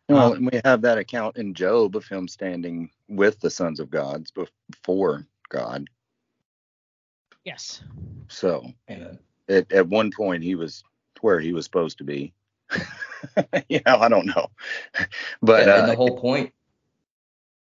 Well, 0.09 0.33
Um, 0.33 0.37
and 0.37 0.51
we 0.51 0.61
have 0.63 0.81
that 0.81 0.97
account 0.97 1.37
in 1.37 1.53
Job 1.53 1.95
of 1.95 2.07
him 2.07 2.27
standing 2.27 2.91
with 3.07 3.39
the 3.39 3.49
sons 3.49 3.79
of 3.79 3.89
gods 3.89 4.31
before 4.69 5.25
God. 5.49 5.87
Yes. 7.43 7.83
So 8.27 8.65
Amen. 8.89 9.17
at, 9.49 9.71
at 9.71 9.87
one 9.87 10.11
point 10.11 10.43
he 10.43 10.55
was 10.55 10.83
where 11.21 11.39
he 11.39 11.53
was 11.53 11.65
supposed 11.65 11.97
to 11.99 12.03
be. 12.03 12.33
you 13.69 13.79
know, 13.85 13.97
I 13.97 14.09
don't 14.09 14.27
know. 14.27 14.47
But 15.41 15.67
Yeah, 15.67 15.75
uh, 15.75 15.79
and 15.79 15.87
the 15.89 15.95
whole 15.95 16.19
point 16.19 16.53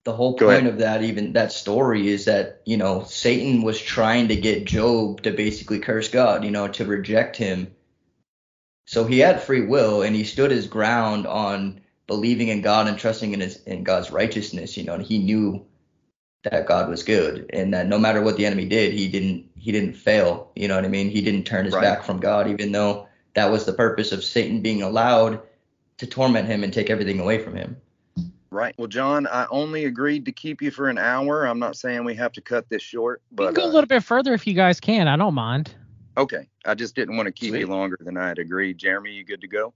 the 0.05 0.13
whole 0.13 0.35
point 0.37 0.67
of 0.67 0.79
that 0.79 1.03
even 1.03 1.33
that 1.35 1.53
story 1.53 2.09
is 2.09 2.25
that 2.25 2.61
you 2.65 2.77
know 2.77 3.05
satan 3.05 3.63
was 3.63 3.81
trying 3.81 4.29
to 4.29 4.37
get 4.37 4.65
job 4.65 5.23
to 5.23 5.31
basically 5.31 5.79
curse 5.79 6.09
god 6.09 6.45
you 6.45 6.51
know 6.51 6.69
to 6.69 6.85
reject 6.85 7.37
him. 7.37 7.75
So 8.85 9.05
he 9.05 9.21
had 9.21 9.41
free 9.41 9.65
will 9.65 10.03
and 10.03 10.15
he 10.15 10.25
stood 10.25 10.51
his 10.51 10.67
ground 10.67 11.27
on 11.27 11.81
believing 12.09 12.49
in 12.49 12.63
god 12.63 12.89
and 12.89 12.99
trusting 12.99 13.33
in 13.33 13.41
his 13.41 13.63
in 13.63 13.85
god's 13.85 14.11
righteousness 14.11 14.77
you 14.77 14.85
know 14.85 14.95
and 14.95 15.05
he 15.05 15.19
knew 15.19 15.65
that 16.43 16.67
god 16.67 16.89
was 16.89 17.05
good 17.05 17.49
and 17.53 17.73
that 17.73 17.87
no 17.87 17.99
matter 17.99 18.21
what 18.21 18.37
the 18.37 18.45
enemy 18.45 18.65
did 18.67 18.93
he 18.93 19.07
didn't 19.09 19.49
he 19.57 19.71
didn't 19.71 19.95
fail 19.95 20.51
you 20.57 20.67
know 20.67 20.75
what 20.75 20.85
i 20.85 20.89
mean? 20.89 21.09
He 21.09 21.23
didn't 21.23 21.45
turn 21.45 21.65
his 21.65 21.75
Right. 21.75 21.83
back 21.83 22.03
from 22.03 22.19
god 22.19 22.49
even 22.49 22.73
though 22.73 23.07
that 23.35 23.51
was 23.53 23.65
the 23.65 23.73
purpose 23.73 24.11
of 24.11 24.25
satan 24.25 24.61
being 24.61 24.83
allowed 24.83 25.41
to 25.99 26.07
torment 26.07 26.49
him 26.49 26.65
and 26.65 26.73
take 26.73 26.91
everything 26.91 27.21
away 27.21 27.39
from 27.39 27.55
him 27.55 27.77
right. 28.53 28.75
Well, 28.79 28.89
John, 28.89 29.27
I 29.27 29.47
only 29.51 29.85
agreed 29.87 30.25
to 30.27 30.33
keep 30.33 30.63
you 30.63 30.71
for 30.71 30.89
an 30.89 30.99
hour. 30.99 31.45
I'm 31.45 31.59
not 31.59 31.77
saying 31.77 32.05
we 32.05 32.15
have 32.17 32.33
to 32.33 32.41
cut 32.41 32.69
this 32.69 32.83
short, 32.83 33.23
but 33.33 33.43
We 33.43 33.47
can 33.49 33.55
but 33.55 33.61
go 33.61 33.67
a 33.67 33.71
uh, 33.71 33.73
little 33.73 33.89
bit 33.89 34.05
further 34.05 34.33
if 34.35 34.47
you 34.47 34.55
guys 34.55 34.79
can. 34.81 35.09
I 35.09 35.17
don't 35.17 35.35
mind. 35.35 35.75
okay. 36.17 36.49
I 36.65 36.75
just 36.75 36.95
didn't 36.95 37.17
want 37.17 37.27
to 37.27 37.33
keep 37.33 37.55
you 37.55 37.67
longer 37.67 37.99
than 38.01 38.17
I 38.17 38.29
had 38.29 38.39
agreed. 38.39 38.79
Jeremy, 38.79 39.13
you 39.13 39.25
good 39.25 39.41
to 39.41 39.49
go? 39.49 39.75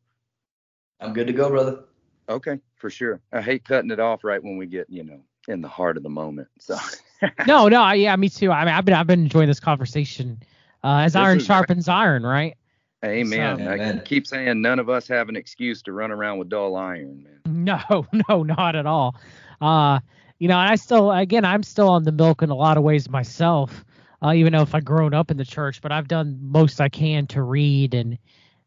i'm 1.00 1.12
good 1.12 1.26
to 1.26 1.32
go 1.32 1.50
brother 1.50 1.80
Okay, 2.28 2.58
for 2.76 2.90
sure. 2.90 3.20
I 3.32 3.40
hate 3.40 3.64
cutting 3.64 3.90
it 3.90 4.00
off 4.00 4.24
right 4.24 4.42
when 4.42 4.56
we 4.56 4.66
get, 4.66 4.88
you 4.90 5.04
know, 5.04 5.20
in 5.46 5.60
the 5.60 5.68
heart 5.68 5.96
of 5.96 6.02
the 6.02 6.08
moment. 6.08 6.48
So 6.58 6.76
No, 7.46 7.68
no, 7.68 7.80
I- 7.82 7.94
yeah, 7.94 8.16
me 8.16 8.28
too. 8.28 8.50
I 8.50 8.64
mean, 8.64 8.74
I've 8.74 8.84
been 8.84 8.94
I've 8.94 9.06
been 9.06 9.20
enjoying 9.22 9.46
this 9.48 9.60
conversation. 9.60 10.40
Uh, 10.82 11.02
as 11.04 11.12
This 11.12 11.20
iron 11.20 11.38
is- 11.38 11.46
sharpens 11.46 11.88
iron, 11.88 12.24
right? 12.24 12.56
Amen. 13.04 13.58
So- 13.58 13.64
I 13.66 13.98
keep 14.04 14.26
saying 14.26 14.60
none 14.60 14.78
of 14.78 14.88
us 14.88 15.06
have 15.08 15.28
an 15.28 15.36
excuse 15.36 15.82
to 15.82 15.92
run 15.92 16.10
around 16.10 16.38
with 16.38 16.48
dull 16.48 16.76
iron, 16.76 17.22
man. 17.22 17.64
No, 17.64 18.06
no, 18.28 18.42
not 18.42 18.74
at 18.76 18.86
all. 18.86 19.16
Uh, 19.60 20.00
you 20.38 20.48
know, 20.48 20.58
I 20.58 20.76
still, 20.76 21.12
again, 21.12 21.44
I'm 21.44 21.62
still 21.62 21.88
on 21.88 22.02
the 22.02 22.12
milk 22.12 22.42
in 22.42 22.50
a 22.50 22.54
lot 22.54 22.76
of 22.76 22.82
ways 22.82 23.08
myself. 23.08 23.84
Uh, 24.22 24.32
even 24.32 24.52
though 24.52 24.62
if 24.62 24.74
I've 24.74 24.84
grown 24.84 25.12
up 25.12 25.30
in 25.30 25.36
the 25.36 25.44
church, 25.44 25.80
but 25.82 25.92
I've 25.92 26.08
done 26.08 26.38
most 26.40 26.80
I 26.80 26.88
can 26.88 27.26
to 27.28 27.42
read 27.42 27.92
and 27.94 28.16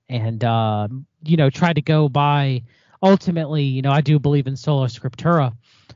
and 0.08 0.44
uh, 0.44 0.88
you 1.24 1.38
know 1.38 1.50
try 1.50 1.74
to 1.74 1.82
go 1.82 2.08
by. 2.08 2.64
Ultimately, 3.02 3.64
you 3.64 3.82
know, 3.82 3.92
I 3.92 4.02
do 4.02 4.20
believe 4.20 4.46
in 4.46 4.56
sola 4.56 4.88
scriptura. 4.88 5.54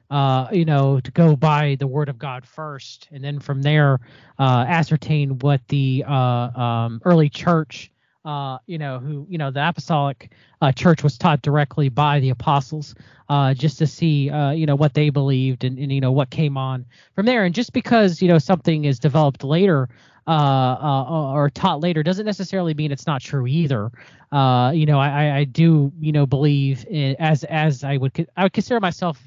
Uh, 0.10 0.48
you 0.52 0.66
know, 0.66 1.00
to 1.02 1.12
go 1.12 1.36
by 1.36 1.76
the 1.80 1.88
word 1.88 2.10
of 2.10 2.18
God 2.18 2.46
first, 2.48 3.08
and 3.12 3.24
then 3.24 3.40
from 3.40 3.62
there, 3.62 4.00
uh, 4.40 4.66
ascertain 4.68 5.38
what 5.40 5.62
the 5.68 6.04
uh, 6.08 6.14
um, 6.14 7.02
early 7.06 7.30
church, 7.30 7.92
uh, 8.26 8.58
you 8.68 8.78
know, 8.78 9.00
who 9.00 9.26
you 9.30 9.38
know 9.38 9.52
the 9.52 9.68
apostolic 9.68 10.32
uh, 10.62 10.72
church 10.72 11.04
was 11.04 11.18
taught 11.18 11.42
directly 11.42 11.90
by 11.90 12.20
the 12.20 12.30
apostles, 12.30 12.96
uh, 13.30 13.54
just 13.54 13.78
to 13.80 13.88
see, 13.88 14.30
uh, 14.30 14.52
you 14.52 14.66
know, 14.66 14.76
what 14.76 14.94
they 14.94 15.10
believed 15.10 15.64
and, 15.64 15.78
and 15.78 15.92
you 15.92 16.02
know 16.02 16.12
what 16.12 16.30
came 16.30 16.58
on 16.58 16.86
from 17.16 17.26
there. 17.26 17.44
And 17.46 17.54
just 17.54 17.74
because 17.74 18.22
you 18.22 18.28
know 18.28 18.38
something 18.40 18.86
is 18.86 19.00
developed 19.00 19.44
later 19.44 19.90
uh, 20.28 21.06
or 21.34 21.50
taught 21.50 21.82
later 21.82 22.02
doesn't 22.04 22.26
necessarily 22.26 22.74
mean 22.74 22.92
it's 22.92 23.08
not 23.08 23.22
true 23.22 23.46
either. 23.48 23.92
You 24.32 24.86
know, 24.86 25.00
I, 25.00 25.26
I- 25.26 25.38
I 25.40 25.44
do, 25.44 25.92
you 26.00 26.12
know, 26.12 26.26
believe 26.26 26.86
in, 26.90 27.16
as 27.20 27.44
as 27.46 27.84
I 27.84 27.98
would 27.98 28.28
I 28.38 28.44
would 28.44 28.54
consider 28.54 28.80
myself 28.80 29.20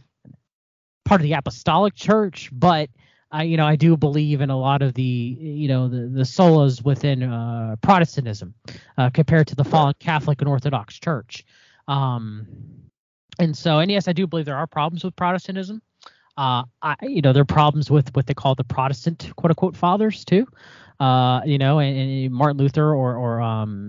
part 1.05 1.21
of 1.21 1.23
the 1.25 1.33
apostolic 1.35 1.95
church, 1.95 2.51
but 2.53 2.91
I, 3.37 3.43
you 3.43 3.59
know, 3.59 3.67
I 3.67 3.77
do 3.77 3.99
believe 3.99 4.41
in 4.41 4.49
a 4.49 4.59
lot 4.59 4.81
of 4.81 4.95
the, 4.95 5.03
you 5.03 5.69
know, 5.69 5.89
the 5.89 6.09
the 6.09 6.23
solas 6.23 6.83
within 6.83 7.23
uh, 7.23 7.77
Protestantism 7.83 8.55
uh, 8.97 9.11
compared 9.11 9.47
to 9.49 9.55
the 9.55 9.65
fallen 9.65 9.95
Catholic 9.99 10.41
and 10.41 10.49
Orthodox 10.49 10.99
Church. 10.99 11.45
Um, 11.87 12.47
and 13.39 13.55
so, 13.55 13.81
and 13.81 13.91
yes, 13.91 14.09
I 14.09 14.15
do 14.15 14.27
believe 14.27 14.47
there 14.47 14.57
are 14.57 14.67
problems 14.67 15.05
with 15.05 15.15
Protestantism. 15.17 15.83
Uh, 16.39 16.65
I, 16.81 16.97
you 17.03 17.21
know, 17.21 17.35
there 17.35 17.43
are 17.43 17.45
problems 17.45 17.91
with 17.91 18.15
what 18.17 18.27
they 18.27 18.33
call 18.33 18.55
the 18.55 18.65
Protestant 18.65 19.31
quote 19.37 19.51
unquote 19.51 19.77
fathers 19.77 20.25
too. 20.25 20.47
Uh, 20.99 21.43
you 21.45 21.59
know, 21.59 21.79
and, 21.79 21.95
and 21.99 22.33
Martin 22.33 22.57
Luther 22.57 22.95
or 22.95 23.17
or 23.17 23.43
um, 23.43 23.86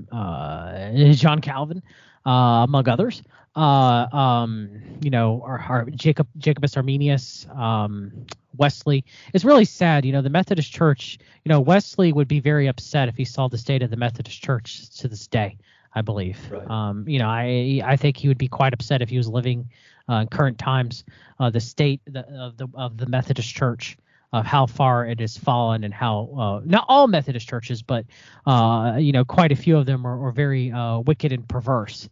John 1.16 1.42
Calvin, 1.42 1.82
uh, 2.26 2.66
among 2.68 2.88
others. 2.88 3.22
Uh, 3.56 4.08
um, 4.16 4.70
you 5.02 5.10
know, 5.10 5.42
or, 5.44 5.64
or 5.68 5.90
Jacob 5.92 6.28
Jacobus 6.38 6.78
Arminius, 6.78 7.48
um, 7.56 8.12
Wesley. 8.56 9.04
It's 9.34 9.44
really 9.44 9.66
sad. 9.66 10.06
You 10.06 10.12
know, 10.12 10.22
the 10.22 10.30
Methodist 10.30 10.72
Church. 10.72 11.18
You 11.44 11.50
know, 11.50 11.60
Wesley 11.60 12.14
would 12.14 12.28
be 12.28 12.40
very 12.40 12.68
upset 12.68 13.10
if 13.10 13.18
he 13.18 13.26
saw 13.26 13.48
the 13.48 13.58
state 13.58 13.82
of 13.82 13.90
the 13.90 13.98
Methodist 13.98 14.44
Church 14.44 14.90
to 15.00 15.08
this 15.08 15.26
day. 15.28 15.58
I 15.96 16.02
believe. 16.02 16.38
Right. 16.52 16.70
Um, 16.70 17.08
you 17.08 17.18
know, 17.18 17.28
I 17.28 17.82
I 17.84 17.96
think 17.96 18.18
he 18.18 18.28
would 18.28 18.38
be 18.38 18.48
quite 18.48 18.74
upset 18.74 19.02
if 19.02 19.10
he 19.10 19.18
was 19.18 19.28
living 19.28 19.68
uh, 20.08 20.16
in 20.16 20.28
current 20.28 20.60
times. 20.60 21.04
Uh, 21.40 21.50
the 21.50 21.60
state 21.60 22.02
the, 22.06 22.28
of 22.40 22.58
the 22.58 22.68
of 22.76 22.98
the 22.98 23.08
Methodist 23.08 23.52
Church 23.54 23.98
of 24.34 24.46
how 24.46 24.66
far 24.66 25.06
it 25.06 25.20
has 25.20 25.38
fallen 25.38 25.84
and 25.84 25.94
how 25.94 26.30
uh, 26.38 26.62
not 26.66 26.86
all 26.88 27.08
Methodist 27.08 27.48
churches, 27.48 27.82
but 27.82 28.06
uh, 28.46 28.96
you 29.00 29.12
know, 29.12 29.24
quite 29.24 29.52
a 29.52 29.56
few 29.56 29.78
of 29.78 29.86
them 29.86 30.06
are, 30.06 30.28
are 30.28 30.32
very 30.32 30.72
uh, 30.72 31.00
wicked 31.00 31.32
and 31.32 31.48
perverse. 31.48 32.10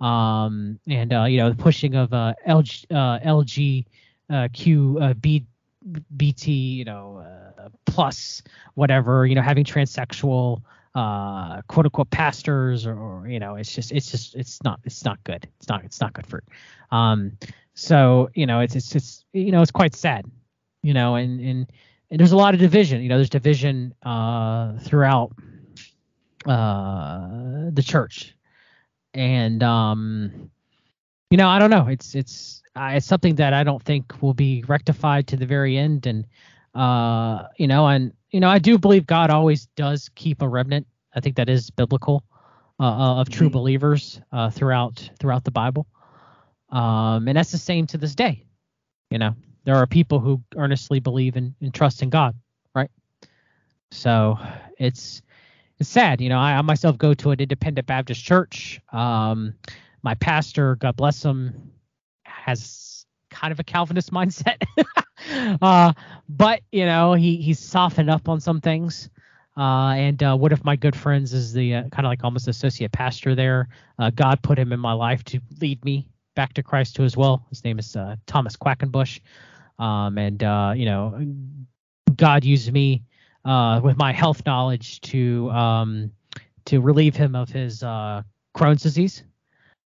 Um, 0.00 0.78
and 0.86 1.12
uh, 1.12 1.24
you 1.24 1.38
know, 1.38 1.50
the 1.50 1.56
pushing 1.56 1.94
of 1.94 2.10
LG, 2.10 2.86
LG 2.90 4.52
Q 4.52 5.14
B, 5.20 5.44
BT, 6.16 6.52
you 6.52 6.84
know, 6.84 7.24
uh, 7.58 7.68
plus 7.86 8.42
whatever, 8.74 9.26
you 9.26 9.34
know, 9.34 9.42
having 9.42 9.64
transsexual 9.64 10.62
uh 10.94 11.60
quote 11.68 11.84
unquote 11.84 12.08
pastors 12.08 12.86
or, 12.86 12.94
or 12.94 13.28
you 13.28 13.38
know 13.38 13.56
it's 13.56 13.74
just 13.74 13.92
it's 13.92 14.10
just 14.10 14.34
it's 14.34 14.60
not 14.64 14.80
it's 14.84 15.04
not 15.04 15.22
good. 15.24 15.46
It's 15.58 15.68
not 15.68 15.84
it's 15.84 16.00
not 16.00 16.14
good 16.14 16.26
fruit 16.26 16.44
um 16.90 17.32
so 17.74 18.30
you 18.34 18.46
know 18.46 18.60
it's 18.60 18.74
it's 18.74 18.94
it's 18.94 19.24
you 19.32 19.52
know 19.52 19.62
it's 19.62 19.70
quite 19.70 19.94
sad 19.94 20.24
you 20.82 20.94
know 20.94 21.14
and 21.16 21.40
and, 21.40 21.72
and 22.10 22.20
there's 22.20 22.32
a 22.32 22.36
lot 22.36 22.54
of 22.54 22.60
division 22.60 23.02
you 23.02 23.08
know 23.08 23.16
there's 23.16 23.30
division 23.30 23.94
uh 24.04 24.78
throughout 24.78 25.32
uh 26.46 27.70
the 27.72 27.82
church 27.84 28.34
and 29.14 29.62
um 29.62 30.50
you 31.30 31.36
know 31.36 31.48
i 31.48 31.58
don't 31.58 31.70
know 31.70 31.86
it's 31.88 32.14
it's 32.14 32.62
uh, 32.76 32.90
it's 32.94 33.06
something 33.06 33.34
that 33.36 33.52
i 33.52 33.62
don't 33.64 33.82
think 33.82 34.22
will 34.22 34.34
be 34.34 34.64
rectified 34.68 35.26
to 35.26 35.36
the 35.36 35.46
very 35.46 35.76
end 35.76 36.06
and 36.06 36.26
uh 36.74 37.44
you 37.56 37.66
know 37.66 37.86
and 37.86 38.12
you 38.30 38.40
know 38.40 38.48
i 38.48 38.58
do 38.58 38.78
believe 38.78 39.06
god 39.06 39.30
always 39.30 39.66
does 39.76 40.08
keep 40.14 40.42
a 40.42 40.48
remnant 40.48 40.86
i 41.14 41.20
think 41.20 41.36
that 41.36 41.48
is 41.48 41.70
biblical 41.70 42.22
uh, 42.80 42.84
uh 42.84 43.20
of 43.20 43.28
true 43.28 43.48
Mhm. 43.48 43.52
believers 43.52 44.20
uh, 44.32 44.50
throughout 44.50 45.10
throughout 45.18 45.44
the 45.44 45.50
Bible. 45.50 45.86
Um, 46.70 47.28
and 47.28 47.36
that's 47.36 47.50
the 47.50 47.58
same 47.58 47.86
to 47.88 47.98
this 47.98 48.14
day. 48.14 48.44
You 49.10 49.18
know, 49.18 49.34
there 49.68 49.76
are 49.76 49.86
people 49.86 50.18
who 50.18 50.42
earnestly 50.56 50.98
believe 50.98 51.36
in 51.36 51.54
and 51.60 51.74
trust 51.74 52.02
in 52.02 52.08
God, 52.08 52.34
right? 52.74 52.90
So 53.90 54.38
it's 54.78 55.20
it's 55.78 55.90
sad. 55.90 56.22
You 56.22 56.30
know, 56.30 56.38
I, 56.38 56.54
I 56.54 56.62
myself 56.62 56.96
go 56.96 57.12
to 57.12 57.32
an 57.32 57.40
independent 57.40 57.86
Baptist 57.86 58.24
church. 58.24 58.80
Um, 58.94 59.52
my 60.02 60.14
pastor, 60.14 60.76
God 60.76 60.96
bless 60.96 61.22
him, 61.22 61.70
has 62.24 63.04
kind 63.28 63.52
of 63.52 63.60
a 63.60 63.62
Calvinist 63.62 64.10
mindset. 64.14 64.62
uh, 65.60 65.92
but 66.30 66.62
you 66.72 66.86
know, 66.86 67.12
he 67.12 67.36
he's 67.36 67.58
softened 67.58 68.08
up 68.08 68.26
on 68.26 68.40
some 68.40 68.62
things. 68.62 69.10
Uh, 69.54 69.92
and 69.96 70.22
uh, 70.22 70.34
one 70.34 70.52
of 70.52 70.64
my 70.64 70.76
good 70.76 70.96
friends 70.96 71.34
is 71.34 71.52
the 71.52 71.74
uh, 71.74 71.82
kind 71.90 72.06
of 72.06 72.10
like 72.10 72.24
almost 72.24 72.48
associate 72.48 72.92
pastor 72.92 73.34
there. 73.34 73.68
Uh, 73.98 74.08
God 74.08 74.40
put 74.40 74.58
him 74.58 74.72
in 74.72 74.80
my 74.80 74.94
life 74.94 75.22
to 75.24 75.40
lead 75.60 75.84
me 75.84 76.08
back 76.34 76.54
to 76.54 76.62
Christ 76.62 76.96
too 76.96 77.04
as 77.04 77.18
well. 77.18 77.44
His 77.50 77.64
name 77.64 77.78
is 77.78 77.96
uh, 77.96 78.16
Thomas 78.26 78.56
Quackenbush. 78.56 79.20
Um, 79.78 80.18
and 80.18 80.42
uh, 80.42 80.72
you 80.76 80.84
know, 80.84 81.26
God 82.16 82.44
used 82.44 82.72
me 82.72 83.02
uh, 83.44 83.80
with 83.82 83.96
my 83.96 84.12
health 84.12 84.42
knowledge 84.44 85.00
to 85.02 85.50
um, 85.50 86.10
to 86.66 86.80
relieve 86.80 87.16
him 87.16 87.34
of 87.34 87.48
his 87.48 87.82
uh, 87.82 88.22
Crohn's 88.56 88.82
disease. 88.82 89.22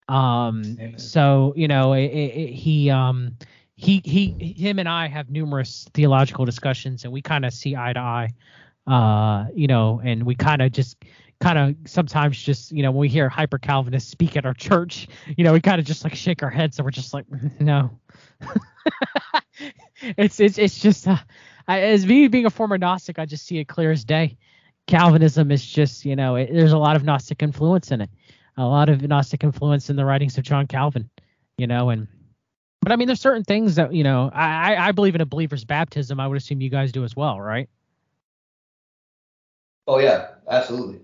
Um, 0.07 0.97
so 0.97 1.53
you 1.55 1.67
know, 1.67 1.93
it, 1.93 2.05
it, 2.05 2.49
he 2.53 2.89
um, 2.89 3.37
he 3.75 4.01
he 4.03 4.31
him 4.57 4.79
and 4.79 4.89
I 4.89 5.07
have 5.07 5.29
numerous 5.29 5.87
theological 5.93 6.45
discussions, 6.45 7.03
and 7.03 7.13
we 7.13 7.21
kind 7.21 7.45
of 7.45 7.53
see 7.53 7.75
eye 7.75 7.93
to 7.93 7.99
eye. 7.99 8.29
Uh, 8.87 9.45
you 9.53 9.67
know, 9.67 10.01
and 10.03 10.23
we 10.23 10.33
kind 10.35 10.61
of 10.61 10.71
just 10.71 10.97
kind 11.39 11.57
of 11.57 11.75
sometimes 11.89 12.41
just 12.41 12.71
you 12.71 12.83
know 12.83 12.91
when 12.91 12.99
we 12.99 13.07
hear 13.07 13.29
hyper 13.29 13.57
Calvinists 13.57 14.11
speak 14.11 14.35
at 14.35 14.45
our 14.45 14.53
church, 14.53 15.07
you 15.37 15.43
know, 15.43 15.53
we 15.53 15.61
kind 15.61 15.79
of 15.79 15.85
just 15.85 16.03
like 16.03 16.15
shake 16.15 16.43
our 16.43 16.49
heads 16.49 16.77
and 16.79 16.85
we're 16.85 16.91
just 16.91 17.13
like, 17.13 17.25
no. 17.59 17.91
it's 20.01 20.39
it's 20.39 20.57
it's 20.57 20.79
just 20.79 21.07
uh, 21.07 21.17
I, 21.67 21.81
as 21.81 22.05
me 22.05 22.27
being 22.27 22.45
a 22.45 22.49
former 22.49 22.77
Gnostic, 22.77 23.19
I 23.19 23.25
just 23.25 23.45
see 23.45 23.57
it 23.59 23.65
clear 23.67 23.91
as 23.91 24.03
day. 24.03 24.37
Calvinism 24.87 25.51
is 25.51 25.65
just 25.65 26.05
you 26.05 26.15
know 26.15 26.35
it, 26.35 26.49
there's 26.51 26.71
a 26.71 26.77
lot 26.77 26.95
of 26.95 27.03
Gnostic 27.03 27.43
influence 27.43 27.91
in 27.91 28.01
it, 28.01 28.09
a 28.57 28.65
lot 28.65 28.89
of 28.89 29.01
Gnostic 29.01 29.43
influence 29.43 29.89
in 29.89 29.95
the 29.95 30.05
writings 30.05 30.37
of 30.37 30.43
John 30.43 30.65
Calvin, 30.67 31.09
you 31.57 31.67
know, 31.67 31.89
and 31.89 32.07
but 32.81 32.91
I 32.91 32.95
mean 32.95 33.07
there's 33.07 33.21
certain 33.21 33.43
things 33.43 33.75
that 33.75 33.93
you 33.93 34.03
know 34.03 34.31
I 34.33 34.73
I 34.75 34.87
I 34.87 34.91
believe 34.93 35.15
in 35.15 35.21
a 35.21 35.25
believer's 35.27 35.63
baptism. 35.65 36.19
I 36.19 36.27
would 36.27 36.37
assume 36.37 36.59
you 36.61 36.69
guys 36.71 36.91
do 36.91 37.03
as 37.03 37.15
well, 37.15 37.39
right? 37.39 37.69
Oh 39.87 39.99
yeah, 39.99 40.29
absolutely. 40.49 41.01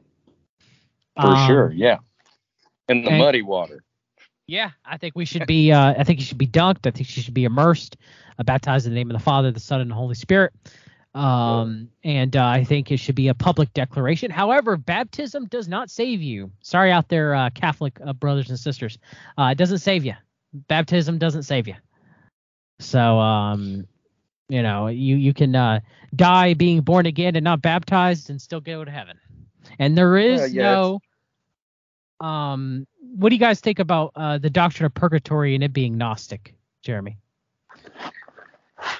For 1.20 1.28
Um, 1.28 1.47
sure, 1.47 1.72
yeah. 1.72 1.97
In 2.89 3.03
the 3.03 3.10
and- 3.12 3.20
muddy 3.20 3.41
water. 3.41 3.84
Yeah, 4.48 4.72
I 4.86 4.98
think 4.98 5.16
we 5.16 5.26
should 5.26 5.48
be. 5.48 5.72
Uh, 5.72 5.96
I 5.98 6.04
think 6.04 6.20
you 6.20 6.26
should 6.26 6.38
be 6.38 6.48
dunked. 6.48 6.86
I 6.86 6.91
think 6.91 7.16
you 7.16 7.24
should 7.24 7.34
be 7.34 7.46
immersed, 7.46 7.98
uh, 8.38 8.43
baptized 8.43 8.86
in 8.86 8.93
the 8.93 8.96
name 8.96 9.10
of 9.10 9.18
the 9.18 9.24
Father, 9.24 9.52
the 9.52 9.60
Son, 9.60 9.82
and 9.82 9.89
the 9.89 9.96
Holy 9.96 10.16
Spirit. 10.16 10.54
Um, 11.16 11.89
and 12.04 12.36
uh, 12.36 12.46
I 12.46 12.64
think 12.64 12.91
it 12.91 12.98
should 12.98 13.16
be 13.16 13.30
a 13.30 13.34
public 13.34 13.74
declaration. 13.74 14.30
However, 14.30 14.76
baptism 14.78 15.46
does 15.46 15.68
not 15.68 15.89
save 15.89 16.22
you. 16.22 16.52
Sorry, 16.62 16.91
out 16.91 17.08
there, 17.08 17.34
uh, 17.34 17.50
Catholic 17.52 17.98
uh, 18.06 18.14
brothers 18.14 18.50
and 18.50 18.60
sisters. 18.60 19.00
Uh, 19.38 19.50
it 19.52 19.58
doesn't 19.58 19.80
save 19.80 20.06
you. 20.06 20.14
Baptism 20.54 21.18
doesn't 21.18 21.43
save 21.43 21.68
you. 21.68 21.76
So, 22.80 23.18
um, 23.18 23.88
you 24.50 24.62
know, 24.62 24.88
you 24.88 25.16
you 25.16 25.34
can 25.34 25.56
uh, 25.56 25.80
die 26.16 26.54
being 26.54 26.82
born 26.82 27.06
again 27.06 27.36
and 27.36 27.43
not 27.43 27.62
baptized 27.62 28.30
and 28.30 28.39
still 28.41 28.62
go 28.62 28.84
to 28.84 28.91
heaven. 28.91 29.18
And 29.80 29.98
there 29.98 30.18
is 30.18 30.41
Uh, 30.41 30.46
yeah, 30.46 30.74
no 30.74 31.00
um 32.22 32.88
what 33.16 33.30
do 33.30 33.36
you 33.36 33.39
guys 33.39 33.59
think 33.59 33.80
about 33.80 34.11
uh 34.16 34.38
the 34.38 34.49
doctrine 34.49 34.86
of 34.86 34.93
purgatory 34.93 35.55
and 35.55 35.63
it 35.63 35.74
being 35.74 35.97
gnostic 35.97 36.53
jeremy 36.84 37.18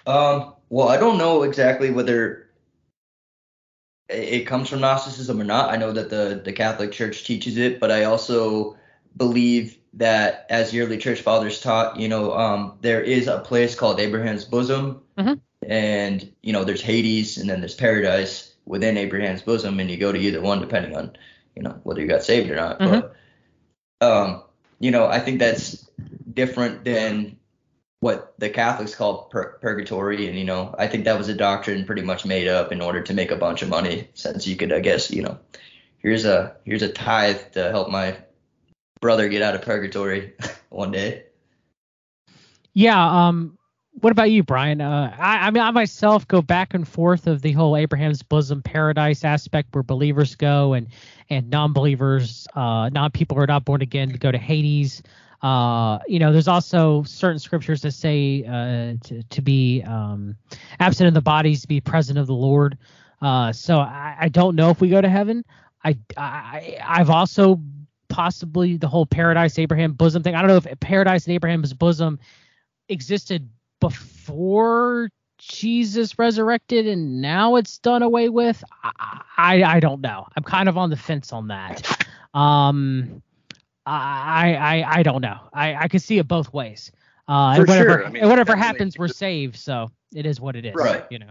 Um, 0.08 0.54
well, 0.70 0.88
I 0.90 0.98
don't 0.98 1.18
know 1.18 1.44
exactly 1.44 1.92
whether 1.92 2.48
it 4.10 4.46
comes 4.46 4.70
from 4.70 4.80
Gnosticism 4.82 5.40
or 5.40 5.44
not. 5.44 5.70
I 5.72 5.78
know 5.78 5.92
that 5.92 6.10
the 6.10 6.42
the 6.44 6.54
Catholic 6.54 6.92
Church 6.92 7.24
teaches 7.26 7.58
it, 7.58 7.80
but 7.80 7.92
I 7.92 8.04
also 8.06 8.78
believe 9.18 9.78
that 9.94 10.46
as 10.50 10.72
the 10.72 10.82
early 10.82 10.98
church 10.98 11.22
fathers 11.22 11.60
taught, 11.62 12.00
you 12.00 12.08
know, 12.08 12.34
um, 12.34 12.78
there 12.82 13.02
is 13.02 13.28
a 13.28 13.40
place 13.40 13.76
called 13.76 14.00
Abraham's 14.00 14.46
bosom, 14.46 15.02
Mhm. 15.18 15.40
and 15.68 16.32
you 16.42 16.54
know, 16.54 16.64
there's 16.64 16.82
Hades, 16.82 17.38
and 17.38 17.50
then 17.50 17.60
there's 17.62 17.76
paradise 17.76 18.54
within 18.66 18.98
Abraham's 18.98 19.42
bosom, 19.42 19.80
and 19.80 19.90
you 19.90 19.98
go 19.98 20.12
to 20.12 20.20
either 20.20 20.42
one 20.42 20.60
depending 20.62 20.96
on, 20.96 21.16
you 21.56 21.64
know, 21.64 21.80
whether 21.84 22.02
you 22.02 22.08
got 22.08 22.24
saved 22.24 22.50
or 22.50 22.56
not. 22.56 22.80
Mhm. 22.80 22.90
But, 22.92 23.16
um, 24.06 24.44
you 24.80 24.92
know, 24.92 25.08
I 25.08 25.20
think 25.20 25.40
that's 25.40 25.90
different 26.34 26.84
than 26.84 27.38
what 28.02 28.34
the 28.38 28.50
Catholics 28.50 28.94
call 28.94 29.24
pur- 29.32 29.58
purgatory, 29.62 30.28
and 30.28 30.38
you 30.38 30.46
know, 30.46 30.76
I 30.78 30.88
think 30.88 31.06
that 31.06 31.18
was 31.18 31.30
a 31.30 31.34
doctrine 31.34 31.86
pretty 31.86 32.04
much 32.04 32.26
made 32.26 32.48
up 32.48 32.72
in 32.72 32.82
order 32.82 33.02
to 33.02 33.14
make 33.14 33.32
a 33.32 33.36
bunch 33.36 33.62
of 33.62 33.70
money, 33.70 34.10
since 34.14 34.46
you 34.46 34.56
could, 34.56 34.72
I 34.72 34.80
guess, 34.80 35.12
you 35.12 35.24
know, 35.24 35.40
here's 35.98 36.26
a 36.26 36.56
here's 36.66 36.84
a 36.84 36.92
tithe 36.92 37.54
to 37.54 37.72
help 37.72 37.90
my 37.90 38.18
brother 39.02 39.28
get 39.28 39.42
out 39.42 39.56
of 39.56 39.62
purgatory 39.62 40.34
one 40.70 40.92
day. 40.92 41.24
yeah 42.74 43.28
um 43.28 43.58
what 44.02 44.12
about 44.12 44.30
you 44.32 44.44
brian? 44.44 44.82
Uh 44.82 45.16
i 45.18 45.48
i 45.48 45.52
mean 45.52 45.64
i 45.64 45.72
myself 45.72 46.28
go 46.28 46.42
back 46.42 46.74
and 46.74 46.88
forth 46.88 47.28
of 47.28 47.42
the 47.42 47.52
whole 47.54 47.78
abraham's 47.78 48.22
bosom 48.22 48.62
paradise 48.62 49.24
aspect 49.24 49.74
where 49.74 49.84
believers 49.84 50.36
go 50.36 50.74
and 50.74 50.88
and 51.30 51.50
non-believers 51.50 52.48
uh 52.56 52.90
non 52.90 53.12
people 53.12 53.36
who 53.36 53.44
are 53.44 53.48
not 53.48 53.66
born 53.66 53.82
again 53.82 54.10
go 54.10 54.32
to 54.32 54.38
hades. 54.38 55.02
Uh 55.42 56.00
you 56.08 56.20
know 56.20 56.32
there's 56.32 56.48
also 56.48 57.04
certain 57.04 57.40
scriptures 57.40 57.82
that 57.82 57.92
say 57.92 58.44
uh 58.46 58.96
to, 59.06 59.24
to 59.24 59.42
be 59.42 59.82
um 59.84 60.36
absent 60.80 61.08
in 61.08 61.14
the 61.14 61.22
bodies 61.22 61.62
to 61.62 61.68
be 61.68 61.80
present 61.82 62.18
of 62.20 62.28
the 62.28 62.34
lord. 62.34 62.78
Uh 63.22 63.52
so 63.54 63.78
i, 63.78 64.16
I 64.22 64.30
don't 64.30 64.56
know 64.56 64.70
if 64.70 64.82
we 64.82 64.90
go 64.90 65.02
to 65.02 65.10
heaven. 65.10 65.46
I, 65.84 65.98
I 66.18 66.78
i've 66.84 67.10
also 67.12 67.62
possibly 68.10 68.78
the 68.78 68.88
whole 68.88 69.06
paradise 69.06 69.58
abraham 69.60 69.94
bosom 69.94 70.24
thing. 70.24 70.36
I 70.36 70.42
don't 70.42 70.50
know 70.50 70.58
if 70.58 70.80
paradise 70.80 71.26
and 71.28 71.36
abraham's 71.36 71.74
bosom 71.74 72.20
existed 72.90 73.50
before 73.80 75.10
Jesus 75.38 76.18
resurrected 76.18 76.88
and 76.88 77.22
now 77.22 77.56
it's 77.56 77.78
done 77.80 78.02
away 78.02 78.30
with. 78.30 78.64
I, 78.84 79.22
I 79.38 79.64
I 79.64 79.80
don't 79.80 80.02
know. 80.02 80.28
I'm 80.36 80.44
kind 80.44 80.70
of 80.70 80.78
on 80.78 80.90
the 80.90 80.98
fence 80.98 81.34
on 81.34 81.48
that. 81.50 82.06
Um, 82.34 83.22
I 83.86 84.56
I 84.56 85.00
I 85.00 85.04
don't 85.04 85.22
know. 85.22 85.40
I 85.54 85.76
I 85.76 85.88
could 85.88 86.02
see 86.02 86.18
it 86.18 86.28
both 86.28 86.52
ways. 86.54 86.92
Uh, 87.28 87.56
For 87.56 87.62
and 87.62 87.70
whatever 87.70 87.90
sure. 87.90 88.06
I 88.06 88.10
mean, 88.10 88.22
and 88.22 88.30
whatever 88.30 88.56
happens, 88.56 88.98
we're 88.98 89.08
saved. 89.08 89.56
So 89.58 89.92
it 90.14 90.26
is 90.26 90.40
what 90.40 90.56
it 90.56 90.66
is. 90.66 90.76
Right. 90.76 91.06
You 91.10 91.20
know. 91.20 91.30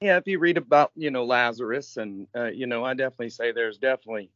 yeah, 0.00 0.16
if 0.16 0.26
you 0.26 0.38
read 0.38 0.56
about 0.56 0.92
you 0.94 1.10
know 1.10 1.24
Lazarus, 1.24 1.96
and 1.96 2.26
uh, 2.36 2.46
you 2.46 2.66
know, 2.66 2.84
I 2.84 2.94
definitely 2.94 3.30
say 3.30 3.52
there's 3.52 3.78
definitely 3.78 4.30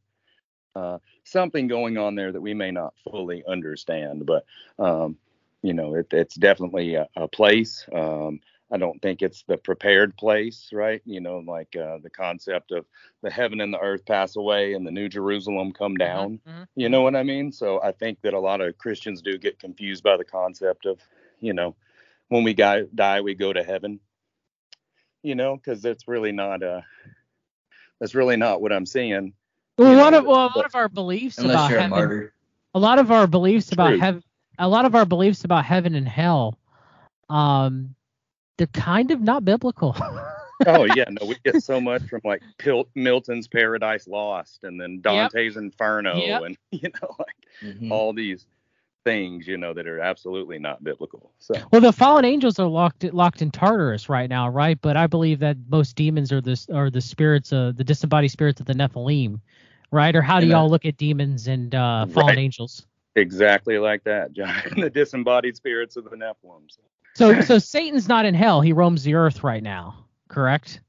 uh, 0.75 0.99
something 1.25 1.69
going 1.69 1.99
on 1.99 2.15
there 2.15 2.33
that 2.33 2.41
we 2.41 2.55
may 2.55 2.71
not 2.71 2.95
fully 3.05 3.45
understand, 3.47 4.27
but 4.27 4.45
um, 4.79 5.17
you 5.63 5.73
know, 5.73 5.95
it, 5.95 6.07
it's 6.13 6.35
definitely 6.35 6.95
a, 6.97 7.09
a 7.17 7.29
place. 7.29 7.87
Um, 7.93 8.41
I 8.71 8.79
don't 8.79 9.01
think 9.03 9.21
it's 9.21 9.43
the 9.43 9.59
prepared 9.59 10.17
place, 10.17 10.71
right? 10.73 11.03
You 11.05 11.21
know, 11.21 11.39
like 11.47 11.77
uh, 11.77 11.99
the 12.03 12.09
concept 12.09 12.73
of 12.73 12.87
the 13.23 13.31
heaven 13.31 13.61
and 13.61 13.73
the 13.73 13.79
earth 13.79 14.07
pass 14.07 14.37
away 14.37 14.73
and 14.73 14.87
the 14.87 14.91
New 14.91 15.09
Jerusalem 15.11 15.73
come 15.73 15.97
down. 15.97 16.41
Mhm. 16.49 16.67
You 16.75 16.89
know 16.89 17.03
what 17.03 17.15
I 17.15 17.23
mean? 17.23 17.53
So 17.53 17.83
I 17.83 17.93
think 17.93 18.23
that 18.23 18.33
a 18.33 18.41
lot 18.41 18.63
of 18.63 18.79
Christians 18.79 19.21
do 19.21 19.37
get 19.37 19.59
confused 19.59 20.03
by 20.03 20.17
the 20.17 20.25
concept 20.25 20.87
of, 20.87 20.99
you 21.41 21.53
know, 21.53 21.77
when 22.29 22.45
we 22.45 22.55
die, 22.55 22.85
die 22.95 23.21
we 23.21 23.35
go 23.35 23.53
to 23.53 23.63
heaven. 23.63 24.01
You 25.23 25.35
know, 25.35 25.57
because 25.57 25.83
that's 25.83 26.09
really 26.09 26.33
not 26.33 26.63
a, 26.63 26.85
that's 28.01 28.15
really 28.15 28.37
not 28.37 28.61
what 28.63 28.73
I'm 28.73 28.87
seeing. 28.87 29.35
Well, 29.79 29.95
a 29.95 30.01
lot 30.01 30.13
know, 30.13 30.19
of 30.19 30.25
well, 30.25 30.47
a 30.47 30.57
lot 30.57 30.67
of 30.67 30.75
our 30.75 30.89
beliefs 30.89 31.39
Unless 31.39 31.55
about 31.55 31.71
you're 31.71 31.79
a 31.79 31.83
heaven, 31.83 31.99
martyr. 31.99 32.35
a 32.75 32.79
lot 32.79 32.99
of 32.99 33.11
our 33.13 33.27
beliefs 33.27 33.71
about 33.71 33.91
True. 33.91 33.99
heaven, 33.99 34.23
a 34.59 34.69
lot 34.69 34.85
of 34.85 34.95
our 34.95 35.05
beliefs 35.05 35.45
about 35.45 35.65
heaven 35.65 35.95
and 35.95 36.09
hell, 36.09 36.59
um, 37.29 37.95
they're 38.59 38.67
kind 38.69 39.11
of 39.11 39.21
not 39.21 39.45
biblical. 39.45 39.97
Oh 40.65 40.85
yeah, 40.85 41.07
no, 41.11 41.27
we 41.27 41.35
get 41.45 41.61
so 41.61 41.81
much 41.81 42.03
from 42.03 42.21
like 42.23 42.41
Pil- 42.59 42.89
Milton's 42.95 43.49
Paradise 43.49 44.07
Lost 44.07 44.63
and 44.63 44.81
then 44.81 45.01
Dante's 45.01 45.57
Inferno 45.57 46.25
Yep. 46.25 46.43
and 46.43 46.57
you 46.71 46.89
know 47.03 47.17
like 47.19 47.37
Mhm. 47.65 47.91
all 47.91 48.13
these 48.13 48.47
things, 49.05 49.49
you 49.49 49.57
know, 49.57 49.75
that 49.75 49.89
are 49.89 49.99
absolutely 49.99 50.61
not 50.61 50.85
biblical. 50.85 51.33
So 51.41 51.55
Well, 51.73 51.81
the 51.81 51.93
fallen 51.93 52.25
angels 52.25 52.61
are 52.61 52.69
locked 52.69 53.03
locked 53.13 53.43
in 53.43 53.51
Tartarus 53.51 54.09
right 54.09 54.31
now, 54.31 54.49
right? 54.49 54.81
But 54.81 54.97
I 54.97 55.09
believe 55.09 55.41
that 55.41 55.57
most 55.69 55.97
demons 55.97 56.31
are 56.31 56.41
the 56.41 56.65
are 56.73 56.91
the 56.91 57.01
spirits 57.01 57.53
of 57.53 57.77
the 57.77 57.83
disembodied 57.83 58.31
spirits 58.31 58.61
of 58.61 58.67
the 58.67 58.75
Nephilim, 58.75 59.41
right? 59.91 60.15
Or 60.15 60.23
how 60.23 60.39
do 60.39 60.47
y'all 60.47 60.71
look 60.71 60.85
at 60.87 60.97
demons 60.97 61.49
and 61.49 61.75
uh, 61.75 62.07
fallen 62.07 62.37
Right. 62.37 62.39
angels? 62.39 62.87
Exactly 63.17 63.79
like 63.79 64.05
that, 64.05 64.33
John. 64.33 64.55
the 64.77 64.91
disembodied 64.91 65.57
spirits 65.57 65.97
of 65.97 66.05
the 66.05 66.17
Nephilim. 66.17 66.63
So, 66.69 66.81
So 67.15 67.41
so 67.43 67.59
Satan's 67.59 68.09
not 68.09 68.25
in 68.25 68.35
hell; 68.35 68.61
he 68.61 68.73
roams 68.73 69.03
the 69.05 69.15
earth 69.15 69.43
right 69.45 69.63
now, 69.63 70.07
correct? 70.29 70.81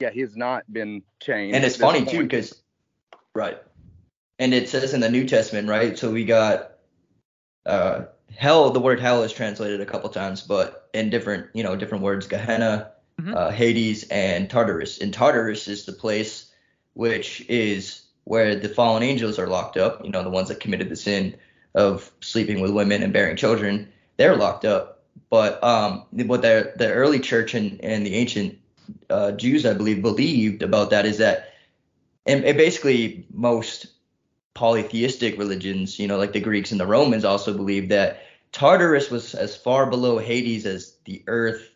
yeah, 0.00 0.10
he's 0.10 0.36
not 0.36 0.70
been 0.72 1.02
changed. 1.20 1.54
And 1.54 1.64
it's 1.64 1.76
at 1.76 1.78
this 1.78 1.86
funny 1.92 2.04
too, 2.04 2.22
because 2.24 2.60
right. 3.34 3.58
and 4.38 4.52
it 4.52 4.68
says 4.68 4.92
in 4.92 5.00
the 5.00 5.08
New 5.10 5.26
Testament, 5.26 5.68
right? 5.68 5.96
So 5.98 6.10
we 6.10 6.24
got 6.24 6.72
uh, 7.64 8.02
hell. 8.36 8.70
The 8.70 8.80
word 8.80 9.00
hell 9.00 9.22
is 9.22 9.32
translated 9.32 9.80
a 9.80 9.86
couple 9.86 10.08
times, 10.10 10.42
but 10.42 10.88
in 10.92 11.10
different, 11.10 11.46
you 11.54 11.62
know, 11.62 11.76
different 11.76 12.04
words. 12.04 12.26
Gehenna, 12.26 12.90
Mhm. 13.20 13.34
uh, 13.34 13.50
Hades, 13.50 14.04
and 14.10 14.50
Tartarus. 14.50 14.98
And 15.00 15.14
Tartarus 15.14 15.68
is 15.68 15.84
the 15.86 15.92
place 15.92 16.50
which 16.94 17.44
is 17.48 18.03
where 18.24 18.56
the 18.56 18.68
fallen 18.68 19.02
angels 19.02 19.38
are 19.38 19.46
locked 19.46 19.76
up. 19.76 20.04
You 20.04 20.10
know, 20.10 20.22
the 20.22 20.30
ones 20.30 20.48
that 20.48 20.60
committed 20.60 20.88
the 20.88 20.96
sin 20.96 21.36
of 21.74 22.10
sleeping 22.20 22.60
with 22.60 22.70
women 22.72 23.02
and 23.02 23.12
bearing 23.12 23.36
children. 23.36 23.88
They're 24.16 24.36
locked 24.36 24.64
up. 24.64 25.02
But 25.30 25.62
um, 25.62 26.04
what 26.12 26.42
the 26.42 26.72
the 26.76 26.92
early 26.92 27.18
church 27.18 27.54
and, 27.54 27.80
and 27.82 28.06
the 28.06 28.14
ancient 28.14 28.58
uh, 29.10 29.32
Jews, 29.32 29.66
I 29.66 29.74
believe, 29.74 30.02
believed 30.02 30.62
about 30.62 30.90
that 30.90 31.06
is 31.06 31.18
that, 31.18 31.54
and, 32.26 32.44
and 32.44 32.56
basically 32.56 33.26
most 33.32 33.86
polytheistic 34.54 35.36
religions, 35.38 35.98
you 35.98 36.06
know, 36.06 36.16
like 36.16 36.32
the 36.32 36.40
Greeks 36.40 36.70
and 36.70 36.80
the 36.80 36.86
Romans, 36.86 37.24
also 37.24 37.52
believed 37.54 37.90
that 37.90 38.22
Tartarus 38.52 39.10
was 39.10 39.34
as 39.34 39.56
far 39.56 39.86
below 39.86 40.18
Hades 40.18 40.66
as 40.66 40.96
the 41.04 41.22
earth 41.26 41.70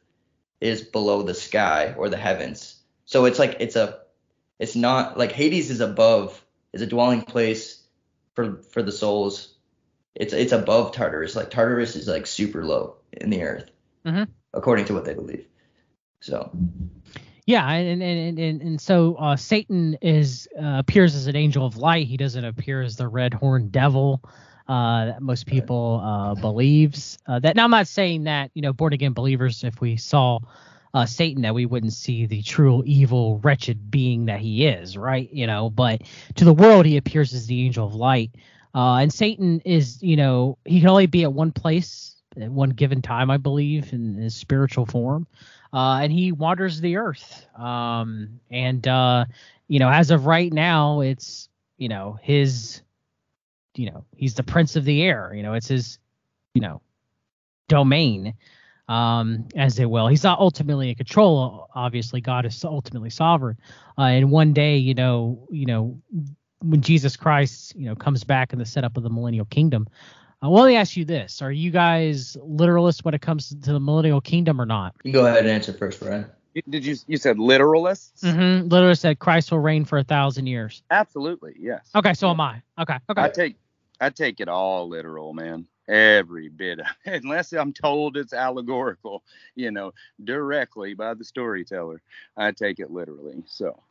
is 0.60 0.82
below 0.82 1.22
the 1.22 1.34
sky 1.34 1.94
or 1.98 2.08
the 2.08 2.16
heavens. 2.16 2.76
So 3.04 3.24
it's 3.24 3.38
like 3.38 3.56
it's 3.58 3.76
a, 3.76 3.98
it's 4.58 4.76
not 4.76 5.18
like 5.18 5.32
Hades 5.32 5.70
is 5.70 5.80
above, 5.80 6.44
is 6.72 6.82
a 6.82 6.86
dwelling 6.86 7.22
place 7.22 7.82
for 8.34 8.62
for 8.62 8.82
the 8.82 8.92
souls. 8.92 9.54
It's 10.14 10.32
it's 10.32 10.52
above 10.52 10.92
Tartarus. 10.92 11.36
Like 11.36 11.50
Tartarus 11.50 11.96
is 11.96 12.08
like 12.08 12.26
super 12.26 12.64
low 12.64 12.96
in 13.12 13.30
the 13.30 13.42
earth, 13.42 13.70
Mhm. 14.04 14.28
according 14.52 14.86
to 14.86 14.94
what 14.94 15.04
they 15.04 15.14
believe. 15.14 15.46
So 16.20 16.50
Yeah, 17.46 17.68
and 17.70 18.02
and 18.02 18.38
and, 18.38 18.60
and 18.60 18.80
so 18.80 19.14
uh, 19.14 19.36
Satan 19.36 19.96
is 20.02 20.48
uh, 20.60 20.78
appears 20.78 21.14
as 21.14 21.26
an 21.28 21.36
angel 21.36 21.64
of 21.64 21.76
light. 21.76 22.06
He 22.06 22.16
doesn't 22.16 22.44
appear 22.44 22.82
as 22.82 22.96
the 22.96 23.08
red 23.08 23.32
horned 23.32 23.72
devil 23.72 24.22
uh, 24.68 25.06
that 25.06 25.22
most 25.22 25.46
people 25.46 26.00
uh, 26.04 26.34
believes. 26.34 27.16
Uh, 27.26 27.38
that 27.38 27.56
now 27.56 27.64
I'm 27.64 27.70
not 27.70 27.86
saying 27.86 28.24
that 28.24 28.50
you 28.54 28.60
know 28.62 28.72
born 28.74 28.92
again 28.92 29.14
believers, 29.14 29.64
if 29.64 29.80
we 29.80 29.96
saw 29.96 30.40
uh, 30.94 31.06
Satan, 31.06 31.42
that 31.42 31.54
we 31.54 31.66
wouldn't 31.66 31.92
see 31.92 32.26
the 32.26 32.42
true 32.42 32.82
evil, 32.86 33.38
wretched 33.38 33.90
being 33.90 34.26
that 34.26 34.40
he 34.40 34.66
is, 34.66 34.96
right? 34.96 35.32
You 35.32 35.46
know, 35.46 35.70
but 35.70 36.02
to 36.36 36.44
the 36.44 36.52
world 36.52 36.86
he 36.86 36.96
appears 36.96 37.34
as 37.34 37.46
the 37.46 37.64
angel 37.64 37.86
of 37.86 37.94
light. 37.94 38.30
Uh, 38.74 38.96
and 38.96 39.12
Satan 39.12 39.60
is, 39.64 40.02
you 40.02 40.16
know, 40.16 40.58
he 40.64 40.80
can 40.80 40.88
only 40.88 41.06
be 41.06 41.24
at 41.24 41.32
one 41.32 41.52
place 41.52 42.16
at 42.40 42.50
one 42.50 42.70
given 42.70 43.02
time, 43.02 43.30
I 43.30 43.36
believe, 43.36 43.92
in 43.92 44.14
his 44.14 44.34
spiritual 44.34 44.86
form 44.86 45.26
uh, 45.72 46.00
and 46.02 46.12
he 46.12 46.32
wanders 46.32 46.80
the 46.80 46.96
earth. 46.96 47.46
Um, 47.56 48.40
and 48.50 48.86
uh, 48.86 49.26
you 49.66 49.78
know, 49.78 49.90
as 49.90 50.10
of 50.10 50.26
right 50.26 50.52
now, 50.52 51.00
it's 51.00 51.48
you 51.76 51.88
know 51.88 52.18
his, 52.22 52.82
you 53.74 53.90
know, 53.90 54.04
he's 54.16 54.34
the 54.34 54.42
prince 54.42 54.76
of 54.76 54.84
the 54.84 55.02
air. 55.02 55.32
You 55.34 55.42
know, 55.42 55.54
it's 55.54 55.68
his, 55.68 55.98
you 56.54 56.60
know, 56.60 56.80
domain, 57.68 58.34
um, 58.88 59.46
as 59.54 59.76
they 59.76 59.86
will. 59.86 60.08
He's 60.08 60.24
not 60.24 60.38
ultimately 60.38 60.88
in 60.88 60.94
control. 60.94 61.68
Obviously, 61.74 62.20
God 62.20 62.46
is 62.46 62.64
ultimately 62.64 63.10
sovereign. 63.10 63.58
Uh, 63.96 64.02
and 64.02 64.30
one 64.30 64.52
day, 64.52 64.76
you 64.76 64.94
know, 64.94 65.46
you 65.50 65.66
know, 65.66 66.00
when 66.60 66.80
Jesus 66.80 67.16
Christ, 67.16 67.76
you 67.76 67.86
know, 67.86 67.94
comes 67.94 68.24
back 68.24 68.52
in 68.52 68.58
the 68.58 68.66
setup 68.66 68.96
of 68.96 69.02
the 69.02 69.10
millennial 69.10 69.44
kingdom. 69.44 69.88
Uh, 70.42 70.48
well, 70.50 70.62
let 70.62 70.68
me 70.68 70.76
ask 70.76 70.96
you 70.96 71.04
this: 71.04 71.42
Are 71.42 71.52
you 71.52 71.70
guys 71.70 72.36
literalists 72.40 73.04
when 73.04 73.14
it 73.14 73.20
comes 73.20 73.48
to 73.48 73.72
the 73.72 73.80
millennial 73.80 74.20
kingdom 74.20 74.60
or 74.60 74.66
not? 74.66 74.94
you 75.02 75.12
can 75.12 75.20
go 75.20 75.26
ahead 75.26 75.40
and 75.40 75.48
answer 75.48 75.72
first, 75.72 76.00
Brian. 76.00 76.26
Did 76.68 76.84
you 76.84 76.96
you 77.06 77.16
said 77.16 77.36
literalists? 77.36 78.22
Mm-hmm. 78.22 78.68
Literally 78.68 78.94
said 78.94 79.18
Christ 79.18 79.52
will 79.52 79.60
reign 79.60 79.84
for 79.84 79.98
a 79.98 80.04
thousand 80.04 80.46
years. 80.46 80.82
Absolutely, 80.90 81.54
yes. 81.58 81.88
Okay, 81.94 82.14
so 82.14 82.30
am 82.30 82.40
I. 82.40 82.62
Okay, 82.80 82.96
okay. 83.10 83.22
I 83.22 83.28
take 83.28 83.56
I 84.00 84.10
take 84.10 84.40
it 84.40 84.48
all 84.48 84.88
literal, 84.88 85.34
man. 85.34 85.66
Every 85.88 86.48
bit 86.48 86.80
of 86.80 86.86
it, 87.04 87.24
unless 87.24 87.52
I'm 87.52 87.72
told 87.72 88.16
it's 88.16 88.32
allegorical, 88.34 89.22
you 89.54 89.70
know, 89.70 89.92
directly 90.22 90.94
by 90.94 91.14
the 91.14 91.24
storyteller. 91.24 92.02
I 92.36 92.52
take 92.52 92.78
it 92.78 92.90
literally. 92.90 93.42
So, 93.46 93.82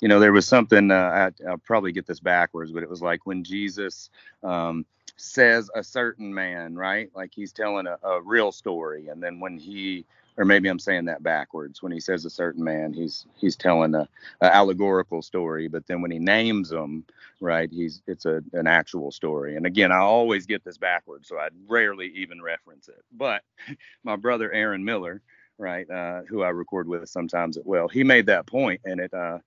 you 0.00 0.08
know, 0.08 0.20
there 0.20 0.32
was 0.32 0.46
something 0.46 0.90
uh, 0.90 1.30
I, 1.44 1.48
I'll 1.48 1.58
probably 1.58 1.92
get 1.92 2.06
this 2.06 2.20
backwards, 2.20 2.72
but 2.72 2.82
it 2.82 2.90
was 2.90 3.02
like 3.02 3.26
when 3.26 3.44
Jesus 3.44 4.10
um, 4.42 4.84
says 5.16 5.70
a 5.74 5.84
certain 5.84 6.34
man, 6.34 6.74
right? 6.74 7.10
Like 7.14 7.32
he's 7.34 7.52
telling 7.52 7.86
a, 7.86 7.98
a 8.02 8.20
real 8.22 8.52
story, 8.52 9.08
and 9.08 9.22
then 9.22 9.40
when 9.40 9.56
he 9.56 10.04
or 10.36 10.44
maybe 10.44 10.68
I'm 10.68 10.78
saying 10.78 11.06
that 11.06 11.22
backwards. 11.22 11.82
When 11.82 11.92
he 11.92 12.00
says 12.00 12.24
a 12.24 12.30
certain 12.30 12.64
man, 12.64 12.92
he's 12.92 13.26
he's 13.36 13.56
telling 13.56 13.94
a, 13.94 14.08
a 14.40 14.54
allegorical 14.54 15.22
story, 15.22 15.68
but 15.68 15.86
then 15.86 16.00
when 16.02 16.10
he 16.10 16.18
names 16.18 16.70
them, 16.70 17.04
right, 17.40 17.70
he's 17.70 18.02
it's 18.06 18.24
a 18.24 18.42
an 18.52 18.66
actual 18.66 19.10
story. 19.10 19.56
And 19.56 19.66
again, 19.66 19.92
I 19.92 19.98
always 19.98 20.46
get 20.46 20.64
this 20.64 20.78
backwards, 20.78 21.28
so 21.28 21.38
I 21.38 21.48
rarely 21.68 22.06
even 22.16 22.40
reference 22.42 22.88
it. 22.88 23.02
But 23.12 23.42
my 24.04 24.16
brother 24.16 24.52
Aaron 24.52 24.84
Miller, 24.84 25.22
right, 25.58 25.88
uh, 25.90 26.22
who 26.22 26.42
I 26.42 26.48
record 26.50 26.88
with 26.88 27.08
sometimes 27.08 27.56
as 27.56 27.64
well, 27.64 27.88
he 27.88 28.04
made 28.04 28.26
that 28.26 28.46
point, 28.46 28.80
and 28.84 29.00
it, 29.00 29.12
uh, 29.12 29.38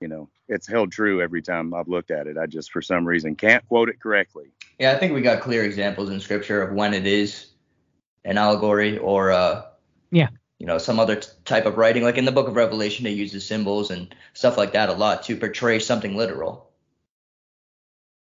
you 0.00 0.08
know, 0.08 0.28
it's 0.48 0.66
held 0.66 0.92
true 0.92 1.20
every 1.20 1.42
time 1.42 1.74
I've 1.74 1.88
looked 1.88 2.10
at 2.10 2.26
it. 2.26 2.38
I 2.38 2.46
just 2.46 2.72
for 2.72 2.80
some 2.80 3.06
reason 3.06 3.34
can't 3.34 3.66
quote 3.68 3.88
it 3.88 4.00
correctly. 4.00 4.46
Yeah, 4.78 4.92
I 4.92 4.98
think 4.98 5.12
we 5.12 5.20
got 5.20 5.42
clear 5.42 5.64
examples 5.64 6.10
in 6.10 6.20
scripture 6.20 6.62
of 6.62 6.72
when 6.72 6.94
it 6.94 7.06
is 7.06 7.48
an 8.24 8.38
allegory 8.38 8.98
or 8.98 9.32
uh 9.32 9.62
Yeah. 10.10 10.28
you 10.58 10.66
know 10.66 10.78
some 10.78 10.98
other 10.98 11.16
t- 11.16 11.28
type 11.44 11.66
of 11.66 11.76
writing 11.76 12.02
like 12.02 12.16
in 12.16 12.24
the 12.24 12.32
book 12.32 12.48
of 12.48 12.56
revelation 12.56 13.06
it 13.06 13.10
uses 13.10 13.46
symbols 13.46 13.90
and 13.90 14.14
stuff 14.32 14.56
like 14.56 14.72
that 14.72 14.88
a 14.88 14.92
lot 14.92 15.22
to 15.24 15.36
portray 15.36 15.78
something 15.78 16.16
literal 16.16 16.70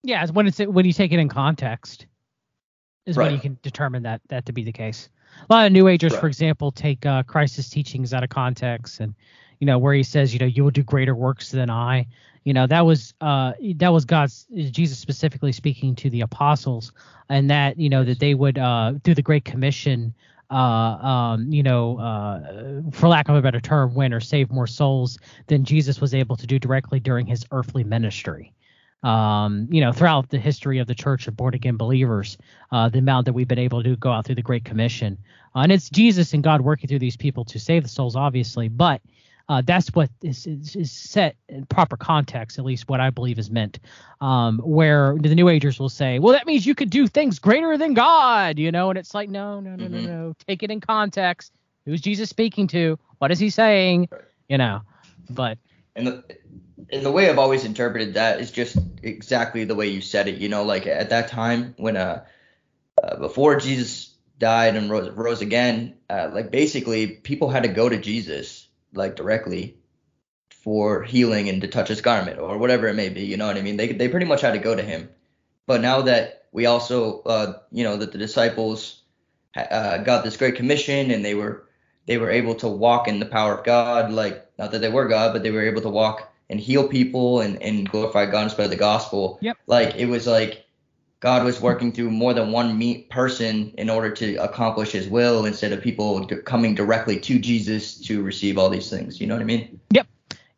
Yeah, 0.03 0.27
when 0.33 0.47
it's 0.47 0.59
when 0.59 0.85
you 0.85 0.93
take 0.93 1.13
it 1.13 1.19
in 1.19 1.29
context 1.29 2.07
is 3.07 3.17
when 3.17 3.33
you 3.33 3.41
can 3.41 3.59
determine 3.63 4.03
that 4.05 4.21
that 4.29 4.47
to 4.47 4.53
be 4.53 4.63
the 4.63 4.73
case. 4.73 5.09
A 5.49 5.53
lot 5.53 5.67
of 5.67 5.73
New 5.73 5.89
Agers, 5.89 6.15
for 6.15 6.27
example, 6.27 6.71
take 6.71 7.07
uh, 7.07 7.23
Christ's 7.23 7.71
teachings 7.71 8.13
out 8.13 8.23
of 8.23 8.29
context, 8.29 9.01
and 9.01 9.15
you 9.61 9.67
know 9.67 9.79
where 9.79 9.95
he 9.95 10.03
says, 10.03 10.33
you 10.33 10.39
know, 10.39 10.47
you 10.47 10.63
will 10.63 10.71
do 10.71 10.83
greater 10.83 11.15
works 11.15 11.51
than 11.51 11.71
I. 11.71 12.07
You 12.45 12.53
know 12.53 12.67
that 12.67 12.85
was 12.85 13.15
uh 13.21 13.53
that 13.77 13.93
was 13.93 14.05
God's 14.05 14.47
Jesus 14.53 14.99
specifically 14.99 15.53
speaking 15.53 15.95
to 15.97 16.11
the 16.11 16.21
apostles, 16.21 16.93
and 17.29 17.51
that 17.51 17.79
you 17.79 17.89
know 17.89 18.05
that 18.05 18.19
they 18.19 18.35
would 18.35 18.59
uh 18.59 18.93
do 19.03 19.15
the 19.15 19.23
Great 19.23 19.45
Commission. 19.45 20.15
Uh, 20.53 20.55
um, 20.55 21.51
you 21.51 21.63
know, 21.63 21.99
uh, 21.99 22.83
for 22.93 23.09
lack 23.09 23.29
of 23.29 23.37
a 23.37 23.41
better 23.43 23.61
term, 23.61 23.95
win 23.95 24.13
or 24.13 24.21
save 24.21 24.51
more 24.51 24.67
souls 24.67 25.19
than 25.47 25.65
Jesus 25.65 26.01
was 26.01 26.15
able 26.15 26.37
to 26.37 26.47
do 26.47 26.59
directly 26.59 27.01
during 27.01 27.27
his 27.27 27.47
earthly 27.51 27.85
ministry 27.85 28.53
um, 29.03 29.67
you 29.71 29.81
know, 29.81 29.93
throughout 29.93 30.29
the 30.31 30.39
history 30.39 30.79
of 30.79 30.87
the 30.87 30.95
church 30.95 31.27
of 31.27 31.37
born 31.37 31.55
again 31.55 31.77
believers, 31.77 32.39
uh, 32.71 32.89
the 32.89 32.99
amount 32.99 33.27
that 33.27 33.33
we've 33.33 33.49
been 33.49 33.59
able 33.59 33.83
to 33.83 33.97
go 33.97 34.13
out 34.13 34.27
through 34.27 34.37
the 34.37 34.43
Great 34.43 34.65
Commission. 34.65 35.19
Uh, 35.55 35.61
and 35.61 35.73
it's 35.73 35.91
Jesus 35.91 36.33
and 36.35 36.43
God 36.43 36.61
working 36.61 36.89
through 36.89 37.01
these 37.01 37.17
people 37.17 37.45
to 37.47 37.59
save 37.59 37.83
the 37.83 37.89
souls, 37.89 38.15
obviously, 38.15 38.69
but 38.69 39.01
uh, 39.53 39.61
that's 39.61 39.89
what 39.89 40.09
is, 40.23 40.47
is, 40.47 40.75
is 40.75 40.91
set 40.91 41.37
in 41.47 41.67
proper 41.67 41.95
context, 41.95 42.59
at 42.59 42.65
least 42.65 42.89
what 42.89 43.01
I 43.01 43.11
believe 43.11 43.39
is 43.39 43.51
meant. 43.51 43.81
Um, 44.23 44.61
where 44.61 45.15
the 45.21 45.35
New 45.35 45.51
Agers 45.51 45.79
will 45.79 45.91
say, 45.91 46.19
well, 46.19 46.33
that 46.33 46.47
means 46.47 46.65
you 46.65 46.75
could 46.75 46.89
do 46.89 47.07
things 47.07 47.39
greater 47.39 47.77
than 47.77 47.93
God, 47.93 48.59
you 48.59 48.73
know, 48.73 48.89
and 48.89 48.99
it's 48.99 49.13
like, 49.13 49.29
no, 49.29 49.61
no, 49.61 49.77
no, 49.77 49.89
no, 49.89 49.99
Mhm. 49.99 50.07
no. 50.07 50.35
Take 50.49 50.63
it 50.63 50.71
in 50.71 50.81
context. 50.81 51.53
Who's 51.85 52.01
Jesus 52.01 52.31
speaking 52.31 52.67
to? 52.69 52.99
What 53.19 53.31
is 53.31 53.39
he 53.39 53.51
saying? 53.51 54.09
You 54.49 54.57
know, 54.57 54.81
but 55.29 55.59
and 55.97 56.07
the 56.07 56.25
and 56.91 57.05
the 57.05 57.13
way 57.13 57.29
I've 57.29 57.39
always 57.39 57.67
interpreted 57.67 58.15
that 58.15 58.41
is 58.41 58.51
just 58.51 58.79
exactly 59.03 59.65
the 59.65 59.75
way 59.75 59.89
you 59.89 60.01
said 60.01 60.29
it. 60.29 60.37
You 60.37 60.49
know, 60.49 60.63
like 60.63 60.87
at 60.87 61.11
that 61.11 61.29
time 61.29 61.75
when 61.77 61.99
uh, 61.99 62.25
uh 63.03 63.17
before 63.17 63.57
Jesus 63.57 64.15
died 64.39 64.77
and 64.77 64.89
rose 64.91 65.11
rose 65.11 65.43
again, 65.43 65.97
uh, 66.09 66.31
like 66.33 66.51
basically 66.51 67.07
people 67.09 67.51
had 67.51 67.65
to 67.65 67.69
go 67.69 67.91
to 67.91 67.99
Jesus 67.99 68.62
like 68.95 69.17
directly 69.17 69.77
for 70.63 71.03
healing 71.03 71.49
and 71.49 71.61
to 71.63 71.69
touch 71.69 71.89
his 71.89 72.01
garment 72.01 72.39
or 72.39 72.59
whatever 72.59 72.87
it 72.89 72.95
may 72.95 73.09
be. 73.09 73.23
You 73.23 73.37
know 73.37 73.47
what 73.47 73.57
I 73.57 73.63
mean? 73.63 73.77
They 73.77 73.93
they 73.93 74.09
pretty 74.09 74.27
much 74.27 74.41
had 74.41 74.53
to 74.53 74.59
go 74.59 74.75
to 74.75 74.83
him. 74.83 75.09
But 75.67 75.81
now 75.81 76.03
that 76.03 76.47
we 76.53 76.67
also, 76.67 77.23
uh, 77.23 77.59
you 77.71 77.85
know, 77.85 77.97
that 77.97 78.13
the 78.13 78.19
disciples 78.19 79.01
uh, 79.57 79.99
got 79.99 80.25
this 80.25 80.37
great 80.37 80.57
commission 80.57 81.11
and 81.11 81.25
they 81.25 81.35
were 81.35 81.69
they 82.07 82.19
were 82.19 82.31
able 82.31 82.55
to 82.57 82.69
walk 82.69 83.09
in 83.09 83.21
the 83.21 83.27
power 83.27 83.57
of 83.57 83.65
God, 83.65 84.13
like 84.13 84.47
not 84.59 84.73
that 84.73 84.81
they 84.81 84.89
were 84.89 85.09
God, 85.09 85.33
but 85.33 85.43
they 85.43 85.51
were 85.51 85.67
able 85.67 85.83
to 85.83 85.89
walk 85.89 86.33
and 86.51 86.61
heal 86.61 86.87
people 86.89 87.41
and, 87.41 87.63
and 87.63 87.89
glorify 87.89 88.27
God 88.27 88.43
and 88.43 88.51
spread 88.51 88.71
the 88.71 88.77
gospel. 88.77 89.39
Yep. 89.41 89.57
Like 89.67 89.95
it 89.97 90.07
was 90.07 90.27
like 90.27 90.62
God 91.23 91.45
was 91.45 91.61
working 91.61 91.93
through 91.93 92.11
more 92.11 92.35
than 92.35 92.51
one 92.51 92.77
meet 92.77 93.09
person 93.09 93.73
in 93.79 93.89
order 93.89 94.11
to 94.11 94.35
accomplish 94.43 94.91
his 94.91 95.07
will 95.07 95.47
instead 95.47 95.71
of 95.73 95.81
people 95.81 96.25
d- 96.25 96.37
coming 96.39 96.75
directly 96.75 97.21
to 97.21 97.39
Jesus 97.39 97.97
to 98.01 98.25
receive 98.25 98.59
all 98.59 98.69
these 98.69 98.91
things. 98.91 99.21
You 99.21 99.29
know 99.29 99.37
what 99.37 99.41
I 99.41 99.45
mean? 99.45 99.81
Yep. 99.93 100.09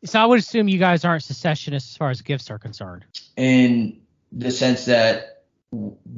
So 0.05 0.19
I 0.19 0.25
would 0.25 0.39
assume 0.39 0.69
you 0.69 0.79
guys 0.79 1.05
aren't 1.05 1.23
cessationists 1.23 1.91
as 1.91 1.97
far 1.99 2.09
as 2.09 2.23
gifts 2.23 2.51
are 2.51 2.59
concerned. 2.59 3.05
In 3.37 4.01
the 4.33 4.51
sense 4.51 4.87
that 4.87 5.43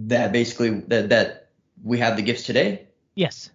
that 0.06 0.30
basically 0.30 0.70
that 0.88 1.08
that 1.08 1.48
we 1.82 1.98
have 1.98 2.16
the 2.16 2.22
gifts 2.22 2.44
today. 2.44 2.86
Yes. 3.16 3.50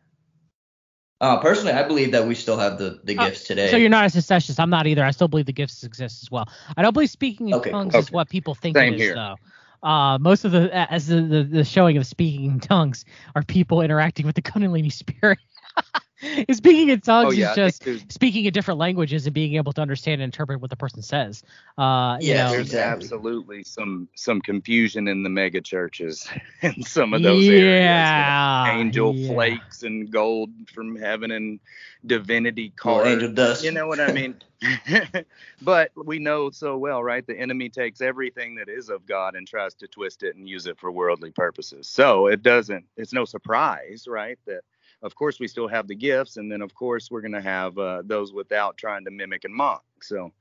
Uh, 1.21 1.37
personally, 1.39 1.71
I 1.71 1.87
believe 1.87 2.11
that 2.11 2.27
we 2.27 2.35
still 2.35 2.57
have 2.57 2.77
the, 2.79 2.99
the 3.05 3.17
Oh, 3.17 3.25
gifts 3.25 3.45
today. 3.45 3.71
So 3.71 3.77
you're 3.77 3.89
not 3.89 4.03
a 4.03 4.17
cessationist. 4.17 4.59
I'm 4.59 4.71
not 4.71 4.87
either. 4.87 5.05
I 5.05 5.11
still 5.11 5.29
believe 5.29 5.45
the 5.45 5.53
gifts 5.53 5.85
exist 5.85 6.21
as 6.23 6.29
well. 6.31 6.49
I 6.75 6.81
don't 6.81 6.93
believe 6.93 7.11
speaking 7.11 7.47
in 7.47 7.53
Okay, 7.55 7.71
tongues 7.71 7.93
cool. 7.93 8.01
is 8.01 8.11
what 8.11 8.27
people 8.27 8.55
think 8.55 8.75
Same 8.75 8.93
it 8.93 8.95
is, 8.95 9.01
here. 9.03 9.15
though. 9.15 9.35
Uh, 9.83 10.17
most 10.19 10.45
of 10.45 10.51
the 10.51 10.69
as 10.91 11.07
the, 11.07 11.21
the 11.21 11.43
the 11.43 11.63
showing 11.63 11.97
of 11.97 12.05
speaking 12.05 12.45
in 12.45 12.59
tongues 12.59 13.03
are 13.35 13.43
people 13.43 13.81
interacting 13.81 14.25
with 14.25 14.35
the 14.35 14.41
Kundalini 14.41 14.91
spirit. 14.91 15.39
speaking 16.51 16.89
in 16.89 17.01
tongues 17.01 17.27
Oh, 17.27 17.31
yeah, 17.31 17.51
is 17.51 17.55
just 17.55 17.83
there's- 17.83 18.05
speaking 18.09 18.45
in 18.45 18.53
different 18.53 18.79
languages 18.79 19.25
and 19.25 19.33
being 19.33 19.55
able 19.55 19.73
to 19.73 19.81
understand 19.81 20.21
and 20.21 20.23
interpret 20.33 20.61
what 20.61 20.69
the 20.69 20.75
person 20.75 21.01
says. 21.01 21.43
Uh, 21.77 22.17
you 22.19 22.33
Yeah, 22.33 22.43
know, 22.45 22.51
There's 22.51 22.67
exactly. 22.67 23.03
absolutely 23.05 23.63
some 23.63 24.07
some 24.15 24.41
confusion 24.41 25.07
in 25.07 25.23
the 25.23 25.29
mega 25.29 25.61
churches 25.61 26.27
in 26.61 26.83
some 26.83 27.13
of 27.13 27.23
those 27.23 27.47
areas. 27.47 27.63
you 27.63 27.65
know, 27.73 28.01
yeah, 28.05 28.73
angel 28.75 29.13
yeah. 29.13 29.33
flakes 29.33 29.83
and 29.83 30.11
gold 30.11 30.51
from 30.73 30.95
heaven 30.95 31.31
and 31.31 31.59
divinity 32.05 32.71
Well, 32.83 32.95
cards. 32.97 33.09
angel 33.11 33.31
dust. 33.31 33.63
You 33.63 33.71
know 33.71 33.87
what 33.87 33.99
I 33.99 34.11
mean? 34.11 34.35
but 35.61 35.91
we 35.95 36.19
know 36.19 36.49
so 36.51 36.77
well, 36.77 37.03
right? 37.03 37.25
The 37.25 37.37
enemy 37.37 37.69
takes 37.69 38.01
everything 38.01 38.55
that 38.55 38.69
is 38.69 38.89
of 38.89 39.05
God 39.05 39.35
and 39.35 39.47
tries 39.47 39.73
to 39.75 39.87
twist 39.87 40.23
it 40.23 40.35
and 40.35 40.47
use 40.47 40.67
it 40.67 40.79
for 40.79 40.91
worldly 40.91 41.31
purposes. 41.31 41.87
So 41.87 42.27
it 42.27 42.43
doesn't, 42.43 42.85
it's 42.97 43.13
no 43.13 43.25
surprise, 43.25 44.05
right? 44.07 44.37
That 44.45 44.61
of 45.01 45.15
course 45.15 45.39
we 45.39 45.47
still 45.47 45.67
have 45.67 45.87
the 45.87 45.95
gifts, 45.95 46.37
and 46.37 46.51
then 46.51 46.61
of 46.61 46.73
course 46.73 47.09
we're 47.09 47.21
going 47.21 47.31
to 47.33 47.41
have 47.41 47.77
uh, 47.77 48.01
those 48.05 48.33
without 48.33 48.77
trying 48.77 49.05
to 49.05 49.11
mimic 49.11 49.45
and 49.45 49.53
mock. 49.53 49.83
So 50.01 50.31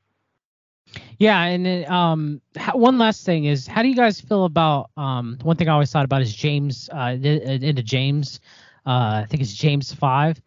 Yeah, 1.19 1.43
and 1.43 1.65
then, 1.67 1.91
um, 1.91 2.41
one 2.73 2.99
last 2.99 3.25
thing 3.25 3.45
is, 3.45 3.67
how 3.67 3.83
do 3.83 3.89
you 3.89 3.97
guys 3.97 4.21
feel 4.21 4.45
about 4.45 4.91
um, 4.97 5.39
one 5.43 5.57
thing 5.57 5.69
I 5.69 5.73
always 5.73 5.91
thought 5.91 6.05
about 6.05 6.23
is 6.23 6.35
James 6.35 6.89
uh, 6.93 7.17
into 7.21 7.83
James, 7.83 8.41
uh, 8.87 9.23
I 9.23 9.27
think 9.29 9.43
it's 9.43 9.55
James 9.55 9.93
five, 9.93 10.41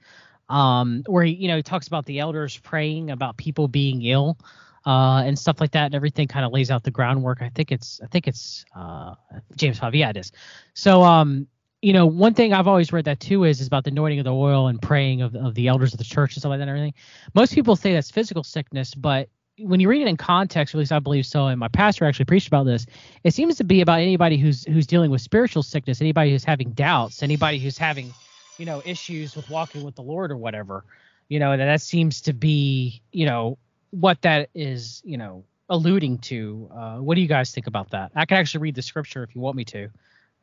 um, 0.50 1.04
where 1.08 1.24
he, 1.24 1.34
you 1.34 1.48
know 1.48 1.56
he 1.56 1.64
talks 1.64 1.88
about 1.88 2.06
the 2.06 2.20
elders 2.20 2.58
praying 2.58 3.12
about 3.12 3.38
people 3.38 3.68
being 3.68 4.02
ill, 4.04 4.38
uh, 4.86 5.24
and 5.26 5.38
stuff 5.38 5.62
like 5.62 5.72
that, 5.72 5.86
and 5.86 5.96
everything 5.96 6.28
kind 6.28 6.46
of 6.46 6.52
lays 6.52 6.70
out 6.70 6.84
the 6.84 6.92
groundwork. 6.92 7.42
I 7.42 7.50
think 7.50 7.72
it's 7.72 8.02
I 8.04 8.08
think 8.08 8.28
it's 8.28 8.66
uh, 8.76 9.16
James 9.56 9.80
five, 9.80 9.96
yeah, 9.96 10.10
it 10.10 10.18
is. 10.18 10.32
So 10.74 11.04
um, 11.04 11.48
you 11.84 11.92
know, 11.92 12.06
one 12.06 12.34
thing 12.34 12.54
I've 12.54 12.68
always 12.68 12.94
read 12.94 13.06
that 13.06 13.20
too 13.20 13.44
is 13.44 13.60
is 13.60 13.68
about 13.68 13.84
the 13.84 13.92
anointing 13.92 14.20
of 14.20 14.24
the 14.24 14.34
oil 14.34 14.68
and 14.68 14.82
praying 14.82 15.22
of 15.22 15.36
of 15.36 15.54
the 15.54 15.68
elders 15.68 15.94
of 15.94 15.98
the 15.98 16.06
church 16.06 16.34
and 16.34 16.42
stuff 16.42 16.50
like 16.52 16.60
that 16.60 16.64
and 16.64 16.70
everything. 16.70 16.94
Most 17.36 17.54
people 17.54 17.76
say 17.76 17.94
that's 17.94 18.10
physical 18.10 18.42
sickness, 18.42 18.96
but 18.96 19.28
when 19.60 19.82
you 19.82 19.90
read 19.90 20.02
it 20.02 20.08
in 20.08 20.16
context, 20.16 20.74
at 20.74 20.80
least 20.80 20.94
I 20.94 21.00
believe 21.00 21.26
so, 21.26 21.48
and 21.48 21.60
my 21.60 21.68
pastor 21.68 22.06
actually 22.06 22.26
preached 22.26 22.48
about 22.48 22.64
this, 22.64 22.86
it 23.24 23.34
seems 23.34 23.58
to 23.58 23.66
be 23.66 23.82
about 23.82 24.00
anybody 24.00 24.38
who's 24.38 24.64
who's 24.64 24.88
dealing 24.88 25.12
with 25.12 25.20
spiritual 25.20 25.62
sickness, 25.62 26.00
anybody 26.00 26.32
who's 26.32 26.46
having 26.46 26.72
doubts, 26.72 27.22
anybody 27.22 27.60
who's 27.60 27.78
having, 27.78 28.14
you 28.58 28.66
know, 28.66 28.82
issues 28.86 29.36
with 29.36 29.50
walking 29.50 29.84
with 29.84 29.96
the 29.96 30.04
Lord 30.04 30.32
or 30.32 30.38
whatever. 30.38 30.86
You 31.28 31.40
know, 31.40 31.56
that 31.58 31.66
that 31.66 31.82
seems 31.82 32.22
to 32.22 32.34
be, 32.34 33.02
you 33.12 33.26
know, 33.26 33.58
what 33.92 34.22
that 34.22 34.50
is, 34.56 35.02
you 35.04 35.18
know, 35.18 35.44
alluding 35.68 36.20
to. 36.20 36.70
Uh, 36.74 36.98
what 37.00 37.16
do 37.16 37.22
you 37.22 37.28
guys 37.28 37.52
think 37.52 37.68
about 37.68 37.92
that? 37.92 38.14
I 38.16 38.26
can 38.26 38.38
actually 38.38 38.62
read 38.62 38.76
the 38.76 38.82
scripture 38.82 39.24
if 39.24 39.36
you 39.36 39.42
want 39.42 39.58
me 39.58 39.66
to, 39.66 39.90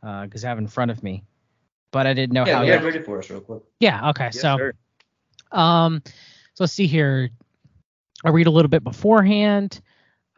because 0.01 0.45
I 0.45 0.49
have 0.49 0.59
in 0.59 0.69
front 0.69 0.91
of 0.91 1.03
me. 1.03 1.25
But 1.93 2.07
I 2.07 2.15
didn't 2.15 2.33
know 2.33 2.47
yeah, 2.47 2.59
how. 2.59 2.63
yeah, 2.63 2.83
read 2.83 2.97
it 2.97 3.05
for 3.05 3.19
us 3.19 3.31
real 3.31 3.41
quick. 3.41 3.63
yeah. 3.81 4.11
Okay. 4.11 4.27
yes, 4.27 4.41
so. 4.41 4.57
sir. 4.57 4.73
Um, 5.51 6.03
so 6.55 6.65
let's 6.65 6.73
see 6.73 6.87
here. 6.87 7.31
I'll 8.25 8.33
read 8.33 8.47
a 8.47 8.51
little 8.51 8.69
bit 8.69 8.85
beforehand. 8.85 9.81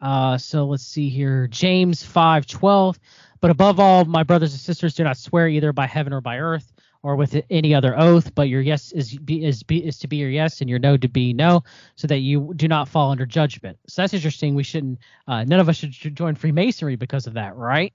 Uh, 0.01 0.37
so 0.37 0.65
let's 0.65 0.85
see 0.85 1.09
here. 1.09 1.47
James 1.47 2.03
5:12. 2.03 2.97
But 3.39 3.51
above 3.51 3.79
all, 3.79 4.05
my 4.05 4.23
brothers 4.23 4.53
and 4.53 4.59
sisters, 4.59 4.95
do 4.95 5.03
not 5.03 5.17
swear 5.17 5.47
either 5.47 5.73
by 5.73 5.85
heaven 5.85 6.13
or 6.13 6.21
by 6.21 6.39
earth 6.39 6.71
or 7.03 7.17
with 7.17 7.41
any 7.49 7.75
other 7.75 7.99
oath, 7.99 8.33
but 8.33 8.47
your 8.47 8.61
yes 8.61 8.93
is 8.93 9.17
be, 9.17 9.43
is 9.45 9.61
be, 9.63 9.85
is 9.85 9.99
to 9.99 10.07
be 10.07 10.15
your 10.15 10.29
yes 10.29 10.61
and 10.61 10.69
your 10.69 10.79
no 10.79 10.95
to 10.95 11.09
be 11.09 11.33
no, 11.33 11.61
so 11.95 12.07
that 12.07 12.19
you 12.19 12.53
do 12.55 12.69
not 12.69 12.87
fall 12.87 13.11
under 13.11 13.25
judgment. 13.25 13.77
So 13.87 14.01
that's 14.01 14.13
interesting. 14.13 14.55
We 14.55 14.63
shouldn't. 14.63 14.99
Uh, 15.27 15.43
none 15.43 15.59
of 15.59 15.67
us 15.67 15.75
should 15.75 16.15
join 16.15 16.35
Freemasonry 16.35 16.95
because 16.95 17.27
of 17.27 17.33
that, 17.33 17.55
right? 17.55 17.93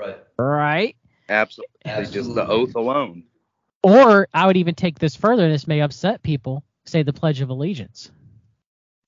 Right. 0.00 0.18
Right. 0.38 0.96
Absolutely. 1.28 2.06
Just 2.10 2.34
the 2.34 2.46
oath 2.46 2.74
alone. 2.74 3.24
Or 3.82 4.26
I 4.34 4.46
would 4.46 4.56
even 4.56 4.74
take 4.74 4.98
this 4.98 5.14
further, 5.14 5.44
and 5.44 5.52
this 5.54 5.66
may 5.66 5.80
upset 5.80 6.22
people. 6.22 6.64
Say 6.86 7.02
the 7.02 7.12
Pledge 7.12 7.40
of 7.40 7.50
Allegiance. 7.50 8.10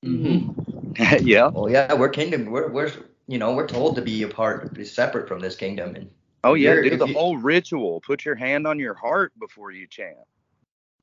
Mm-hmm. 0.04 0.92
yeah. 1.26 1.48
Well, 1.48 1.70
yeah, 1.70 1.94
we're 1.94 2.08
kingdom. 2.10 2.46
We're 2.50 2.68
we're 2.70 2.92
you 3.26 3.38
know 3.38 3.54
we're 3.54 3.66
told 3.68 3.96
to 3.96 4.02
be 4.02 4.22
a 4.22 4.28
part, 4.28 4.72
be 4.74 4.84
separate 4.84 5.28
from 5.28 5.40
this 5.40 5.56
kingdom, 5.56 5.94
and 5.94 6.10
Oh 6.44 6.54
yeah, 6.54 6.74
do 6.74 6.96
the 6.96 7.06
you- 7.06 7.14
whole 7.14 7.36
ritual. 7.36 8.00
Put 8.00 8.24
your 8.24 8.34
hand 8.34 8.66
on 8.66 8.78
your 8.78 8.94
heart 8.94 9.32
before 9.38 9.70
you 9.70 9.86
chant. 9.86 10.16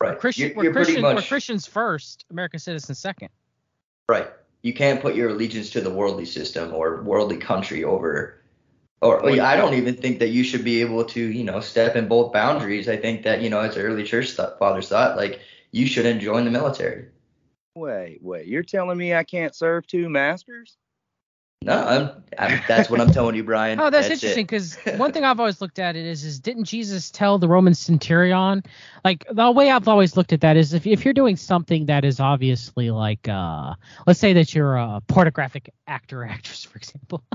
right. 0.01 0.17
Christian, 0.19 0.47
you're, 0.49 0.55
we're, 0.55 0.63
you're 0.65 0.73
pretty 0.73 0.93
Christian, 0.93 1.15
we're 1.15 1.21
Christians 1.21 1.65
first, 1.65 2.25
American 2.29 2.59
citizens 2.59 2.99
second. 2.99 3.29
right. 4.07 4.27
You 4.61 4.73
can't 4.73 5.01
put 5.01 5.15
your 5.15 5.29
allegiance 5.29 5.69
to 5.69 5.79
the 5.81 5.89
worldly 5.89 6.25
system 6.25 6.73
or 6.73 7.01
worldly 7.01 7.37
country 7.37 7.85
over. 7.85 8.38
Or, 9.01 9.23
or 9.23 9.41
I 9.41 9.55
don't 9.55 9.75
even 9.75 9.95
think 9.95 10.19
that 10.19 10.29
you 10.29 10.43
should 10.43 10.65
be 10.65 10.81
able 10.81 11.05
to, 11.05 11.21
you 11.21 11.45
know, 11.45 11.61
step 11.61 11.95
in 11.95 12.09
both 12.09 12.33
boundaries. 12.33 12.89
I 12.89 12.97
think 12.97 13.23
that, 13.23 13.41
you 13.41 13.49
know, 13.49 13.61
as 13.61 13.77
early 13.77 14.03
church 14.03 14.31
fathers 14.31 14.89
thought, 14.89 15.15
like 15.15 15.39
you 15.71 15.87
shouldn't 15.87 16.21
join 16.21 16.43
the 16.43 16.51
military. 16.51 17.05
Wait, 17.75 18.19
wait. 18.21 18.47
You're 18.47 18.63
telling 18.63 18.97
me 18.97 19.13
I 19.13 19.23
can't 19.23 19.55
serve 19.55 19.87
two 19.87 20.09
masters? 20.09 20.77
No, 21.61 21.73
I'm, 21.73 22.23
I'm 22.37 22.61
that's 22.69 22.89
what 22.89 23.01
I'm 23.01 23.11
telling 23.11 23.35
you, 23.35 23.43
Brian. 23.43 23.81
Oh, 23.81 23.89
that's, 23.89 24.07
it. 24.07 24.13
interesting 24.13 24.45
because 24.45 24.75
one 24.95 25.11
thing 25.11 25.25
I've 25.25 25.41
always 25.41 25.59
looked 25.59 25.77
at 25.77 25.97
it 25.97 26.05
is, 26.05 26.23
is 26.23 26.39
didn't 26.39 26.63
Jesus 26.63 27.11
tell 27.11 27.37
the 27.37 27.49
Roman 27.49 27.73
centurion, 27.73 28.63
like 29.03 29.25
the 29.29 29.51
way 29.51 29.69
I've 29.69 29.89
always 29.89 30.15
looked 30.15 30.31
at 30.31 30.39
that 30.39 30.55
is 30.55 30.73
if, 30.73 30.87
if 30.87 31.03
you're 31.03 31.13
doing 31.13 31.35
something 31.35 31.87
that 31.87 32.05
is 32.05 32.21
obviously 32.21 32.91
like, 32.91 33.27
uh, 33.27 33.73
let's 34.07 34.21
say 34.21 34.31
that 34.33 34.55
you're 34.55 34.77
a 34.77 35.01
pornographic 35.07 35.73
actor 35.85 36.21
or 36.21 36.25
actress, 36.27 36.63
for 36.63 36.77
example. 36.77 37.25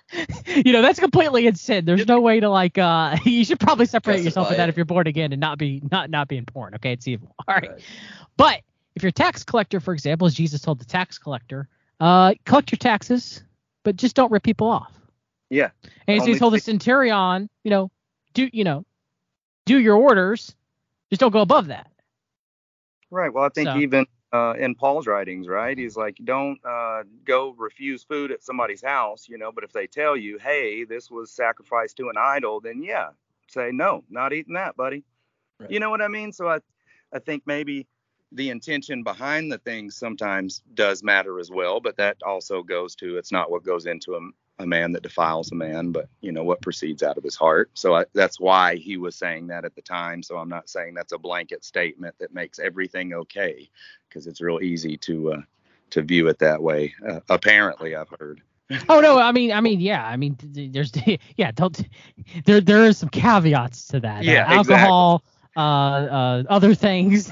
you 0.46 0.72
know, 0.72 0.80
that's 0.80 0.98
completely 0.98 1.46
in 1.46 1.54
sin. 1.54 1.84
There's 1.84 2.06
no 2.06 2.22
way 2.22 2.40
to 2.40 2.48
like, 2.48 2.78
uh, 2.78 3.18
you 3.26 3.44
should 3.44 3.60
probably 3.60 3.84
separate 3.84 4.22
yourself 4.22 4.48
from 4.48 4.56
that 4.56 4.70
it. 4.70 4.72
if 4.72 4.76
you're 4.78 4.86
born 4.86 5.06
again 5.06 5.32
and 5.32 5.40
not 5.40 5.58
be, 5.58 5.82
not, 5.90 6.08
not 6.08 6.28
being 6.28 6.46
porn. 6.46 6.76
Okay. 6.76 6.92
It's 6.92 7.06
evil. 7.06 7.34
All 7.46 7.56
right. 7.56 7.72
Right. 7.72 7.82
But 8.38 8.62
if 8.94 9.02
you're 9.02 9.10
a 9.10 9.12
tax 9.12 9.44
collector, 9.44 9.80
for 9.80 9.92
example, 9.92 10.26
as 10.26 10.32
Jesus 10.32 10.62
told 10.62 10.78
the 10.78 10.86
tax 10.86 11.18
collector, 11.18 11.68
uh, 12.00 12.32
collect 12.46 12.72
your 12.72 12.78
taxes, 12.78 13.44
but 13.82 13.96
just 13.96 14.16
don't 14.16 14.30
rip 14.30 14.42
people 14.42 14.68
off. 14.68 14.92
Yeah. 15.48 15.70
And 16.06 16.20
so 16.22 16.26
he 16.28 16.38
told 16.38 16.54
the 16.54 16.60
centurion, 16.60 17.48
you 17.64 17.70
know, 17.70 17.90
do 18.34 18.48
you 18.52 18.64
know, 18.64 18.84
do 19.66 19.78
your 19.78 19.96
orders, 19.96 20.54
just 21.10 21.20
don't 21.20 21.32
go 21.32 21.40
above 21.40 21.66
that. 21.68 21.90
Right. 23.10 23.32
Well, 23.32 23.44
I 23.44 23.48
think 23.48 23.68
So- 23.68 23.76
even 23.78 24.06
uh, 24.32 24.54
in 24.56 24.76
Paul's 24.76 25.08
writings, 25.08 25.48
right, 25.48 25.76
he's 25.76 25.96
like, 25.96 26.16
don't 26.22 26.60
uh, 26.64 27.02
go 27.24 27.50
refuse 27.58 28.04
food 28.04 28.30
at 28.30 28.44
somebody's 28.44 28.80
house, 28.82 29.28
you 29.28 29.36
know. 29.36 29.50
But 29.50 29.64
if 29.64 29.72
they 29.72 29.88
tell 29.88 30.16
you, 30.16 30.38
hey, 30.38 30.84
this 30.84 31.10
was 31.10 31.32
sacrificed 31.32 31.96
to 31.96 32.08
an 32.10 32.14
idol, 32.16 32.60
then 32.60 32.80
yeah, 32.82 33.08
say 33.48 33.70
no, 33.72 34.04
not 34.08 34.32
eating 34.32 34.54
that, 34.54 34.76
buddy. 34.76 35.02
Right. 35.58 35.70
You 35.70 35.80
know 35.80 35.90
what 35.90 36.00
I 36.00 36.06
mean? 36.06 36.30
So 36.30 36.46
I, 36.48 36.60
I 37.12 37.18
think 37.18 37.42
maybe 37.44 37.88
the 38.32 38.50
intention 38.50 39.02
behind 39.02 39.50
the 39.50 39.58
things 39.58 39.96
sometimes 39.96 40.62
does 40.74 41.02
matter 41.02 41.38
as 41.38 41.50
well, 41.50 41.80
but 41.80 41.96
that 41.96 42.16
also 42.24 42.62
goes 42.62 42.94
to 42.96 43.16
it's 43.16 43.32
not 43.32 43.50
what 43.50 43.64
goes 43.64 43.86
into 43.86 44.14
a, 44.14 44.20
a 44.62 44.66
man 44.66 44.92
that 44.92 45.02
defiles 45.02 45.50
a 45.52 45.54
man, 45.54 45.90
but 45.90 46.08
you 46.20 46.32
know 46.32 46.44
what 46.44 46.62
proceeds 46.62 47.02
out 47.02 47.18
of 47.18 47.24
his 47.24 47.36
heart. 47.36 47.70
So 47.74 47.94
I, 47.94 48.04
that's 48.14 48.38
why 48.38 48.76
he 48.76 48.96
was 48.96 49.16
saying 49.16 49.48
that 49.48 49.64
at 49.64 49.74
the 49.74 49.82
time. 49.82 50.22
So 50.22 50.36
I'm 50.36 50.48
not 50.48 50.68
saying 50.68 50.94
that's 50.94 51.12
a 51.12 51.18
blanket 51.18 51.64
statement 51.64 52.14
that 52.18 52.34
makes 52.34 52.58
everything 52.58 53.12
okay, 53.14 53.68
because 54.08 54.26
it's 54.26 54.40
real 54.40 54.60
easy 54.60 54.96
to 54.98 55.32
uh, 55.32 55.42
to 55.90 56.02
view 56.02 56.28
it 56.28 56.38
that 56.38 56.62
way. 56.62 56.94
Uh, 57.06 57.20
apparently, 57.28 57.96
I've 57.96 58.12
heard. 58.18 58.42
Oh 58.88 59.00
no, 59.00 59.18
I 59.18 59.32
mean, 59.32 59.50
I 59.50 59.60
mean, 59.60 59.80
yeah, 59.80 60.06
I 60.06 60.16
mean, 60.16 60.36
th- 60.36 60.52
th- 60.52 60.72
there's, 60.72 60.92
yeah, 61.36 61.50
don't, 61.50 61.76
there, 62.44 62.60
there 62.60 62.84
is 62.84 62.98
some 62.98 63.08
caveats 63.08 63.88
to 63.88 64.00
that. 64.00 64.24
Yeah, 64.24 64.44
uh, 64.44 64.54
alcohol, 64.54 65.24
uh, 65.26 65.39
uh, 65.60 66.42
other 66.48 66.74
things, 66.86 67.30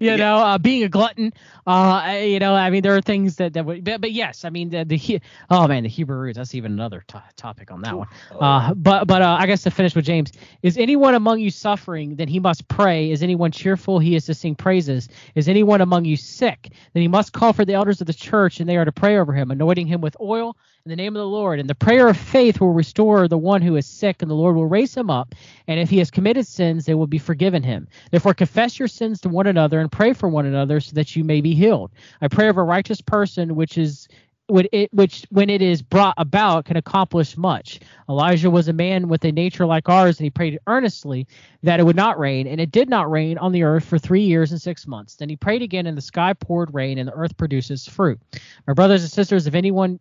you 0.00 0.16
Yeah. 0.16 0.16
know, 0.16 0.38
uh, 0.38 0.58
being 0.58 0.84
a 0.84 0.88
glutton, 0.88 1.32
uh, 1.66 2.18
you 2.22 2.38
know, 2.38 2.54
I 2.54 2.70
mean, 2.70 2.82
there 2.82 2.96
are 2.96 3.02
things 3.02 3.36
that 3.36 3.54
that 3.54 3.64
would, 3.66 3.84
but, 3.84 4.00
but 4.00 4.12
yes, 4.12 4.44
I 4.44 4.50
mean, 4.50 4.70
the, 4.70 4.84
the 4.84 5.20
oh 5.50 5.66
man, 5.68 5.82
the 5.84 5.88
Hebrew 5.88 6.16
roots, 6.16 6.36
that's 6.38 6.54
even 6.54 6.72
another 6.72 7.04
to 7.08 7.22
topic 7.36 7.70
on 7.70 7.82
that 7.82 7.98
one. 7.98 8.08
Oh, 8.30 8.38
Uh, 8.40 8.74
but 8.74 9.06
but 9.06 9.22
uh, 9.22 9.36
I 9.40 9.46
guess 9.46 9.62
to 9.64 9.70
finish 9.70 9.94
with 9.94 10.04
James, 10.04 10.32
is 10.62 10.78
anyone 10.78 11.14
among 11.14 11.40
you 11.40 11.50
suffering? 11.50 12.16
Then 12.16 12.28
he 12.28 12.40
must 12.40 12.68
pray. 12.68 13.10
Is 13.10 13.22
anyone 13.22 13.52
cheerful? 13.52 13.98
He 13.98 14.16
is 14.16 14.26
to 14.26 14.34
sing 14.34 14.54
praises. 14.54 15.08
Is 15.34 15.48
anyone 15.48 15.80
among 15.80 16.04
you 16.04 16.16
sick? 16.16 16.70
Then 16.94 17.02
he 17.02 17.08
must 17.08 17.32
call 17.32 17.52
for 17.52 17.64
the 17.64 17.74
elders 17.74 18.00
of 18.00 18.06
the 18.06 18.14
church, 18.14 18.60
and 18.60 18.68
they 18.68 18.76
are 18.76 18.84
to 18.84 18.92
pray 18.92 19.18
over 19.18 19.32
him, 19.32 19.50
anointing 19.50 19.86
him 19.86 20.00
with 20.00 20.16
oil 20.20 20.56
in 20.86 20.90
the 20.90 20.96
name 20.96 21.16
of 21.16 21.20
the 21.20 21.26
Lord. 21.26 21.58
And 21.58 21.68
the 21.68 21.74
prayer 21.74 22.06
of 22.06 22.16
faith 22.16 22.60
will 22.60 22.72
restore 22.72 23.26
the 23.26 23.36
one 23.36 23.60
who 23.60 23.74
is 23.74 23.86
sick, 23.86 24.22
and 24.22 24.30
the 24.30 24.36
Lord 24.36 24.54
will 24.54 24.66
raise 24.66 24.96
him 24.96 25.10
up. 25.10 25.34
And 25.66 25.80
if 25.80 25.90
he 25.90 25.98
has 25.98 26.12
committed 26.12 26.46
sins, 26.46 26.84
they 26.84 26.94
will 26.94 27.08
be 27.08 27.18
forgiven 27.18 27.64
him. 27.64 27.88
Therefore, 28.12 28.34
confess 28.34 28.78
your 28.78 28.86
sins 28.86 29.20
to 29.22 29.28
one 29.28 29.48
another 29.48 29.80
and 29.80 29.90
pray 29.90 30.12
for 30.12 30.28
one 30.28 30.46
another, 30.46 30.78
so 30.78 30.92
that 30.94 31.16
you 31.16 31.24
may 31.24 31.40
be 31.40 31.54
healed. 31.54 31.90
I 32.20 32.28
pray 32.28 32.48
of 32.48 32.56
a 32.56 32.62
righteous 32.62 33.00
person, 33.00 33.56
which 33.56 33.76
is 33.76 34.06
would 34.48 34.68
it 34.70 34.92
which 34.92 35.26
when 35.30 35.50
it 35.50 35.60
is 35.60 35.82
brought 35.82 36.14
about 36.18 36.66
can 36.66 36.76
accomplish 36.76 37.36
much. 37.36 37.80
Elijah 38.08 38.48
was 38.48 38.68
a 38.68 38.72
man 38.72 39.08
with 39.08 39.24
a 39.24 39.32
nature 39.32 39.66
like 39.66 39.88
ours, 39.88 40.20
and 40.20 40.24
he 40.24 40.30
prayed 40.30 40.60
earnestly 40.68 41.26
that 41.64 41.80
it 41.80 41.82
would 41.82 41.96
not 41.96 42.16
rain, 42.16 42.46
and 42.46 42.60
it 42.60 42.70
did 42.70 42.88
not 42.88 43.10
rain 43.10 43.38
on 43.38 43.50
the 43.50 43.64
earth 43.64 43.84
for 43.84 43.98
three 43.98 44.22
years 44.22 44.52
and 44.52 44.62
six 44.62 44.86
months. 44.86 45.16
Then 45.16 45.28
he 45.28 45.34
prayed 45.34 45.62
again, 45.62 45.86
and 45.86 45.96
the 45.96 46.02
sky 46.02 46.32
poured 46.32 46.72
rain, 46.72 46.98
and 46.98 47.08
the 47.08 47.14
earth 47.14 47.36
produces 47.36 47.88
fruit. 47.88 48.20
My 48.68 48.72
brothers 48.72 49.02
and 49.02 49.10
sisters, 49.10 49.48
if 49.48 49.54
anyone 49.56 49.98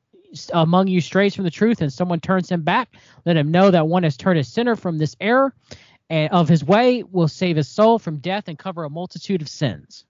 among 0.53 0.87
you 0.87 1.01
strays 1.01 1.35
from 1.35 1.43
the 1.43 1.51
truth 1.51 1.81
and 1.81 1.91
someone 1.91 2.19
turns 2.19 2.49
him 2.49 2.61
back, 2.61 2.89
let 3.25 3.37
him 3.37 3.51
know 3.51 3.71
that 3.71 3.87
one 3.87 4.03
has 4.03 4.17
turned 4.17 4.39
a 4.39 4.43
sinner 4.43 4.75
from 4.75 4.97
this 4.97 5.15
error 5.19 5.53
and 6.09 6.31
of 6.31 6.47
his 6.47 6.63
way 6.63 7.03
will 7.03 7.27
save 7.27 7.55
his 7.55 7.67
soul 7.67 7.99
from 7.99 8.17
death 8.17 8.47
and 8.47 8.57
cover 8.57 8.83
a 8.83 8.89
multitude 8.89 9.41
of 9.41 9.49
sins. 9.49 10.05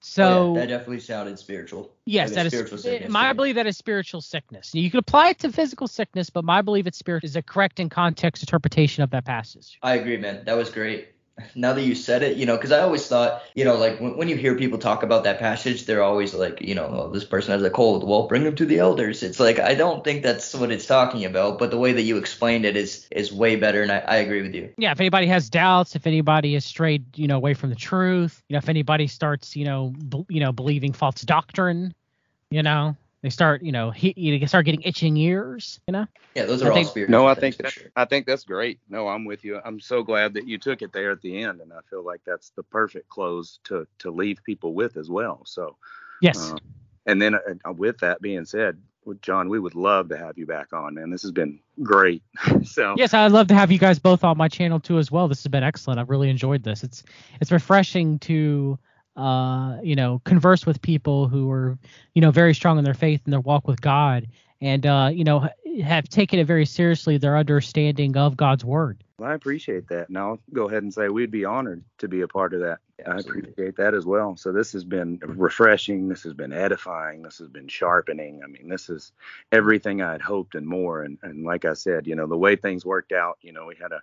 So 0.00 0.22
oh, 0.22 0.54
yeah, 0.54 0.60
that 0.60 0.66
definitely 0.66 1.00
sounded 1.00 1.38
spiritual. 1.38 1.94
Yes, 2.04 2.30
that, 2.30 2.50
that 2.50 2.52
is. 2.52 2.82
Sickness, 2.82 3.10
my, 3.10 3.30
I 3.30 3.32
believe 3.32 3.54
that 3.54 3.66
is 3.66 3.78
spiritual 3.78 4.20
sickness. 4.20 4.74
You 4.74 4.90
can 4.90 4.98
apply 4.98 5.30
it 5.30 5.38
to 5.38 5.50
physical 5.50 5.88
sickness, 5.88 6.28
but 6.28 6.44
my 6.44 6.60
belief 6.60 6.86
it's 6.86 6.98
spirit 6.98 7.24
is 7.24 7.36
a 7.36 7.42
correct 7.42 7.80
and 7.80 7.90
context 7.90 8.42
interpretation 8.42 9.02
of 9.02 9.10
that 9.10 9.24
passage. 9.24 9.78
I 9.82 9.94
agree, 9.94 10.18
man. 10.18 10.44
That 10.44 10.58
was 10.58 10.68
great 10.68 11.13
now 11.54 11.72
that 11.72 11.82
you 11.82 11.94
said 11.94 12.22
it, 12.22 12.36
you 12.36 12.46
know, 12.46 12.56
because 12.56 12.72
I 12.72 12.80
always 12.80 13.06
thought, 13.06 13.42
you 13.54 13.64
know, 13.64 13.76
like 13.76 14.00
when, 14.00 14.16
when 14.16 14.28
you 14.28 14.36
hear 14.36 14.56
people 14.56 14.78
talk 14.78 15.02
about 15.02 15.24
that 15.24 15.38
passage, 15.38 15.84
they're 15.84 16.02
always 16.02 16.32
like, 16.32 16.60
you 16.60 16.74
know, 16.74 16.86
oh, 16.86 17.10
this 17.10 17.24
person 17.24 17.52
has 17.52 17.62
a 17.62 17.70
cold. 17.70 18.08
Well, 18.08 18.28
bring 18.28 18.44
them 18.44 18.54
to 18.56 18.66
the 18.66 18.78
elders. 18.78 19.22
It's 19.22 19.40
like 19.40 19.58
I 19.58 19.74
don't 19.74 20.04
think 20.04 20.22
that's 20.22 20.54
what 20.54 20.70
it's 20.70 20.86
talking 20.86 21.24
about, 21.24 21.58
but 21.58 21.70
the 21.70 21.78
way 21.78 21.92
that 21.92 22.02
you 22.02 22.16
explained 22.18 22.64
it 22.64 22.76
is 22.76 23.08
is 23.10 23.32
way 23.32 23.56
better, 23.56 23.82
and 23.82 23.90
I, 23.90 23.98
I 23.98 24.16
agree 24.16 24.42
with 24.42 24.54
you. 24.54 24.72
Yeah, 24.78 24.92
if 24.92 25.00
anybody 25.00 25.26
has 25.26 25.50
doubts, 25.50 25.96
if 25.96 26.06
anybody 26.06 26.54
is 26.54 26.64
strayed, 26.64 27.18
you 27.18 27.26
know, 27.26 27.36
away 27.36 27.54
from 27.54 27.70
the 27.70 27.76
truth, 27.76 28.42
you 28.48 28.54
know, 28.54 28.58
if 28.58 28.68
anybody 28.68 29.06
starts, 29.06 29.56
you 29.56 29.64
know, 29.64 29.92
b- 30.08 30.26
you 30.28 30.40
know, 30.40 30.52
believing 30.52 30.92
false 30.92 31.22
doctrine, 31.22 31.94
you 32.50 32.62
know, 32.62 32.96
they 33.24 33.30
start, 33.30 33.62
you 33.62 33.72
know, 33.72 33.90
he, 33.90 34.12
you 34.16 34.46
start 34.46 34.66
getting 34.66 34.82
itching 34.82 35.16
ears, 35.16 35.80
you 35.86 35.92
know. 35.92 36.06
Yeah, 36.34 36.44
those 36.44 36.62
are 36.62 36.72
I 36.72 36.76
all 36.76 36.84
spiritual. 36.84 37.10
No, 37.10 37.26
I 37.26 37.34
think 37.34 37.56
that, 37.56 37.72
sure. 37.72 37.90
I 37.96 38.04
think 38.04 38.26
that's 38.26 38.44
great. 38.44 38.80
No, 38.88 39.08
I'm 39.08 39.24
with 39.24 39.44
you. 39.44 39.60
I'm 39.64 39.80
so 39.80 40.02
glad 40.02 40.34
that 40.34 40.46
you 40.46 40.58
took 40.58 40.82
it 40.82 40.92
there 40.92 41.10
at 41.10 41.22
the 41.22 41.42
end, 41.42 41.60
and 41.60 41.72
I 41.72 41.78
feel 41.88 42.04
like 42.04 42.20
that's 42.26 42.50
the 42.50 42.62
perfect 42.62 43.08
close 43.08 43.60
to 43.64 43.86
to 44.00 44.10
leave 44.10 44.44
people 44.44 44.74
with 44.74 44.96
as 44.96 45.08
well. 45.08 45.42
So. 45.44 45.76
Yes. 46.20 46.52
Uh, 46.52 46.56
and 47.06 47.20
then 47.20 47.34
uh, 47.34 47.72
with 47.72 47.98
that 47.98 48.20
being 48.20 48.44
said, 48.44 48.78
John, 49.20 49.50
we 49.50 49.60
would 49.60 49.74
love 49.74 50.08
to 50.08 50.16
have 50.16 50.38
you 50.38 50.46
back 50.46 50.72
on, 50.72 50.94
man. 50.94 51.10
This 51.10 51.22
has 51.22 51.32
been 51.32 51.60
great. 51.82 52.22
so 52.64 52.94
yes, 52.96 53.12
I'd 53.12 53.32
love 53.32 53.48
to 53.48 53.54
have 53.54 53.70
you 53.70 53.78
guys 53.78 53.98
both 53.98 54.24
on 54.24 54.38
my 54.38 54.48
channel 54.48 54.80
too 54.80 54.98
as 54.98 55.10
well. 55.10 55.28
This 55.28 55.42
has 55.42 55.50
been 55.50 55.62
excellent. 55.62 56.00
I've 56.00 56.08
really 56.08 56.30
enjoyed 56.30 56.62
this. 56.62 56.82
It's 56.82 57.02
it's 57.40 57.52
refreshing 57.52 58.18
to 58.20 58.78
uh, 59.16 59.78
you 59.82 59.94
know, 59.94 60.20
converse 60.24 60.66
with 60.66 60.82
people 60.82 61.28
who 61.28 61.50
are, 61.50 61.78
you 62.14 62.20
know, 62.20 62.30
very 62.30 62.54
strong 62.54 62.78
in 62.78 62.84
their 62.84 62.94
faith 62.94 63.20
and 63.24 63.32
their 63.32 63.40
walk 63.40 63.68
with 63.68 63.80
God, 63.80 64.26
and 64.60 64.86
uh, 64.86 65.10
you 65.12 65.24
know, 65.24 65.48
have 65.82 66.08
taken 66.08 66.38
it 66.38 66.46
very 66.46 66.66
seriously 66.66 67.18
their 67.18 67.36
understanding 67.36 68.16
of 68.16 68.36
God's 68.36 68.64
word. 68.64 69.02
Well, 69.18 69.30
I 69.30 69.34
appreciate 69.34 69.88
that, 69.88 70.08
and 70.08 70.18
I'll 70.18 70.40
go 70.52 70.68
ahead 70.68 70.82
and 70.82 70.92
say 70.92 71.08
we'd 71.08 71.30
be 71.30 71.44
honored 71.44 71.84
to 71.98 72.08
be 72.08 72.22
a 72.22 72.28
part 72.28 72.52
of 72.52 72.60
that. 72.60 72.78
Absolutely. 73.04 73.48
I 73.48 73.50
appreciate 73.50 73.76
that 73.76 73.94
as 73.94 74.06
well. 74.06 74.36
So 74.36 74.52
this 74.52 74.72
has 74.72 74.84
been 74.84 75.18
refreshing. 75.24 76.08
This 76.08 76.22
has 76.22 76.32
been 76.32 76.52
edifying. 76.52 77.22
This 77.22 77.38
has 77.38 77.48
been 77.48 77.68
sharpening. 77.68 78.42
I 78.44 78.46
mean, 78.46 78.68
this 78.68 78.88
is 78.88 79.12
everything 79.52 80.00
I 80.00 80.12
had 80.12 80.22
hoped 80.22 80.54
and 80.54 80.66
more. 80.66 81.02
And 81.02 81.18
and 81.22 81.44
like 81.44 81.64
I 81.64 81.74
said, 81.74 82.06
you 82.06 82.14
know, 82.14 82.26
the 82.26 82.36
way 82.36 82.56
things 82.56 82.84
worked 82.84 83.12
out, 83.12 83.38
you 83.42 83.52
know, 83.52 83.66
we 83.66 83.76
had 83.80 83.92
a 83.92 84.02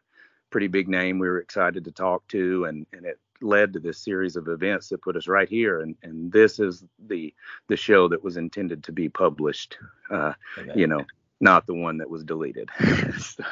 pretty 0.50 0.68
big 0.68 0.88
name 0.88 1.20
we 1.20 1.30
were 1.30 1.40
excited 1.40 1.86
to 1.86 1.92
talk 1.92 2.28
to, 2.30 2.66
and 2.66 2.86
and 2.94 3.06
it 3.06 3.20
led 3.42 3.74
to 3.74 3.80
this 3.80 3.98
series 3.98 4.36
of 4.36 4.48
events 4.48 4.90
that 4.90 5.02
put 5.02 5.16
us 5.16 5.28
right 5.28 5.50
here. 5.50 5.82
And 5.82 5.96
and 6.04 6.32
this 6.32 6.60
is 6.60 6.84
the 7.08 7.34
the 7.68 7.78
show 7.78 8.08
that 8.08 8.24
was 8.24 8.38
intended 8.38 8.84
to 8.86 8.92
be 8.92 9.10
published 9.10 9.78
uh 10.10 10.34
okay. 10.58 10.72
you 10.76 10.88
know 10.88 11.06
not 11.40 11.66
the 11.66 11.74
one 11.74 11.98
that 11.98 12.10
was 12.10 12.24
deleted. 12.24 12.70
So 13.20 13.44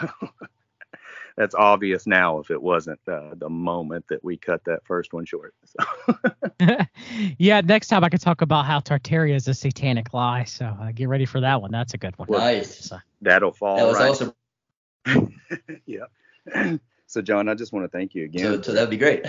that's 1.39 1.55
obvious 1.55 2.05
now 2.05 2.39
if 2.39 2.51
it 2.51 2.61
wasn't 2.61 2.99
uh, 3.07 3.33
the 3.35 3.49
moment 3.49 4.05
that 4.09 4.23
we 4.23 4.35
cut 4.35 4.63
that 4.65 4.85
first 4.85 5.13
one 5.13 5.25
short 5.25 5.55
so. 5.63 6.17
yeah 7.37 7.61
next 7.61 7.87
time 7.87 8.03
i 8.03 8.09
could 8.09 8.19
talk 8.19 8.41
about 8.41 8.65
how 8.65 8.79
tartaria 8.79 9.35
is 9.35 9.47
a 9.47 9.53
satanic 9.53 10.13
lie 10.13 10.43
so 10.43 10.65
uh, 10.65 10.91
get 10.91 11.07
ready 11.07 11.25
for 11.25 11.39
that 11.39 11.61
one. 11.61 11.71
That's 11.71 11.93
a 11.93 11.97
good 11.97 12.17
one. 12.17 12.27
Nice. 12.29 12.91
That'll 13.21 13.53
fall 13.53 13.77
that 13.77 13.87
was 13.87 13.97
right. 13.97 14.33
awesome. 15.05 15.33
Yeah 15.85 16.77
so 17.07 17.21
john 17.21 17.47
i 17.47 17.53
just 17.53 17.71
want 17.73 17.85
to 17.85 17.97
thank 17.97 18.13
you 18.13 18.25
again. 18.25 18.55
So, 18.55 18.61
so 18.61 18.73
that'd 18.73 18.89
be 18.89 18.97
great 18.97 19.25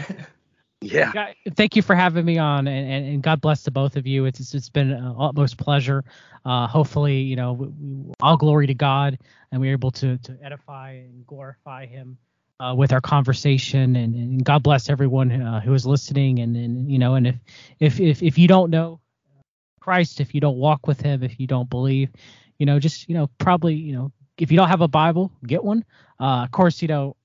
yeah. 0.81 1.33
Thank 1.57 1.77
you 1.77 1.83
for 1.83 1.95
having 1.95 2.25
me 2.25 2.39
on, 2.39 2.67
and, 2.67 2.91
and, 2.91 3.07
and 3.07 3.23
God 3.23 3.41
bless 3.41 3.65
to 3.65 3.71
both 3.71 3.97
of 3.97 4.07
you. 4.07 4.25
It's 4.25 4.55
it's 4.55 4.71
been 4.71 4.91
an 4.91 5.15
utmost 5.19 5.59
pleasure. 5.59 6.05
Uh, 6.45 6.67
hopefully, 6.67 7.21
you 7.21 7.37
know, 7.37 7.53
we, 7.53 7.69
we, 7.69 8.15
all 8.21 8.37
glory 8.37 8.67
to 8.67 8.75
God, 8.75 9.19
and 9.53 9.61
we're 9.61 9.73
able 9.73 9.91
to 9.93 10.17
to 10.19 10.39
edify 10.43 10.93
and 10.93 11.27
glorify 11.27 11.87
Him 11.87 12.17
uh, 12.61 12.75
with 12.75 12.93
our 12.93 13.01
conversation. 13.01 13.95
And, 13.97 14.15
and, 14.15 14.45
God 14.45 14.63
bless 14.63 14.89
everyone 14.89 15.31
uh, 15.31 15.61
who 15.61 15.75
is 15.75 15.85
listening. 15.87 16.39
And, 16.39 16.57
and 16.57 16.91
you 16.91 16.99
know, 16.99 17.15
and 17.15 17.27
if 17.27 17.37
if 17.79 18.01
if 18.01 18.23
if 18.23 18.39
you 18.39 18.49
don't 18.49 18.71
know 18.71 19.01
Christ, 19.81 20.21
if 20.21 20.35
you 20.35 20.41
don't 20.41 20.57
walk 20.57 20.87
with 20.87 21.01
Him, 21.03 21.23
if 21.23 21.39
you 21.39 21.47
don't 21.47 21.69
believe, 21.69 22.09
you 22.59 22.65
know, 22.65 22.79
just 22.79 23.07
you 23.07 23.15
know, 23.15 23.29
probably 23.39 23.75
you 23.75 23.93
know, 23.93 24.13
if 24.39 24.51
you 24.51 24.57
don't 24.57 24.69
have 24.69 24.81
a 24.81 24.89
Bible, 24.89 25.31
get 25.47 25.63
one. 25.63 25.85
Uh, 26.19 26.45
of 26.45 26.51
course, 26.51 26.81
you 26.81 26.89
know, 26.89 27.17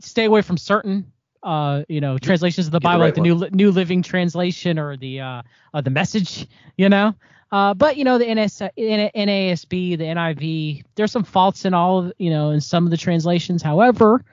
stay 0.00 0.24
away 0.24 0.42
from 0.42 0.56
certain 0.56 1.12
uh, 1.44 1.84
you 1.88 2.00
know, 2.00 2.18
translations 2.18 2.66
of 2.66 2.72
the 2.72 2.80
Bible, 2.80 2.98
the 2.98 3.02
right 3.02 3.06
like 3.08 3.14
the 3.14 3.34
one. 3.34 3.50
new 3.52 3.66
New 3.66 3.70
Living 3.70 4.02
Translation 4.02 4.78
or 4.78 4.96
the 4.96 5.20
uh, 5.20 5.42
uh, 5.72 5.80
the 5.80 5.90
Message, 5.90 6.48
you 6.76 6.88
know. 6.88 7.14
Uh, 7.52 7.72
but 7.72 7.96
you 7.96 8.02
know, 8.02 8.18
the 8.18 8.24
NS, 8.24 8.62
NASB, 8.76 9.96
the 9.96 10.04
NIV, 10.04 10.82
there's 10.96 11.12
some 11.12 11.22
faults 11.22 11.64
in 11.64 11.72
all 11.72 12.00
of, 12.00 12.12
you 12.18 12.30
know, 12.30 12.50
in 12.50 12.60
some 12.60 12.84
of 12.84 12.90
the 12.90 12.96
translations. 12.96 13.62
However, 13.62 14.24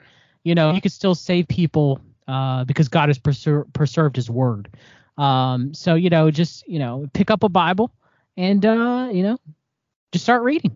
you 0.42 0.56
know, 0.56 0.72
you 0.72 0.80
could 0.80 0.90
still 0.90 1.14
save 1.14 1.46
people 1.46 2.00
uh, 2.26 2.64
because 2.64 2.88
God 2.88 3.08
has 3.10 3.18
preser- 3.18 3.70
preserved 3.74 4.16
His 4.16 4.28
Word. 4.28 4.70
Um, 5.18 5.74
so 5.74 5.94
you 5.94 6.10
know, 6.10 6.30
just 6.30 6.66
you 6.66 6.78
know, 6.78 7.08
pick 7.12 7.30
up 7.30 7.44
a 7.44 7.48
Bible 7.48 7.92
and 8.36 8.64
uh, 8.64 9.08
you 9.12 9.22
know, 9.22 9.38
just 10.10 10.24
start 10.24 10.42
reading. 10.42 10.74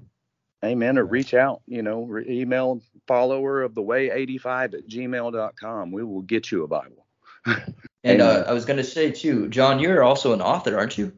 Amen. 0.66 0.98
Or 0.98 1.04
reach 1.04 1.34
out, 1.34 1.62
you 1.66 1.82
know, 1.82 2.02
re- 2.02 2.24
email 2.28 2.80
follower 3.06 3.62
of 3.62 3.74
the 3.74 3.82
way 3.82 4.10
85 4.10 4.74
at 4.74 4.88
gmail.com. 4.88 5.92
We 5.92 6.04
will 6.04 6.22
get 6.22 6.50
you 6.50 6.64
a 6.64 6.68
Bible. 6.68 7.06
and 8.04 8.20
uh, 8.20 8.44
I 8.46 8.52
was 8.52 8.64
going 8.64 8.78
to 8.78 8.84
say 8.84 9.10
too, 9.10 9.48
John, 9.48 9.78
you're 9.78 10.02
also 10.02 10.32
an 10.32 10.42
author, 10.42 10.76
aren't 10.76 10.98
you? 10.98 11.12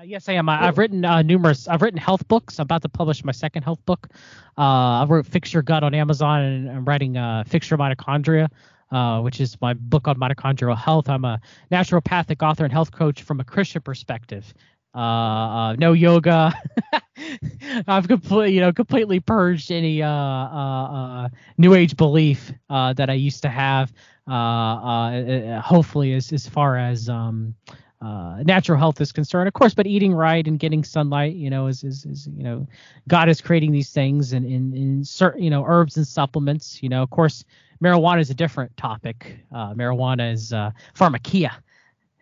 Uh, 0.00 0.02
yes, 0.02 0.28
I 0.28 0.32
am. 0.32 0.48
I, 0.48 0.64
have 0.64 0.78
written 0.78 1.04
uh, 1.04 1.22
numerous. 1.22 1.68
I've 1.68 1.82
written 1.82 2.00
health 2.00 2.26
books. 2.26 2.58
I'm 2.58 2.64
about 2.64 2.82
to 2.82 2.88
publish 2.88 3.22
my 3.22 3.32
second 3.32 3.62
health 3.62 3.84
book. 3.84 4.08
Uh, 4.56 5.02
I 5.02 5.06
wrote 5.06 5.26
Fix 5.26 5.52
Your 5.52 5.62
Gut 5.62 5.84
on 5.84 5.94
Amazon, 5.94 6.40
and 6.40 6.70
I'm 6.70 6.84
writing 6.84 7.16
uh, 7.16 7.44
Fix 7.46 7.68
Your 7.68 7.78
Mitochondria, 7.78 8.48
uh, 8.90 9.20
which 9.20 9.40
is 9.40 9.60
my 9.60 9.74
book 9.74 10.08
on 10.08 10.16
mitochondrial 10.16 10.76
health. 10.76 11.08
I'm 11.08 11.24
a 11.24 11.40
naturopathic 11.70 12.42
author 12.42 12.64
and 12.64 12.72
health 12.72 12.92
coach 12.92 13.22
from 13.22 13.40
a 13.40 13.44
Christian 13.44 13.82
perspective. 13.82 14.54
Uh, 14.94 14.98
uh, 14.98 15.72
no 15.78 15.92
yoga. 15.92 16.52
I've 17.86 18.08
completely, 18.08 18.54
you 18.54 18.60
know, 18.60 18.72
completely 18.72 19.20
purged 19.20 19.70
any 19.70 20.02
uh, 20.02 20.08
uh, 20.08 20.92
uh, 20.92 21.28
new 21.58 21.74
age 21.74 21.96
belief 21.96 22.52
uh, 22.68 22.92
that 22.94 23.08
I 23.08 23.14
used 23.14 23.42
to 23.42 23.48
have. 23.48 23.92
Uh, 24.26 24.32
uh, 24.32 25.60
hopefully, 25.60 26.14
as 26.14 26.32
as 26.32 26.48
far 26.48 26.76
as 26.76 27.08
um, 27.08 27.54
uh, 28.00 28.42
natural 28.44 28.78
health 28.78 29.00
is 29.00 29.12
concerned, 29.12 29.46
of 29.46 29.54
course, 29.54 29.74
but 29.74 29.86
eating 29.86 30.12
right 30.12 30.46
and 30.46 30.58
getting 30.58 30.82
sunlight, 30.82 31.34
you 31.34 31.50
know, 31.50 31.68
is 31.68 31.84
is, 31.84 32.04
is 32.06 32.28
you 32.36 32.42
know, 32.42 32.66
God 33.06 33.28
is 33.28 33.40
creating 33.40 33.70
these 33.70 33.90
things 33.90 34.32
and 34.32 34.44
in 34.44 34.74
in 34.74 35.04
certain, 35.04 35.42
you 35.42 35.50
know, 35.50 35.64
herbs 35.66 35.96
and 35.96 36.06
supplements. 36.06 36.82
You 36.82 36.88
know, 36.88 37.02
of 37.02 37.10
course, 37.10 37.44
marijuana 37.82 38.20
is 38.20 38.30
a 38.30 38.34
different 38.34 38.76
topic. 38.76 39.36
Uh, 39.52 39.74
marijuana 39.74 40.32
is 40.32 40.52
uh, 40.52 40.72
pharmakia, 40.94 41.52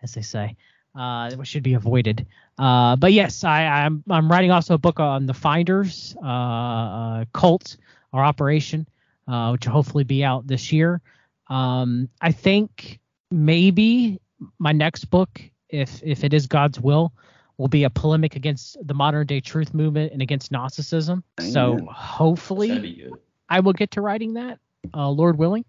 as 0.03 0.13
they 0.13 0.21
say 0.21 0.55
uh, 0.99 1.31
which 1.35 1.47
should 1.47 1.63
be 1.63 1.73
avoided. 1.75 2.27
Uh, 2.57 2.97
but 2.97 3.13
yes, 3.13 3.45
I, 3.45 3.85
am 3.85 4.03
I'm, 4.09 4.25
I'm 4.25 4.31
writing 4.31 4.51
also 4.51 4.73
a 4.73 4.77
book 4.77 4.99
on 4.99 5.25
the 5.25 5.33
Finders 5.33 6.15
uh, 6.21 6.27
uh 6.27 7.25
cult 7.33 7.77
or 8.11 8.23
operation, 8.23 8.85
uh, 9.27 9.51
which 9.51 9.65
will 9.65 9.73
hopefully 9.73 10.03
be 10.03 10.23
out 10.23 10.45
this 10.45 10.73
year. 10.73 11.01
Um, 11.47 12.09
I 12.21 12.33
think 12.33 12.99
maybe 13.31 14.19
my 14.59 14.73
next 14.73 15.05
book, 15.05 15.41
if 15.69 16.01
if 16.03 16.25
it 16.25 16.33
is 16.33 16.47
God's 16.47 16.79
will, 16.81 17.13
will 17.57 17.69
be 17.69 17.85
a 17.85 17.89
polemic 17.89 18.35
against 18.35 18.77
the 18.85 18.93
modern 18.93 19.25
day 19.25 19.39
truth 19.39 19.73
movement 19.73 20.11
and 20.11 20.21
against 20.21 20.51
Gnosticism. 20.51 21.23
Amen. 21.39 21.51
So 21.53 21.77
hopefully, 21.89 23.09
I 23.47 23.61
will 23.61 23.73
get 23.73 23.91
to 23.91 24.01
writing 24.01 24.33
that, 24.33 24.59
uh, 24.93 25.09
Lord 25.09 25.37
willing. 25.37 25.63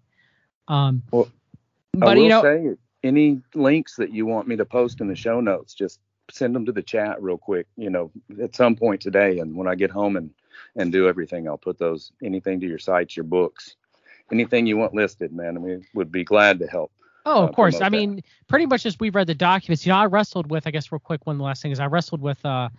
Um, 0.67 1.03
well, 1.09 1.29
but 1.93 2.17
you 2.17 2.27
know, 2.27 2.41
say 2.41 2.75
any 3.03 3.41
links 3.55 3.95
that 3.95 4.11
you 4.11 4.25
want 4.25 4.47
me 4.47 4.55
to 4.55 4.65
post 4.65 5.01
in 5.01 5.07
the 5.07 5.15
show 5.15 5.41
notes, 5.41 5.73
just 5.73 5.99
send 6.29 6.55
them 6.55 6.65
to 6.65 6.71
the 6.71 6.81
chat 6.81 7.21
real 7.21 7.37
quick, 7.37 7.67
you 7.75 7.89
know, 7.89 8.11
at 8.41 8.55
some 8.55 8.75
point 8.75 9.01
today. 9.01 9.39
And 9.39 9.55
when 9.55 9.67
I 9.67 9.75
get 9.75 9.91
home 9.91 10.15
and, 10.15 10.29
and 10.75 10.91
do 10.91 11.07
everything, 11.07 11.47
I'll 11.47 11.57
put 11.57 11.77
those, 11.77 12.11
anything 12.23 12.59
to 12.61 12.67
your 12.67 12.79
sites, 12.79 13.17
your 13.17 13.23
books, 13.25 13.75
anything 14.31 14.65
you 14.65 14.77
want 14.77 14.93
listed, 14.93 15.33
man. 15.33 15.57
And 15.57 15.63
we 15.63 15.81
would 15.93 16.11
be 16.11 16.23
glad 16.23 16.59
to 16.59 16.67
help. 16.67 16.91
Oh, 17.25 17.41
uh, 17.41 17.47
of 17.47 17.55
course. 17.55 17.75
I 17.75 17.89
that. 17.89 17.91
mean, 17.91 18.23
pretty 18.47 18.65
much 18.65 18.85
as 18.85 18.99
we've 18.99 19.13
read 19.13 19.27
the 19.27 19.35
documents, 19.35 19.85
you 19.85 19.91
know, 19.91 19.97
I 19.97 20.05
wrestled 20.05 20.49
with, 20.49 20.67
I 20.67 20.71
guess, 20.71 20.91
real 20.91 20.99
quick, 20.99 21.25
one 21.25 21.39
last 21.39 21.61
thing 21.61 21.71
is 21.71 21.79
I 21.79 21.87
wrestled 21.87 22.21
with, 22.21 22.43
uh, 22.45 22.69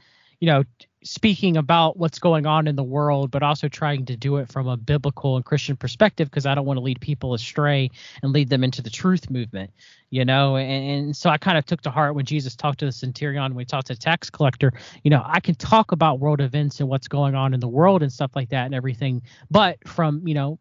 you 0.42 0.46
know, 0.46 0.64
speaking 1.04 1.56
about 1.56 1.96
what's 1.96 2.18
going 2.18 2.46
on 2.46 2.66
in 2.66 2.74
the 2.74 2.82
world, 2.82 3.30
but 3.30 3.44
also 3.44 3.68
trying 3.68 4.04
to 4.06 4.16
do 4.16 4.38
it 4.38 4.50
from 4.50 4.66
a 4.66 4.76
biblical 4.76 5.36
and 5.36 5.44
Christian 5.44 5.76
perspective 5.76 6.28
because 6.28 6.46
I 6.46 6.56
don't 6.56 6.66
want 6.66 6.78
to 6.78 6.82
lead 6.82 7.00
people 7.00 7.32
astray 7.32 7.92
and 8.24 8.32
lead 8.32 8.48
them 8.48 8.64
into 8.64 8.82
the 8.82 8.90
truth 8.90 9.30
movement, 9.30 9.70
you 10.10 10.24
know. 10.24 10.56
And, 10.56 10.90
and 10.90 11.16
so 11.16 11.30
I 11.30 11.38
kind 11.38 11.56
of 11.56 11.64
took 11.64 11.82
to 11.82 11.90
heart 11.90 12.16
when 12.16 12.24
Jesus 12.24 12.56
talked 12.56 12.80
to 12.80 12.86
the 12.86 12.90
centurion, 12.90 13.54
when 13.54 13.60
he 13.60 13.66
talked 13.66 13.86
to 13.86 13.94
the 13.94 14.00
tax 14.00 14.30
collector, 14.30 14.72
you 15.04 15.12
know, 15.12 15.22
I 15.24 15.38
can 15.38 15.54
talk 15.54 15.92
about 15.92 16.18
world 16.18 16.40
events 16.40 16.80
and 16.80 16.88
what's 16.88 17.06
going 17.06 17.36
on 17.36 17.54
in 17.54 17.60
the 17.60 17.68
world 17.68 18.02
and 18.02 18.12
stuff 18.12 18.32
like 18.34 18.48
that 18.48 18.66
and 18.66 18.74
everything, 18.74 19.22
but 19.48 19.78
from, 19.86 20.26
you 20.26 20.34
know, 20.34 20.58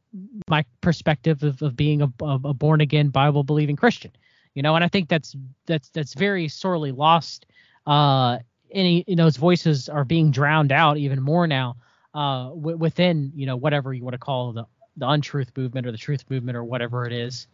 my 0.48 0.64
perspective 0.82 1.42
of, 1.42 1.60
of 1.64 1.76
being 1.76 2.04
a, 2.04 2.14
a 2.22 2.40
a 2.46 2.54
born 2.54 2.82
again 2.82 3.10
Bible 3.10 3.44
believing 3.44 3.78
Christian, 3.78 4.12
you 4.54 4.62
know, 4.62 4.76
and 4.76 4.84
I 4.84 4.90
think 4.90 5.10
that's 5.10 5.36
that's 5.66 5.90
that's 5.90 6.14
very 6.14 6.50
sorely 6.50 6.92
lost. 6.92 7.48
Uh, 7.88 8.38
any 8.72 9.04
you 9.08 9.16
know, 9.16 9.26
those 9.26 9.38
voices 9.38 9.90
are 9.90 10.06
being 10.06 10.32
drowned 10.32 10.72
out 10.72 10.98
even 10.98 11.22
more 11.22 11.48
now. 11.48 11.78
Uh, 12.14 12.50
w- 12.50 12.78
within 12.78 13.32
you 13.36 13.46
know 13.46 13.56
whatever 13.56 13.94
you 13.94 14.04
want 14.04 14.14
to 14.14 14.20
call 14.20 14.52
the 14.54 14.66
the 14.98 15.08
untruth 15.08 15.52
movement 15.56 15.88
or 15.88 15.92
the 15.92 15.98
truth 15.98 16.24
movement 16.30 16.58
or 16.58 16.64
whatever 16.64 17.06
it 17.06 17.14
is. 17.14 17.48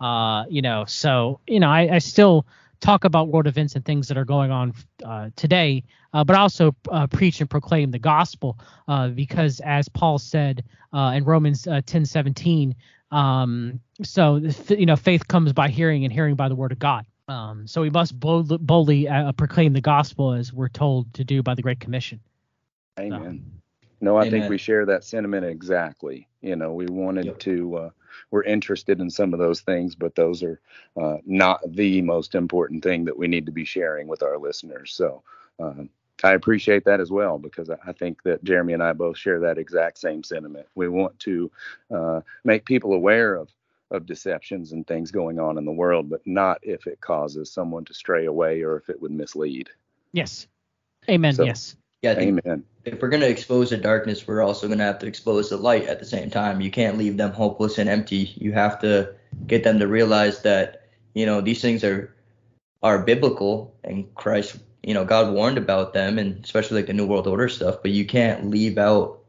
Uh, 0.00 0.44
you 0.48 0.62
know, 0.62 0.84
so 0.86 1.40
you 1.46 1.60
know, 1.60 1.68
I, 1.70 1.94
I 1.94 1.98
still 1.98 2.46
talk 2.80 3.04
about 3.04 3.28
world 3.28 3.46
events 3.46 3.76
and 3.76 3.84
things 3.84 4.08
that 4.08 4.18
are 4.18 4.24
going 4.24 4.50
on 4.50 4.74
uh, 5.04 5.30
today, 5.36 5.84
uh, 6.12 6.24
but 6.24 6.36
also 6.36 6.74
uh, 6.90 7.06
preach 7.06 7.40
and 7.40 7.48
proclaim 7.48 7.90
the 7.90 7.98
gospel 7.98 8.58
uh, 8.88 9.08
because, 9.08 9.60
as 9.60 9.88
Paul 9.88 10.18
said 10.18 10.64
uh, 10.92 11.12
in 11.14 11.24
Romans 11.24 11.66
uh, 11.66 11.80
10 11.86 12.04
17, 12.04 12.74
um, 13.12 13.80
so 14.02 14.36
you 14.68 14.86
know, 14.86 14.96
faith 14.96 15.26
comes 15.28 15.52
by 15.52 15.68
hearing 15.68 16.04
and 16.04 16.12
hearing 16.12 16.34
by 16.34 16.48
the 16.48 16.54
word 16.56 16.72
of 16.72 16.78
God. 16.78 17.06
Um, 17.28 17.66
so 17.66 17.80
we 17.80 17.90
must 17.90 18.18
boldly, 18.18 18.58
boldly 18.58 19.08
uh, 19.08 19.32
proclaim 19.32 19.72
the 19.72 19.80
gospel 19.80 20.32
as 20.32 20.52
we're 20.52 20.68
told 20.68 21.12
to 21.14 21.24
do 21.24 21.42
by 21.42 21.54
the 21.54 21.62
Great 21.62 21.80
Commission. 21.80 22.20
Amen. 22.98 23.44
No, 24.00 24.16
I 24.16 24.28
think 24.28 24.50
we 24.50 24.58
share 24.58 24.84
that 24.86 25.04
sentiment 25.04 25.46
exactly. 25.46 26.26
You 26.40 26.56
know, 26.56 26.72
we 26.72 26.86
wanted 26.86 27.26
Yep. 27.26 27.38
to, 27.40 27.76
uh, 27.76 27.90
we're 28.30 28.42
interested 28.42 29.00
in 29.00 29.08
some 29.08 29.32
of 29.32 29.38
those 29.38 29.60
things, 29.60 29.94
but 29.94 30.16
those 30.16 30.42
are 30.42 30.60
uh, 31.00 31.18
not 31.24 31.60
the 31.66 32.02
most 32.02 32.34
important 32.34 32.82
thing 32.82 33.04
that 33.04 33.16
we 33.16 33.28
need 33.28 33.46
to 33.46 33.52
be 33.52 33.64
sharing 33.64 34.08
with 34.08 34.22
our 34.22 34.38
listeners. 34.38 34.92
So 34.92 35.22
um, 35.60 35.88
I 36.24 36.32
appreciate 36.32 36.84
that 36.84 37.00
as 37.00 37.10
well 37.10 37.38
because 37.38 37.70
I 37.70 37.76
I 37.86 37.92
think 37.92 38.22
that 38.24 38.42
Jeremy 38.44 38.72
and 38.74 38.82
I 38.82 38.92
both 38.92 39.16
share 39.16 39.40
that 39.40 39.58
exact 39.58 39.98
same 39.98 40.22
sentiment. 40.24 40.66
We 40.74 40.88
want 40.88 41.18
to 41.20 41.50
uh, 41.94 42.20
make 42.44 42.64
people 42.64 42.94
aware 42.94 43.34
of 43.36 43.50
of 43.92 44.06
deceptions 44.06 44.72
and 44.72 44.86
things 44.86 45.10
going 45.10 45.38
on 45.38 45.58
in 45.58 45.64
the 45.64 45.72
world, 45.72 46.10
but 46.10 46.26
not 46.26 46.58
if 46.62 46.86
it 46.86 47.00
causes 47.00 47.52
someone 47.52 47.84
to 47.84 47.94
stray 47.94 48.26
away 48.26 48.62
or 48.62 48.76
if 48.76 48.88
it 48.88 49.00
would 49.00 49.12
mislead. 49.12 49.70
Yes. 50.12 50.48
Amen. 51.08 51.34
So- 51.34 51.44
yes. 51.44 51.76
Yeah, 52.02 52.18
Amen. 52.18 52.64
if 52.84 53.00
we're 53.00 53.10
gonna 53.10 53.26
expose 53.26 53.70
the 53.70 53.76
darkness, 53.76 54.26
we're 54.26 54.42
also 54.42 54.66
gonna 54.66 54.82
have 54.82 54.98
to 54.98 55.06
expose 55.06 55.50
the 55.50 55.56
light 55.56 55.86
at 55.86 56.00
the 56.00 56.04
same 56.04 56.30
time. 56.30 56.60
You 56.60 56.68
can't 56.68 56.98
leave 56.98 57.16
them 57.16 57.30
hopeless 57.30 57.78
and 57.78 57.88
empty. 57.88 58.32
You 58.34 58.50
have 58.52 58.80
to 58.80 59.14
get 59.46 59.62
them 59.62 59.78
to 59.78 59.86
realize 59.86 60.42
that 60.42 60.88
you 61.14 61.26
know 61.26 61.40
these 61.40 61.62
things 61.62 61.84
are 61.84 62.12
are 62.82 63.04
biblical 63.04 63.76
and 63.84 64.12
Christ, 64.16 64.58
you 64.82 64.94
know, 64.94 65.04
God 65.04 65.32
warned 65.32 65.58
about 65.58 65.92
them, 65.92 66.18
and 66.18 66.44
especially 66.44 66.78
like 66.78 66.88
the 66.88 66.92
New 66.92 67.06
World 67.06 67.28
Order 67.28 67.48
stuff. 67.48 67.76
But 67.82 67.92
you 67.92 68.04
can't 68.04 68.50
leave 68.50 68.78
out 68.78 69.20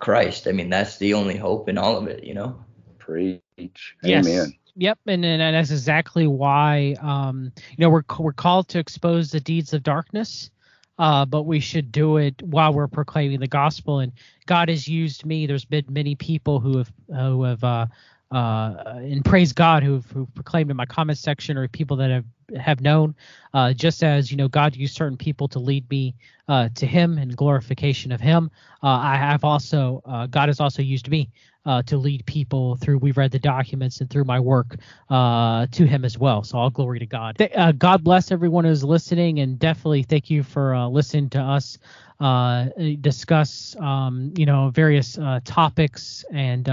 Christ. 0.00 0.48
I 0.48 0.52
mean, 0.52 0.70
that's 0.70 0.96
the 0.96 1.12
only 1.12 1.36
hope 1.36 1.68
in 1.68 1.76
all 1.76 1.98
of 1.98 2.06
it. 2.06 2.24
You 2.24 2.32
know. 2.32 2.64
Preach. 3.04 3.96
Yes. 4.02 4.26
Amen. 4.26 4.54
Yep, 4.76 5.00
and, 5.06 5.24
and 5.24 5.42
and 5.42 5.56
that's 5.56 5.70
exactly 5.70 6.26
why 6.26 6.96
um 7.02 7.52
you 7.70 7.82
know 7.82 7.90
we're 7.90 8.04
we're 8.18 8.32
called 8.32 8.68
to 8.68 8.78
expose 8.78 9.30
the 9.30 9.40
deeds 9.40 9.74
of 9.74 9.82
darkness, 9.82 10.50
uh 10.98 11.26
but 11.26 11.42
we 11.42 11.60
should 11.60 11.92
do 11.92 12.16
it 12.16 12.40
while 12.42 12.72
we're 12.72 12.88
proclaiming 12.88 13.40
the 13.40 13.48
gospel. 13.48 14.00
And 14.00 14.12
God 14.46 14.68
has 14.70 14.88
used 14.88 15.26
me. 15.26 15.46
There's 15.46 15.66
been 15.66 15.84
many 15.90 16.14
people 16.14 16.60
who 16.60 16.78
have 16.78 16.92
who 17.08 17.42
have 17.42 17.64
uh 17.64 17.86
uh 18.30 18.74
and 18.96 19.24
praise 19.24 19.52
God 19.52 19.82
who've 19.82 20.06
who've, 20.10 20.34
proclaimed 20.34 20.70
in 20.70 20.76
my 20.76 20.86
comment 20.86 21.18
section 21.18 21.58
or 21.58 21.68
people 21.68 21.96
that 21.98 22.10
have 22.10 22.24
have 22.58 22.80
known 22.80 23.14
uh 23.54 23.74
just 23.74 24.02
as 24.02 24.30
you 24.30 24.38
know 24.38 24.48
God 24.48 24.76
used 24.76 24.96
certain 24.96 25.18
people 25.18 25.48
to 25.48 25.58
lead 25.58 25.88
me 25.90 26.14
uh 26.48 26.70
to 26.76 26.86
Him 26.86 27.18
and 27.18 27.36
glorification 27.36 28.10
of 28.12 28.22
Him. 28.22 28.50
Uh, 28.82 28.86
I 28.88 29.16
have 29.16 29.44
also 29.44 30.02
uh, 30.06 30.26
God 30.28 30.48
has 30.48 30.60
also 30.60 30.80
used 30.82 31.08
me 31.10 31.30
uh, 31.64 31.82
to 31.82 31.96
lead 31.96 32.24
people 32.26 32.76
through. 32.76 32.98
We've 32.98 33.16
read 33.16 33.30
the 33.30 33.38
documents 33.38 34.00
and 34.00 34.10
through 34.10 34.24
my 34.24 34.40
work 34.40 34.76
uh, 35.10 35.66
to 35.72 35.86
Him 35.86 36.04
as 36.04 36.18
well. 36.18 36.42
So 36.42 36.58
all 36.58 36.70
glory 36.70 36.98
to 36.98 37.06
God. 37.06 37.38
Th- 37.38 37.52
uh, 37.56 37.72
God 37.72 38.02
bless 38.04 38.30
everyone 38.32 38.64
who's 38.64 38.84
listening, 38.84 39.40
and 39.40 39.58
definitely 39.58 40.02
thank 40.02 40.30
you 40.30 40.42
for 40.42 40.74
uh, 40.74 40.88
listening 40.88 41.30
to 41.30 41.40
us 41.40 41.78
uh, 42.20 42.66
discuss, 43.00 43.74
um, 43.80 44.32
you 44.36 44.46
know, 44.46 44.70
various 44.70 45.18
uh, 45.18 45.40
topics 45.44 46.24
and 46.32 46.68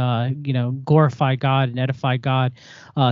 you 0.45 0.53
know 0.53 0.71
glorify 0.85 1.35
God 1.35 1.69
and 1.69 1.79
edify 1.79 2.17
God 2.17 2.53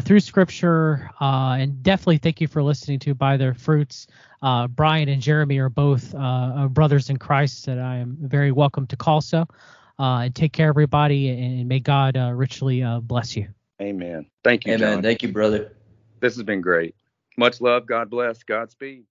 through 0.04 0.20
Scripture. 0.20 1.10
And 1.20 1.82
definitely 1.82 2.20
thank 2.20 2.40
you 2.40 2.48
for 2.48 2.62
listening 2.62 3.00
to 3.00 3.16
By 3.16 3.38
Their 3.38 3.56
Fruits. 3.56 4.06
Brian 4.70 5.10
and 5.10 5.20
Jeremy 5.22 5.58
are 5.58 5.70
both 5.70 6.12
brothers 6.70 7.10
in 7.10 7.18
Christ 7.18 7.66
that 7.66 7.80
I 7.80 7.98
am 7.98 8.18
very 8.22 8.52
welcome 8.52 8.86
to 8.88 8.96
call 8.96 9.22
so. 9.22 9.48
Uh, 10.00 10.26
and 10.26 10.36
take 10.36 10.54
care, 10.54 10.70
everybody, 10.70 11.30
and 11.30 11.68
may 11.68 11.80
God 11.80 12.18
uh, 12.18 12.32
richly 12.32 12.84
uh, 12.84 13.00
bless 13.00 13.36
you. 13.36 13.48
Amen. 13.82 14.28
Thank 14.44 14.66
you, 14.66 14.74
Amen. 14.74 14.96
John. 14.96 15.04
Thank 15.04 15.24
you, 15.24 15.32
brother. 15.32 15.74
This 16.20 16.36
has 16.36 16.44
been 16.44 16.62
great. 16.62 16.96
Much 17.36 17.62
love. 17.62 17.88
God 17.88 18.10
bless. 18.10 18.44
Godspeed. 18.44 19.06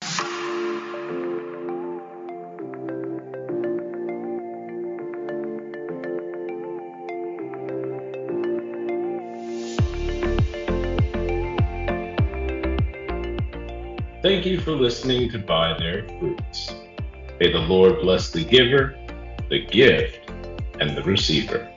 Thank 14.23 14.45
you 14.45 14.61
for 14.61 14.73
listening 14.73 15.31
to 15.31 15.39
By 15.39 15.79
Their 15.79 16.09
Fruits. 16.19 16.75
May 17.39 17.53
the 17.53 17.61
Lord 17.61 18.01
bless 18.01 18.31
the 18.31 18.45
giver, 18.45 18.97
the 19.49 19.65
gift, 19.67 20.26
and 20.81 20.97
the 20.97 21.03
receiver. 21.03 21.76